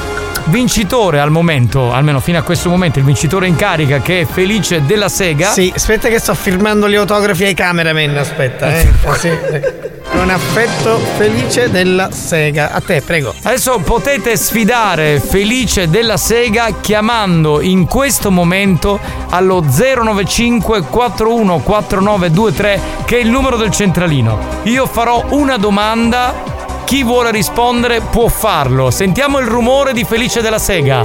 vincitore 0.51 1.21
al 1.21 1.31
momento, 1.31 1.91
almeno 1.91 2.21
fino 2.21 2.37
a 2.37 2.43
questo 2.43 2.69
momento, 2.69 2.99
il 2.99 3.07
vincitore 3.07 3.47
in 3.47 3.57
carica 3.57 4.01
che 4.03 4.21
è 4.21 4.25
Felice 4.27 4.85
della 4.85 5.09
Sega. 5.09 5.49
Sì, 5.49 5.73
aspetta 5.75 6.09
che 6.09 6.19
sto 6.19 6.35
firmando 6.35 6.87
gli 6.87 6.97
autografi 6.97 7.45
ai 7.45 7.55
cameraman, 7.55 8.15
aspetta, 8.19 8.77
eh. 8.77 8.89
Sì. 9.19 9.97
Con 10.11 10.31
affetto 10.31 10.99
felice 11.17 11.71
della 11.71 12.11
Sega. 12.11 12.73
A 12.73 12.81
te, 12.81 13.03
prego. 13.03 13.35
Adesso 13.43 13.79
potete 13.79 14.37
sfidare 14.37 15.21
Felice 15.21 15.89
della 15.89 16.17
Sega 16.17 16.81
chiamando 16.81 17.61
in 17.61 17.87
questo 17.87 18.31
momento 18.31 18.99
allo 19.31 19.61
095 19.61 20.81
41 20.83 21.59
4923 21.61 22.81
che 23.05 23.19
è 23.19 23.21
il 23.21 23.29
numero 23.29 23.57
del 23.57 23.71
centralino. 23.71 24.39
Io 24.65 24.87
farò 24.87 25.25
una 25.31 25.57
domanda, 25.57 26.35
chi 26.85 27.05
vuole 27.05 27.31
rispondere 27.31 28.01
può 28.01 28.29
farlo. 28.29 28.91
Sentiamo 28.91 29.39
il 29.39 29.47
rumore 29.47 29.93
di 29.93 30.05
Felice 30.05 30.41
della 30.41 30.59
Sega. 30.59 31.05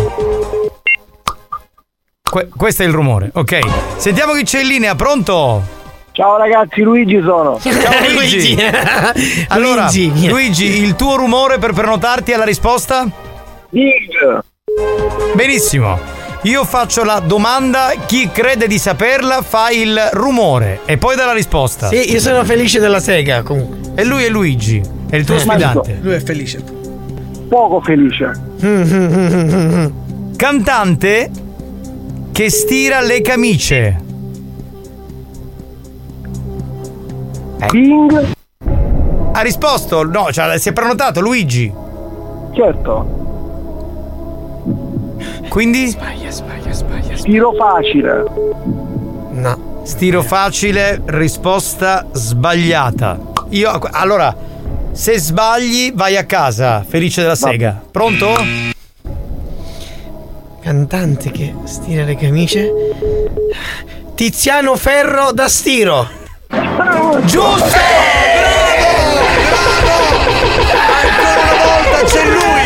Que- 2.30 2.49
questo 2.55 2.81
è 2.81 2.85
il 2.85 2.93
rumore, 2.93 3.30
ok. 3.31 3.59
Sentiamo 3.97 4.34
chi 4.34 4.43
c'è 4.43 4.61
in 4.61 4.67
linea, 4.67 4.95
pronto? 4.95 5.72
Ciao 6.14 6.38
ragazzi, 6.38 6.81
Luigi 6.81 7.19
sono. 7.23 7.60
Ciao 7.60 7.72
Luigi. 8.14 8.56
allora, 9.49 9.90
Luigi. 9.91 10.27
Luigi, 10.30 10.84
il 10.84 10.95
tuo 10.95 11.15
rumore 11.15 11.57
per 11.57 11.73
prenotarti 11.73 12.31
alla 12.34 12.44
risposta? 12.45 13.10
Dig. 13.69 14.44
Benissimo. 15.34 15.99
Io 16.44 16.65
faccio 16.65 17.03
la 17.03 17.19
domanda, 17.19 17.94
chi 18.06 18.30
crede 18.31 18.68
di 18.68 18.77
saperla 18.77 19.41
fa 19.41 19.69
il 19.72 19.98
rumore 20.11 20.81
e 20.85 20.98
poi 20.98 21.15
dà 21.15 21.26
la 21.26 21.34
risposta. 21.34 21.88
Sì, 21.88 22.11
io 22.11 22.19
sono 22.19 22.44
felice 22.44 22.80
della 22.80 22.99
Sega, 22.99 23.41
comunque. 23.41 23.94
E 23.95 24.03
lui 24.03 24.23
è 24.26 24.30
Luigi, 24.30 24.81
è 25.10 25.15
il 25.15 25.26
tuo 25.26 25.35
Eh, 25.35 25.40
sfidante. 25.40 25.98
Lui 26.02 26.14
è 26.14 26.19
felice. 26.22 26.61
Poco 27.48 27.81
felice. 27.81 28.31
Cantante 30.35 31.31
che 32.31 32.49
stira 32.52 32.99
le 33.02 33.22
camicie. 33.22 34.02
King? 37.68 38.34
Ha 39.34 39.41
risposto? 39.41 40.03
No, 40.03 40.31
cioè, 40.31 40.57
si 40.60 40.69
è 40.69 40.73
prenotato 40.73 41.19
Luigi. 41.22 41.73
Certo. 42.53 43.22
Quindi? 45.49 45.88
Sbaglia, 45.88 46.30
sbaglia, 46.31 46.72
sbaglia. 46.72 47.15
Tiro 47.15 47.53
facile. 47.53 48.23
No. 49.31 49.72
Stiro 49.84 50.22
facile, 50.22 51.02
risposta 51.06 52.07
sbagliata. 52.11 53.19
Io, 53.49 53.69
allora, 53.91 54.35
Se 54.94 55.18
sbagli, 55.18 55.91
vai 55.94 56.15
a 56.18 56.23
casa. 56.26 56.85
Felice 56.88 57.22
della 57.22 57.35
sega. 57.35 57.81
Pronto? 57.91 58.27
Cantante 60.61 61.31
che 61.31 61.53
stira 61.64 62.03
le 62.03 62.15
camicie. 62.15 62.72
Tiziano 64.14 64.76
Ferro 64.76 65.31
da 65.31 65.48
Stiro. 65.48 66.07
Giusto! 67.25 67.77
Ancora 71.01 71.41
una 71.41 71.63
volta 71.63 72.03
c'è 72.05 72.25
lui! 72.25 72.63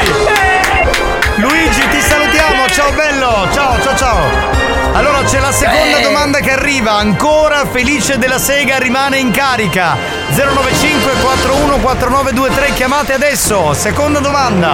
Luigi, 1.38 1.88
ti 1.90 2.02
salutiamo, 2.02 2.68
ciao 2.70 2.92
bello! 2.94 3.48
Ciao, 3.52 3.82
ciao, 3.82 3.96
ciao! 3.96 4.57
Allora 4.98 5.22
c'è 5.24 5.40
la 5.40 5.52
seconda 5.52 6.00
Eh. 6.00 6.02
domanda 6.02 6.40
che 6.40 6.52
arriva, 6.52 6.94
ancora 6.94 7.66
Felice 7.68 8.18
della 8.18 8.40
Sega 8.40 8.80
rimane 8.80 9.20
in 9.20 9.30
carica. 9.30 9.96
095 10.34 11.12
41 11.22 11.78
4923, 11.78 12.74
chiamate 12.74 13.14
adesso. 13.14 13.74
Seconda 13.76 14.18
domanda. 14.20 14.74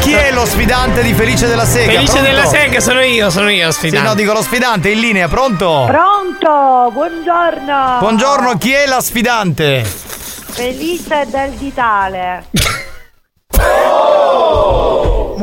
Chi 0.00 0.12
è 0.14 0.32
lo 0.32 0.46
sfidante 0.46 1.02
di 1.02 1.12
Felice 1.12 1.46
della 1.46 1.66
Sega? 1.66 1.92
Felice 1.92 2.12
Pronto? 2.12 2.30
della 2.30 2.46
Sega 2.46 2.80
sono 2.80 3.02
io, 3.02 3.28
sono 3.28 3.50
io 3.50 3.70
Sì, 3.70 3.78
sfidante. 3.80 4.08
no, 4.08 4.14
dico 4.14 4.32
lo 4.32 4.42
sfidante 4.42 4.88
in 4.88 4.98
linea, 4.98 5.28
pronto? 5.28 5.84
Pronto, 5.86 6.90
buongiorno. 6.92 7.96
Buongiorno, 8.00 8.56
chi 8.56 8.72
è 8.72 8.86
la 8.86 9.00
sfidante? 9.02 9.84
Felice 9.84 11.26
del 11.28 11.50
Ditale. 11.50 12.44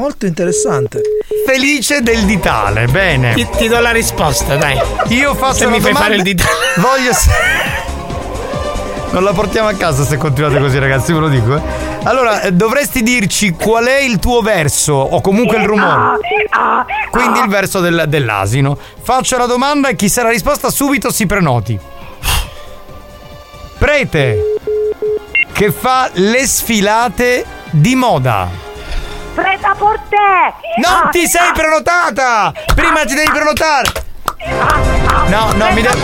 Molto 0.08 0.26
interessante. 0.26 1.02
Felice 1.46 2.00
del 2.02 2.24
ditale, 2.24 2.86
bene. 2.88 3.34
Ti, 3.34 3.46
ti 3.58 3.68
do 3.68 3.78
la 3.82 3.92
risposta, 3.92 4.56
dai. 4.56 4.80
Io 5.10 5.36
faccio 5.36 5.58
Se 5.58 5.66
mi 5.68 5.82
fai 5.82 5.92
domanda- 5.92 6.00
fare 6.00 6.16
il 6.16 6.22
ditale. 6.22 6.50
Voglio 6.78 7.12
Non 9.12 9.24
la 9.26 9.34
portiamo 9.34 9.68
a 9.68 9.74
casa 9.74 10.06
se 10.06 10.16
continuate 10.16 10.60
così, 10.60 10.80
ragazzi, 10.80 11.12
ve 11.12 11.20
lo 11.20 11.28
dico. 11.28 11.58
eh. 11.58 11.62
Allora, 12.04 12.40
eh, 12.40 12.54
dovresti 12.54 13.04
dirci 13.04 13.52
qual 13.52 13.84
è 13.84 14.00
il 14.00 14.18
tuo 14.20 14.40
verso 14.42 14.94
o 14.94 15.20
comunque 15.20 15.58
il 15.58 15.66
rumore. 15.66 16.20
Quindi 17.12 17.40
il 17.40 17.50
verso 17.50 17.82
del- 17.82 18.06
dell'asino. 18.08 18.78
Faccio 19.04 19.38
la 19.38 19.46
domanda 19.46 19.90
e 19.90 19.98
chi 19.98 20.08
sarà 20.08 20.30
risposta 20.30 20.70
subito 20.70 21.12
si 21.12 21.26
prenoti. 21.26 21.78
Prete 23.78 24.40
che 25.52 25.70
fa 25.74 26.10
le 26.14 26.48
sfilate 26.48 27.44
di 27.72 27.94
moda. 27.96 28.67
Preta 29.38 29.76
portè. 29.78 30.52
Non 30.78 31.12
ti 31.12 31.28
sei 31.28 31.52
prenotata! 31.54 32.52
Prima 32.74 33.06
ti 33.06 33.14
devi 33.14 33.30
prenotare! 33.30 33.92
No, 35.28 35.54
no, 35.54 35.72
mi 35.74 35.82
devi. 35.84 36.02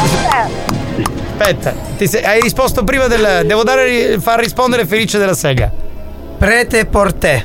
Aspetta, 1.32 1.74
ti 1.98 2.08
sei- 2.08 2.24
hai 2.24 2.42
risposto 2.42 2.84
prima 2.84 3.08
del. 3.08 3.42
Devo 3.48 3.64
dare, 3.64 4.20
far 4.20 4.38
rispondere 4.38 4.86
Felice 4.86 5.18
della 5.18 5.34
Sega. 5.34 5.72
Prete 6.38 6.86
Portè. 6.86 7.44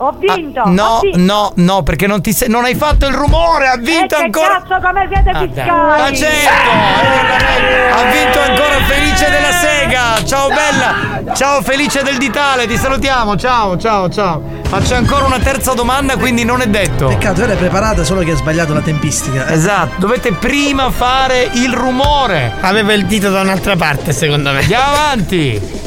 Ho 0.00 0.12
vinto. 0.18 0.62
No, 0.66 0.84
ho 0.84 1.00
vinto. 1.00 1.18
no, 1.18 1.52
no, 1.56 1.82
perché 1.82 2.06
non 2.06 2.20
ti 2.22 2.32
sei. 2.32 2.48
Non 2.48 2.64
hai 2.64 2.74
fatto 2.76 3.06
il 3.06 3.14
rumore, 3.14 3.66
ha 3.66 3.76
vinto 3.76 4.14
Eh, 4.14 4.18
che 4.18 4.24
ancora. 4.24 4.62
cazzo 4.62 4.80
come 4.80 5.08
siete 5.12 5.30
Ah, 5.30 5.40
fiscali? 5.40 6.00
Ma 6.00 6.12
certo! 6.12 7.98
Ha 7.98 8.02
vinto 8.04 8.40
ancora 8.40 8.76
Felice 8.86 9.30
della 9.30 9.50
Sega! 9.50 10.24
Ciao 10.24 10.48
bella! 10.48 11.34
Ciao 11.34 11.62
Felice 11.62 12.02
del 12.04 12.16
Ditale, 12.16 12.66
ti 12.68 12.76
salutiamo, 12.76 13.36
ciao, 13.36 13.76
ciao, 13.76 14.08
ciao. 14.08 14.40
Faccio 14.68 14.94
ancora 14.94 15.24
una 15.24 15.38
terza 15.40 15.72
domanda, 15.74 16.16
quindi 16.16 16.44
non 16.44 16.60
è 16.60 16.66
detto. 16.68 17.08
Peccato, 17.08 17.42
era 17.42 17.54
preparata, 17.54 18.04
solo 18.04 18.20
che 18.22 18.32
ha 18.32 18.36
sbagliato 18.36 18.72
la 18.74 18.80
tempistica. 18.82 19.48
Esatto, 19.48 19.94
dovete 19.98 20.32
prima 20.32 20.90
fare 20.92 21.50
il 21.54 21.72
rumore. 21.72 22.52
Aveva 22.60 22.92
il 22.92 23.04
dito 23.06 23.30
da 23.30 23.40
un'altra 23.40 23.74
parte, 23.74 24.12
secondo 24.12 24.52
me. 24.52 24.60
Andiamo 24.60 24.84
avanti. 24.84 25.86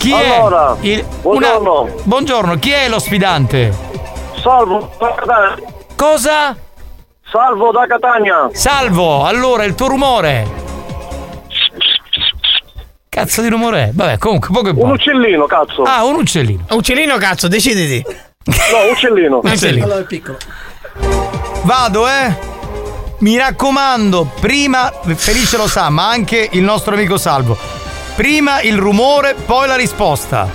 Chi 0.00 0.12
Allora, 0.14 0.76
è? 0.80 0.86
il- 0.86 1.04
buongiorno. 1.20 1.80
una- 1.82 1.92
buongiorno, 2.04 2.58
chi 2.58 2.70
è 2.70 2.88
lo 2.88 2.98
sfidante? 2.98 3.70
Salvo 4.42 4.90
da 4.98 5.14
Catania. 5.14 5.56
Cosa? 5.94 6.56
Salvo 7.30 7.70
da 7.70 7.86
Catania. 7.86 8.48
Salvo, 8.52 9.24
allora 9.26 9.64
il 9.64 9.74
tuo 9.74 9.88
rumore. 9.88 10.48
Cazzo 13.10 13.42
di 13.42 13.48
rumore 13.48 13.82
è? 13.82 13.90
Vabbè, 13.92 14.16
comunque 14.16 14.48
poco 14.50 14.68
e 14.68 14.70
Un 14.70 14.76
buono. 14.76 14.92
uccellino, 14.94 15.44
cazzo. 15.44 15.82
Ah, 15.82 16.02
un 16.04 16.14
uccellino. 16.14 16.64
Uccellino, 16.70 17.18
cazzo, 17.18 17.46
deciditi. 17.48 18.02
No, 18.44 18.90
uccellino. 18.92 19.40
Uccellino. 19.42 19.84
Allora 19.84 20.00
è 20.00 20.04
piccolo. 20.04 20.38
Vado, 21.64 22.08
eh? 22.08 22.48
Mi 23.18 23.36
raccomando, 23.36 24.30
prima, 24.40 24.90
Felice 25.14 25.58
lo 25.58 25.68
sa, 25.68 25.90
ma 25.90 26.08
anche 26.08 26.48
il 26.52 26.62
nostro 26.62 26.94
amico 26.94 27.18
Salvo. 27.18 27.58
Prima 28.20 28.60
il 28.60 28.76
rumore, 28.76 29.34
poi 29.46 29.66
la 29.66 29.76
risposta. 29.76 30.46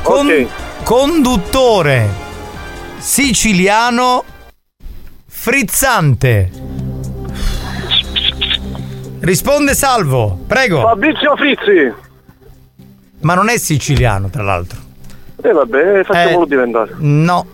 Con- 0.00 0.48
Conduttore 0.82 2.08
siciliano 2.96 4.24
frizzante. 5.28 6.50
Risponde 9.20 9.74
Salvo, 9.74 10.38
prego. 10.46 10.80
Fabrizio 10.80 11.36
Frizzi. 11.36 11.92
Ma 13.20 13.34
non 13.34 13.50
è 13.50 13.58
siciliano, 13.58 14.30
tra 14.30 14.42
l'altro. 14.42 14.78
E 15.42 15.52
vabbè, 15.52 16.02
facciamolo 16.04 16.44
Eh. 16.44 16.48
diventare. 16.48 16.94
No. 16.96 17.46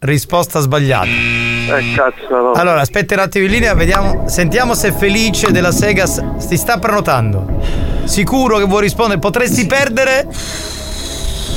Risposta 0.00 0.60
sbagliata. 0.60 1.06
Eh, 1.06 1.94
cazzo, 1.96 2.28
no. 2.28 2.52
Allora, 2.52 2.82
aspetta 2.82 3.14
un 3.14 3.20
attimo 3.20 3.46
in 3.46 3.50
linea, 3.50 3.72
vediamo. 3.72 4.28
Sentiamo 4.28 4.74
se 4.74 4.92
Felice 4.92 5.52
della 5.52 5.72
Sega 5.72 6.04
si 6.04 6.56
sta 6.58 6.78
prenotando. 6.78 7.91
Sicuro 8.12 8.58
che 8.58 8.64
vuoi 8.64 8.82
rispondere? 8.82 9.18
Potresti 9.18 9.64
perdere 9.64 10.26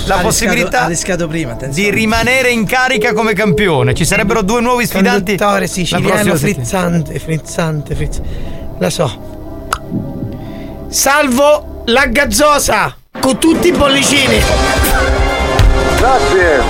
la 0.05 0.15
Ha 0.15 0.21
possibilità 0.21 0.85
rischiato- 0.87 1.27
prima, 1.27 1.57
di 1.65 1.89
rimanere 1.89 2.49
in 2.49 2.65
carica 2.65 3.11
come 3.11 3.33
campione. 3.33 3.93
Ci 3.93 4.05
sarebbero 4.05 4.41
due 4.41 4.61
nuovi 4.61 4.85
sfidanti. 4.85 5.35
Conduttore 5.35 5.67
siciliano 5.67 6.33
frizzante, 6.35 7.19
frizzante, 7.19 7.93
frizzante. 7.93 8.29
La 8.79 8.89
so. 8.89 9.33
Salvo 10.87 11.81
la 11.87 12.05
gazzosa 12.05 12.95
con 13.19 13.37
tutti 13.37 13.67
i 13.67 13.71
bollicini. 13.73 14.39
Grazie. 15.97 16.61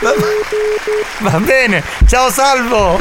Va 1.20 1.38
bene, 1.40 1.82
ciao 2.06 2.30
Salvo. 2.30 2.98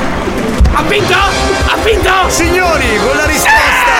Ha 0.73 0.81
vinto? 0.81 1.13
Ha 1.13 1.77
vinto? 1.85 2.11
Signori, 2.27 2.97
con 2.97 3.15
la 3.15 3.25
risposta 3.25 3.92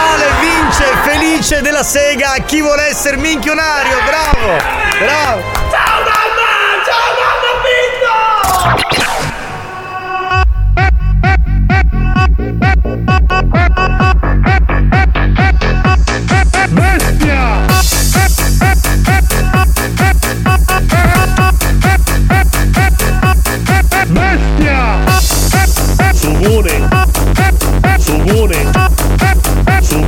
finale 0.00 0.30
vince 0.40 0.84
Felice 1.02 1.60
della 1.60 1.82
Sega. 1.82 2.32
Chi 2.46 2.62
vuole 2.62 2.86
essere 2.86 3.16
minchionario? 3.16 3.96
Bravo, 4.04 4.56
bravo. 4.98 5.42
Ciao 5.70 6.02
mamma! 6.02 6.48
Ciao 6.84 7.12
mamma, 7.18 7.44
ha 7.44 9.09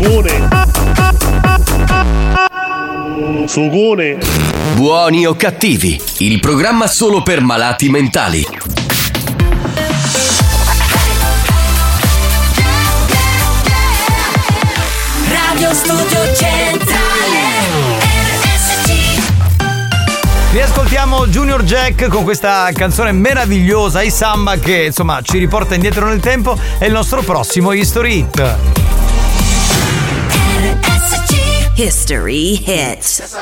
Sugone! 0.03 0.49
Sugone! 3.47 4.19
Buoni 4.75 5.25
o 5.27 5.37
cattivi, 5.37 6.01
il 6.19 6.41
programma 6.41 6.89
solo 6.89 7.23
per 7.23 7.41
malati 7.41 7.89
mentali. 7.89 8.45
Radio 15.29 15.73
Studio 15.73 16.35
Centrale 16.35 17.39
RSC 18.01 18.91
Riascoltiamo 20.51 21.29
Junior 21.29 21.63
Jack 21.63 22.09
con 22.09 22.25
questa 22.25 22.69
canzone 22.75 23.13
meravigliosa, 23.13 24.03
i 24.03 24.11
samba, 24.11 24.57
che 24.57 24.87
insomma 24.87 25.21
ci 25.23 25.39
riporta 25.39 25.77
indietro 25.77 26.09
nel 26.09 26.19
tempo. 26.19 26.59
È 26.79 26.87
il 26.87 26.93
nostro 26.93 27.23
prossimo 27.23 27.73
History 27.73 28.19
Hit. 28.19 29.02
History 31.75 32.55
hits. 32.57 33.35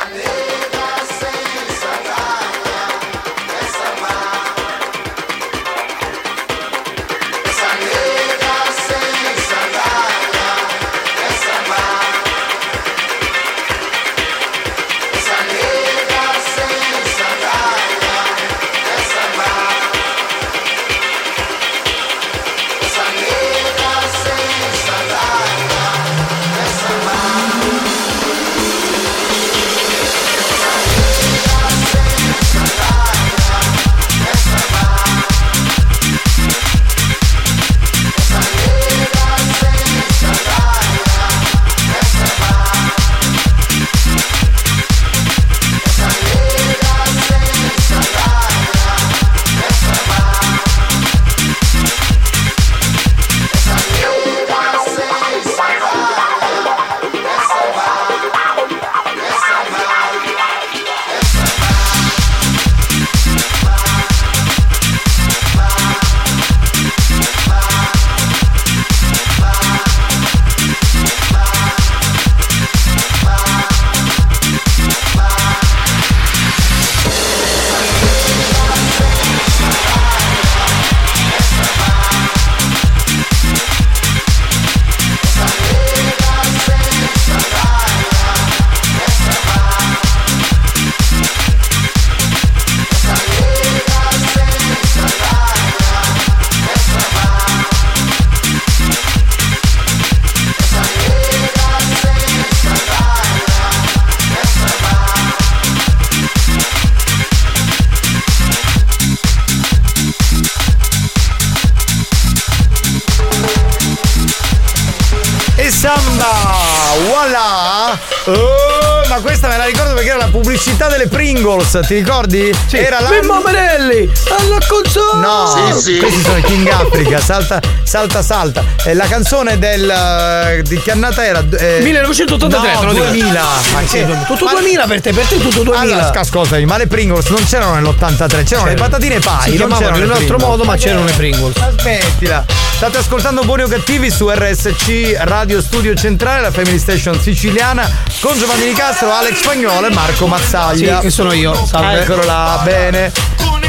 Pringles, 121.41 121.81
ti 121.87 121.95
ricordi? 121.95 122.55
Sì. 122.67 122.77
Era 122.77 123.01
la. 123.01 123.09
Mimmo 123.11 123.41
Manelli, 123.41 124.11
alla 124.29 124.59
console! 124.69 125.21
No, 125.23 125.73
Sì, 125.75 125.81
sì. 125.95 125.99
questi 125.99 126.21
sono 126.23 126.37
i 126.37 126.43
King 126.43 126.69
Africa, 126.69 127.19
salta, 127.19 127.61
salta, 127.83 128.23
salta. 128.23 128.63
Eh, 128.85 128.93
la 128.95 129.07
canzone 129.07 129.59
del. 129.59 129.89
eh, 129.89 130.63
di 130.63 130.79
che 130.81 130.91
annata 130.91 131.25
era? 131.25 131.43
Eh, 131.59 131.81
1983, 131.83 132.69
te 132.69 132.75
no, 132.75 132.83
lo 132.85 132.93
dico. 132.93 133.05
2000. 133.07 133.41
Ma 133.73 133.81
Sì, 133.87 133.97
che- 134.05 134.07
tutto 134.27 134.45
ma- 134.45 134.51
2000 134.53 134.87
per 134.87 135.01
te, 135.01 135.13
per 135.15 135.25
te 135.27 135.39
tutto 135.41 135.63
2000. 135.63 135.79
Allora, 135.81 136.21
ascoltami, 136.21 136.65
ma 136.67 136.77
le 136.77 136.87
Pringles 136.87 137.27
non 137.29 137.43
c'erano 137.47 137.75
nell'83, 137.75 138.45
c'erano 138.45 138.67
le 138.69 138.75
patatine 138.75 139.19
pai. 139.21 139.53
Si 139.53 139.57
non 139.57 139.69
chiamavano 139.69 139.79
c'erano 139.79 140.05
in 140.05 140.11
un 140.11 140.17
altro 140.17 140.39
modo, 140.39 140.65
ma 140.65 140.77
c'erano 140.77 141.05
le 141.07 141.13
Pringles. 141.13 141.57
Ma 141.57 141.71
Smettila. 141.79 142.45
State 142.81 142.97
ascoltando 142.99 143.43
Buoni 143.43 143.63
o 143.63 143.69
Cattivi 143.69 144.11
su 144.11 144.31
RSC 144.31 145.17
Radio 145.21 145.61
Studio 145.61 145.95
Centrale, 145.95 146.41
la 146.41 146.51
Family 146.51 146.79
Station 146.79 147.19
siciliana, 147.21 147.87
con 148.21 148.39
Giovanni 148.39 148.67
Nicastro, 148.67 149.11
Alex 149.13 149.41
Spagnolo 149.41 149.87
e 149.87 149.91
Marco 149.91 150.27
Mazzaglia. 150.27 150.97
Sì, 150.97 151.03
che 151.03 151.11
sono 151.11 151.33
io. 151.33 151.55
Salve. 151.67 152.03
Eccolo 152.03 152.25
là, 152.25 152.61
bene. 152.63 153.13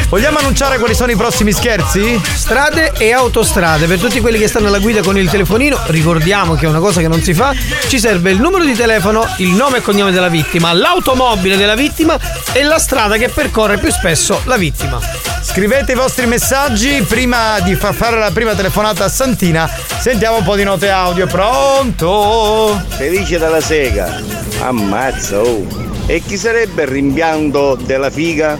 Vogliamo 0.09 0.39
annunciare 0.39 0.77
quali 0.77 0.93
sono 0.93 1.11
i 1.11 1.15
prossimi 1.15 1.53
scherzi? 1.53 2.21
Strade 2.33 2.91
e 2.97 3.13
autostrade. 3.13 3.87
Per 3.87 3.97
tutti 3.97 4.19
quelli 4.19 4.37
che 4.37 4.49
stanno 4.49 4.67
alla 4.67 4.79
guida 4.79 5.01
con 5.01 5.17
il 5.17 5.29
telefonino, 5.29 5.79
ricordiamo 5.85 6.55
che 6.55 6.65
è 6.65 6.67
una 6.67 6.79
cosa 6.79 6.99
che 6.99 7.07
non 7.07 7.21
si 7.21 7.33
fa. 7.33 7.53
Ci 7.87 7.97
serve 7.97 8.31
il 8.31 8.41
numero 8.41 8.65
di 8.65 8.73
telefono, 8.73 9.25
il 9.37 9.51
nome 9.51 9.77
e 9.77 9.81
cognome 9.81 10.11
della 10.11 10.27
vittima, 10.27 10.73
l'automobile 10.73 11.55
della 11.55 11.75
vittima 11.75 12.19
e 12.51 12.63
la 12.63 12.77
strada 12.77 13.15
che 13.15 13.29
percorre 13.29 13.77
più 13.77 13.89
spesso 13.89 14.41
la 14.43 14.57
vittima. 14.57 15.30
Scrivete 15.41 15.93
i 15.93 15.95
vostri 15.95 16.27
messaggi 16.27 17.03
prima 17.07 17.59
di 17.61 17.75
far 17.75 17.93
fare 17.93 18.17
la 18.17 18.31
prima 18.31 18.53
telefonata 18.53 19.05
a 19.05 19.09
Santina. 19.09 19.69
Sentiamo 19.99 20.37
un 20.37 20.43
po' 20.43 20.55
di 20.55 20.63
note 20.63 20.89
audio. 20.89 21.25
Pronto? 21.27 22.79
Felice 22.89 23.37
dalla 23.37 23.59
sega. 23.59 24.21
Ammazza, 24.59 25.39
oh. 25.41 25.65
E 26.05 26.21
chi 26.25 26.37
sarebbe 26.37 26.83
il 26.83 26.87
rimpianto 26.89 27.75
della 27.75 28.09
figa? 28.09 28.57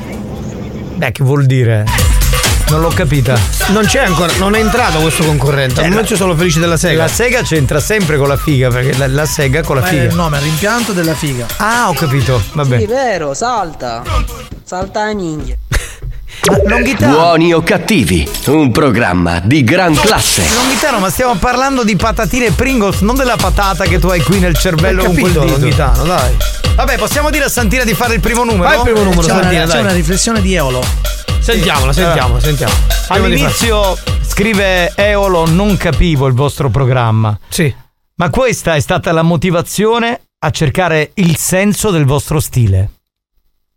Beh, 0.95 1.11
che 1.11 1.23
vuol 1.23 1.45
dire? 1.45 1.85
Non 2.69 2.81
l'ho 2.81 2.89
capita. 2.89 3.37
Non 3.69 3.85
c'è 3.85 4.03
ancora, 4.03 4.31
non 4.37 4.55
è 4.55 4.59
entrato 4.59 4.99
questo 4.99 5.23
concorrente. 5.23 5.81
Al 5.83 5.89
momento 5.89 6.15
sono 6.15 6.35
felice 6.35 6.59
della 6.59 6.77
sega. 6.77 7.03
La 7.03 7.07
sega 7.09 7.41
c'entra 7.41 7.79
sempre 7.79 8.17
con 8.17 8.27
la 8.27 8.37
figa, 8.37 8.69
perché 8.69 8.97
la, 8.97 9.07
la 9.07 9.25
sega 9.25 9.61
con 9.61 9.75
la 9.75 9.81
Ma 9.81 9.87
è 9.87 9.91
figa. 9.91 10.03
il 10.03 10.15
nome, 10.15 10.37
il 10.37 10.43
rimpianto 10.43 10.93
della 10.93 11.13
figa. 11.13 11.45
Ah, 11.57 11.89
ho 11.89 11.93
capito. 11.93 12.41
Vabbè. 12.53 12.79
Sì, 12.79 12.85
vero, 12.85 13.33
salta. 13.33 14.01
Salta 14.63 15.05
la 15.05 15.11
ninja. 15.11 15.55
Buoni 16.97 17.53
o 17.53 17.61
cattivi, 17.61 18.27
un 18.47 18.71
programma 18.71 19.39
di 19.39 19.63
gran 19.63 19.93
classe. 19.93 20.43
Longhitano, 20.55 20.97
ma 20.97 21.09
stiamo 21.11 21.35
parlando 21.35 21.83
di 21.83 21.95
patatine 21.95 22.49
Pringles, 22.51 23.01
non 23.01 23.15
della 23.15 23.35
patata 23.35 23.83
che 23.85 23.99
tu 23.99 24.07
hai 24.07 24.21
qui 24.21 24.39
nel 24.39 24.57
cervello 24.57 25.03
Ho 25.03 25.05
con 25.05 25.13
quel 25.19 25.33
capito, 25.33 25.45
dito. 25.45 25.57
Longhitano, 25.59 26.03
dai. 26.03 26.35
Vabbè, 26.75 26.97
possiamo 26.97 27.29
dire 27.29 27.43
a 27.45 27.49
Santina 27.49 27.83
di 27.83 27.93
fare 27.93 28.15
il 28.15 28.21
primo 28.21 28.43
numero? 28.43 28.63
Fai 28.67 28.77
il 28.77 28.83
primo 28.83 29.03
numero, 29.03 29.21
C'è 29.21 29.31
una, 29.33 29.41
Santina, 29.43 29.61
c'è 29.65 29.71
dai. 29.71 29.81
una 29.81 29.91
riflessione 29.93 30.41
di 30.41 30.53
Eolo. 30.55 30.83
Sentiamola, 31.39 31.93
sentiamo, 31.93 32.37
Eh. 32.37 32.41
sentiamo. 32.41 32.73
All'inizio 33.09 33.97
scrive 34.27 34.93
Eolo, 34.95 35.45
non 35.47 35.77
capivo 35.77 36.25
il 36.25 36.33
vostro 36.33 36.69
programma. 36.71 37.37
Sì. 37.49 37.73
Ma 38.15 38.29
questa 38.31 38.75
è 38.75 38.79
stata 38.79 39.11
la 39.11 39.21
motivazione 39.21 40.21
a 40.39 40.49
cercare 40.49 41.11
il 41.15 41.37
senso 41.37 41.91
del 41.91 42.05
vostro 42.05 42.39
stile. 42.39 42.89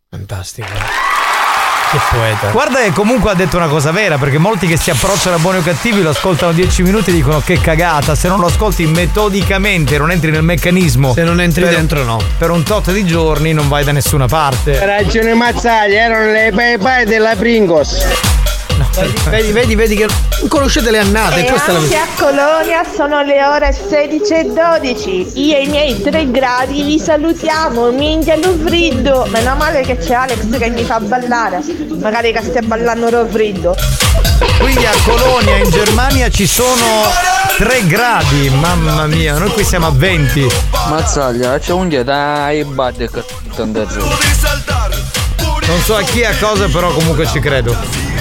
Fantastico. 0.08 1.03
Che 1.94 2.00
poeta. 2.10 2.48
Guarda 2.50 2.80
che 2.80 2.90
comunque 2.90 3.30
ha 3.30 3.34
detto 3.34 3.56
una 3.56 3.68
cosa 3.68 3.92
vera, 3.92 4.18
perché 4.18 4.36
molti 4.38 4.66
che 4.66 4.76
si 4.76 4.90
approcciano 4.90 5.36
a 5.36 5.38
buoni 5.38 5.58
o 5.58 5.62
cattivi 5.62 6.02
lo 6.02 6.10
ascoltano 6.10 6.50
10 6.50 6.82
minuti 6.82 7.10
e 7.10 7.12
dicono 7.12 7.38
che 7.40 7.60
cagata, 7.60 8.16
se 8.16 8.26
non 8.26 8.40
lo 8.40 8.46
ascolti 8.46 8.84
metodicamente, 8.86 9.96
non 9.96 10.10
entri 10.10 10.32
nel 10.32 10.42
meccanismo. 10.42 11.12
Se 11.12 11.22
non 11.22 11.40
entri 11.40 11.62
per- 11.62 11.72
dentro, 11.74 12.02
no. 12.02 12.18
Per 12.36 12.50
un 12.50 12.64
tot 12.64 12.90
di 12.90 13.04
giorni 13.06 13.52
non 13.52 13.68
vai 13.68 13.84
da 13.84 13.92
nessuna 13.92 14.26
parte. 14.26 14.84
Ragione 14.84 15.34
Mazzaglia, 15.34 16.02
erano 16.02 16.32
le 16.32 16.78
pai 16.80 17.04
della 17.04 17.36
Pringos. 17.36 18.04
Vedi, 19.28 19.50
vedi, 19.50 19.74
vedi 19.74 19.96
che 19.96 20.06
non 20.06 20.48
conoscete 20.48 20.92
le 20.92 21.00
annate, 21.00 21.44
E 21.44 21.48
questa 21.48 21.70
è 21.70 21.72
la 21.72 21.78
anche 21.80 21.96
a 21.96 22.06
Colonia 22.16 22.84
sono 22.84 23.22
le 23.22 23.44
ore 23.44 23.72
16 23.72 24.34
e 24.34 24.44
12. 24.44 25.32
Io 25.34 25.56
e 25.56 25.62
i 25.64 25.66
miei 25.66 26.00
tre 26.00 26.30
gradi 26.30 26.84
vi 26.84 27.00
salutiamo, 27.00 27.90
minchia 27.90 28.36
lo 28.36 28.56
friddo. 28.64 29.26
Meno 29.30 29.56
male 29.56 29.80
che 29.80 29.96
c'è 29.98 30.14
Alex 30.14 30.48
che 30.58 30.70
mi 30.70 30.84
fa 30.84 31.00
ballare. 31.00 31.60
Magari 32.00 32.32
che 32.32 32.40
stia 32.42 32.62
ballando 32.62 33.10
lo 33.10 33.26
friddo. 33.28 33.74
Quindi 34.58 34.86
a 34.86 34.92
Colonia 35.04 35.56
in 35.56 35.70
Germania 35.70 36.30
ci 36.30 36.46
sono 36.46 37.10
3 37.58 37.86
gradi, 37.86 38.48
mamma 38.48 39.06
mia, 39.06 39.36
noi 39.38 39.50
qui 39.50 39.64
siamo 39.64 39.88
a 39.88 39.92
20. 39.92 40.46
Mazzaglia, 40.88 41.58
c'è 41.58 41.72
un 41.72 41.88
dai 41.88 42.62
bad 42.64 43.10
che. 43.10 43.24
Non 45.66 45.80
so 45.82 45.96
a 45.96 46.02
chi 46.02 46.20
e 46.20 46.26
a 46.26 46.34
cosa, 46.38 46.68
però 46.68 46.92
comunque 46.92 47.26
ci 47.26 47.40
credo. 47.40 48.13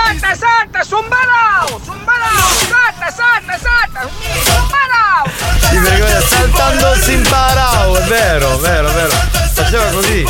Salta, 0.00 0.34
salta, 0.34 0.34
salta, 0.34 0.84
sumbarao, 0.84 1.80
sumbarao, 1.84 2.48
salta, 2.68 3.10
salta, 3.10 3.58
salta, 3.58 4.08
sumbarao. 4.44 5.24
Si 5.68 5.78
vergogna, 5.78 6.20
saltando 6.20 6.94
si 6.96 7.12
impara, 7.12 7.88
oh, 7.88 7.96
è 7.96 8.02
vero, 8.02 8.56
vero, 8.58 8.90
vero. 8.92 9.10
Faceva 9.52 9.84
così. 9.90 10.24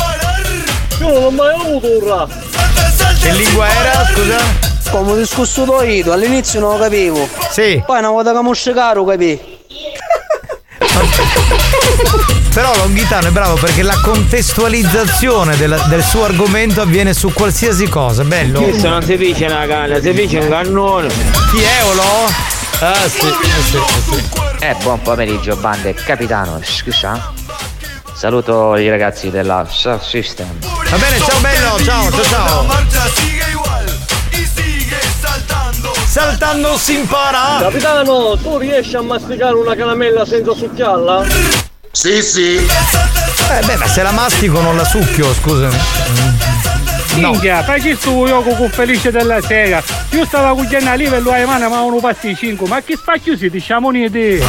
Io 0.99 1.13
non 1.13 1.23
ho 1.23 1.31
mai 1.31 1.53
avuto 1.53 1.87
un 1.87 2.07
rap. 2.07 2.31
Che 3.21 3.31
lingua 3.31 3.67
era, 3.67 4.05
scusa? 4.13 4.37
Come 4.91 5.15
discusso 5.15 5.83
io, 5.83 6.11
all'inizio 6.11 6.59
non 6.59 6.73
lo 6.73 6.77
capivo. 6.77 7.29
Sì. 7.49 7.81
Poi 7.85 7.99
una 7.99 8.09
volta 8.09 8.33
che 8.33 8.41
mi 8.41 8.73
caro 8.73 9.05
capì. 9.05 9.50
Però 12.53 12.75
Longhitano 12.75 13.27
è 13.27 13.31
bravo 13.31 13.55
perché 13.55 13.81
la 13.81 13.97
contestualizzazione 14.01 15.55
della- 15.55 15.85
del 15.87 16.03
suo 16.03 16.25
argomento 16.25 16.81
avviene 16.81 17.13
su 17.13 17.31
qualsiasi 17.33 17.87
cosa, 17.87 18.23
bello. 18.23 18.61
Questo 18.61 18.89
non 18.89 19.01
si 19.03 19.15
dice 19.15 19.45
una 19.45 19.65
canna, 19.65 19.99
si 20.01 20.11
dice 20.11 20.39
un 20.39 20.49
cannone. 20.49 21.07
Chi 21.51 21.61
è 21.61 21.83
Olo? 21.85 22.03
Ah 22.81 23.07
sì, 23.07 23.27
eh 23.27 23.61
sì, 23.63 23.79
sì. 24.09 24.23
Eh, 24.59 24.75
buon 24.83 25.01
pomeriggio, 25.01 25.55
bande. 25.55 25.93
Capitano, 25.93 26.59
scusa. 26.63 27.31
Saluto 28.13 28.75
i 28.75 28.89
ragazzi 28.89 29.29
della 29.29 29.65
Star 29.69 30.03
System. 30.03 30.47
Va 30.59 30.97
bene, 30.97 31.19
ciao 31.19 31.39
bello, 31.39 31.83
ciao, 31.83 32.11
ciao, 32.11 32.23
ciao. 32.23 33.30
Saltando 36.41 36.75
si 36.75 36.95
impara. 36.95 37.59
Capitano, 37.59 38.35
tu 38.35 38.57
riesci 38.57 38.95
a 38.95 39.01
masticare 39.01 39.53
una 39.53 39.75
caramella 39.75 40.25
senza 40.25 40.55
succhiarla? 40.55 41.23
Sì, 41.91 42.23
sì. 42.23 42.55
Eh 42.55 43.63
beh, 43.63 43.75
ma 43.75 43.85
se 43.85 44.01
la 44.01 44.09
mastico 44.09 44.59
non 44.59 44.75
la 44.75 44.83
succhio, 44.83 45.31
scusami. 45.35 45.77
No. 47.17 47.29
Minchia, 47.29 47.61
fai 47.61 47.95
tu 47.95 48.25
io 48.25 48.41
con 48.41 48.69
felice 48.71 49.11
della 49.11 49.39
sera. 49.39 49.83
Io 50.09 50.25
stavo 50.25 50.55
cucchiando 50.55 50.89
a 50.89 50.95
livello 50.95 51.29
ai 51.29 51.45
mani, 51.45 51.69
ma 51.69 51.81
uno 51.81 51.97
passi 51.97 52.35
5. 52.35 52.67
Ma 52.67 52.81
che 52.81 52.95
spacchio 52.95 53.37
si 53.37 53.47
diciamo 53.51 53.89
un'idea? 53.89 54.43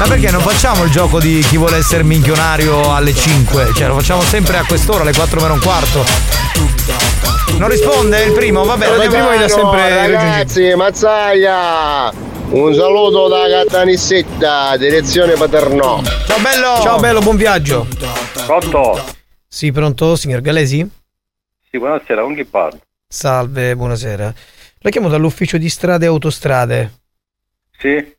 Ma 0.00 0.06
perché 0.08 0.32
non 0.32 0.40
facciamo 0.40 0.82
il 0.82 0.90
gioco 0.90 1.20
di 1.20 1.46
chi 1.48 1.56
vuole 1.56 1.76
essere 1.76 2.02
minchionario 2.02 2.92
alle 2.92 3.14
5? 3.14 3.70
Cioè, 3.72 3.86
lo 3.86 3.94
facciamo 3.94 4.22
sempre 4.22 4.58
a 4.58 4.64
quest'ora, 4.64 5.02
alle 5.02 5.12
4 5.12 5.40
meno 5.40 5.52
un 5.52 5.60
quarto. 5.60 6.35
Non 7.58 7.70
risponde 7.70 8.22
il 8.22 8.32
primo, 8.32 8.64
vabbè, 8.64 8.84
Capitano, 8.84 9.28
andiamo 9.28 9.30
avanti. 9.30 9.52
sempre 9.52 10.06
Ragazzi, 10.12 10.74
Mazzaglia! 10.74 12.12
Un 12.50 12.74
saluto 12.74 13.28
da 13.28 13.48
Cattanissetta, 13.48 14.76
direzione 14.76 15.34
Paternò. 15.34 16.02
Ciao 16.26 16.38
bello! 16.38 16.80
Ciao 16.82 16.98
bello, 16.98 17.20
buon 17.20 17.36
viaggio. 17.36 17.86
Pronto? 18.44 19.02
Sì, 19.48 19.72
pronto, 19.72 20.16
signor 20.16 20.42
Galesi? 20.42 20.86
Sì, 21.70 21.78
buonasera, 21.78 22.22
con 22.22 22.34
chi 22.34 22.44
parlo? 22.44 22.78
Salve, 23.08 23.74
buonasera. 23.74 24.34
La 24.80 24.90
chiamo 24.90 25.08
dall'ufficio 25.08 25.56
di 25.56 25.68
strade 25.68 26.04
e 26.04 26.08
autostrade. 26.08 26.92
Sì? 27.78 28.14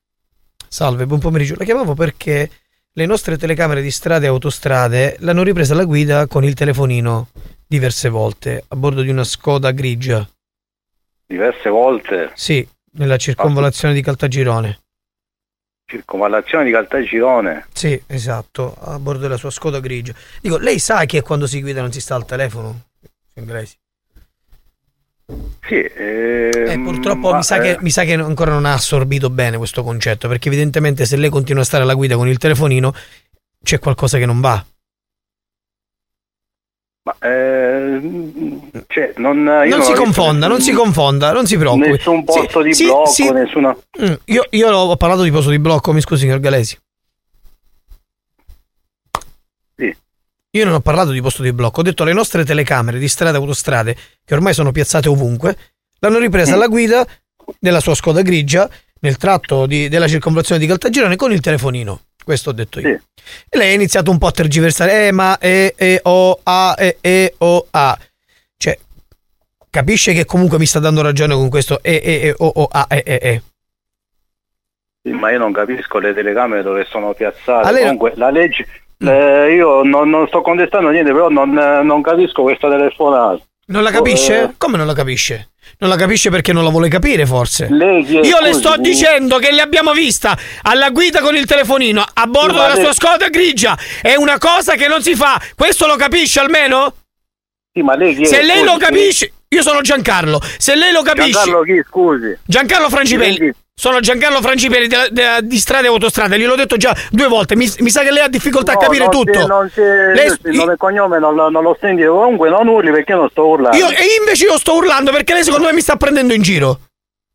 Salve, 0.68 1.06
buon 1.06 1.20
pomeriggio. 1.20 1.56
La 1.58 1.64
chiamavo 1.64 1.94
perché 1.94 2.50
le 2.92 3.06
nostre 3.06 3.38
telecamere 3.38 3.82
di 3.82 3.92
strade 3.92 4.26
e 4.26 4.30
autostrade 4.30 5.16
l'hanno 5.20 5.44
ripresa 5.44 5.74
alla 5.74 5.86
guida 5.86 6.26
con 6.26 6.44
il 6.44 6.56
telefonino 6.56 7.28
diverse 7.68 8.10
volte 8.10 8.64
a 8.68 8.76
bordo 8.76 9.02
di 9.02 9.10
una 9.10 9.24
Skoda 9.24 9.72
grigia. 9.72 10.28
Diverse 11.26 11.70
volte. 11.70 12.32
Sì, 12.36 12.68
nella 12.94 13.18
circonvolazione 13.18 13.94
di 13.94 14.02
Caltagirone. 14.02 14.80
Circonvallazione 15.86 16.66
di 16.66 16.72
Caltagirone. 16.72 17.68
Sì, 17.74 18.02
esatto, 18.08 18.76
a 18.80 18.98
bordo 19.00 19.22
della 19.22 19.38
sua 19.38 19.52
Skoda 19.52 19.80
grigia. 19.80 20.14
Dico, 20.42 20.58
lei 20.58 20.80
sa 20.80 21.06
che 21.06 21.22
quando 21.22 21.48
si 21.48 21.62
guida 21.62 21.82
non 21.82 21.92
si 21.92 22.02
sta 22.02 22.16
al 22.16 22.26
telefono? 22.26 22.88
Inglesi. 23.36 23.76
Sì, 25.68 25.76
ehm, 25.76 26.70
Eh, 26.70 26.80
purtroppo 26.82 27.34
mi, 27.36 27.44
sa 27.44 27.58
eh, 27.58 27.62
che, 27.62 27.78
mi 27.82 27.90
sa 27.90 28.04
che 28.04 28.14
ancora 28.14 28.52
non 28.52 28.66
ha 28.66 28.74
assorbito 28.74 29.30
bene 29.30 29.58
questo 29.58 29.84
concetto, 29.84 30.30
perché 30.30 30.48
evidentemente 30.48 31.06
se 31.06 31.18
lei 31.18 31.30
continua 31.30 31.62
a 31.62 31.66
stare 31.66 31.84
alla 31.84 31.94
guida 31.94 32.16
con 32.16 32.28
il 32.30 32.38
telefonino 32.38 32.94
c'è 33.62 33.80
qualcosa 33.80 34.18
che 34.18 34.26
non 34.26 34.40
va. 34.40 34.66
Ma, 37.08 37.16
eh, 37.22 38.02
cioè, 38.88 39.14
non, 39.16 39.42
non 39.42 39.80
ho 39.80 39.82
si 39.82 39.94
confonda, 39.94 40.48
non 40.48 40.60
si 40.60 40.74
confonda, 40.74 41.32
non 41.32 41.46
si 41.48 41.58
preoccupi. 41.58 41.92
Nessun 41.92 42.26
posto 42.26 42.62
Sì, 42.62 42.68
di 42.68 42.74
sì, 42.74 42.84
blocco, 42.84 43.10
sì. 43.10 43.32
nessuna... 43.32 43.78
Mm, 44.02 44.14
io, 44.26 44.46
io 44.50 44.70
ho 44.76 44.98
parlato 44.98 45.22
di 45.22 45.32
posto 45.32 45.50
di 45.50 45.60
blocco, 45.60 45.94
mi 45.94 46.02
scusi 46.02 46.24
signor 46.24 46.42
Galesi. 46.42 46.78
Io 50.52 50.66
non 50.66 50.74
ho 50.74 50.80
parlato 50.80 51.12
di 51.12 51.22
posto 51.22 51.44
di 51.44 51.54
blocco, 51.54 51.82
ho 51.82 51.84
detto 51.84 52.04
le 52.04 52.14
nostre 52.14 52.44
telecamere 52.44 52.98
di 53.00 53.08
strade 53.08 53.38
e 53.38 53.40
autostrade, 53.40 53.96
che 54.26 54.34
ormai 54.34 54.54
sono 54.54 54.72
piazzate 54.72 55.08
ovunque, 55.08 55.56
l'hanno 56.00 56.18
ripresa 56.18 56.56
alla 56.56 56.68
guida 56.68 57.06
della 57.60 57.80
sua 57.80 57.94
Skoda 57.94 58.22
grigia 58.22 58.68
nel 59.02 59.18
tratto 59.18 59.66
di- 59.68 59.88
della 59.88 60.08
circonvallazione 60.08 60.60
di 60.60 60.66
Caltagirone 60.68 61.16
con 61.16 61.32
il 61.32 61.42
telefonino. 61.42 62.02
Questo 62.28 62.50
ho 62.50 62.54
detto 62.54 62.82
io. 62.82 62.90
E 63.48 63.58
lei 63.58 63.72
ha 63.72 63.76
iniziato 63.76 64.12
un 64.12 64.18
po' 64.18 64.28
a 64.28 64.32
tergiversare, 64.32 65.08
eh, 65.08 65.12
ma 65.14 65.38
e, 65.38 65.74
e, 65.78 66.02
o, 66.04 66.38
a, 66.44 66.76
e, 66.78 66.98
e, 67.00 67.36
o, 67.38 67.66
a. 67.72 67.98
Cioè, 68.58 68.78
capisce 69.70 70.12
che 70.12 70.26
comunque 70.26 70.58
mi 70.58 70.66
sta 70.66 70.80
dando 70.80 71.02
ragione 71.02 71.36
con 71.36 71.48
questo 71.48 71.82
e, 71.82 72.02
e, 72.04 72.14
e, 72.28 72.36
o, 72.38 72.52
o, 72.54 72.68
a, 72.70 72.86
e, 72.90 73.02
e, 73.06 73.20
e. 73.22 73.42
Sì, 75.04 75.12
ma 75.12 75.32
io 75.32 75.38
non 75.40 75.54
capisco 75.54 76.00
le 76.00 76.14
telecamere 76.14 76.64
dove 76.64 76.86
sono 76.90 77.14
piazzate. 77.14 77.72
Lei- 77.72 77.84
Comunque, 77.84 78.12
la 78.16 78.30
legge. 78.30 78.68
eh, 78.98 79.54
io 79.56 79.84
non, 79.84 80.10
non 80.10 80.28
sto 80.28 80.42
contestando 80.42 80.90
niente, 80.90 81.14
però 81.14 81.30
non, 81.30 81.58
eh, 81.58 81.82
non 81.82 82.02
capisco 82.02 82.42
questa 82.42 82.70
telefonata. 82.70 83.42
Non 83.68 83.84
la 83.84 83.92
capisce? 83.92 84.44
Eh, 84.44 84.54
Come 84.58 84.76
non 84.76 84.86
la 84.86 84.94
capisce? 84.94 85.52
Non 85.80 85.92
la 85.92 85.96
capisce 85.96 86.32
perché 86.32 86.54
non 86.54 86.64
la 86.64 86.72
vuole 86.72 86.90
capire, 86.90 87.28
forse. 87.28 87.68
Lei? 87.70 88.04
Io 88.04 88.40
le 88.42 88.54
sto 88.54 88.78
dicendo 88.78 89.38
che 89.38 89.52
l'abbiamo 89.52 89.94
vista 89.94 90.36
alla 90.64 90.90
guida 90.90 91.22
con 91.22 91.36
il 91.36 91.46
telefonino 91.46 92.04
a 92.14 92.26
bordo 92.26 92.60
della 92.60 92.76
sua 92.76 92.94
Skoda 92.94 93.30
grigia. 93.30 93.78
È 94.02 94.16
una 94.16 94.40
cosa 94.40 94.74
che 94.74 94.88
non 94.88 95.04
si 95.04 95.16
fa. 95.16 95.40
Questo 95.56 95.86
lo 95.86 95.96
capisce 95.96 96.40
almeno? 96.40 96.96
Sì, 97.72 97.84
ma 97.84 97.96
lei? 97.96 98.26
Se 98.26 98.42
lei 98.42 98.64
lo 98.64 98.78
capisce, 98.78 99.32
io 99.50 99.62
sono 99.62 99.82
Giancarlo. 99.82 100.42
Se 100.58 100.76
lei 100.76 100.92
lo 100.92 101.04
capisce, 101.04 101.30
Giancarlo 101.32 101.62
chi, 101.62 101.84
scusi? 101.88 102.38
Giancarlo 102.44 102.90
Francipelli. 102.90 103.54
Sono 103.80 104.00
Giancarlo 104.00 104.42
Francipelli 104.42 104.88
della- 104.88 105.08
della- 105.12 105.40
di 105.40 105.56
Strade 105.60 105.86
e 105.86 105.90
Autostrade, 105.90 106.40
gliel'ho 106.40 106.56
detto 106.56 106.78
già 106.78 106.96
due 107.12 107.28
volte. 107.28 107.56
Mi, 107.56 107.72
mi 107.82 107.92
sa 107.92 108.02
che 108.02 108.10
lei 108.10 108.24
ha 108.24 108.28
difficoltà 108.28 108.72
a 108.72 108.74
No, 108.74 108.80
capire 108.80 109.04
non 109.04 109.12
tutto. 109.12 109.32
c'è- 109.40 109.46
non 109.46 109.72
c'è, 109.72 110.14
Lei- 110.16 110.36
il 110.46 110.56
nome 110.58 110.74
e 110.74 110.78
cognome 110.78 111.20
non, 111.20 111.36
lo- 111.36 111.50
non 111.50 111.62
lo 111.62 111.78
sentito. 111.80 112.12
Comunque 112.16 112.50
non 112.50 112.68
urli 112.68 112.90
perché 112.90 113.12
io 113.12 113.20
non 113.20 113.30
sto 113.30 113.46
urlando. 113.46 113.78
Io- 113.78 113.90
e 113.90 114.04
invece 114.20 114.46
io 114.46 114.58
sto 114.58 114.74
urlando 114.78 115.12
perché 115.12 115.34
lei 115.36 115.44
secondo 115.44 115.68
me 115.68 115.74
mi 115.74 115.82
sta 115.82 115.96
prendendo 115.96 116.34
in 116.34 116.42
giro. 116.42 116.80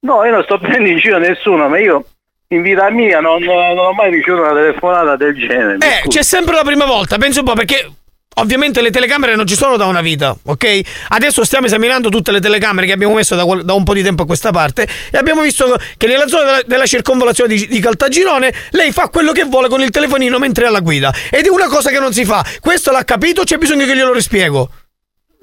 No, 0.00 0.24
io 0.24 0.32
non 0.32 0.42
sto 0.42 0.58
prendendo 0.58 0.88
in 0.88 0.98
giro 0.98 1.18
nessuno, 1.18 1.68
ma 1.68 1.78
io 1.78 2.04
in 2.48 2.62
vita 2.62 2.90
mia 2.90 3.20
non, 3.20 3.40
non 3.44 3.78
ho 3.78 3.92
mai 3.92 4.10
ricevuto 4.10 4.42
una 4.42 4.52
telefonata 4.54 5.14
del 5.14 5.36
genere. 5.36 5.76
Eh, 5.76 6.08
c'è 6.08 6.24
sempre 6.24 6.56
la 6.56 6.64
prima 6.64 6.86
volta, 6.86 7.18
penso 7.18 7.38
un 7.38 7.44
po' 7.46 7.52
perché 7.54 7.88
ovviamente 8.34 8.80
le 8.80 8.90
telecamere 8.90 9.34
non 9.34 9.46
ci 9.46 9.56
sono 9.56 9.76
da 9.76 9.86
una 9.86 10.00
vita, 10.00 10.36
ok? 10.42 10.80
Adesso 11.08 11.44
stiamo 11.44 11.66
esaminando 11.66 12.08
tutte 12.08 12.32
le 12.32 12.40
telecamere 12.40 12.86
che 12.86 12.92
abbiamo 12.92 13.14
messo 13.14 13.34
da, 13.34 13.44
da 13.62 13.72
un 13.72 13.84
po' 13.84 13.94
di 13.94 14.02
tempo 14.02 14.22
a 14.22 14.26
questa 14.26 14.50
parte 14.50 14.88
e 15.10 15.18
abbiamo 15.18 15.42
visto 15.42 15.78
che 15.96 16.06
nella 16.06 16.26
zona 16.26 16.44
della, 16.44 16.62
della 16.64 16.86
circonvolazione 16.86 17.54
di, 17.54 17.66
di 17.66 17.80
Caltagirone 17.80 18.52
lei 18.70 18.92
fa 18.92 19.08
quello 19.08 19.32
che 19.32 19.44
vuole 19.44 19.68
con 19.68 19.80
il 19.82 19.90
telefonino 19.90 20.38
mentre 20.38 20.64
è 20.64 20.68
alla 20.68 20.80
guida 20.80 21.12
ed 21.30 21.46
è 21.46 21.50
una 21.50 21.66
cosa 21.66 21.90
che 21.90 21.98
non 21.98 22.12
si 22.12 22.24
fa. 22.24 22.44
Questo 22.60 22.90
l'ha 22.90 23.04
capito, 23.04 23.42
c'è 23.44 23.56
bisogno 23.56 23.86
che 23.86 23.94
glielo 23.94 24.12
rispiego. 24.12 24.70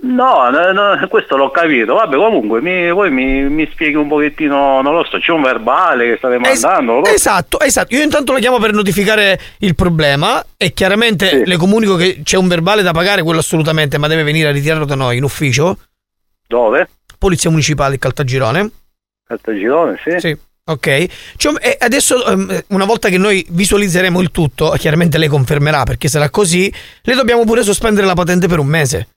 No, 0.02 0.50
no, 0.50 0.72
no, 0.72 1.08
questo 1.10 1.36
l'ho 1.36 1.52
capito. 1.52 1.96
Vabbè, 1.96 2.16
comunque 2.16 2.62
mi, 2.62 2.90
poi 2.94 3.12
mi, 3.12 3.50
mi 3.50 3.68
spieghi 3.70 3.96
un 3.96 4.08
pochettino, 4.08 4.82
non 4.82 4.96
lo 4.96 5.04
so, 5.04 5.20
c'è 5.20 5.32
un 5.32 5.42
verbale 5.42 6.12
che 6.12 6.18
state 6.18 6.38
mandando? 6.38 7.02
so. 7.04 7.14
Esatto, 7.14 7.60
esatto. 7.60 7.94
Io 7.94 8.02
intanto 8.02 8.32
la 8.32 8.40
chiamo 8.40 8.60
per 8.60 8.72
notificare 8.72 9.38
il 9.60 9.76
problema 9.76 10.44
e 10.56 10.72
chiaramente 10.72 11.44
le 11.46 11.58
comunico 11.58 11.96
che 11.96 12.22
c'è 12.24 12.38
un 12.38 12.48
verbale 12.48 12.82
da 12.82 12.92
pagare, 12.92 13.24
quello 13.24 13.40
assolutamente, 13.40 13.98
ma 13.98 14.08
deve 14.08 14.24
venire 14.24 14.48
a 14.48 14.52
ritirarlo 14.52 14.86
da 14.86 14.96
noi 14.96 15.18
in 15.18 15.24
ufficio. 15.24 15.78
Dove? 16.48 16.88
Polizia 17.18 17.50
Municipale 17.50 17.92
di 17.92 18.00
Caltagirone. 18.00 18.72
Caltagirone, 19.28 20.00
sì. 20.02 20.20
Sì. 20.20 20.38
Ok, 20.70 21.08
Cioè, 21.36 21.78
adesso 21.80 22.26
ehm, 22.26 22.64
una 22.68 22.86
volta 22.86 23.10
che 23.10 23.18
noi 23.18 23.44
visualizzeremo 23.50 24.22
il 24.22 24.30
tutto, 24.30 24.70
chiaramente 24.78 25.18
lei 25.18 25.28
confermerà 25.28 25.84
perché 25.84 26.08
sarà 26.08 26.30
così, 26.30 26.72
le 27.02 27.16
dobbiamo 27.16 27.44
pure 27.44 27.64
sospendere 27.64 28.06
la 28.06 28.14
patente 28.14 28.48
per 28.48 28.60
un 28.60 28.68
mese. 28.68 29.08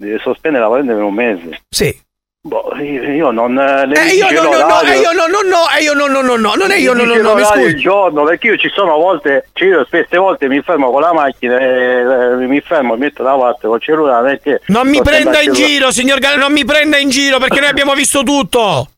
Deve 0.00 0.20
sospendere 0.20 0.62
la 0.62 0.70
patente 0.70 0.94
per 0.94 1.02
un 1.02 1.14
mese. 1.14 1.60
Sì. 1.68 2.06
Boh, 2.40 2.72
io, 2.76 3.02
io 3.02 3.30
non... 3.32 3.58
eh, 3.58 3.84
Le 3.84 4.00
Eh, 4.00 4.14
io 4.14 4.28
dice 4.28 4.40
no, 4.40 4.42
no, 4.44 4.66
no, 4.66 4.80
eh, 4.82 4.98
io 4.98 5.12
no, 5.12 5.26
no, 5.26 5.40
no, 5.42 5.68
eh, 5.76 5.82
io 5.82 5.92
no, 5.92 6.06
no, 6.06 6.20
no, 6.22 6.36
no, 6.36 6.54
non 6.54 6.70
è 6.70 6.76
io, 6.76 6.92
no, 6.92 7.02
no, 7.02 7.16
no, 7.16 7.34
mi 7.34 7.42
scusi. 7.42 7.60
il 7.62 7.80
giorno, 7.80 8.22
perché 8.22 8.46
io 8.46 8.56
ci 8.56 8.68
sono 8.72 8.96
volte, 8.96 9.48
cioè 9.54 9.68
io 9.68 9.84
spesse 9.84 10.16
volte 10.16 10.46
mi 10.46 10.62
fermo 10.62 10.92
con 10.92 11.00
la 11.00 11.12
macchina 11.12 11.58
e 11.58 11.64
eh, 11.64 12.46
mi 12.46 12.60
fermo, 12.60 12.92
mi 12.94 13.00
metto 13.00 13.24
da 13.24 13.34
parte 13.36 13.66
col 13.66 13.82
cellulare 13.82 14.38
perché... 14.38 14.62
Non 14.66 14.88
mi 14.88 15.02
prenda 15.02 15.40
in 15.40 15.52
giro, 15.52 15.90
signor 15.90 16.20
Gallo, 16.20 16.38
non 16.38 16.52
mi 16.52 16.64
prenda 16.64 16.96
in 16.96 17.10
giro 17.10 17.38
perché 17.38 17.58
noi 17.58 17.68
abbiamo 17.68 17.94
visto 17.94 18.22
tutto. 18.22 18.88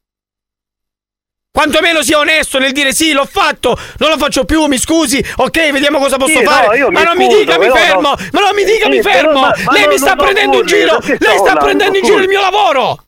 Quantomeno 1.61 2.01
sia 2.03 2.19
onesto 2.19 2.59
nel 2.61 2.71
dire 2.71 2.93
sì, 2.93 3.13
l'ho 3.13 3.27
fatto, 3.29 3.77
non 3.99 4.11
lo 4.11 4.17
faccio 4.19 4.45
più, 4.45 4.67
mi 4.67 4.79
scusi, 4.79 5.23
ok, 5.37 5.73
vediamo 5.73 5.99
cosa 5.99 6.17
posso 6.17 6.39
Sì, 6.39 6.45
no, 6.45 6.51
fare. 6.51 6.77
io 6.79 6.91
ma 6.93 7.01
mi 7.01 7.05
non 7.07 7.17
mi 7.17 7.25
scuso, 7.25 7.39
dica 7.39 7.59
mi 7.59 7.69
fermo, 7.71 8.01
no. 8.03 8.15
ma 8.33 8.41
non 8.41 8.51
mi 8.55 8.65
dica 8.65 8.85
Sì, 8.85 8.91
mi 8.91 9.03
fermo. 9.03 9.41
ma- 9.41 9.55
ma 9.65 9.73
lei 9.73 9.89
mi 9.89 9.99
sta 9.99 10.15
prendendo 10.15 10.61
in 10.61 10.67
giro, 10.67 10.99
lei 11.19 11.39
sta 11.39 11.57
prendendo 11.57 11.99
in 11.99 12.05
giro 12.05 12.19
il 12.19 12.29
mio 12.29 12.41
lavoro. 12.41 13.03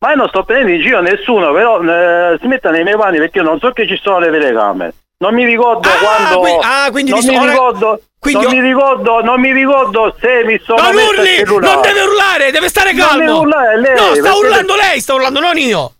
Ma 0.00 0.10
io 0.10 0.16
non 0.16 0.28
sto 0.28 0.44
prendendo 0.44 0.74
in 0.74 0.82
giro 0.82 1.00
nessuno, 1.00 1.50
però 1.52 1.80
eh, 1.82 2.38
si 2.40 2.46
metta 2.46 2.70
nei 2.70 2.82
miei 2.84 2.96
panni 2.96 3.16
perché 3.18 3.38
io 3.38 3.44
non 3.44 3.58
so 3.58 3.70
che 3.70 3.88
ci 3.88 3.98
sono 4.02 4.18
le 4.18 4.30
telecamere. 4.30 4.92
Non 5.20 5.34
mi 5.34 5.44
ricordo 5.46 5.88
quando. 5.88 6.38
qui- 6.40 6.58
ah, 6.60 6.88
quindi 6.90 7.10
non 7.10 7.20
mi 7.24 7.36
ora- 7.38 7.50
ricordo. 7.50 8.00
quindi 8.20 8.44
non 8.44 8.54
io- 8.54 8.60
mi 8.60 8.68
ricordo, 8.68 9.20
non 9.22 9.40
mi 9.40 9.52
ricordo 9.52 10.14
se 10.20 10.42
mi 10.44 10.60
sono 10.62 10.82
Non 10.82 10.94
urli, 10.94 11.42
non 11.42 11.80
deve 11.80 12.02
urlare, 12.02 12.50
deve 12.52 12.68
stare 12.68 12.92
calmo. 12.92 13.18
deve 13.18 13.30
urlare 13.32 13.80
lei, 13.80 13.94
no, 13.96 14.14
sta 14.14 14.20
perché- 14.22 14.38
urlando 14.38 14.74
lei, 14.76 15.00
sta 15.00 15.14
urlando, 15.14 15.40
non 15.40 15.56
io. 15.56 15.92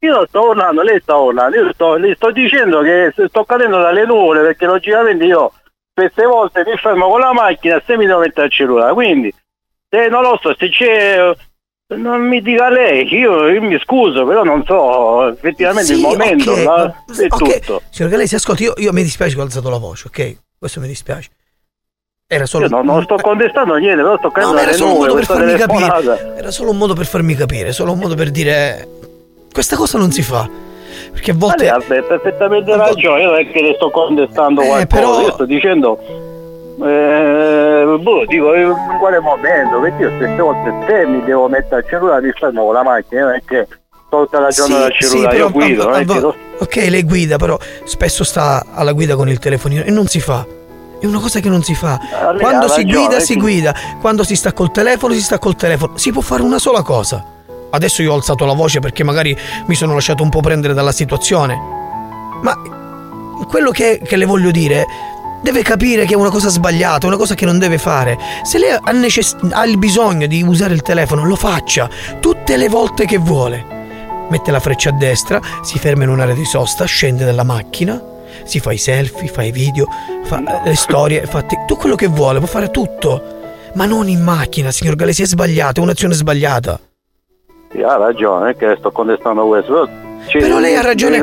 Io 0.00 0.12
non 0.14 0.26
sto 0.26 0.48
urlando, 0.48 0.82
lei 0.82 1.00
sta 1.00 1.16
urlando. 1.16 1.56
Io 1.56 1.72
sto, 1.72 1.94
le 1.96 2.14
sto 2.14 2.30
dicendo 2.30 2.80
che 2.82 3.12
sto 3.28 3.44
cadendo 3.44 3.78
dalle 3.78 4.04
nuvole 4.04 4.42
perché 4.42 4.66
logicamente 4.66 5.24
io 5.24 5.52
queste 5.94 6.24
volte 6.26 6.62
mi 6.66 6.76
fermo 6.76 7.08
con 7.08 7.20
la 7.20 7.32
macchina 7.32 7.80
se 7.84 7.96
mi 7.96 8.06
devo 8.06 8.20
mettere 8.20 8.46
il 8.46 8.52
cellulare. 8.52 8.92
Quindi, 8.92 9.32
se 9.88 10.08
non 10.08 10.22
lo 10.22 10.38
so, 10.40 10.54
se 10.56 10.68
c'è. 10.68 11.34
Non 11.88 12.20
mi 12.26 12.42
dica 12.42 12.68
lei, 12.68 13.06
io, 13.14 13.48
io 13.48 13.62
mi 13.62 13.78
scuso, 13.78 14.26
però 14.26 14.42
non 14.42 14.64
so 14.64 15.28
effettivamente 15.28 15.92
il 15.92 15.98
Sì, 15.98 16.02
momento, 16.04 16.50
ok, 16.50 16.62
la- 16.64 16.86
è 17.16 17.26
ok. 17.28 17.58
tutto. 17.60 17.82
Signor 17.90 18.10
Galesi, 18.10 18.34
ascolti, 18.34 18.64
io, 18.64 18.72
io 18.78 18.92
mi 18.92 19.04
dispiace 19.04 19.34
che 19.36 19.40
ho 19.40 19.44
alzato 19.44 19.70
la 19.70 19.78
voce, 19.78 20.08
ok? 20.08 20.36
Questo 20.58 20.80
mi 20.80 20.88
dispiace. 20.88 21.30
Era 22.26 22.44
solo. 22.44 22.66
Io 22.66 22.82
non, 22.82 23.02
sto 23.04 23.14
contestando 23.14 23.76
niente, 23.76 24.02
però 24.02 24.18
sto 24.18 24.32
No, 24.34 24.58
era 24.58 24.72
solo 24.72 24.90
nuvole, 24.90 25.10
modo 25.10 25.14
per 25.14 25.26
questa 25.26 25.34
farmi 25.34 25.54
capire. 25.56 25.78
telefonata. 25.92 26.36
Era 26.36 26.50
solo 26.50 26.70
un 26.70 26.76
modo 26.78 26.94
per 26.94 27.06
farmi 27.06 27.34
capire, 27.36 27.72
solo 27.72 27.92
un 27.92 27.98
modo 28.00 28.14
per 28.16 28.30
dire. 28.30 28.88
Questa 29.56 29.76
cosa 29.76 29.96
non 29.96 30.12
si 30.12 30.20
fa. 30.20 30.46
Perché 31.12 31.30
a 31.30 31.34
volte. 31.34 31.64
lei 31.64 31.68
ha 31.72 31.78
perfettamente 31.78 32.76
ragione, 32.76 33.22
io 33.22 33.30
non 33.30 33.38
è 33.38 33.50
che 33.50 33.62
le 33.62 33.72
sto 33.76 33.88
contestando 33.90 34.60
qualcosa, 34.60 34.82
Eh, 34.82 34.86
però- 34.86 35.20
io 35.22 35.32
sto 35.32 35.46
dicendo, 35.46 35.98
eh, 36.84 37.98
boh, 37.98 38.24
dico 38.26 38.54
in 38.54 38.74
quale 38.98 39.18
momento, 39.18 39.80
perché 39.80 40.02
io 40.02 40.10
spesse 40.10 40.36
volte 40.42 40.74
se 40.86 41.06
mi 41.06 41.24
devo 41.24 41.48
mettere 41.48 41.76
al 41.76 41.86
cellulare 41.88 42.20
mi 42.20 42.32
fermo 42.38 42.64
con 42.66 42.74
la 42.74 42.82
macchina, 42.82 43.22
non 43.22 43.32
è 43.32 43.42
che 43.46 43.66
sto 44.06 44.24
tutta 44.24 44.40
la 44.40 44.48
giornata 44.50 44.84
al 44.84 44.92
cellulare, 44.92 45.36
però 45.36 45.46
io 45.46 45.50
guido, 45.52 45.88
a- 45.88 45.96
a- 45.96 46.04
che 46.04 46.16
sto- 46.16 46.34
Ok, 46.58 46.76
lei 46.90 47.02
guida, 47.02 47.36
però 47.38 47.56
spesso 47.84 48.24
sta 48.24 48.62
alla 48.74 48.92
guida 48.92 49.16
con 49.16 49.30
il 49.30 49.38
telefonino 49.38 49.84
e 49.84 49.90
non 49.90 50.06
si 50.06 50.20
fa. 50.20 50.44
È 51.00 51.06
una 51.06 51.18
cosa 51.20 51.40
che 51.40 51.48
non 51.48 51.62
si 51.62 51.74
fa. 51.74 51.98
Quando 52.38 52.68
si 52.68 52.82
ragione, 52.82 53.06
guida, 53.06 53.16
eh, 53.16 53.20
si 53.20 53.32
sì. 53.32 53.38
guida. 53.38 53.74
Quando 54.02 54.22
si 54.22 54.36
sta 54.36 54.52
col 54.52 54.70
telefono, 54.70 55.14
si 55.14 55.22
sta 55.22 55.38
col 55.38 55.56
telefono. 55.56 55.96
Si 55.96 56.12
può 56.12 56.20
fare 56.20 56.42
una 56.42 56.58
sola 56.58 56.82
cosa. 56.82 57.24
Adesso 57.70 58.02
io 58.02 58.12
ho 58.12 58.16
alzato 58.16 58.44
la 58.44 58.52
voce 58.54 58.80
perché 58.80 59.04
magari 59.04 59.36
mi 59.66 59.74
sono 59.74 59.94
lasciato 59.94 60.22
un 60.22 60.30
po' 60.30 60.40
prendere 60.40 60.74
dalla 60.74 60.92
situazione. 60.92 61.56
Ma 62.42 62.54
quello 63.48 63.70
che, 63.70 64.00
che 64.02 64.16
le 64.16 64.24
voglio 64.24 64.50
dire 64.50 64.86
deve 65.42 65.62
capire 65.62 66.06
che 66.06 66.14
è 66.14 66.16
una 66.16 66.30
cosa 66.30 66.48
sbagliata, 66.48 67.06
una 67.06 67.16
cosa 67.16 67.34
che 67.34 67.44
non 67.44 67.58
deve 67.58 67.78
fare. 67.78 68.18
Se 68.42 68.58
lei 68.58 68.70
ha, 68.70 68.90
necess- 68.92 69.36
ha 69.50 69.64
il 69.64 69.78
bisogno 69.78 70.26
di 70.26 70.42
usare 70.42 70.74
il 70.74 70.82
telefono, 70.82 71.24
lo 71.24 71.36
faccia 71.36 71.88
tutte 72.20 72.56
le 72.56 72.68
volte 72.68 73.04
che 73.04 73.18
vuole. 73.18 73.74
Mette 74.28 74.50
la 74.50 74.58
freccia 74.58 74.90
a 74.90 74.92
destra, 74.92 75.40
si 75.62 75.78
ferma 75.78 76.02
in 76.02 76.08
un'area 76.08 76.34
di 76.34 76.44
sosta, 76.44 76.84
scende 76.84 77.24
dalla 77.24 77.44
macchina, 77.44 78.02
si 78.44 78.58
fa 78.58 78.72
i 78.72 78.78
selfie, 78.78 79.28
fa 79.28 79.44
i 79.44 79.52
video, 79.52 79.86
fa 80.24 80.42
le 80.64 80.74
storie, 80.74 81.26
fa 81.26 81.42
te- 81.42 81.58
tutto 81.66 81.76
quello 81.76 81.94
che 81.94 82.08
vuole, 82.08 82.38
può 82.38 82.48
fare 82.48 82.70
tutto. 82.70 83.34
Ma 83.74 83.84
non 83.84 84.08
in 84.08 84.22
macchina, 84.22 84.72
signor 84.72 84.96
Galesi, 84.96 85.22
è 85.22 85.26
sbagliato, 85.26 85.80
è 85.80 85.82
un'azione 85.82 86.14
sbagliata. 86.14 86.80
Ha 87.82 87.96
ragione, 87.96 88.56
che 88.56 88.76
sto 88.78 88.90
contestando 88.90 89.46
questo, 89.46 89.72
però, 89.72 89.88
cioè, 90.26 90.42
Però 90.42 90.58
lei 90.58 90.76
ha 90.76 90.82
ragione- 90.82 91.18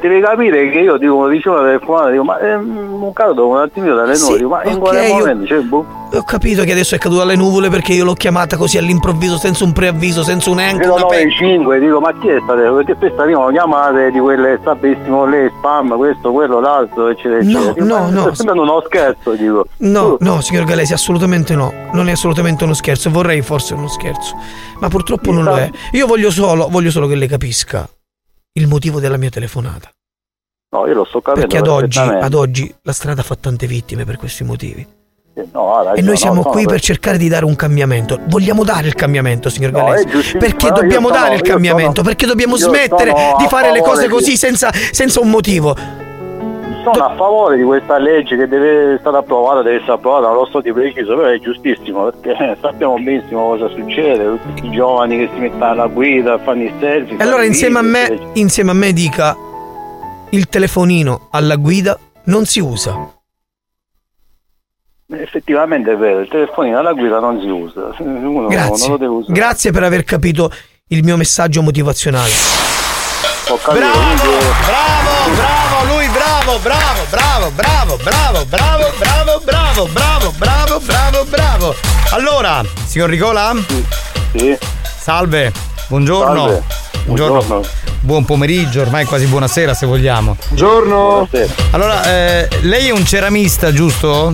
Devi, 0.00 0.20
capi- 0.20 0.50
devi 0.50 0.60
capire 0.60 0.70
che 0.70 0.78
io 0.80 0.96
dico, 0.96 1.28
dicevo 1.28 1.56
la 1.56 1.64
telefonata, 1.66 2.10
dico, 2.10 2.24
ma 2.24 2.38
eh, 2.38 2.54
un 2.54 3.12
caso 3.12 3.46
un 3.46 3.58
attimino 3.58 3.94
dalle 3.94 4.14
Sì, 4.14 4.22
nuvole, 4.42 4.42
ma 4.46 4.64
in 4.64 4.72
ok, 4.74 4.78
quale 4.78 5.06
io- 5.06 5.14
momento? 5.18 5.46
Cioè, 5.46 5.60
boh, 5.60 5.86
Ho 6.12 6.22
capito 6.22 6.62
che 6.62 6.70
adesso 6.72 6.94
è 6.94 6.98
caduta 6.98 7.22
alle 7.22 7.34
nuvole 7.34 7.68
perché 7.68 7.92
io 7.92 8.04
l'ho 8.04 8.12
chiamata 8.14 8.56
così 8.56 8.78
all'improvviso, 8.78 9.36
senza 9.38 9.64
un 9.64 9.72
preavviso, 9.72 10.22
senza 10.22 10.50
un 10.50 10.56
neanche 10.56 10.86
una 10.86 11.04
pe- 11.06 11.24
095 11.26 11.80
dico 11.80 11.98
ma 12.00 12.12
chi 12.20 12.28
è 12.28 12.38
stato 12.42 12.74
perché 12.76 12.94
spesso 12.94 13.20
arrivano 13.20 13.48
chiamate 13.50 14.10
di 14.12 14.18
quelle 14.20 14.58
sapessimo 14.62 15.26
lei 15.26 15.50
spam 15.58 15.96
questo 15.96 16.30
quello 16.30 16.60
l'altro 16.60 17.08
eccetera 17.08 17.42
No, 17.42 17.58
eccetera 17.70 17.72
Dico, 17.72 17.84
no, 17.86 18.10
no. 18.10 18.20
sta 18.20 18.34
sembrando 18.36 18.62
uno 18.62 18.82
scherzo 18.86 19.32
dico 19.32 19.66
No, 19.78 20.16
no, 20.20 20.40
signor 20.40 20.64
Galesi, 20.64 20.92
assolutamente 20.92 21.54
no. 21.56 21.72
Non 21.92 22.08
è 22.08 22.12
assolutamente 22.12 22.62
uno 22.64 22.74
scherzo. 22.74 23.10
Vorrei 23.10 23.42
forse 23.42 23.74
uno 23.74 23.88
scherzo. 23.88 24.36
Ma 24.78 24.88
purtroppo 24.88 25.32
non 25.32 25.44
lo 25.44 25.56
è. 25.56 25.68
Io 25.92 26.06
voglio 26.06 26.30
solo, 26.30 26.68
voglio 26.70 26.90
solo 26.90 27.06
che 27.08 27.14
lei 27.16 27.28
capisca 27.28 27.86
il 28.56 28.66
motivo 28.66 29.00
della 29.00 29.16
mia 29.16 29.30
telefonata. 29.30 29.90
no 30.70 30.86
io 30.86 30.94
lo 30.94 31.04
sto 31.04 31.20
capendo 31.20 31.46
Perché 31.48 31.58
ad 31.62 31.68
oggi, 31.68 31.98
ad 31.98 32.34
oggi 32.34 32.74
la 32.82 32.92
strada 32.92 33.22
fa 33.22 33.34
tante 33.36 33.66
vittime 33.66 34.04
per 34.04 34.16
questi 34.16 34.44
motivi. 34.44 34.86
No, 35.52 35.74
ha 35.74 35.78
ragione, 35.82 35.98
E 35.98 36.02
noi 36.02 36.16
siamo 36.16 36.36
no, 36.42 36.48
qui 36.50 36.62
per 36.62 36.72
per- 36.72 36.80
cercare 36.80 37.18
di 37.18 37.28
dare 37.28 37.44
un 37.44 37.54
cambiamento. 37.56 38.18
Vogliamo 38.28 38.64
dare 38.64 38.86
il 38.86 38.94
cambiamento, 38.94 39.50
signor 39.50 39.70
No, 39.72 39.84
Galesi. 39.84 40.38
Perché 40.38 40.68
no, 40.70 40.74
dobbiamo 40.80 41.08
sono- 41.08 41.20
dare 41.20 41.34
il 41.34 41.42
cambiamento? 41.42 41.96
sono- 41.96 42.06
Perché 42.08 42.24
dobbiamo 42.26 42.56
smettere 42.56 43.12
di 43.38 43.46
fare 43.46 43.70
le 43.70 43.82
cose 43.82 44.08
così 44.08 44.34
senza, 44.38 44.72
senza 44.72 45.20
un 45.20 45.28
motivo. 45.28 45.76
Sono 46.92 47.04
a 47.04 47.14
favore 47.16 47.56
di 47.56 47.64
questa 47.64 47.98
legge 47.98 48.36
che 48.36 48.46
deve 48.46 48.96
stata 49.00 49.18
approvata, 49.18 49.62
deve 49.62 49.78
essere 49.78 49.92
approvata, 49.94 50.28
non 50.28 50.36
lo 50.36 50.46
so 50.46 50.60
di 50.60 50.72
preciso, 50.72 51.16
però 51.16 51.28
è 51.28 51.38
giustissimo 51.40 52.10
perché 52.10 52.56
sappiamo 52.62 52.94
benissimo 52.94 53.48
cosa 53.48 53.68
succede, 53.68 54.38
tutti 54.40 54.66
i 54.66 54.70
giovani 54.70 55.18
che 55.18 55.28
si 55.34 55.40
mettono 55.40 55.64
alla 55.64 55.86
guida, 55.88 56.38
fanno 56.38 56.62
i 56.62 56.72
selfie. 56.78 57.16
E 57.16 57.22
allora 57.22 57.44
insieme 57.44 57.80
a 57.80 57.82
video, 57.82 58.16
me, 58.24 58.30
insieme 58.34 58.70
a 58.70 58.74
me 58.74 58.92
dica 58.92 59.36
il 60.30 60.48
telefonino 60.48 61.28
alla 61.32 61.56
guida 61.56 61.98
non 62.24 62.44
si 62.44 62.60
usa. 62.60 63.14
Effettivamente 65.08 65.92
è 65.92 65.96
vero, 65.96 66.20
il 66.20 66.28
telefonino 66.28 66.78
alla 66.78 66.92
guida 66.92 67.18
non 67.18 67.40
si 67.40 67.48
usa, 67.48 67.94
uno 67.98 68.40
non 68.42 68.46
Grazie. 68.46 68.90
lo 68.90 68.96
deve 68.96 69.12
usare. 69.12 69.32
Grazie 69.32 69.72
per 69.72 69.82
aver 69.82 70.04
capito 70.04 70.52
il 70.88 71.02
mio 71.02 71.16
messaggio 71.16 71.62
motivazionale. 71.62 72.30
Ho 73.48 73.56
capito, 73.58 73.86
quindi- 73.90 74.44
Bravo, 74.66 75.34
bravo, 75.34 75.75
lui 75.75 75.75
bravo, 76.46 76.60
bravo, 76.60 77.50
bravo, 77.50 77.96
bravo, 77.96 77.96
bravo, 77.96 78.44
bravo, 78.44 78.92
bravo, 78.94 79.40
bravo, 79.40 79.86
bravo, 79.88 80.30
bravo, 80.38 80.80
bravo, 80.80 81.24
bravo. 81.24 81.74
Allora, 82.10 82.62
signor 82.86 83.10
Ricola? 83.10 83.52
Sì. 84.36 84.56
Salve, 85.00 85.52
buongiorno. 85.88 86.46
Salve. 86.46 86.62
Buongiorno. 87.04 87.64
Buon 88.00 88.24
pomeriggio, 88.24 88.80
ormai 88.82 89.04
è 89.04 89.06
quasi 89.06 89.26
buonasera 89.26 89.74
se 89.74 89.86
vogliamo. 89.86 90.36
Buongiorno. 90.46 91.28
Allora, 91.72 92.04
eh, 92.04 92.48
lei 92.60 92.88
è 92.88 92.92
un 92.92 93.04
ceramista, 93.04 93.72
giusto? 93.72 94.32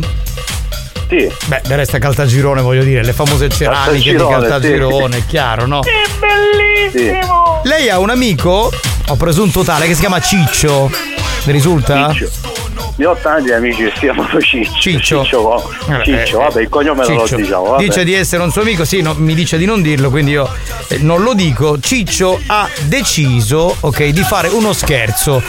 Sì. 1.09 1.31
Beh, 1.47 1.63
del 1.65 1.79
resto 1.79 1.97
a 1.97 1.99
Caltagirone 1.99 2.61
voglio 2.61 2.85
dire, 2.85 3.03
le 3.03 3.13
famose 3.15 3.49
ceramiche 3.49 4.13
di 4.13 4.17
Caltagirone, 4.19 5.15
sì. 5.15 5.21
è 5.21 5.27
chiaro, 5.27 5.67
no? 5.67 5.81
bellissimo! 6.19 7.61
Lei 7.65 7.89
ha 7.89 7.99
un 7.99 8.11
amico, 8.11 8.71
ho 9.09 9.17
preso 9.17 9.43
un 9.43 9.51
totale, 9.51 9.87
che 9.87 9.95
si 9.95 10.01
chiama 10.01 10.21
Ciccio. 10.21 11.12
Mi 11.45 11.53
risulta? 11.53 12.15
Io 12.97 13.11
ho 13.11 13.17
tanti 13.21 13.51
amici 13.53 13.83
che 13.85 13.91
si 13.95 14.01
chiamano 14.01 14.41
Ciccio. 14.41 14.79
Ciccio. 14.79 15.23
Ciccio, 15.25 15.63
Eh, 15.89 16.05
Ciccio, 16.05 16.41
eh, 16.41 16.45
vabbè, 16.45 16.61
il 16.61 16.69
cognome 16.69 17.05
non 17.07 17.17
lo 17.17 17.23
Ciccio. 17.23 17.37
diciamo. 17.37 17.65
Vabbè. 17.71 17.83
Dice 17.83 18.05
di 18.05 18.15
essere 18.15 18.43
un 18.43 18.53
suo 18.53 18.61
amico, 18.63 18.85
sì, 18.85 19.01
no, 19.03 19.15
mi 19.17 19.35
dice 19.35 19.57
di 19.59 19.65
non 19.65 19.83
dirlo, 19.83 20.11
quindi 20.11 20.33
io 20.33 20.49
eh, 20.89 20.99
non 20.99 21.23
lo 21.23 21.35
dico. 21.35 21.81
Ciccio 21.81 22.39
ha 22.47 22.69
deciso, 22.83 23.75
ok, 23.81 24.05
di 24.09 24.23
fare 24.23 24.49
uno 24.49 24.73
scherzo. 24.73 25.43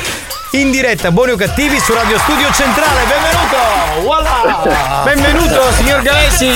In 0.54 0.70
diretta, 0.70 1.10
buoni 1.12 1.32
o 1.32 1.36
cattivi, 1.36 1.80
su 1.80 1.94
Radio 1.94 2.18
Studio 2.20 2.48
Centrale. 2.54 3.02
Benvenuto! 3.08 4.02
Voilà! 4.04 5.02
Benvenuto, 5.04 5.72
signor 5.74 6.02
Galesi! 6.04 6.52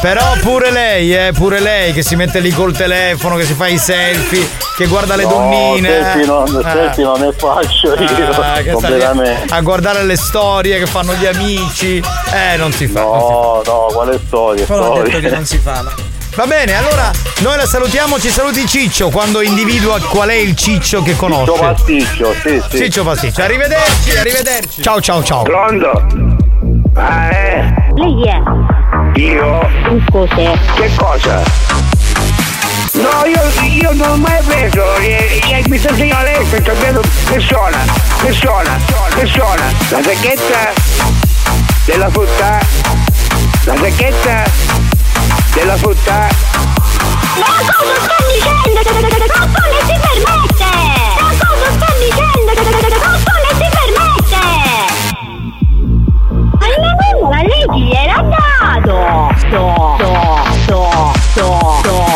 Però 0.00 0.36
pure 0.40 0.70
lei, 0.70 1.12
eh, 1.12 1.32
pure 1.32 1.58
lei 1.58 1.92
che 1.92 2.02
si 2.02 2.14
mette 2.14 2.38
lì 2.38 2.50
col 2.52 2.72
telefono, 2.76 3.34
che 3.34 3.44
si 3.44 3.54
fa 3.54 3.66
i 3.66 3.76
selfie, 3.76 4.48
che 4.76 4.86
guarda 4.86 5.16
le 5.16 5.24
No, 5.24 5.30
donnine. 5.30 5.88
selfie 5.88 6.22
eh. 6.22 6.26
non, 6.26 6.62
Ah. 6.64 6.70
selfie 6.72 7.04
non 7.04 7.20
ne 7.20 7.32
faccio 7.32 7.94
io, 7.94 8.40
Ah, 8.40 8.58
lì 8.60 8.70
completamente. 8.70 9.52
a 9.52 9.60
guardare 9.60 10.04
le 10.04 10.16
storie 10.16 10.78
che 10.78 10.86
fanno 10.86 11.12
gli 11.14 11.26
amici. 11.26 12.00
Eh, 12.32 12.56
non 12.56 12.70
si 12.72 12.86
fa. 12.86 13.00
No, 13.00 13.62
no, 13.66 13.86
quale 13.92 14.20
storia? 14.24 14.64
Però 14.64 14.92
ha 14.94 15.02
detto 15.02 15.18
che 15.18 15.28
non 15.30 15.44
si 15.44 15.58
fa. 15.58 15.80
no? 15.80 16.16
Va 16.38 16.46
bene, 16.46 16.72
allora 16.76 17.10
noi 17.40 17.56
la 17.56 17.66
salutiamo, 17.66 18.20
ci 18.20 18.28
saluti 18.28 18.64
Ciccio 18.64 19.10
quando 19.10 19.40
individua 19.40 19.98
qual 19.98 20.28
è 20.28 20.34
il 20.34 20.54
Ciccio 20.54 21.02
che 21.02 21.16
conosce. 21.16 21.50
Ciccio 21.50 21.64
Pasticcio, 21.64 22.34
sì, 22.40 22.62
sì. 22.70 22.76
Ciccio 22.76 23.02
Pasticcio, 23.02 23.42
arrivederci, 23.42 24.16
arrivederci. 24.16 24.80
Ciao 24.80 25.00
ciao 25.00 25.24
ciao. 25.24 25.42
Pronto? 25.42 26.06
Ah, 26.94 27.28
eh? 27.32 27.74
Lei 27.96 28.22
è? 28.22 29.18
Io? 29.18 29.68
Cos'è? 30.12 30.52
Che 30.76 30.90
cosa? 30.94 31.42
No, 32.92 33.24
io, 33.26 33.42
io 33.72 33.92
non 33.94 34.10
ho 34.10 34.16
mai 34.18 34.40
preso, 34.44 34.94
eh, 34.98 35.40
eh, 35.42 35.64
mi 35.66 35.76
sta 35.76 35.92
segnando 35.92 36.22
lei, 36.22 36.46
sto 36.46 36.62
sapendo 36.64 37.02
persona, 37.28 37.78
persona, 38.22 38.78
persona, 39.12 39.72
la 39.90 40.02
sacchetta 40.04 40.72
della 41.84 42.08
frutta, 42.10 42.60
la 43.64 43.76
sacchetta 43.76 44.87
della 45.54 45.76
frutta. 45.76 46.28
Ma 47.36 47.46
cosa 47.66 47.94
sta 48.00 48.16
dicendo? 48.32 48.80
Ma 49.34 49.44
come 49.44 49.78
si 49.86 49.94
permette? 50.00 50.70
Ma 51.20 51.30
cosa 51.38 51.68
sta 51.72 51.88
dicendo? 51.98 52.50
Ma 52.54 53.12
come 53.24 53.50
si 53.54 53.66
permette? 53.76 54.42
Almeno 56.60 57.28
la 57.30 57.42
legge 57.42 57.78
gli 57.78 57.92
era 57.92 58.18
dato! 58.22 58.96
Do, 59.48 59.96
do, 59.98 60.12
do, 60.66 61.12
do, 61.34 61.80
do. 61.82 62.07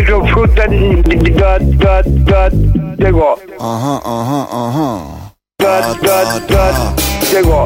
mi 0.00 0.06
sono 0.06 0.24
fruttati 0.26 1.02
da 1.34 1.58
da 1.58 2.02
da 2.02 2.48
de 2.50 3.10
go. 3.10 3.38
Aha, 3.58 4.00
aha, 4.02 4.48
aha. 4.50 5.32
Da 5.56 5.94
da 6.00 6.40
da 6.48 6.94
de 7.30 7.40
go. 7.42 7.64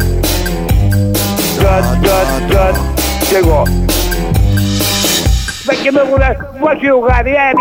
Da 1.61 1.81
da 2.02 2.24
da 2.48 2.73
de 3.31 3.40
go. 3.40 3.62
Perché 5.65 5.93
mi 5.93 6.01
vuole, 6.09 6.36
vuoi 6.59 6.78
giocare, 6.81 7.31
eh? 7.31 7.52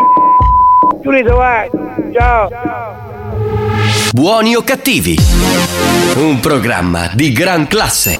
Tu 1.04 1.12
li 1.12 1.24
trovai. 1.24 1.70
Ciao. 2.12 2.50
Buoni 4.12 4.56
o 4.56 4.64
cattivi? 4.64 5.16
Un 6.16 6.40
programma 6.40 7.12
di 7.14 7.32
gran 7.32 7.68
classe. 7.68 8.18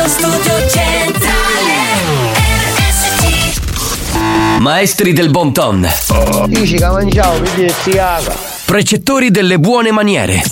Radio 0.00 0.08
Studio 0.08 0.66
Centrale 0.66 1.74
RSC 2.74 3.60
Maestri 4.60 5.12
del 5.12 5.28
bon 5.28 5.52
ton. 5.52 5.86
Dici 6.46 6.76
che 6.76 6.86
mangiavo, 6.86 7.38
mi 7.40 7.50
dici 7.54 7.90
caga. 7.90 8.34
Precettori 8.64 9.30
delle 9.30 9.58
buone 9.58 9.90
maniere. 9.90 10.42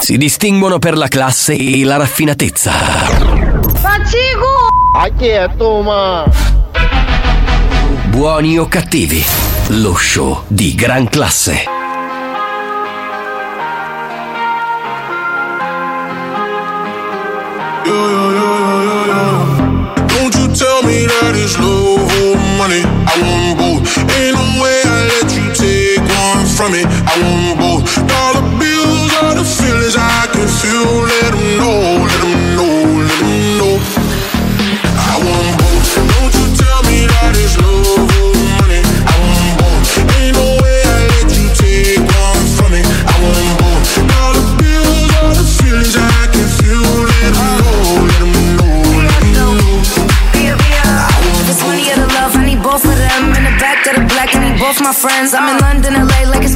Si 0.00 0.16
distinguono 0.16 0.80
per 0.80 0.96
la 0.96 1.06
classe 1.06 1.52
e 1.52 1.84
la 1.84 1.96
raffinatezza. 1.96 2.72
Pazzico! 3.80 4.70
A 4.96 5.08
chi 5.16 5.28
è 5.28 5.48
tu, 5.56 5.82
ma? 5.82 6.24
Buoni 8.06 8.58
o 8.58 8.66
cattivi? 8.66 9.24
Lo 9.68 9.94
show 9.94 10.42
di 10.48 10.74
gran 10.74 11.08
classe. 11.08 11.85
Me 20.86 21.06
that 21.06 21.34
it's 21.34 21.58
love 21.58 22.06
or 22.22 22.38
money. 22.56 22.82
I 22.86 23.14
want 23.18 23.58
both. 23.58 23.82
Ain't 24.16 24.38
no 24.38 24.46
way 24.62 24.78
I 24.86 24.98
let 25.10 25.28
you 25.34 25.46
take 25.50 26.00
one 26.06 26.46
from 26.46 26.72
me. 26.72 26.82
I 26.86 27.14
want 27.18 27.58
both. 27.58 27.82
Dollar 28.06 28.35
my 54.86 54.92
friends. 54.92 55.34
I'm 55.34 55.48
in 55.50 55.58
London, 55.60 55.94
LA, 55.94 56.30
like 56.30 56.44
it's 56.44 56.55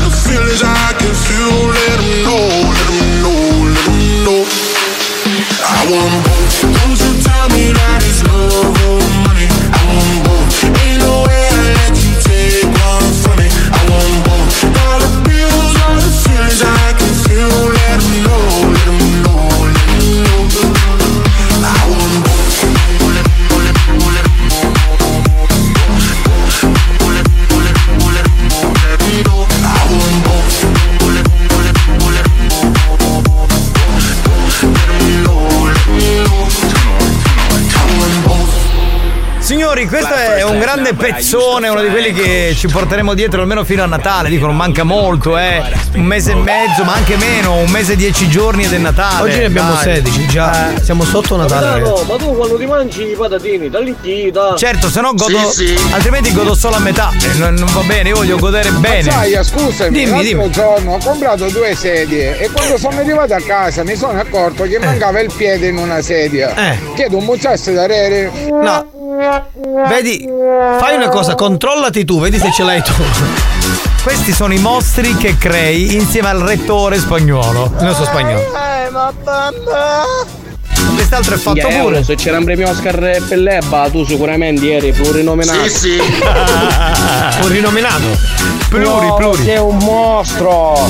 the 0.00 0.10
feelings 0.10 0.62
I 0.62 0.92
can 1.00 1.14
feel. 1.14 1.68
Let 1.76 1.98
'em 2.00 2.10
know, 2.24 2.44
let 2.76 2.88
'em 2.90 3.22
know, 3.22 3.40
let 3.74 3.88
'em 3.88 4.24
know. 4.24 4.42
I 5.76 5.80
want 5.90 6.24
both. 6.24 6.61
Grande 40.92 41.12
pezzone, 41.14 41.68
uno 41.68 41.80
di 41.82 41.88
quelli 41.88 42.12
che 42.12 42.54
ci 42.56 42.68
porteremo 42.68 43.14
dietro 43.14 43.40
almeno 43.40 43.64
fino 43.64 43.82
a 43.82 43.86
Natale. 43.86 44.28
Dicono 44.28 44.52
manca 44.52 44.84
molto, 44.84 45.36
eh. 45.38 45.62
Un 45.94 46.04
mese 46.04 46.32
e 46.32 46.34
mezzo, 46.34 46.84
ma 46.84 46.94
anche 46.94 47.16
meno, 47.16 47.56
un 47.56 47.70
mese 47.70 47.92
e 47.92 47.96
dieci 47.96 48.28
giorni 48.28 48.64
ed 48.64 48.72
è 48.72 48.78
Natale. 48.78 49.28
Oggi 49.30 49.38
ne 49.38 49.44
abbiamo 49.46 49.72
Dai. 49.74 49.94
16, 49.94 50.26
già. 50.26 50.72
Siamo 50.82 51.04
sotto 51.04 51.36
Natale, 51.36 51.66
ragazzi. 51.80 52.04
ma 52.06 52.16
tu 52.16 52.36
quando 52.36 52.56
ti 52.56 52.66
mangi 52.66 53.02
i 53.10 53.14
patatini, 53.14 53.68
dall'inchita. 53.70 54.54
Certo, 54.56 54.88
se 54.88 55.00
no 55.00 55.12
godo. 55.14 55.38
Altrimenti 55.90 56.32
godo 56.32 56.54
solo 56.54 56.76
a 56.76 56.80
metà. 56.80 57.10
E 57.12 57.38
non, 57.38 57.54
non 57.54 57.68
va 57.72 57.80
bene, 57.82 58.10
io 58.10 58.16
voglio 58.16 58.38
godere 58.38 58.70
bene. 58.70 59.04
Mazzaia, 59.10 59.42
scusami, 59.42 59.90
Dimmi, 59.90 60.10
l'altro 60.10 60.22
dimmi. 60.28 60.50
giorno 60.50 60.94
ho 60.94 60.98
comprato 61.02 61.48
due 61.48 61.74
sedie 61.74 62.38
e 62.38 62.50
quando 62.50 62.78
sono 62.78 62.98
arrivato 62.98 63.34
a 63.34 63.40
casa 63.40 63.82
mi 63.84 63.96
sono 63.96 64.18
accorto 64.18 64.64
che 64.64 64.78
mancava 64.78 65.20
il 65.20 65.32
piede 65.34 65.68
in 65.68 65.76
una 65.76 66.00
sedia. 66.02 66.54
Eh. 66.54 66.78
Chiedo 66.94 67.18
un 67.18 67.24
mucciasso 67.24 67.72
da 67.72 67.86
rere. 67.86 68.30
No. 68.50 69.00
Vedi, 69.88 70.26
fai 70.78 70.96
una 70.96 71.08
cosa, 71.08 71.34
controllati 71.34 72.04
tu, 72.04 72.20
vedi 72.20 72.38
se 72.38 72.50
ce 72.52 72.62
l'hai 72.62 72.82
tu. 72.82 72.92
Questi 74.02 74.32
sono 74.32 74.52
i 74.52 74.58
mostri 74.58 75.14
che 75.16 75.36
crei 75.38 75.94
insieme 75.94 76.28
al 76.28 76.40
rettore 76.40 76.98
spagnolo. 76.98 77.72
Il 77.78 77.84
nostro 77.84 78.04
spagnolo. 78.04 78.40
Eh, 78.40 78.90
ma! 78.90 79.12
Quest'altro 80.94 81.34
è 81.34 81.38
fatto 81.38 81.56
Yeah, 81.68 81.82
pure. 81.82 82.02
se 82.02 82.16
c'era 82.16 82.38
un 82.38 82.44
premio 82.44 82.68
Oscar 82.68 82.98
per 83.28 83.38
l'Ebba, 83.38 83.88
tu 83.90 84.04
sicuramente 84.04 84.72
eri 84.72 84.92
plurinominato. 84.92 85.68
Sì, 85.68 85.70
sì. 85.70 86.02
Plurinominato. 87.40 88.06
Pluri, 88.68 89.06
No, 89.06 89.14
pluri. 89.14 89.44
Sei 89.44 89.58
un 89.58 89.76
mostro. 89.78 90.88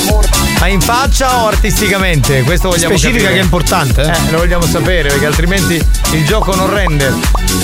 Ma 0.63 0.69
in 0.69 0.81
faccia 0.81 1.43
o 1.43 1.49
artisticamente? 1.49 2.43
Questo 2.43 2.69
vogliamo 2.69 2.97
Specifica 2.97 3.25
capire. 3.25 3.35
che 3.35 3.41
è 3.41 3.43
importante, 3.43 4.03
eh. 4.03 4.29
Eh, 4.29 4.31
lo 4.31 4.39
vogliamo 4.39 4.63
sapere 4.63 5.09
perché 5.09 5.27
altrimenti 5.27 5.75
il 6.13 6.25
gioco 6.25 6.55
non 6.55 6.73
rende. 6.73 7.13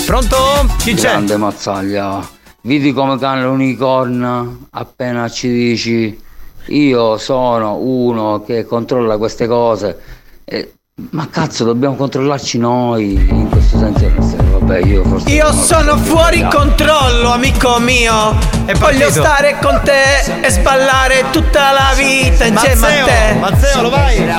Pronto? 0.05 0.35
Chi 0.79 0.95
c'è? 0.95 1.11
Grande 1.11 1.37
mazzaglia. 1.37 2.27
Vedi 2.59 2.91
come 2.91 3.17
cane 3.17 3.43
l'unicorno 3.43 4.67
appena 4.71 5.29
ci 5.29 5.47
dici 5.47 6.19
io 6.65 7.17
sono 7.17 7.75
uno 7.75 8.43
che 8.43 8.65
controlla 8.65 9.17
queste 9.17 9.47
cose. 9.47 9.97
E- 10.43 10.73
ma 11.11 11.29
cazzo 11.29 11.63
dobbiamo 11.63 11.95
controllarci 11.95 12.57
noi 12.57 13.13
in 13.13 13.47
questo 13.49 13.77
senso. 13.77 14.48
Vabbè 14.69 14.85
io 14.85 15.03
forse. 15.03 15.29
Io 15.31 15.51
sono 15.51 15.97
fuori 15.97 16.47
controllo, 16.47 17.33
amico 17.33 17.79
mio. 17.79 18.37
E 18.67 18.75
voglio 18.75 19.09
stare 19.09 19.57
con 19.59 19.81
te 19.83 20.19
e 20.41 20.49
sballare 20.51 21.31
tutta 21.31 21.71
la 21.71 21.91
vita 21.95 22.45
insieme 22.45 22.75
Mazzeo, 22.75 23.03
a 23.03 23.07
te. 23.07 23.33
Mazzeo, 23.33 23.81
lo 23.81 23.89
vai? 23.89 24.31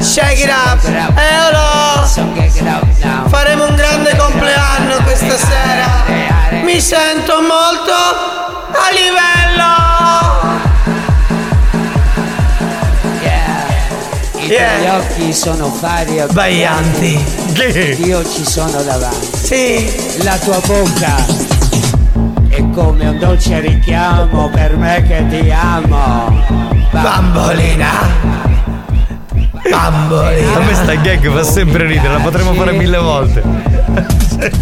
Shake 0.00 0.42
it 0.42 0.50
up, 0.50 0.84
eolo. 1.16 2.04
Faremo 3.28 3.66
un 3.66 3.74
grande 3.74 4.14
compleanno 4.16 4.96
questa 5.02 5.38
sera. 5.38 6.04
Mi 6.62 6.78
sento 6.78 7.40
molto 7.40 7.92
a 8.70 8.90
livello. 8.90 9.93
Yeah. 14.46 14.78
tuoi 14.78 14.90
occhi 14.96 15.32
sono 15.32 15.68
fari 15.68 16.18
e 16.18 16.26
Sbaglianti. 16.28 17.24
Io 18.04 18.22
ci 18.28 18.44
sono 18.44 18.82
davanti. 18.82 19.36
Sì. 19.36 20.22
La 20.22 20.36
tua 20.38 20.60
bocca 20.66 21.16
è 22.48 22.62
come 22.70 23.08
un 23.08 23.18
dolce 23.18 23.60
richiamo 23.60 24.50
per 24.50 24.76
me 24.76 25.02
che 25.06 25.24
ti 25.28 25.50
amo. 25.50 26.42
Bambolina. 26.90 27.92
Bambolina. 29.70 30.56
A 30.56 30.60
me 30.60 30.74
sta 30.74 30.94
gag 30.94 31.30
fa 31.30 31.42
sempre 31.42 31.86
ridere, 31.86 32.12
la 32.12 32.20
potremmo 32.20 32.52
fare 32.52 32.72
mille 32.72 32.98
volte. 32.98 33.42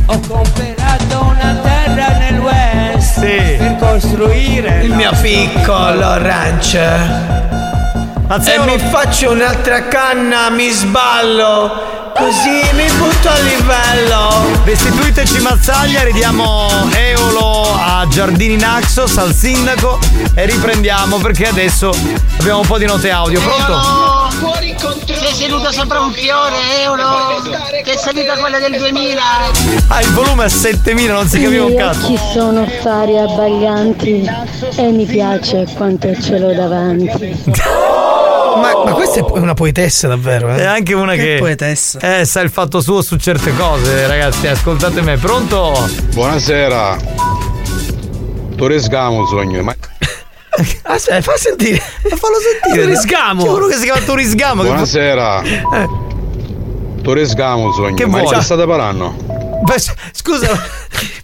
Ho 0.06 0.20
comprato 0.28 1.24
una 1.24 1.58
terra 1.62 2.18
nel 2.18 2.38
West 2.40 3.20
per 3.20 3.76
costruire 3.78 4.84
Il 4.84 4.94
mio 4.94 5.10
piccolo 5.20 6.18
ranch. 6.18 7.51
E 8.32 8.58
mi 8.60 8.78
faccio 8.78 9.30
un'altra 9.32 9.88
canna, 9.88 10.48
mi 10.48 10.70
sballo. 10.70 12.12
Così 12.16 12.62
mi 12.72 12.90
butto 12.92 13.28
a 13.28 13.38
livello. 13.40 14.62
Restituiteci 14.64 15.38
Mazzaglia, 15.40 16.02
ridiamo 16.02 16.66
Eolo 16.94 17.74
a 17.78 18.06
Giardini 18.08 18.56
Naxos, 18.56 19.18
al 19.18 19.34
sindaco 19.34 19.98
e 20.34 20.46
riprendiamo 20.46 21.18
perché 21.18 21.46
adesso 21.46 21.94
abbiamo 22.38 22.60
un 22.60 22.66
po' 22.66 22.78
di 22.78 22.86
note 22.86 23.10
audio. 23.10 23.38
Pronto? 23.38 24.30
Sei 25.04 25.34
seduto 25.34 25.70
sopra 25.70 26.00
un 26.00 26.12
fiore, 26.12 26.56
euro. 26.84 27.42
Che 27.84 27.98
salita 27.98 28.38
quella 28.38 28.58
del 28.58 28.78
2000. 28.78 29.22
Ah, 29.88 30.00
il 30.00 30.10
volume 30.12 30.44
a 30.44 30.48
7000, 30.48 31.12
non 31.12 31.28
si 31.28 31.38
capiva 31.38 31.66
un 31.66 31.76
cazzo. 31.76 32.06
occhi 32.06 32.18
sono 32.32 32.66
fari 32.80 33.18
abbaglianti 33.18 34.26
e 34.76 34.90
mi 34.90 35.04
piace 35.04 35.66
quanto 35.76 36.08
ce 36.18 36.38
l'ho 36.38 36.54
davanti. 36.54 38.00
Ma, 38.60 38.84
ma 38.84 38.92
questa 38.92 39.20
è 39.20 39.38
una 39.38 39.54
poetessa 39.54 40.08
davvero, 40.08 40.50
eh? 40.54 40.56
È 40.58 40.64
anche 40.64 40.94
una 40.94 41.14
che, 41.14 41.36
poetessa. 41.38 41.98
Eh, 42.20 42.24
sa 42.24 42.40
il 42.40 42.50
fatto 42.50 42.80
suo 42.80 43.02
su 43.02 43.16
certe 43.16 43.54
cose, 43.56 44.06
ragazzi. 44.06 44.46
Ascoltate 44.46 45.00
me, 45.02 45.16
pronto? 45.16 45.88
Buonasera. 46.12 46.96
Turisgamo 48.56 49.26
sogno, 49.26 49.62
ma 49.62 49.74
Aspetta, 50.82 51.20
fa 51.22 51.36
sentire. 51.36 51.78
fallo 51.78 52.36
sentire. 52.38 52.84
Turisgamo. 52.84 53.42
C'è 53.42 53.48
uno 53.50 53.66
che 53.66 53.74
si 53.76 53.84
chiama 53.84 54.00
Turisgamo. 54.00 54.62
che- 54.62 54.68
buonasera. 54.68 55.42
Eh. 55.42 55.88
Turisgamo 57.02 57.72
sogno, 57.72 57.94
Che 57.94 58.06
ma 58.06 58.20
vuoi? 58.20 58.34
che 58.34 58.42
state 58.42 58.66
parlando? 58.66 59.31
Scusa, 60.12 60.60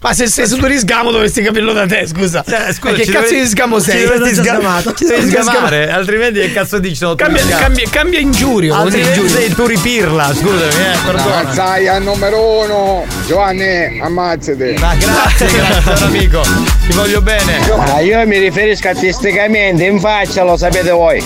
Ma 0.01 0.13
se 0.13 0.27
sei 0.27 0.47
su 0.47 0.57
Turisgamo 0.57 1.11
dovresti 1.11 1.41
capirlo 1.41 1.73
da 1.73 1.85
te, 1.85 2.07
scusa. 2.07 2.43
Eh, 2.45 2.73
scusa, 2.73 2.91
Ma 2.91 2.97
che 2.97 3.05
cazzo 3.05 3.21
dovevi- 3.21 3.41
di 3.41 3.47
sgamo 3.47 3.79
sei? 3.79 3.99
Ci 3.99 4.05
dovresti 4.05 4.23
Non 4.23 4.31
ti 4.33 4.39
ho 4.39 4.43
sga- 4.43 4.59
sgamato. 4.59 4.93
ci 4.93 5.05
devi 5.05 5.21
Non 5.21 5.29
ti 5.29 5.35
ho 5.35 5.41
sgamare, 5.41 5.91
altrimenti 5.91 6.39
che 6.39 6.53
cazzo 6.53 6.79
dici? 6.79 6.95
Sono 6.95 7.15
Cambia, 7.15 7.45
cambia, 7.45 7.87
cambia 7.89 8.19
ingiurio. 8.19 8.75
Altrimenti 8.75 9.19
ingiurio. 9.19 9.37
sei 9.37 9.53
Turipirla, 9.53 10.33
scusami, 10.33 10.61
eh, 10.61 10.97
perdona. 11.05 11.43
mazzaia 11.43 11.99
numero 11.99 12.59
uno. 12.63 13.05
Giovanni, 13.27 13.99
ammazzate. 14.01 14.75
Ma 14.79 14.95
grazie, 14.95 15.47
grazie 15.83 16.05
amico. 16.05 16.41
Ti 16.41 16.93
voglio 16.93 17.21
bene. 17.21 17.59
Ma 17.75 17.99
io 17.99 18.25
mi 18.25 18.37
riferisco 18.37 18.87
artisticamente, 18.87 19.83
in 19.83 19.99
faccia 19.99 20.43
lo 20.43 20.55
sapete 20.57 20.91
voi. 20.91 21.23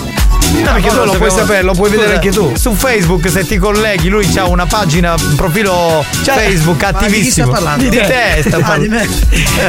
No, 0.62 0.72
perché 0.74 0.90
tu 0.90 1.04
lo 1.04 1.12
puoi 1.14 1.32
sapere, 1.32 1.62
lo 1.64 1.74
puoi 1.74 1.90
vedere 1.90 2.14
anche 2.16 2.30
tu. 2.32 2.54
Su 2.56 2.74
Facebook 2.74 3.30
se 3.30 3.46
ti 3.46 3.58
colleghi, 3.58 4.08
lui 4.10 4.28
ha 4.38 4.46
una 4.48 4.66
pagina, 4.66 5.14
un 5.14 5.36
profilo 5.36 6.06
Facebook 6.24 6.82
Ma 6.82 6.88
attivissimo. 6.90 7.18
di 7.18 7.24
chi 7.24 7.32
sta 7.32 7.46
parlando? 7.48 7.84
Di 7.84 7.90
te 7.90 8.44
sta 8.46 8.58
Ah, 8.58 8.78
di 8.78 8.88
parlando. 8.88 8.90
me. 8.96 9.08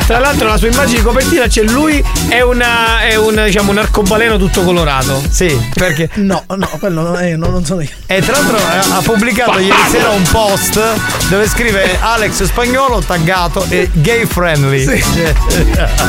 Tra 0.06 0.18
l'altro 0.18 0.48
la 0.48 0.56
sua 0.56 0.68
immagine 0.68 0.98
di 0.98 1.04
copertina 1.04 1.46
c'è 1.46 1.62
lui 1.62 2.04
è 2.28 2.40
una 2.42 3.00
è 3.02 3.16
un 3.16 3.42
diciamo 3.44 3.70
un 3.70 3.78
arcobaleno 3.78 4.36
tutto 4.38 4.62
colorato. 4.62 5.22
Sì, 5.28 5.58
perché 5.74 6.08
No, 6.14 6.44
no, 6.54 6.68
quello 6.78 7.02
non, 7.02 7.16
è- 7.18 7.34
no, 7.36 7.48
non 7.48 7.64
sono 7.64 7.80
io. 7.80 7.88
E 8.06 8.20
tra 8.20 8.32
l'altro 8.38 8.56
eh, 8.58 8.62
ha 8.92 9.00
pubblicato 9.02 9.58
ieri 9.58 9.76
sera 9.90 10.10
un 10.10 10.22
post 10.30 10.80
dove 11.28 11.48
scrive 11.48 11.96
Alex 12.00 12.44
Spagnolo 12.44 13.00
taggato 13.00 13.64
e 13.68 13.88
gay 13.92 14.26
friendly. 14.26 14.84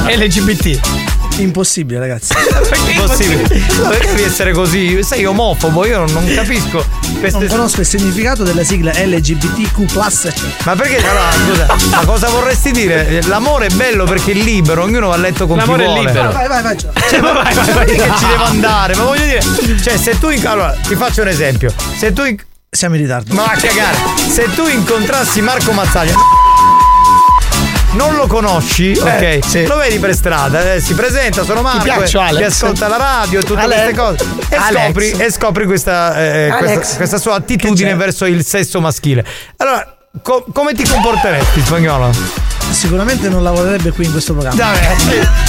LGBT. 0.07 1.13
Impossibile, 1.37 1.99
ragazzi. 1.99 2.33
Impossibile. 2.91 3.43
Perché 3.89 4.07
devi 4.07 4.23
essere 4.23 4.53
così? 4.53 5.03
Sei 5.03 5.25
omofobo, 5.25 5.85
io 5.85 5.99
non, 5.99 6.11
non 6.13 6.33
capisco. 6.33 6.83
Non 7.31 7.47
conosco 7.47 7.81
il 7.81 7.85
significato 7.85 8.43
della 8.43 8.63
sigla 8.63 8.91
LGBTQ. 8.93 9.93
Ma 10.63 10.75
perché 10.75 10.97
allora, 10.97 11.31
scusa, 11.45 11.75
ma 11.97 12.05
cosa 12.05 12.29
vorresti 12.29 12.71
dire? 12.71 13.21
L'amore 13.23 13.67
è 13.67 13.69
bello 13.71 14.05
perché 14.05 14.31
è 14.31 14.35
libero, 14.35 14.83
ognuno 14.83 15.07
va 15.07 15.15
a 15.15 15.17
letto 15.17 15.45
con 15.47 15.57
L'amore 15.57 15.83
chi 15.83 15.89
è 15.89 15.93
vuole. 15.93 16.07
libero. 16.07 16.31
Vai, 16.31 16.47
vai, 16.47 16.61
vai. 16.63 16.77
Cioè, 16.77 17.19
ma 17.19 17.31
vai, 17.33 17.53
vai, 17.53 17.71
vai, 17.73 17.85
che 17.85 18.11
ci 18.17 18.25
devo 18.27 18.43
andare? 18.43 18.95
Ma 18.95 19.03
voglio 19.03 19.23
dire, 19.25 19.41
cioè, 19.81 19.97
se 19.97 20.17
tu. 20.19 20.29
in- 20.29 20.45
Allora, 20.47 20.75
ti 20.87 20.95
faccio 20.95 21.21
un 21.21 21.27
esempio. 21.27 21.73
Se 21.97 22.13
tu. 22.13 22.23
in- 22.23 22.37
Siamo 22.69 22.95
in 22.95 23.01
ritardo. 23.01 23.33
Ma 23.33 23.43
va 23.45 23.51
a 23.51 23.57
cagare. 23.57 23.97
Se 24.29 24.49
tu 24.53 24.67
incontrassi 24.67 25.41
Marco 25.41 25.71
Mazzaglia. 25.71 26.13
Non 27.95 28.15
lo 28.15 28.27
conosci, 28.27 28.91
Eh, 28.91 29.37
ok? 29.39 29.45
sì. 29.45 29.65
Lo 29.65 29.77
vedi 29.77 29.99
per 29.99 30.13
strada, 30.13 30.73
eh, 30.73 30.81
si 30.81 30.93
presenta, 30.93 31.43
sono 31.43 31.61
Marco, 31.61 31.83
piaccio, 31.83 32.19
eh, 32.19 32.23
Alex. 32.23 32.37
che 32.39 32.45
ascolta 32.45 32.87
la 32.89 32.97
radio 32.97 33.39
e 33.39 33.43
tutte 33.43 33.61
Alex. 33.61 33.93
queste 33.95 33.95
cose. 33.95 34.25
E 34.49 34.57
scopri, 34.59 35.11
e 35.11 35.31
scopri 35.31 35.65
questa, 35.65 36.15
eh, 36.21 36.53
questa, 36.57 36.95
questa 36.97 37.17
sua 37.17 37.35
attitudine 37.35 37.95
verso 37.95 38.25
il 38.25 38.43
sesso 38.45 38.81
maschile. 38.81 39.23
Allora, 39.57 39.94
co- 40.21 40.45
come 40.53 40.73
ti 40.73 40.87
comporteresti, 40.87 41.61
spagnolo? 41.61 42.43
Sicuramente 42.71 43.29
non 43.29 43.43
lavorerebbe 43.43 43.91
qui 43.91 44.05
in 44.05 44.11
questo 44.11 44.33
programma. 44.33 44.57
Dai, 44.57 44.79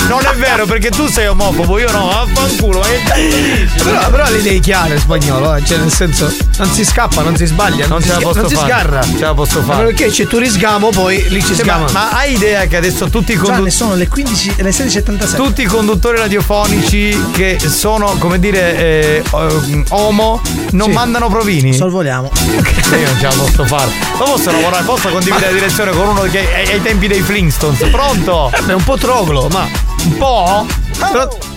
non 0.08 0.20
è 0.20 0.36
vero 0.36 0.66
perché 0.66 0.90
tu 0.90 1.08
sei 1.08 1.26
omofobo, 1.26 1.78
io 1.78 1.90
no, 1.90 2.06
vaffanculo, 2.08 2.78
ma 2.80 2.84
che? 2.86 3.68
Però, 3.82 4.10
però 4.10 4.28
le 4.30 4.38
idee 4.38 4.60
chiare, 4.60 4.98
spagnolo, 4.98 5.54
eh, 5.54 5.64
cioè 5.64 5.78
nel 5.78 5.90
senso 5.90 6.30
non 6.58 6.70
si 6.70 6.84
scappa, 6.84 7.22
non 7.22 7.34
si 7.34 7.46
sbaglia, 7.46 7.86
non, 7.86 7.98
Non 7.98 8.02
si, 8.02 8.08
ce 8.08 8.12
la 8.14 8.20
posso 8.20 8.40
non 8.40 8.48
si 8.50 8.54
fare. 8.54 8.68
sgarra. 8.68 9.02
Ce 9.02 9.18
la 9.18 9.34
posso 9.34 9.62
fare. 9.62 9.78
Ma 9.82 9.88
perché 9.88 10.08
c'è 10.10 10.26
tu 10.26 10.36
risgamo, 10.38 10.90
poi 10.90 11.24
lì 11.30 11.42
ci 11.42 11.54
Sì, 11.54 11.62
ma, 11.62 11.84
ma 11.90 12.10
hai 12.10 12.34
idea 12.34 12.66
che 12.66 12.76
adesso 12.76 13.08
tutti 13.08 13.32
i 13.32 13.36
conduttori 13.36 13.70
sono 13.70 13.94
le 13.94 14.08
15 14.08 14.54
le 14.58 14.70
16.77. 14.70 15.34
tutti 15.36 15.62
i 15.62 15.66
conduttori 15.66 16.18
radiofonici 16.18 17.30
che 17.32 17.58
sono, 17.66 18.14
come 18.18 18.38
dire, 18.38 18.76
eh, 18.76 19.22
eh, 19.24 19.84
omo, 19.88 20.40
non 20.72 20.88
Sì. 20.90 20.94
mandano 20.94 21.28
provini? 21.28 21.72
Sorvoliamo. 21.72 22.30
Io 22.44 23.06
non 23.06 23.16
ce 23.18 23.22
la 23.22 23.34
posso 23.34 23.64
fare. 23.64 23.90
Ma 24.18 24.24
posso 24.24 24.50
lavorare, 24.56 24.84
posso 24.84 25.08
condividere 25.08 25.46
la 25.46 25.52
direzione 25.52 25.90
con 25.92 26.08
uno 26.08 26.22
che 26.22 26.52
è 26.52 26.72
ai 26.72 26.82
tempi 26.82 27.06
dei 27.06 27.20
Flintstones? 27.20 27.88
Pronto? 27.90 28.50
È 28.50 28.72
un 28.72 28.84
po' 28.84 28.96
troglo, 28.96 29.48
ma. 29.48 29.68
Un 30.04 30.16
po'? 30.16 30.66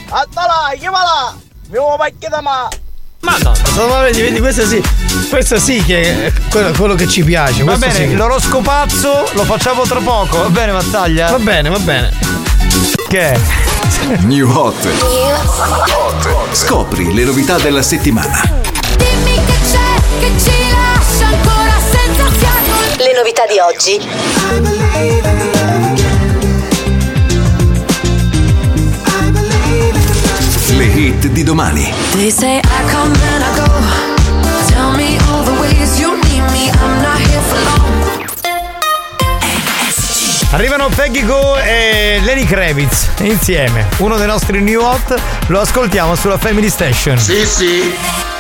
Attala, 0.10 0.74
chiamala! 0.78 1.36
Mi 1.70 1.78
vuoi 1.78 1.98
pacchia 1.98 2.30
da 2.30 2.42
ma! 2.42 2.68
Ma 3.22 3.38
no, 3.44 3.54
vedi, 4.02 4.22
vedi, 4.22 4.40
questa 4.40 4.66
sì. 4.66 4.82
Questa 5.30 5.60
sì 5.60 5.84
che 5.84 6.28
è 6.28 6.34
quello, 6.50 6.72
quello 6.72 6.96
che 6.96 7.08
ci 7.08 7.24
piace. 7.24 7.64
Va 7.64 7.76
bene, 7.76 7.94
sì. 7.94 8.16
l'oroscopazzo 8.16 9.30
lo 9.34 9.44
facciamo 9.44 9.84
tra 9.84 10.00
poco. 10.00 10.38
Va 10.38 10.50
bene, 10.50 10.72
Mazzaglia? 10.72 11.30
Va 11.30 11.40
bene, 11.40 11.70
va 11.70 11.80
bene. 11.80 12.14
Che 13.10 13.32
è? 13.32 13.40
New 14.22 14.50
Hot. 14.50 14.88
Scopri 16.54 17.14
le 17.14 17.26
novità 17.26 17.58
della 17.58 17.82
settimana. 17.82 18.42
Dimmi 18.96 19.36
che 19.46 19.58
c'è, 19.70 20.20
che 20.20 20.32
ci 20.40 20.69
Le 23.00 23.14
novità 23.14 23.46
di 23.46 23.58
oggi. 23.60 23.98
Le 30.76 30.84
hit 30.84 31.28
di 31.28 31.44
domani. 31.44 31.94
They 32.12 32.30
say 32.30 32.58
I 32.58 32.62
come 32.92 33.16
and 33.16 33.44
I 33.44 33.56
go. 33.56 33.68
Tell 34.68 34.92
me 34.98 35.18
all 35.30 35.44
the 35.46 35.58
ways 35.62 35.98
you 35.98 36.18
need 36.24 36.44
me. 36.52 36.70
I'm 36.72 37.02
not 37.02 37.18
here 37.20 37.42
for 37.42 37.58
long. 37.64 38.28
Arrivano 40.52 40.90
Peggy 40.90 41.26
Go 41.26 41.58
e 41.58 42.20
Lenny 42.22 42.44
Kravitz 42.44 43.08
insieme. 43.20 43.88
Uno 44.00 44.18
dei 44.18 44.28
nostri 44.28 44.60
new 44.62 44.82
hot 44.82 45.16
lo 45.48 45.62
ascoltiamo 45.62 46.16
sulla 46.16 46.38
Family 46.38 46.70
Station. 46.70 47.18
Sì, 47.18 47.46
sì. 47.46 48.39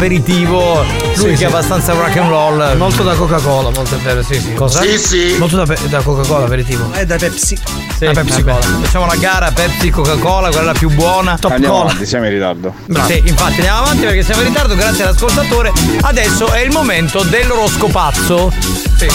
Aperitivo, 0.00 0.82
lui 0.82 1.14
Sì, 1.14 1.26
che 1.26 1.36
sì. 1.36 1.44
è 1.44 1.46
abbastanza 1.46 1.92
rock 1.92 2.16
and 2.16 2.28
roll. 2.30 2.76
Molto 2.78 3.02
da 3.02 3.14
Coca-Cola, 3.14 3.68
molto 3.70 3.98
vero, 4.02 4.22
sì, 4.22 4.40
sì. 4.40 4.54
Cosa? 4.54 4.80
Sì, 4.80 4.98
sì. 4.98 5.36
Molto 5.38 5.62
da, 5.62 5.74
da 5.88 6.00
Coca-Cola, 6.00 6.46
aperitivo. 6.46 6.90
È 6.92 7.04
da 7.04 7.16
Pepsi. 7.16 7.58
Sì, 7.98 8.06
La 8.06 8.12
Pepsi. 8.12 8.42
Cola. 8.42 8.60
Facciamo 8.60 9.04
la 9.04 9.16
gara 9.16 9.50
Pepsi 9.50 9.90
Coca-Cola, 9.90 10.48
quella 10.48 10.62
è 10.62 10.72
la 10.72 10.78
più 10.78 10.88
buona. 10.90 11.36
Top 11.38 11.50
Andiamo 11.50 11.74
Cola. 11.74 11.88
avanti, 11.90 12.06
siamo 12.06 12.24
in 12.24 12.32
ritardo. 12.32 12.74
Sì, 13.06 13.22
infatti 13.26 13.56
andiamo 13.56 13.80
avanti 13.80 14.04
perché 14.06 14.22
siamo 14.22 14.40
in 14.40 14.48
ritardo, 14.48 14.74
grazie 14.74 15.04
all'ascoltatore. 15.04 15.72
Adesso 16.00 16.52
è 16.52 16.60
il 16.60 16.70
momento 16.70 17.22
dell'oroscopazzo. 17.22 18.52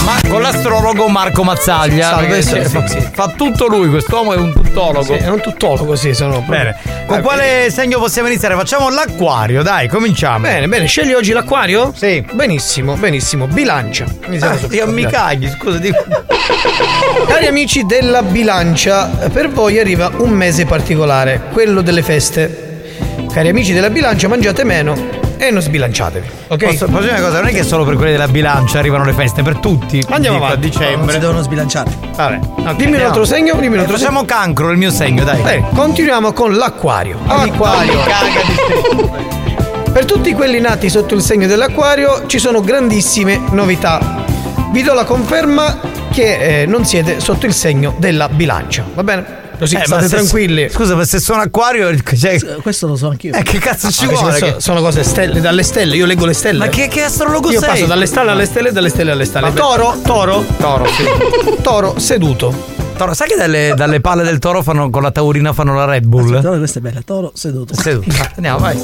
Ma 0.04 0.20
con 0.30 0.42
l'astrologo 0.42 1.08
Marco 1.08 1.44
Mazzaglia. 1.44 2.10
Salve, 2.10 2.28
perché 2.28 2.42
sì, 2.42 2.70
fa, 2.70 2.88
sì, 2.88 3.00
sì. 3.00 3.10
fa 3.12 3.34
tutto 3.36 3.68
lui, 3.68 3.90
quest'uomo 3.90 4.34
è 4.34 4.38
un 4.38 4.52
tuttologo. 4.54 5.04
Sì, 5.04 5.14
è 5.14 5.30
un 5.30 5.42
tuttologo, 5.42 5.96
sì, 5.96 6.14
sono 6.14 6.42
Bene. 6.42 6.76
Con 7.06 7.22
quale 7.22 7.70
segno 7.70 8.00
possiamo 8.00 8.28
iniziare? 8.28 8.56
Facciamo 8.56 8.90
l'acquario, 8.90 9.62
dai, 9.62 9.88
cominciamo. 9.88 10.40
Bene, 10.40 10.68
bene, 10.68 10.88
scegli 10.88 11.14
oggi 11.14 11.34
l'acquario? 11.34 11.94
Sì. 11.96 12.26
Benissimo, 12.34 12.96
benissimo. 12.96 13.46
Bilancia. 13.46 14.06
Iniziamo 14.26 14.56
Ah, 14.56 14.58
subito. 14.58 14.76
io 14.76 14.88
mi 14.92 15.06
cagli, 15.06 15.48
scusa, 15.50 15.78
dico. 15.78 16.04
Cari 17.28 17.46
amici 17.46 17.86
della 17.86 18.24
bilancia, 18.24 19.06
per 19.32 19.50
voi 19.50 19.80
arriva 19.80 20.12
un 20.18 20.32
mese 20.32 20.66
particolare, 20.66 21.42
quello 21.54 21.82
delle 21.82 22.02
feste. 22.02 22.64
Cari 23.32 23.50
amici 23.50 23.72
della 23.74 23.90
bilancia, 23.92 24.28
mangiate 24.28 24.64
meno 24.64 25.24
e 25.38 25.52
non 25.52 25.62
sbilanciatevi. 25.62 26.28
Ok? 26.48 26.66
Posso, 26.66 26.86
posso 26.88 27.02
dire 27.02 27.12
una 27.14 27.22
cosa? 27.22 27.40
Non 27.40 27.48
è 27.50 27.52
che 27.54 27.64
solo 27.64 27.84
per 27.86 27.96
quelli 27.96 28.12
della 28.12 28.28
bilancia 28.28 28.80
arrivano 28.80 29.04
le 29.06 29.14
feste, 29.14 29.42
per 29.44 29.58
tutti. 29.58 30.04
Andiamo 30.10 30.38
Dico, 30.38 30.46
avanti. 30.48 30.68
A 30.68 30.70
dicembre. 30.70 30.96
Non 30.98 31.10
si 31.10 31.20
devono 31.20 31.42
sbilanciare. 31.42 31.92
Vabbè. 32.16 32.40
ok, 32.58 32.76
Dimmi 32.76 32.96
un 32.96 33.02
altro 33.02 33.22
andiamo. 33.22 33.26
segno, 33.26 33.54
dimmi 33.56 33.68
un 33.68 33.74
Eh, 33.76 33.80
altro 33.80 33.98
segno. 33.98 34.10
facciamo 34.10 34.26
cancro, 34.26 34.70
il 34.72 34.78
mio 34.78 34.92
segno, 34.92 35.24
dai. 35.24 35.42
Bene, 35.42 35.66
continuiamo 35.74 36.34
con 36.34 36.56
l'acquario. 36.56 37.18
Acquario. 37.28 37.94
Caga 38.06 38.42
di 38.48 38.56
te. 38.56 39.34
Per 39.92 40.06
tutti 40.06 40.34
quelli 40.34 40.60
nati 40.60 40.90
sotto 40.90 41.14
il 41.16 41.22
segno 41.22 41.48
dell'acquario 41.48 42.26
ci 42.28 42.38
sono 42.40 42.60
grandissime 42.62 43.40
novità. 43.52 44.24
Vi 44.72 44.82
do 44.84 44.94
la 44.94 45.06
conferma 45.06 45.80
che 46.12 46.62
eh, 46.62 46.66
non 46.66 46.84
siete 46.86 47.20
sotto 47.22 47.46
il 47.46 47.54
segno 47.54 47.94
della 47.98 48.28
bilancia, 48.28 48.84
va 48.94 49.04
bene? 49.04 49.35
Così 49.58 49.76
Eh, 49.76 49.84
state 49.86 50.08
se- 50.08 50.16
tranquilli. 50.16 50.70
Scusa, 50.70 50.96
ma 50.96 51.04
se 51.06 51.20
sono 51.20 51.42
acquario. 51.42 51.94
Cioè, 52.18 52.40
Questo 52.62 52.88
lo 52.88 52.96
so 52.96 53.10
anch'io. 53.10 53.34
eh, 53.34 53.44
che 53.44 53.58
cazzo 53.60 53.90
ci 53.92 54.06
Ah, 54.06 54.10
vuole? 54.10 54.40
Che- 54.40 54.52
so- 54.54 54.60
sono 54.60 54.82
cose 54.82 55.04
stelle, 55.04 55.40
dalle 55.42 55.64
stelle, 55.64 55.96
io 55.96 56.06
leggo 56.06 56.26
le 56.26 56.34
stelle. 56.34 56.60
Ma 56.60 56.68
che, 56.68 56.88
che 56.88 57.04
astrologo 57.04 57.52
Io 57.52 57.60
sei? 57.60 57.70
passo 57.70 57.86
dalle 57.86 58.06
stelle 58.06 58.32
alle 58.32 58.46
stelle 58.46 58.70
e 58.70 58.72
dalle 58.72 58.90
stelle 58.90 59.12
alle 59.12 59.26
stelle. 59.26 59.48
Ma- 59.50 59.54
Toro, 59.54 59.96
toro, 60.04 60.46
Toro, 60.58 60.86
sì. 60.88 61.04
toro 61.62 61.98
seduto. 62.00 62.75
Toro, 62.96 63.14
sai 63.14 63.28
che 63.28 63.36
dalle, 63.36 63.74
dalle 63.76 64.00
palle 64.00 64.24
del 64.24 64.40
toro 64.40 64.64
fanno, 64.64 64.90
con 64.90 65.02
la 65.02 65.12
taurina 65.12 65.52
fanno 65.52 65.76
la 65.76 65.86
Red 65.86 66.06
Bull? 66.06 66.34
Aspetta, 66.36 66.58
questa 66.58 66.80
è 66.80 66.82
bella. 66.82 67.02
Toro 67.04 67.32
seduto. 67.34 67.74
Seduto. 67.76 68.10
Andiamo, 68.36 68.60
vai. 68.60 68.82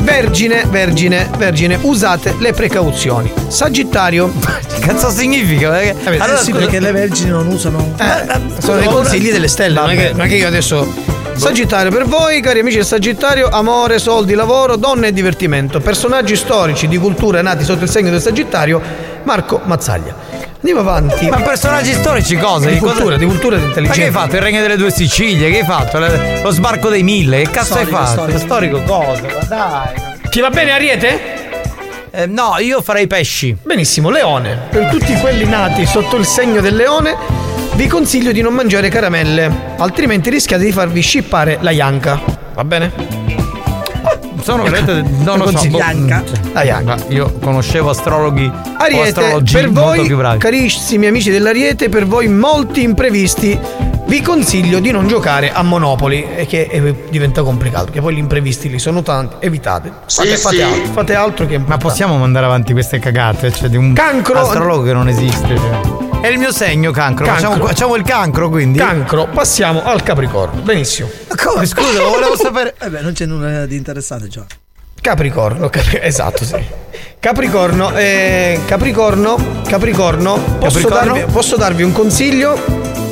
Vergine, 0.00 0.64
vergine, 0.68 1.30
vergine, 1.38 1.78
usate 1.82 2.34
le 2.40 2.52
precauzioni. 2.52 3.32
Sagittario. 3.46 4.32
Che 4.72 4.80
cazzo 4.80 5.10
significa? 5.10 5.80
Eh, 5.80 5.92
Vabbè, 5.92 6.18
Allora, 6.18 6.38
sì, 6.38 6.50
scusa- 6.50 6.58
perché 6.58 6.80
le 6.80 6.90
vergini 6.92 7.30
non 7.30 7.46
usano. 7.46 7.94
Eh, 7.98 8.60
sono 8.60 8.78
dei 8.78 8.88
consigli 8.88 9.30
delle 9.30 9.48
stelle, 9.48 9.80
è, 9.84 9.96
che, 9.96 10.10
è 10.10 10.28
che 10.28 10.34
io 10.36 10.46
adesso. 10.48 11.20
Sagittario 11.34 11.90
per 11.90 12.04
voi, 12.04 12.42
cari 12.42 12.60
amici 12.60 12.76
del 12.76 12.84
Sagittario, 12.84 13.48
amore, 13.48 13.98
soldi, 13.98 14.34
lavoro, 14.34 14.76
donne 14.76 15.08
e 15.08 15.12
divertimento. 15.12 15.80
Personaggi 15.80 16.36
storici 16.36 16.88
di 16.88 16.98
cultura 16.98 17.40
nati 17.40 17.64
sotto 17.64 17.84
il 17.84 17.90
segno 17.90 18.10
del 18.10 18.20
Sagittario, 18.20 18.80
Marco 19.22 19.60
Mazzaglia. 19.64 20.14
Andiamo 20.64 20.80
avanti. 20.88 21.28
Ma 21.28 21.40
personaggi 21.40 21.92
storici 21.92 22.36
cosa? 22.36 22.68
Di 22.70 22.78
cultura, 22.78 23.16
di 23.16 23.26
cultura 23.26 23.56
e 23.56 23.58
di 23.58 23.64
Ma 23.66 23.72
che 23.72 23.78
hai 23.80 23.84
intelligenza. 23.86 24.18
fatto? 24.20 24.36
Il 24.36 24.42
regno 24.42 24.60
delle 24.60 24.76
due 24.76 24.90
Sicilie? 24.92 25.50
Che 25.50 25.58
hai 25.58 25.64
fatto? 25.64 25.98
Lo 26.42 26.50
sbarco 26.50 26.88
dei 26.88 27.02
mille? 27.02 27.42
Che 27.42 27.50
cazzo 27.50 27.72
Storico, 27.74 27.96
hai 27.96 28.06
fatto? 28.06 28.38
storico. 28.38 28.82
cosa? 28.82 29.22
Ma 29.22 29.44
dai. 29.48 30.28
Ti 30.30 30.40
va 30.40 30.50
bene 30.50 30.70
Ariete? 30.70 31.20
Eh, 32.12 32.26
no, 32.26 32.54
io 32.60 32.80
farei 32.80 33.08
pesci. 33.08 33.56
Benissimo, 33.60 34.08
Leone. 34.10 34.68
Per 34.70 34.88
tutti 34.88 35.12
quelli 35.16 35.46
nati 35.46 35.84
sotto 35.84 36.14
il 36.16 36.26
segno 36.26 36.60
del 36.60 36.76
leone, 36.76 37.16
vi 37.74 37.88
consiglio 37.88 38.30
di 38.30 38.40
non 38.40 38.54
mangiare 38.54 38.88
caramelle, 38.88 39.50
altrimenti 39.78 40.30
rischiate 40.30 40.62
di 40.62 40.70
farvi 40.72 41.00
scippare 41.00 41.58
la 41.60 41.70
Ianca. 41.72 42.20
Va 42.54 42.64
bene? 42.64 43.21
Sono 44.42 44.62
veramente. 44.64 45.10
Non 45.22 45.38
lo 45.38 45.46
so. 45.46 45.52
Consiglio. 45.52 45.78
boh, 45.78 45.84
Ianca. 45.84 46.22
mm, 46.22 46.52
La 46.52 46.62
Ianca. 46.64 46.96
ma 46.96 47.02
Io 47.08 47.32
conoscevo 47.40 47.90
astrologhi. 47.90 48.50
Ariete, 48.78 49.42
per 49.50 49.70
molto 49.70 49.80
voi, 49.80 50.06
più 50.06 50.16
bravi. 50.16 50.38
carissimi 50.38 51.06
amici 51.06 51.30
dell'Ariete, 51.30 51.88
per 51.88 52.06
voi 52.06 52.28
molti 52.28 52.82
imprevisti, 52.82 53.58
vi 54.06 54.20
consiglio 54.20 54.80
di 54.80 54.90
non 54.90 55.06
giocare 55.06 55.52
a 55.52 55.62
Monopoli, 55.62 56.26
e 56.34 56.46
che 56.46 56.68
eh, 56.70 57.04
diventa 57.10 57.42
complicato, 57.42 57.84
perché 57.84 58.00
poi 58.00 58.14
gli 58.14 58.18
imprevisti 58.18 58.68
li 58.68 58.78
sono 58.78 59.02
tanti, 59.02 59.36
evitate. 59.38 59.90
Fate, 60.06 60.36
fate 60.36 60.62
altro, 60.62 60.92
fate 60.92 61.14
altro 61.14 61.46
che 61.46 61.58
Ma 61.58 61.76
possiamo 61.76 62.18
mandare 62.18 62.46
avanti 62.46 62.72
queste 62.72 62.98
cagate? 62.98 63.52
Cioè, 63.52 63.68
di 63.68 63.76
un 63.76 63.92
Cancro. 63.92 64.38
astrologo 64.40 64.82
che 64.82 64.92
non 64.92 65.08
esiste. 65.08 65.56
cioè. 65.56 66.11
È 66.22 66.28
il 66.28 66.38
mio 66.38 66.52
segno, 66.52 66.92
cancro. 66.92 67.26
Cancro. 67.26 67.48
Facciamo, 67.48 67.66
facciamo 67.66 67.94
il 67.96 68.04
cancro, 68.04 68.48
quindi. 68.48 68.78
Cancro, 68.78 69.26
passiamo 69.26 69.82
al 69.82 70.04
Capricorno. 70.04 70.60
Benissimo. 70.60 71.10
Ma 71.28 71.34
come? 71.34 71.66
Scusa, 71.66 72.00
volevo 72.04 72.36
sapere. 72.36 72.76
Eh 72.80 72.88
beh, 72.88 73.00
non 73.00 73.12
c'è 73.12 73.26
nulla 73.26 73.66
di 73.66 73.74
interessante 73.74 74.28
già. 74.28 74.44
Capricorno, 75.00 75.68
Capri- 75.68 75.98
esatto, 76.00 76.44
sì. 76.44 76.64
Capricorno, 77.18 77.92
eh, 77.96 78.60
Capricorno, 78.66 79.62
Capricorno, 79.66 80.38
posso? 80.60 80.88
Darvi, 80.88 81.24
posso 81.32 81.56
darvi 81.56 81.82
un 81.82 81.92
consiglio? 81.92 83.11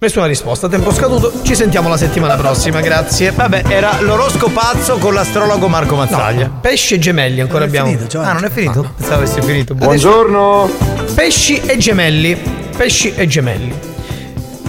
Nessuna 0.00 0.26
risposta, 0.26 0.68
tempo 0.68 0.92
scaduto. 0.92 1.42
Ci 1.42 1.56
sentiamo 1.56 1.88
la 1.88 1.96
settimana 1.96 2.36
prossima, 2.36 2.80
grazie. 2.80 3.32
Vabbè, 3.32 3.64
era 3.66 4.00
l'oroscopazzo 4.00 4.96
con 4.98 5.12
l'astrologo 5.12 5.66
Marco 5.66 5.96
Mazzaglia. 5.96 6.48
Pesci 6.48 6.94
e 6.94 6.98
gemelli 7.00 7.40
ancora 7.40 7.64
abbiamo. 7.64 7.90
ah, 8.18 8.32
non 8.32 8.44
è 8.44 8.50
finito? 8.50 8.92
Pensavo 8.96 9.22
avesse 9.22 9.42
finito. 9.42 9.74
Buongiorno. 9.74 10.70
Pesci 11.16 11.60
e 11.62 11.76
gemelli. 11.78 12.40
Pesci 12.76 13.12
e 13.16 13.26
gemelli. 13.26 13.74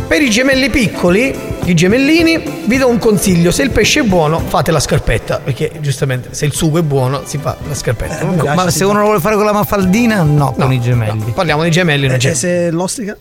Per 0.07 0.19
i 0.19 0.31
gemelli 0.31 0.71
piccoli, 0.71 1.37
i 1.65 1.75
gemellini, 1.75 2.63
vi 2.65 2.77
do 2.77 2.87
un 2.87 2.97
consiglio: 2.97 3.51
se 3.51 3.61
il 3.61 3.69
pesce 3.69 3.99
è 3.99 4.03
buono, 4.03 4.39
fate 4.39 4.71
la 4.71 4.79
scarpetta. 4.79 5.41
Perché 5.43 5.73
giustamente 5.79 6.29
se 6.31 6.45
il 6.45 6.53
sugo 6.53 6.79
è 6.79 6.81
buono, 6.81 7.21
si 7.25 7.37
fa 7.37 7.55
la 7.67 7.75
scarpetta. 7.75 8.25
Ma 8.55 8.71
se 8.71 8.83
uno 8.83 8.97
lo 8.97 9.05
vuole 9.05 9.19
fare 9.19 9.35
con 9.35 9.45
la 9.45 9.53
mafaldina, 9.53 10.23
no, 10.23 10.53
con 10.57 10.73
i 10.73 10.81
gemelli. 10.81 11.33
Parliamo 11.35 11.61
di 11.61 11.69
gemelli, 11.69 12.07
non 12.07 12.15
E 12.15 12.17
c'è. 12.19 12.33
se 12.33 12.71
l'ostrica? 12.71 13.15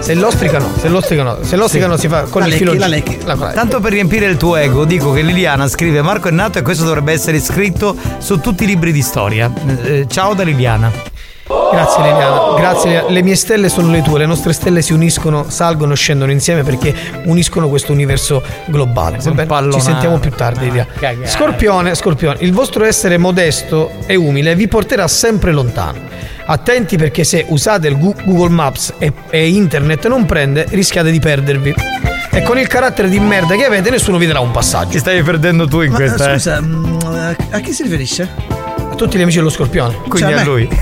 Se 0.00 0.14
l'ostrica 0.14 0.58
no, 0.58 0.70
se 0.78 0.88
l'ostrica 0.88 1.22
no, 1.24 1.38
se 1.42 1.56
l'ostrica 1.56 1.84
Sì. 1.86 1.90
no 1.90 1.96
si 1.96 2.08
fa 2.08 2.22
con 2.22 2.42
La 2.42 2.46
il 2.48 2.52
filo 2.54 2.74
la 2.74 2.86
lecchi. 2.86 3.18
La- 3.24 3.34
Tanto 3.34 3.80
per 3.80 3.90
riempire 3.92 4.26
il 4.26 4.36
tuo 4.36 4.54
ego, 4.56 4.84
dico 4.84 5.10
che 5.12 5.22
Liliana 5.22 5.66
scrive 5.68 6.00
Marco 6.02 6.28
è 6.28 6.30
nato 6.30 6.58
e 6.58 6.62
questo 6.62 6.84
dovrebbe 6.84 7.12
essere 7.12 7.40
scritto 7.40 7.96
su 8.18 8.38
tutti 8.40 8.64
i 8.64 8.66
libri 8.66 8.92
di 8.92 9.02
storia. 9.02 9.50
Eh, 9.82 10.06
ciao 10.08 10.34
da 10.34 10.44
Liliana. 10.44 10.92
Grazie 11.48 12.02
Liliana, 12.02 12.54
grazie 12.56 12.88
Liliana. 12.90 13.08
Le 13.10 13.22
mie 13.22 13.34
stelle 13.36 13.68
sono 13.68 13.90
le 13.90 14.02
tue, 14.02 14.18
le 14.18 14.26
nostre 14.26 14.52
stelle 14.52 14.82
si 14.82 14.92
uniscono, 14.92 15.46
salgono 15.48 15.92
e 15.92 15.96
scendono 15.96 16.30
insieme 16.30 16.62
perché 16.62 16.94
uniscono 17.24 17.68
questo 17.68 17.92
universo 17.92 18.42
globale. 18.66 19.18
Bene? 19.32 19.72
Ci 19.72 19.80
sentiamo 19.80 20.18
più 20.18 20.30
tardi. 20.30 20.66
Liliana. 20.66 20.88
cagare. 20.98 21.26
Scorpione, 21.26 21.94
Scorpione, 21.94 22.36
il 22.40 22.52
vostro 22.52 22.84
essere 22.84 23.16
modesto 23.18 23.90
e 24.06 24.14
umile 24.14 24.54
vi 24.54 24.68
porterà 24.68 25.08
sempre 25.08 25.50
lontano. 25.52 25.98
Attenti 26.48 26.96
perché 26.96 27.24
se 27.24 27.44
usate 27.48 27.88
il 27.88 27.98
Google 27.98 28.50
Maps 28.50 28.94
e, 28.98 29.12
e 29.30 29.48
internet 29.48 30.06
non 30.06 30.24
prende, 30.26 30.66
rischiate 30.70 31.10
di 31.10 31.18
perdervi. 31.18 31.74
E 32.30 32.42
con 32.42 32.58
il 32.58 32.66
carattere 32.66 33.08
di 33.08 33.18
merda 33.18 33.56
che 33.56 33.64
avete, 33.64 33.90
nessuno 33.90 34.16
vi 34.18 34.26
darà 34.26 34.40
un 34.40 34.50
passaggio. 34.50 34.90
Ti 34.90 34.98
stai 34.98 35.22
perdendo 35.22 35.66
tu 35.66 35.80
in 35.80 35.90
Ma 35.90 35.96
eh, 35.98 36.00
questa. 36.02 36.30
eh. 36.30 36.34
scusa, 36.34 36.60
mm, 36.60 36.98
a 37.50 37.60
chi 37.60 37.72
si 37.72 37.82
riferisce? 37.82 38.65
Tutti 38.96 39.18
gli 39.18 39.22
amici 39.22 39.36
dello 39.38 39.50
Scorpione. 39.50 39.96
Quindi 40.08 40.32
Cioè, 40.32 40.40
a 40.40 40.44
lui. 40.44 40.66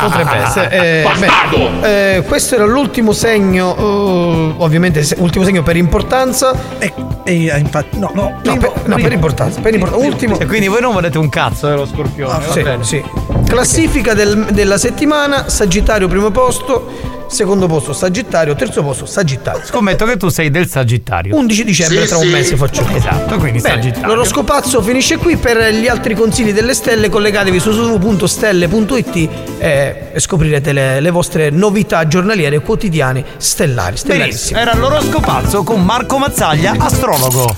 Potrebbe 0.00 0.36
essere. 0.42 0.70
Eh, 0.70 1.06
beh, 1.18 2.16
eh, 2.16 2.22
questo 2.22 2.54
era 2.54 2.64
l'ultimo 2.64 3.12
segno, 3.12 3.76
eh, 3.76 4.54
ovviamente 4.58 5.02
se- 5.02 5.16
ultimo 5.18 5.44
segno 5.44 5.62
per 5.62 5.76
importanza. 5.76 6.52
E, 6.78 6.92
e, 7.24 7.32
infatti, 7.58 7.98
no, 7.98 8.10
no, 8.14 8.40
No, 8.42 8.56
per, 8.56 8.72
no, 8.86 8.96
per 8.96 9.12
importanza. 9.12 9.60
Per 9.60 9.74
importanza. 9.74 10.04
Ultimo. 10.06 10.38
E 10.38 10.46
quindi 10.46 10.68
voi 10.68 10.80
non 10.80 10.92
volete 10.92 11.18
un 11.18 11.28
cazzo 11.28 11.68
dello 11.68 11.86
scorpione. 11.86 12.38
va 12.46 12.52
Sì, 12.52 12.64
sì. 12.80 13.04
Classifica 13.46 14.14
del- 14.14 14.46
della 14.50 14.78
settimana: 14.78 15.48
Sagittario 15.48 16.08
primo 16.08 16.30
posto, 16.30 17.23
secondo 17.26 17.66
posto 17.66 17.92
Sagittario, 17.92 18.54
terzo 18.54 18.82
posto 18.82 19.06
Sagittario. 19.06 19.62
Scommetto 19.64 20.04
che 20.04 20.16
tu 20.16 20.28
sei 20.28 20.50
del 20.50 20.68
Sagittario. 20.68 21.36
11 21.36 21.64
dicembre 21.64 22.06
tra 22.06 22.18
un 22.18 22.28
mese 22.28 22.56
faccio 22.56 22.86
Esatto, 22.94 23.36
quindi 23.38 23.60
Bene, 23.60 23.74
Sagittario. 23.76 24.06
l'oroscopazzo 24.08 24.82
finisce 24.82 25.16
qui. 25.16 25.36
Per 25.36 25.72
gli 25.74 25.88
altri 25.88 26.14
consigli 26.14 26.52
delle 26.52 26.74
stelle, 26.74 27.08
collegatevi 27.08 27.58
su 27.60 27.70
www.stelle.it 27.70 29.28
e 29.58 30.12
scoprirete 30.16 30.72
le, 30.72 31.00
le 31.00 31.10
vostre 31.10 31.50
novità 31.50 32.06
giornaliere 32.06 32.60
quotidiane 32.60 33.24
stellari. 33.36 33.82
Benissimo, 33.94 34.12
Stellarissime. 34.14 34.60
era 34.60 34.74
l'oroscopazzo 34.74 35.62
con 35.62 35.84
Marco 35.84 36.18
Mazzaglia, 36.18 36.74
astrologo. 36.78 37.54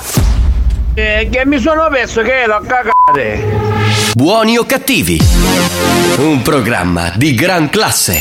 Eh, 0.95 1.29
che 1.31 1.45
mi 1.45 1.59
sono 1.59 1.89
perso 1.91 2.23
che 2.23 2.45
l'ho 2.47 2.61
cagate. 2.67 3.45
Buoni 4.15 4.57
o 4.57 4.65
cattivi? 4.65 5.21
Un 6.19 6.41
programma 6.43 7.13
di 7.17 7.35
gran 7.35 7.69
classe. 7.69 8.21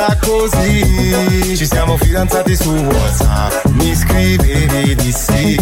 Conosciuta 0.00 0.16
così, 0.20 1.56
ci 1.56 1.66
siamo 1.66 1.96
fidanzati 1.96 2.56
su 2.56 2.70
WhatsApp. 2.72 3.64
Mi 3.72 3.94
scrivevi 3.94 4.94
di 4.94 5.12
sì, 5.12 5.56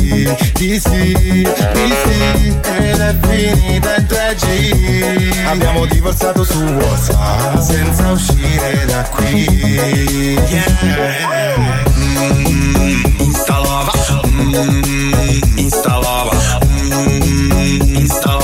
di 0.55 0.79
sì, 0.79 1.13
di 1.13 1.95
sì, 2.05 2.59
ed 2.77 3.01
è 3.01 3.17
finita 3.27 3.97
in 3.97 4.07
3G. 4.07 5.47
Abbiamo 5.47 5.87
divorziato 5.87 6.45
su 6.45 6.59
WhatsApp 6.63 7.59
senza 7.59 8.11
uscire 8.13 8.85
da 8.87 9.03
qui. 9.11 9.47
Yeah. 10.49 10.67
Mm, 11.97 13.03
Instalava, 13.21 13.93
mm, 14.27 15.41
instalava, 15.57 16.31
mm, 16.65 17.97
instalava, 17.97 18.38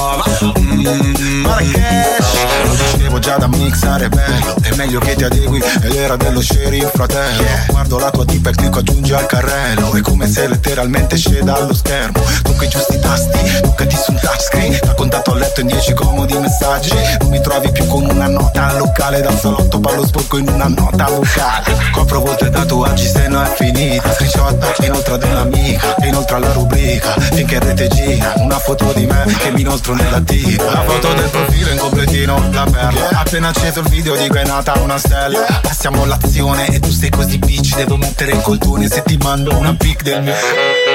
già 3.24 3.36
da 3.38 3.48
mixare 3.48 4.10
bello 4.10 4.54
È 4.60 4.74
meglio 4.74 5.00
che 5.00 5.14
ti 5.14 5.24
adegui 5.24 5.58
È 5.58 5.88
l'era 5.88 6.14
dello 6.16 6.42
sharing 6.42 6.90
fratello. 6.92 7.42
Guardo 7.68 7.98
la 7.98 8.10
tua 8.10 8.26
tipa 8.26 8.50
e 8.50 8.52
clicco 8.52 8.80
aggiungi 8.80 9.14
al 9.14 9.24
carrello. 9.24 9.92
È 9.92 10.00
come 10.02 10.28
se 10.28 10.46
letteralmente 10.46 11.16
sceda 11.16 11.54
allo 11.56 11.72
schermo. 11.72 12.22
Tocca 12.42 12.64
i 12.64 12.68
giusti 12.68 12.98
tasti 12.98 13.60
Toccati 13.62 13.96
sul 13.96 14.20
touchscreen 14.20 14.78
Da 14.82 14.92
contatto 14.92 15.32
a 15.32 15.36
letto 15.36 15.60
in 15.60 15.68
10 15.68 15.94
comodi 15.94 16.36
messaggi. 16.36 16.92
Non 17.20 17.30
mi 17.30 17.40
trovi 17.40 17.72
più 17.72 17.86
con 17.86 18.04
una 18.04 18.26
nota 18.26 18.66
al 18.66 18.76
locale 18.76 19.22
Dal 19.22 19.38
salotto 19.38 19.80
parlo 19.80 20.06
sporco 20.06 20.36
in 20.36 20.48
una 20.48 20.68
nota 20.68 21.06
vocale. 21.06 21.90
Copro 21.92 22.20
volte 22.20 22.50
tatuaggi 22.50 23.06
se 23.06 23.26
no 23.28 23.42
è 23.42 23.54
finita. 23.54 24.12
Screenshot 24.12 24.76
inoltre 24.84 25.14
ad 25.14 25.22
un'amica 25.22 25.94
E 25.96 26.08
inoltre 26.08 26.36
alla 26.36 26.52
rubrica. 26.52 27.14
Finché 27.32 27.58
rete 27.58 27.88
gira 27.88 28.34
Una 28.36 28.58
foto 28.58 28.92
di 28.94 29.06
me 29.06 29.24
che 29.38 29.50
mi 29.50 29.62
inoltro 29.62 29.94
nella 29.94 30.20
tira 30.20 30.64
La 30.64 30.82
foto 30.82 31.12
del 31.14 31.28
profilo 31.30 31.70
in 31.70 31.78
completino 31.78 32.48
La 32.52 32.66
perla 32.70 33.13
Appena 33.16 33.48
acceso 33.48 33.80
il 33.80 33.88
video 33.88 34.16
dico 34.16 34.36
è 34.36 34.44
nata 34.44 34.78
una 34.80 34.98
stella. 34.98 35.60
Passiamo 35.62 36.02
all'azione 36.02 36.66
e 36.68 36.80
tu 36.80 36.90
sei 36.90 37.10
così 37.10 37.38
bitch 37.38 37.76
Devo 37.76 37.96
mettere 37.96 38.32
il 38.32 38.40
coltone 38.40 38.88
se 38.88 39.02
ti 39.02 39.16
mando 39.16 39.56
una 39.56 39.74
pic 39.74 40.02
del 40.02 40.22
mio 40.22 40.34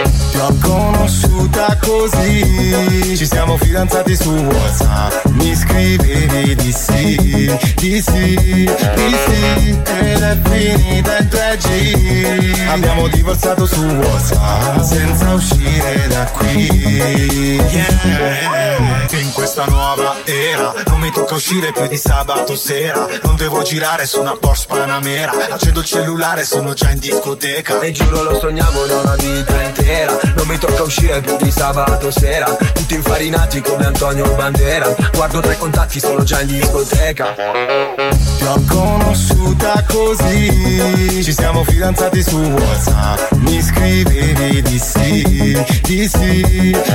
Ti 0.04 0.38
ho 0.38 0.56
conosciuta 0.62 1.78
così. 1.82 3.16
Ci 3.18 3.26
siamo 3.26 3.58
fidanzati 3.58 4.16
su 4.16 4.32
Whatsapp. 4.32 5.26
Mi 5.32 5.56
scrivevi 5.56 6.56
di 6.56 6.72
sì, 6.72 7.16
di 7.76 8.02
sì, 8.02 8.36
di 8.36 9.16
sì. 9.26 9.80
Ed 9.86 10.22
è 10.22 10.38
finita 10.44 11.18
in 11.18 11.28
3G 11.30 12.70
Abbiamo 12.70 13.08
divorziato 13.08 13.66
su 13.66 13.82
Whatsapp 13.82 14.82
Senza 14.82 15.34
uscire 15.34 16.08
da 16.08 16.24
qui. 16.26 17.60
Yeah. 17.70 18.78
In 19.12 19.34
questa 19.34 19.66
nuova 19.66 20.16
era 20.24 20.74
Non 20.88 21.00
mi 21.00 21.12
tocca 21.12 21.36
uscire 21.36 21.72
più 21.72 21.88
di 21.88 21.98
sabato 21.98 22.56
sera. 22.56 23.08
Non 23.24 23.36
devo 23.36 23.62
girare 23.64 24.06
su 24.06 24.20
una 24.20 24.38
Porsche 24.38 24.68
Panamera. 24.68 25.34
Accendo 25.50 25.80
il 25.80 25.86
cellulare 25.86 26.46
sono 26.46 26.74
già 26.74 26.90
in 26.92 27.00
discoteca. 27.00 27.80
E 27.80 27.92
giuro 27.92 28.24
lo 28.24 28.40
sognavo 28.40 28.86
da 28.86 29.00
una 29.00 29.16
vita 29.16 29.62
intera 29.62 29.89
Non 29.90 30.46
mi 30.46 30.58
tocca 30.60 30.84
uscire 30.84 31.20
più 31.20 31.36
di 31.42 31.50
sabato 31.50 32.12
sera. 32.12 32.46
Tutti 32.74 32.94
infarinati 32.94 33.60
come 33.62 33.86
Antonio 33.88 34.32
Bandera. 34.36 34.94
Guardo 35.14 35.40
tra 35.40 35.52
i 35.52 35.58
contatti 35.58 36.00
sono 36.00 36.22
già 36.24 36.42
in 36.42 36.48
discoteca. 36.48 37.34
Ti 37.34 38.46
ho 38.46 38.64
conosciuta 38.68 39.84
così. 39.88 41.24
Ci 41.24 41.34
siamo 41.34 41.64
fidanzati 41.64 42.22
su 42.22 42.38
Whatsapp. 42.38 43.32
Mi 43.32 43.60
scrivevi 43.62 44.62
di 44.62 44.78
sì, 44.78 45.58
di 45.82 46.08
sì, 46.08 46.42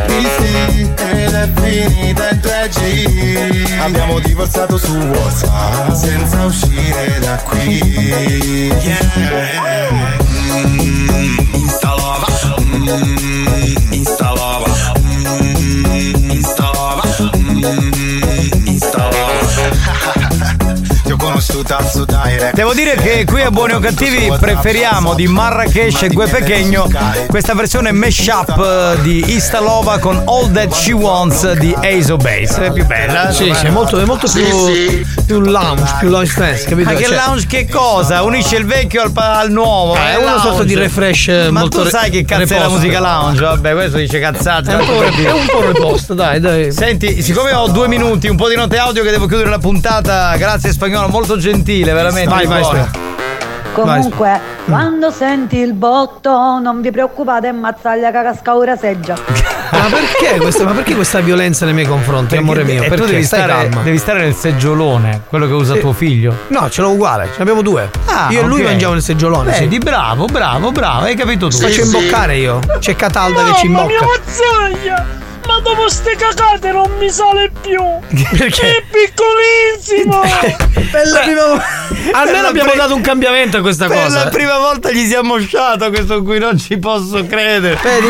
di 0.06 0.28
sì. 0.38 0.92
Ed 0.96 1.34
è 1.34 1.48
finita 1.54 2.30
in 2.30 2.40
3G 2.40 3.80
Abbiamo 3.80 4.18
divorziato 4.20 4.78
su 4.78 4.96
Whatsapp 4.96 5.92
Senza 5.92 6.44
uscire 6.44 7.18
da 7.20 7.36
qui. 7.44 8.72
Yeah. 8.82 9.72
Mm, 10.66 11.36
Mm-hmm. 12.86 13.33
Devo 22.52 22.74
dire 22.74 22.96
che 22.96 23.24
qui 23.24 23.40
a 23.42 23.50
Buoni 23.50 23.74
o 23.74 23.78
Cattivi 23.78 24.28
preferiamo 24.40 25.14
di 25.14 25.28
Marrakesh 25.28 26.02
e 26.02 26.08
Gue 26.08 26.26
Pechegno 26.26 26.90
questa 27.28 27.54
versione 27.54 27.92
mashup 27.92 29.00
di 29.02 29.22
Istalova 29.34 29.98
con 29.98 30.20
All 30.26 30.50
That 30.50 30.72
She 30.74 30.90
Wants 30.92 31.52
di 31.52 31.72
Ace 31.78 32.10
of 32.10 32.20
Base. 32.22 32.66
È 32.66 32.72
più 32.72 32.84
bella. 32.84 33.30
Sì, 33.30 33.52
sì, 33.54 33.66
è 33.66 33.70
molto, 33.70 34.00
è 34.00 34.04
molto 34.04 34.28
più, 34.32 35.04
più 35.26 35.40
lounge, 35.40 35.94
più 36.00 36.08
lounge 36.08 36.34
dance, 36.36 36.64
capito? 36.64 36.90
Ma 36.90 36.96
che 36.96 37.04
Cioè, 37.04 37.14
lounge 37.16 37.46
che 37.46 37.68
cosa? 37.68 38.22
Unisce 38.22 38.56
il 38.56 38.66
vecchio 38.66 39.02
al, 39.02 39.12
al 39.14 39.50
nuovo. 39.52 39.94
Eh, 39.94 40.14
è 40.14 40.16
una 40.16 40.40
sorta 40.40 40.64
di 40.64 40.74
refresh, 40.74 41.28
eh, 41.28 41.50
Ma 41.50 41.60
molto 41.60 41.82
tu 41.84 41.88
sai 41.88 42.10
che 42.10 42.24
cazzo 42.24 42.42
è 42.42 42.46
la 42.46 42.54
reposto. 42.62 42.74
musica 42.78 42.98
lounge? 42.98 43.40
Vabbè, 43.40 43.72
questo 43.74 43.98
dice 43.98 44.18
cazzate. 44.18 44.72
È 44.72 44.74
un 44.74 44.86
po', 44.86 45.02
è 45.04 45.30
un 45.32 45.46
po' 45.46 45.60
reposto, 45.60 46.14
dai, 46.14 46.40
dai. 46.40 46.72
Senti, 46.72 47.22
siccome 47.22 47.52
ho 47.52 47.68
due 47.68 47.86
minuti, 47.86 48.26
un 48.26 48.36
po' 48.36 48.48
di 48.48 48.56
note 48.56 48.76
audio 48.76 49.04
che 49.04 49.10
devo 49.10 49.26
chiudere 49.26 49.48
la 49.50 49.58
puntata, 49.58 50.34
grazie 50.36 50.72
spagnolo, 50.72 51.06
molto 51.08 51.38
gentile, 51.44 51.92
veramente. 51.92 52.28
Vai, 52.30 52.46
vai. 52.46 52.64
Spera. 52.64 52.90
Comunque, 53.74 54.40
quando 54.66 55.10
senti 55.10 55.56
il 55.58 55.72
botto, 55.72 56.30
non 56.60 56.80
vi 56.80 56.92
preoccupate, 56.92 57.48
ammazzaglia 57.48 58.12
che 58.12 58.22
casca 58.22 58.54
ora 58.56 58.76
seggia. 58.76 59.14
Ma 59.72 59.86
perché 59.90 60.38
questa, 60.40 60.62
ma 60.62 60.70
perché 60.70 60.94
questa 60.94 61.18
violenza 61.18 61.64
nei 61.64 61.74
miei 61.74 61.86
confronti, 61.86 62.36
amore 62.36 62.62
mio? 62.62 62.84
E 62.84 62.88
Perché 62.88 63.04
tu 63.04 63.10
devi 63.10 63.24
stai 63.24 63.40
stare, 63.42 63.68
calma. 63.68 63.82
devi 63.82 63.98
stare 63.98 64.20
nel 64.20 64.34
seggiolone, 64.34 65.22
quello 65.28 65.46
che 65.48 65.52
usa 65.54 65.74
Sì. 65.74 65.80
tuo 65.80 65.92
figlio. 65.92 66.32
No, 66.48 66.70
ce 66.70 66.82
l'ho 66.82 66.90
uguale, 66.90 67.24
ce 67.26 67.32
ne 67.38 67.42
abbiamo 67.42 67.62
due. 67.62 67.90
Ah, 68.06 68.28
io 68.30 68.42
e 68.42 68.44
lui 68.44 68.62
mangiamo 68.62 68.92
nel 68.92 69.02
seggiolone. 69.02 69.52
sì. 69.54 69.60
Vedi, 69.62 69.78
bravo, 69.78 70.26
bravo, 70.26 70.70
bravo, 70.70 71.04
hai 71.06 71.16
capito 71.16 71.48
tu. 71.48 71.56
Faccio 71.56 71.80
imboccare 71.82 72.36
io. 72.36 72.60
C'è 72.78 72.94
Catalda 72.94 73.42
che 73.42 73.54
ci 73.56 73.66
Mamma 73.68 73.86
mia, 73.86 73.98
imbocca. 73.98 74.18
mazzaglia! 74.24 75.06
Ma 75.46 75.60
dopo 75.60 75.88
ste 75.88 76.16
cagate 76.16 76.72
non 76.72 76.90
mi 76.98 77.10
sale 77.10 77.50
più! 77.60 77.82
Perché? 78.36 78.76
È 78.78 78.82
piccolissimo! 78.90 80.20
Per 80.90 81.06
la 81.08 81.20
prima 81.20 81.46
volta. 81.46 81.64
Almeno 82.12 82.46
abbiamo 82.48 82.70
pri- 82.70 82.78
dato 82.78 82.94
un 82.94 83.00
cambiamento 83.00 83.56
a 83.58 83.60
questa 83.60 83.86
Per 83.86 84.02
cosa. 84.02 84.24
la 84.24 84.30
prima 84.30 84.58
volta 84.58 84.90
gli 84.90 85.06
siamo 85.06 85.38
sciato 85.38 85.88
questo 85.90 86.22
qui, 86.22 86.38
non 86.38 86.58
ci 86.58 86.78
posso 86.78 87.26
credere. 87.26 87.78
Vedi? 87.82 88.06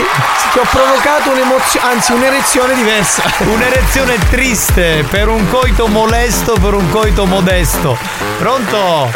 Ti 0.52 0.58
ho 0.58 0.66
provocato 0.70 1.30
un'emozione, 1.30 1.86
anzi 1.86 2.12
un'erezione 2.12 2.74
diversa. 2.74 3.22
Un'erezione 3.44 4.16
triste 4.30 5.04
per 5.08 5.28
un 5.28 5.48
coito 5.50 5.86
molesto, 5.86 6.54
per 6.60 6.74
un 6.74 6.88
coito 6.90 7.24
modesto. 7.26 7.96
Pronto? 8.38 9.10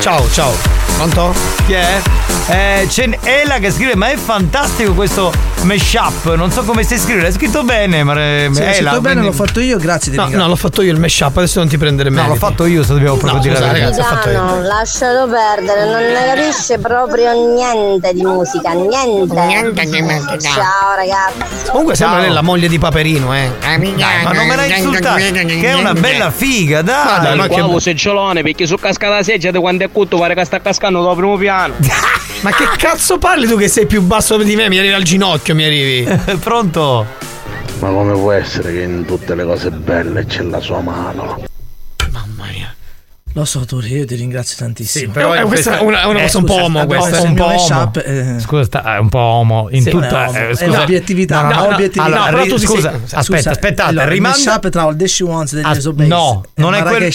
Ciao, 0.00 0.28
ciao. 0.30 0.52
Pronto? 0.96 1.32
Chi 1.66 1.72
è? 1.74 2.00
Eh, 2.48 2.86
c'è 2.88 3.08
Ela 3.22 3.58
che 3.58 3.70
scrive: 3.70 3.94
Ma 3.94 4.08
è 4.10 4.16
fantastico 4.16 4.94
questo 4.94 5.32
mashup. 5.62 6.34
Non 6.34 6.50
so 6.50 6.62
come 6.62 6.82
si 6.82 6.98
scrive, 6.98 7.20
l'hai 7.22 7.32
scritto 7.32 7.62
bene, 7.62 8.02
ma 8.04 8.14
eh, 8.14 8.48
Sì, 8.52 8.62
Ela, 8.62 8.72
scritto 8.72 9.00
bene, 9.00 9.20
quindi- 9.20 9.24
l'ho 9.26 9.44
fatto 9.44 9.60
io, 9.60 9.76
grazie 9.78 10.10
di 10.10 10.16
No, 10.16 10.28
no, 10.28 10.48
l'ho 10.48 10.56
fatto 10.56 10.82
io 10.82 10.92
il 10.92 10.98
mashup, 10.98 11.36
adesso 11.36 11.58
non 11.60 11.68
ti 11.68 11.76
prendere 11.78 12.08
No, 12.10 12.16
meriti. 12.16 12.32
l'ho 12.32 12.38
fatto 12.46 12.64
io, 12.64 12.82
se 12.82 12.92
dobbiamo 12.94 13.16
proprio 13.16 13.34
No, 13.36 13.40
dire 13.42 13.58
la 13.58 13.76
io. 13.76 13.90
Milano, 13.90 14.60
lascialo 14.62 15.26
perdere, 15.28 15.84
non 15.84 16.02
ne 16.02 16.34
capisce 16.34 16.78
proprio 16.78 17.32
niente 17.54 18.12
di 18.14 18.22
musica, 18.24 18.72
niente. 18.72 20.38
Ciao 20.40 20.94
ragazzi. 20.96 21.70
Comunque 21.70 21.94
sembra 21.96 22.20
lei 22.20 22.30
la 22.30 22.42
moglie 22.42 22.68
di 22.68 22.78
Paperino, 22.78 23.34
eh. 23.34 23.50
Ma 24.22 24.32
non 24.32 24.46
me 24.46 24.56
la 24.56 24.64
insultare, 24.64 25.30
che 25.30 25.60
è 25.68 25.74
una 25.74 25.92
bella 25.92 26.30
figa, 26.30 26.82
dai. 26.82 27.04
Ma 27.04 27.18
dai, 27.18 27.36
ma 27.36 27.46
che- 27.46 27.56
Qua 27.68 27.80
seggiolone 27.80 28.42
perché 28.42 28.66
su 28.66 28.76
cascata 28.76 29.22
seggia 29.22 29.50
di 29.50 29.58
quando 29.58 29.84
è 29.84 29.87
cutto 29.90 30.18
pare 30.18 30.34
che 30.34 30.44
sta 30.44 30.60
cascando 30.60 31.02
dal 31.02 31.16
primo 31.16 31.36
piano. 31.36 31.74
Ma 32.42 32.50
che 32.52 32.64
cazzo 32.76 33.18
parli 33.18 33.46
tu 33.48 33.56
che 33.56 33.68
sei 33.68 33.86
più 33.86 34.02
basso 34.02 34.36
di 34.38 34.54
me? 34.54 34.68
Mi 34.68 34.78
arrivi 34.78 34.92
al 34.94 35.02
ginocchio, 35.02 35.54
mi 35.54 35.64
arrivi. 35.64 36.06
Pronto? 36.38 37.06
Ma 37.80 37.88
come 37.90 38.12
può 38.12 38.32
essere 38.32 38.72
che 38.72 38.82
in 38.82 39.04
tutte 39.04 39.34
le 39.34 39.44
cose 39.44 39.70
belle 39.70 40.24
c'è 40.24 40.42
la 40.42 40.60
sua 40.60 40.80
mano? 40.80 41.46
Lo 43.34 43.44
so, 43.44 43.64
Tori, 43.66 43.92
io 43.92 44.04
ti 44.06 44.16
ringrazio 44.16 44.56
tantissimo. 44.58 45.04
Sì, 45.04 45.10
però 45.12 45.32
Eh, 45.34 45.42
questa 45.42 45.78
è 45.78 45.82
una- 45.82 46.06
una 46.08 46.22
cosa 46.22 46.38
un 46.38 46.44
po' 46.44 46.62
omo, 46.62 46.86
questa. 46.86 47.20
Un 47.20 47.28
il 47.28 47.34
po' 47.34 47.44
omo. 47.44 47.92
eh, 47.94 48.36
Scusa, 48.40 48.94
è 48.94 48.98
un 48.98 49.08
po' 49.08 49.18
omo 49.18 49.68
in 49.70 49.82
Sì, 49.82 49.90
tutta. 49.90 50.24
no, 50.26 50.32
eh, 50.34 50.56
scusa. 50.56 50.64
No, 50.66 50.72
no, 50.72 50.76
no, 50.78 50.82
obiettività. 50.82 51.40
allora, 51.40 52.24
No, 52.24 52.30
però 52.30 52.44
tu 52.46 52.56
scusa, 52.58 52.90
sei- 52.90 53.00
aspetta, 53.04 53.22
scusa, 53.22 53.50
aspettate, 53.50 53.90
allora, 53.90 54.12
il 54.12 54.20
mashup 54.20 54.68
tra 54.70 54.82
All 54.82 54.96
That 54.96 55.06
She 55.08 55.22
Wants 55.24 55.54
degli 55.54 55.64
As- 55.64 55.84
no, 55.84 56.44
non 56.54 56.74
è 56.74 56.82
quel- 56.82 57.12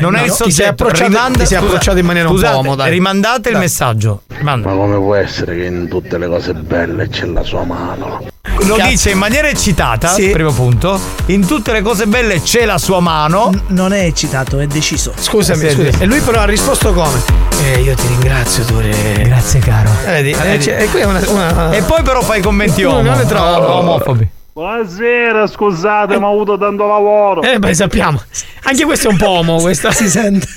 Non 0.00 0.14
è 0.14 0.18
no, 0.20 0.24
il 0.26 0.30
ti 0.30 0.36
sei 0.36 0.50
soggetto, 0.52 0.70
approcciato- 0.84 1.08
rimanda, 1.10 1.38
ti 1.40 1.46
sei 1.46 1.56
scusa, 1.58 1.70
approcciato 1.70 1.98
in 1.98 2.06
maniera 2.06 2.28
scusate, 2.28 2.54
omo, 2.56 2.74
dai. 2.76 2.90
Rimandate 2.90 3.48
il 3.48 3.54
Dai. 3.54 3.62
messaggio. 3.64 4.22
Rimanda. 4.28 4.68
Ma 4.68 4.74
come 4.74 4.96
può 4.96 5.14
essere 5.14 5.56
che 5.56 5.64
in 5.64 5.88
tutte 5.88 6.18
le 6.18 6.26
cose 6.28 6.54
belle 6.54 7.08
c'è 7.08 7.24
la 7.26 7.42
sua 7.42 7.64
mano? 7.64 8.26
Lo 8.62 8.76
dice 8.80 9.10
in 9.10 9.18
maniera 9.18 9.48
eccitata, 9.48 10.08
Sì. 10.08 10.30
primo 10.30 10.52
punto. 10.52 10.98
In 11.26 11.46
tutte 11.46 11.72
le 11.72 11.82
cose 11.82 12.06
belle 12.06 12.40
c'è 12.42 12.64
la 12.64 12.78
sua 12.78 13.00
mano. 13.00 13.50
non 13.68 13.92
è 13.92 14.04
eccitato, 14.04 14.58
è 14.58 14.66
deciso. 14.66 15.12
Scusami, 15.16 15.68
Sì, 15.68 15.74
scusa. 15.74 15.92
sì. 15.92 16.02
E 16.02 16.06
lui 16.06 16.20
però 16.20 16.40
ha 16.40 16.44
risposto 16.44 16.92
come? 16.92 17.20
Eh, 17.64 17.80
io 17.80 17.94
ti 17.94 18.06
ringrazio, 18.06 18.64
Tore. 18.64 18.90
Grazie, 19.24 19.60
caro. 19.60 19.90
Eh, 20.06 20.10
vedi, 20.22 20.30
eh, 20.30 20.36
vedi. 20.38 20.64
c'è- 20.64 20.80
e 20.82 20.86
qui 20.88 21.00
è 21.00 21.04
una, 21.04 21.20
una- 21.28 21.70
E 21.72 21.82
poi 21.82 22.02
però 22.02 22.20
fai 22.22 22.40
commenti 22.40 22.82
No, 22.82 22.90
omo. 22.94 23.02
non 23.02 23.16
ne 23.18 23.26
trovo. 23.26 23.74
omofobi. 23.74 24.28
Buonasera, 24.58 25.46
scusate, 25.46 26.18
ma 26.18 26.26
ho 26.26 26.32
avuto 26.32 26.58
tanto 26.58 26.84
lavoro. 26.88 27.42
Eh 27.42 27.60
beh, 27.60 27.74
sappiamo. 27.74 28.20
Anche 28.64 28.84
questo 28.84 29.06
è 29.06 29.12
un 29.12 29.16
po' 29.16 29.28
omo, 29.28 29.60
questa. 29.60 29.92
Si 29.92 30.08
sente. 30.08 30.48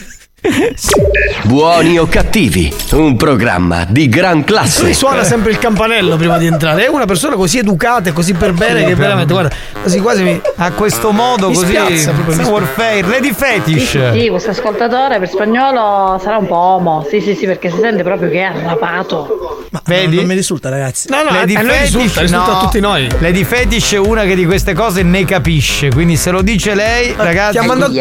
Buoni 1.43 1.99
o 1.99 2.07
cattivi, 2.07 2.73
un 2.93 3.15
programma 3.15 3.85
di 3.87 4.09
gran 4.09 4.43
classe. 4.43 4.81
Lui 4.81 4.93
suona 4.95 5.23
sempre 5.23 5.51
il 5.51 5.59
campanello 5.59 6.15
prima 6.15 6.39
di 6.39 6.47
entrare. 6.47 6.85
È 6.85 6.87
una 6.89 7.05
persona 7.05 7.35
così 7.35 7.59
educata 7.59 8.09
e 8.09 8.11
così 8.13 8.33
per 8.33 8.53
bene 8.53 8.83
che 8.83 8.95
veramente, 8.95 9.33
guarda, 9.33 9.53
quasi 9.79 9.99
quasi 9.99 10.23
mi. 10.23 10.41
A 10.55 10.71
questo 10.71 11.11
modo 11.11 11.49
Mi 11.49 11.53
così. 11.53 11.67
spiazza 11.67 12.11
proprio, 12.13 12.35
mi 12.37 12.43
Warfare, 12.43 13.01
Lady 13.03 13.31
Fetish. 13.33 14.11
sì, 14.13 14.19
sì, 14.19 14.29
questo 14.29 14.49
ascoltatore 14.49 15.19
per 15.19 15.29
spagnolo 15.29 16.17
sarà 16.19 16.37
un 16.37 16.47
po' 16.47 16.55
omo. 16.55 17.05
Sì, 17.07 17.21
sì, 17.21 17.35
sì, 17.35 17.45
perché 17.45 17.69
si 17.69 17.77
sente 17.79 18.01
proprio 18.01 18.29
che 18.31 18.39
è 18.39 18.43
arrapato. 18.43 19.67
Vedi? 19.85 20.15
Non 20.15 20.25
mi 20.25 20.33
risulta, 20.33 20.69
ragazzi. 20.69 21.07
No, 21.09 21.21
no, 21.21 21.31
Lady 21.31 21.53
a 21.55 21.61
noi 21.61 21.69
Fetish, 21.75 21.93
risulta, 21.93 22.21
risulta 22.21 22.45
no. 22.51 22.57
a 22.57 22.59
tutti 22.61 22.79
noi. 22.79 23.07
Lady 23.19 23.43
Fetish 23.43 23.93
è 23.93 23.97
una 23.99 24.23
che 24.23 24.33
di 24.35 24.45
queste 24.45 24.73
cose 24.73 25.03
ne 25.03 25.23
capisce. 25.23 25.89
Quindi 25.89 26.15
se 26.15 26.31
lo 26.31 26.41
dice 26.41 26.73
lei, 26.73 27.13
ragazzi. 27.15 27.51
Ti 27.51 27.57
ha 27.59 27.63
mandato- 27.63 27.91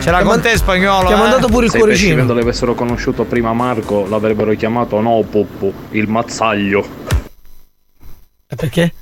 Ce 0.00 0.10
l'ha 0.10 0.22
con 0.22 0.40
te 0.40 0.56
spagnolo. 0.56 1.08
Ti 1.08 1.12
ha 1.12 1.16
eh? 1.16 1.20
mandato 1.20 1.48
pure 1.48 1.66
il 1.66 1.70
Se 1.70 1.76
i 1.76 1.80
cuoricino. 1.80 2.08
pescivendoli 2.08 2.40
avessero 2.40 2.74
conosciuto 2.74 3.24
prima 3.24 3.52
Marco, 3.52 4.06
l'avrebbero 4.08 4.52
chiamato 4.54 5.00
no 5.00 5.22
Puppu, 5.28 5.72
il 5.90 6.08
mazzaglio. 6.08 6.86
Perché? 8.46 8.92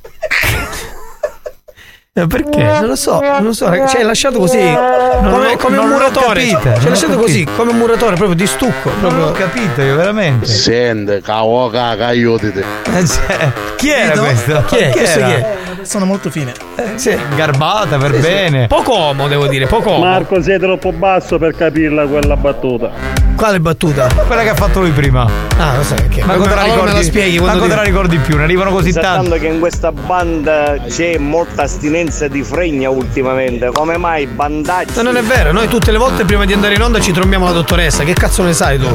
Eh, 2.19 2.27
Perché? 2.27 2.63
Non 2.63 2.87
lo 2.87 2.97
so, 2.97 3.21
non 3.21 3.43
lo 3.43 3.53
so, 3.53 3.69
ragazzi. 3.69 3.91
Ci 3.91 3.97
hai 3.99 4.05
lasciato 4.07 4.39
così. 4.39 4.57
Come, 4.59 5.29
l'ho- 5.51 5.57
come 5.59 5.77
un 5.77 5.85
non 5.85 5.93
muratore. 5.93 6.41
Ci 6.47 6.53
non 6.53 6.63
hai 6.81 6.89
lasciato 6.89 7.19
così, 7.19 7.47
come 7.57 7.73
un 7.73 7.77
muratore, 7.77 8.15
proprio 8.15 8.35
di 8.35 8.47
stucco. 8.47 8.89
Non 8.89 8.99
Proprio. 9.01 9.25
l'ho 9.27 9.33
capito 9.33 9.83
io, 9.83 9.97
veramente. 9.97 10.47
Sente, 10.47 11.21
cavo 11.21 11.69
caca, 11.69 12.07
aiutati. 12.07 12.59
Eh, 12.95 13.07
cioè, 13.07 13.53
chi 13.77 13.91
era 13.91 14.19
questo? 14.19 14.65
Chi 14.67 14.77
è? 14.77 14.91
Questo 14.93 15.19
chi 15.19 15.31
è? 15.31 15.55
Persona 15.77 16.07
molto 16.07 16.31
fine. 16.31 16.55
Sì. 16.95 17.15
Garbata 17.37 17.99
per 17.99 18.19
bene. 18.19 18.67
Poco 18.67 18.97
omo, 18.97 19.29
devo 19.29 19.47
dire, 19.47 19.67
poco 19.67 19.91
omo. 19.91 20.05
Marco, 20.07 20.41
sei 20.41 20.59
troppo 20.59 20.93
basso 20.93 21.37
per 21.37 21.55
capirla 21.55 22.07
quella 22.07 22.35
battuta. 22.37 22.91
Quale 23.37 23.61
battuta? 23.61 24.09
Quella 24.27 24.43
che 24.43 24.49
ha 24.49 24.55
fatto 24.55 24.81
lui 24.81 24.91
prima. 24.93 25.29
Ah, 25.59 25.77
lo 25.77 25.83
sai 25.83 26.09
che. 26.09 26.25
Ma 26.25 26.33
allora 26.33 26.49
te 26.49 26.55
la 26.55 26.63
me 26.63 26.69
ricordi? 26.71 26.93
la 26.95 27.03
spieghi 27.03 27.39
quando 27.39 27.67
te 27.69 27.75
la 27.75 27.83
ti- 27.83 27.87
ricordi 27.89 28.17
più? 28.17 28.37
Ne 28.39 28.45
arrivano 28.45 28.71
così 28.71 28.93
tanti. 28.95 29.07
Sapendo 29.27 29.37
che 29.37 29.47
in 29.53 29.59
questa 29.61 29.93
banda 29.93 30.77
c'è 30.89 31.19
molta 31.19 31.63
astinenza 31.65 32.05
di 32.29 32.43
fregna 32.43 32.89
ultimamente, 32.89 33.71
come 33.73 33.97
mai 33.97 34.27
bandaggi? 34.27 34.93
No, 34.97 35.03
non 35.03 35.17
è 35.17 35.23
vero, 35.23 35.53
noi 35.53 35.69
tutte 35.69 35.91
le 35.91 35.99
volte 35.99 36.25
prima 36.25 36.45
di 36.45 36.53
andare 36.53 36.75
in 36.75 36.83
onda 36.83 37.01
ci 37.01 37.13
trombiamo 37.13 37.47
la 37.47 37.53
dottoressa. 37.53 38.05
Che 38.05 38.13
cazzo 38.13 38.43
ne 38.43 38.53
sai 38.53 38.79
tu? 38.79 38.87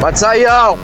Mazzaio! 0.00 0.76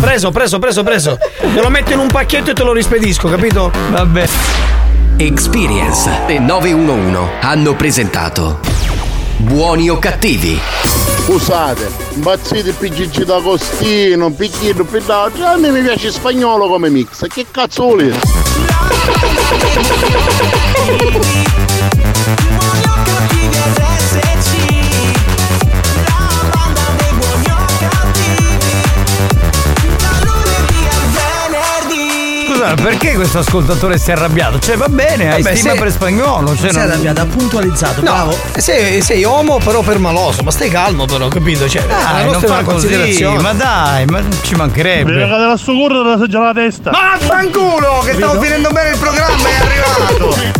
Preso, 0.00 0.30
preso, 0.30 0.58
preso, 0.58 0.82
preso. 0.82 1.18
Te 1.38 1.60
lo 1.60 1.68
metto 1.68 1.92
in 1.92 1.98
un 1.98 2.06
pacchetto 2.06 2.50
e 2.50 2.54
te 2.54 2.62
lo 2.62 2.72
rispedisco, 2.72 3.28
capito? 3.28 3.70
Vabbè. 3.90 4.26
Experience 5.16 6.10
e 6.26 6.38
911 6.38 7.18
hanno 7.40 7.74
presentato 7.74 8.60
Buoni 9.36 9.88
o 9.88 9.98
cattivi? 9.98 10.60
Scusate, 11.24 11.90
impazziti 12.14 12.72
PGG 12.72 13.24
d'Agostino, 13.24 14.30
picchino, 14.30 14.84
pidaggio, 14.84 15.46
a 15.46 15.56
me 15.56 15.70
mi 15.70 15.80
piace 15.80 16.10
spagnolo 16.10 16.68
come 16.68 16.90
mix, 16.90 17.26
che 17.26 17.46
cazzo 17.50 17.84
volete? 17.84 18.18
Yeah. 22.30 22.59
Scusa, 32.60 32.74
perché 32.74 33.14
questo 33.14 33.38
ascoltatore 33.38 33.96
si 33.96 34.10
è 34.10 34.12
arrabbiato? 34.12 34.58
Cioè, 34.58 34.76
va 34.76 34.88
bene, 34.88 35.32
hai 35.32 35.40
Vabbè, 35.42 35.56
stima 35.56 35.72
se- 35.72 35.78
per 35.78 35.90
spagnolo. 35.92 36.48
Cioè, 36.48 36.56
Si 36.58 36.66
è 36.66 36.72
non- 36.72 36.90
arrabbiato, 36.90 37.20
ha 37.22 37.24
puntualizzato, 37.24 38.02
No, 38.02 38.10
bravo. 38.12 38.38
sei, 38.58 39.00
sei 39.00 39.24
uomo 39.24 39.56
però 39.64 39.80
per 39.80 39.98
maloso, 39.98 40.42
ma 40.42 40.50
stai 40.50 40.68
calmo 40.68 41.06
però, 41.06 41.28
capito? 41.28 41.66
Cioè, 41.66 41.86
Dai, 41.86 42.24
non 42.24 42.32
nostra 42.34 42.56
così, 42.56 42.64
considerazione. 42.64 43.40
ma 43.40 43.52
dai, 43.54 44.04
ma 44.04 44.20
ci 44.42 44.54
mancherebbe. 44.56 45.10
della 45.10 45.56
sua 45.56 45.72
curva 45.72 46.02
della 46.02 46.18
seggia 46.18 46.38
la 46.40 46.52
testa. 46.52 46.90
Ma 46.90 47.16
fanculo, 47.18 48.02
che 48.04 48.12
stavo 48.12 48.38
finendo 48.42 48.68
bene 48.70 48.90
il 48.90 48.98
programma 48.98 49.48
e 49.48 49.52
è 49.52 49.64
arrivato. 49.64 50.58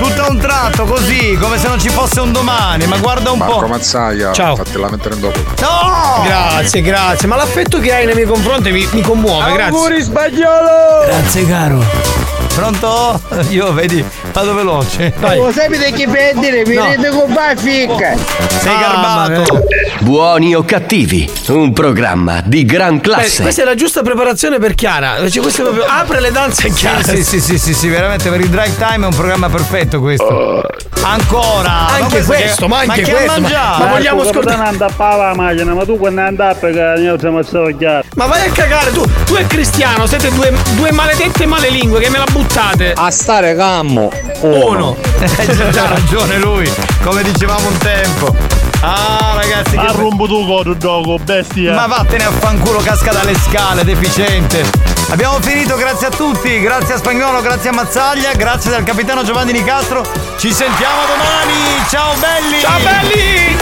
Tutto 0.00 0.22
a 0.22 0.30
un 0.30 0.38
tratto, 0.38 0.84
così, 0.84 1.36
come 1.38 1.58
se 1.58 1.68
non 1.68 1.78
ci 1.78 1.90
fosse 1.90 2.20
un 2.20 2.32
domani, 2.32 2.86
ma 2.86 2.96
guarda 2.96 3.32
un 3.32 3.38
Marco 3.38 3.58
po'. 3.60 3.66
Mazzaia, 3.66 4.32
Ciao. 4.32 4.56
fatela 4.56 4.88
mettere 4.88 5.14
in 5.14 5.20
dopo. 5.20 5.38
No! 5.60 6.22
Grazie, 6.24 6.80
grazie, 6.80 7.28
ma 7.28 7.36
l'affetto 7.36 7.78
che 7.80 7.92
hai 7.92 8.06
nei 8.06 8.14
miei 8.14 8.26
confronti 8.26 8.72
mi, 8.72 8.88
mi 8.92 9.02
commuove, 9.02 9.52
grazie. 9.52 9.76
Auguri 9.76 10.02
spagnolo! 10.02 11.04
Grazie 11.04 11.46
caro. 11.46 12.39
Pronto? 12.54 13.20
Io 13.50 13.72
vedi, 13.72 14.04
vado 14.32 14.54
veloce. 14.54 15.12
Vai. 15.18 15.38
Lo 15.38 15.50
sapete 15.52 15.92
che 15.92 16.06
per 16.08 16.34
dire? 16.34 16.64
Mi 16.66 16.74
No. 16.74 16.84
rende 16.84 17.08
con 17.10 17.34
ficca! 17.56 18.14
Sei 18.60 18.74
Ah, 18.74 19.28
garbato. 19.28 19.66
Buoni 20.00 20.54
o 20.54 20.64
cattivi, 20.64 21.30
un 21.48 21.72
programma 21.72 22.40
di 22.44 22.64
gran 22.64 22.96
Beh, 22.96 23.02
classe. 23.02 23.42
questa 23.42 23.62
è 23.62 23.64
la 23.64 23.74
giusta 23.74 24.02
preparazione 24.02 24.58
per 24.58 24.74
Chiara. 24.74 25.16
Cioè, 25.28 25.42
questo 25.42 25.60
è 25.60 25.64
proprio 25.64 25.84
apre 25.86 26.20
le 26.20 26.32
danze 26.32 26.68
a 26.68 26.72
Chiara. 26.72 27.02
Sì, 27.02 27.22
sì, 27.22 27.40
sì, 27.40 27.58
sì, 27.58 27.74
sì, 27.74 27.88
veramente 27.88 28.28
per 28.30 28.40
il 28.40 28.48
drive 28.48 28.76
time 28.76 29.04
è 29.04 29.08
un 29.08 29.14
programma 29.14 29.48
perfetto 29.48 30.00
questo. 30.00 30.62
Ancora! 31.02 31.88
Anche 31.88 32.22
questo, 32.24 32.68
ma 32.68 32.80
anche 32.80 33.02
che 33.02 33.10
questo, 33.10 33.30
ha 33.30 33.34
ma- 33.34 33.40
mangiato? 33.40 33.84
ma 33.84 33.90
vogliamo 33.90 34.16
Marco, 34.22 34.30
ascoltare- 34.38 34.56
capitano 34.56 34.68
andappava 34.84 35.26
la 35.28 35.34
macchina, 35.34 35.74
ma 35.74 35.84
tu 35.84 35.98
quando 35.98 36.20
andappa 36.20 36.66
che 36.68 36.94
io 37.00 37.18
siamo 37.18 37.42
stato 37.42 37.70
chiaro. 37.78 38.02
Ma 38.16 38.26
vai 38.26 38.46
a 38.48 38.50
cagare 38.52 38.92
tu, 38.92 39.02
tu 39.24 39.34
e 39.36 39.46
Cristiano 39.46 40.06
siete 40.06 40.30
due, 40.32 40.52
due 40.76 40.92
maledette 40.92 41.46
malelingue 41.46 42.00
che 42.00 42.10
me 42.10 42.18
la 42.18 42.26
buttate. 42.40 42.92
A 42.96 43.10
stare 43.10 43.54
cammo! 43.54 44.10
Uno. 44.40 44.96
Eh, 45.18 45.46
c'ha 45.72 45.88
ragione 45.88 46.38
lui, 46.38 46.70
come 47.02 47.22
dicevamo 47.22 47.68
un 47.68 47.76
tempo. 47.78 48.34
Ah, 48.80 49.34
ragazzi, 49.34 49.76
che 49.76 49.86
Arrumbo 49.86 50.26
tu 50.26 50.46
codo 50.46 50.72
dogo, 50.72 51.18
bestia. 51.18 51.74
Ma 51.74 51.86
vattene 51.86 52.24
a 52.24 52.30
fanculo, 52.30 52.78
casca 52.78 53.12
dalle 53.12 53.34
scale, 53.34 53.84
deficiente. 53.84 54.64
Abbiamo 55.10 55.38
finito, 55.40 55.76
grazie 55.76 56.06
a 56.06 56.10
tutti, 56.10 56.60
grazie 56.60 56.94
a 56.94 56.96
Spagnolo, 56.96 57.42
grazie 57.42 57.70
a 57.70 57.72
Mazzaglia, 57.72 58.32
grazie 58.32 58.74
al 58.74 58.84
capitano 58.84 59.22
Giovanni 59.22 59.52
Nicastro. 59.52 60.02
Ci 60.38 60.52
sentiamo 60.52 61.00
domani, 61.06 61.88
ciao 61.90 62.14
belli! 62.14 62.60
Ciao 62.60 62.78
belli! 62.78 63.59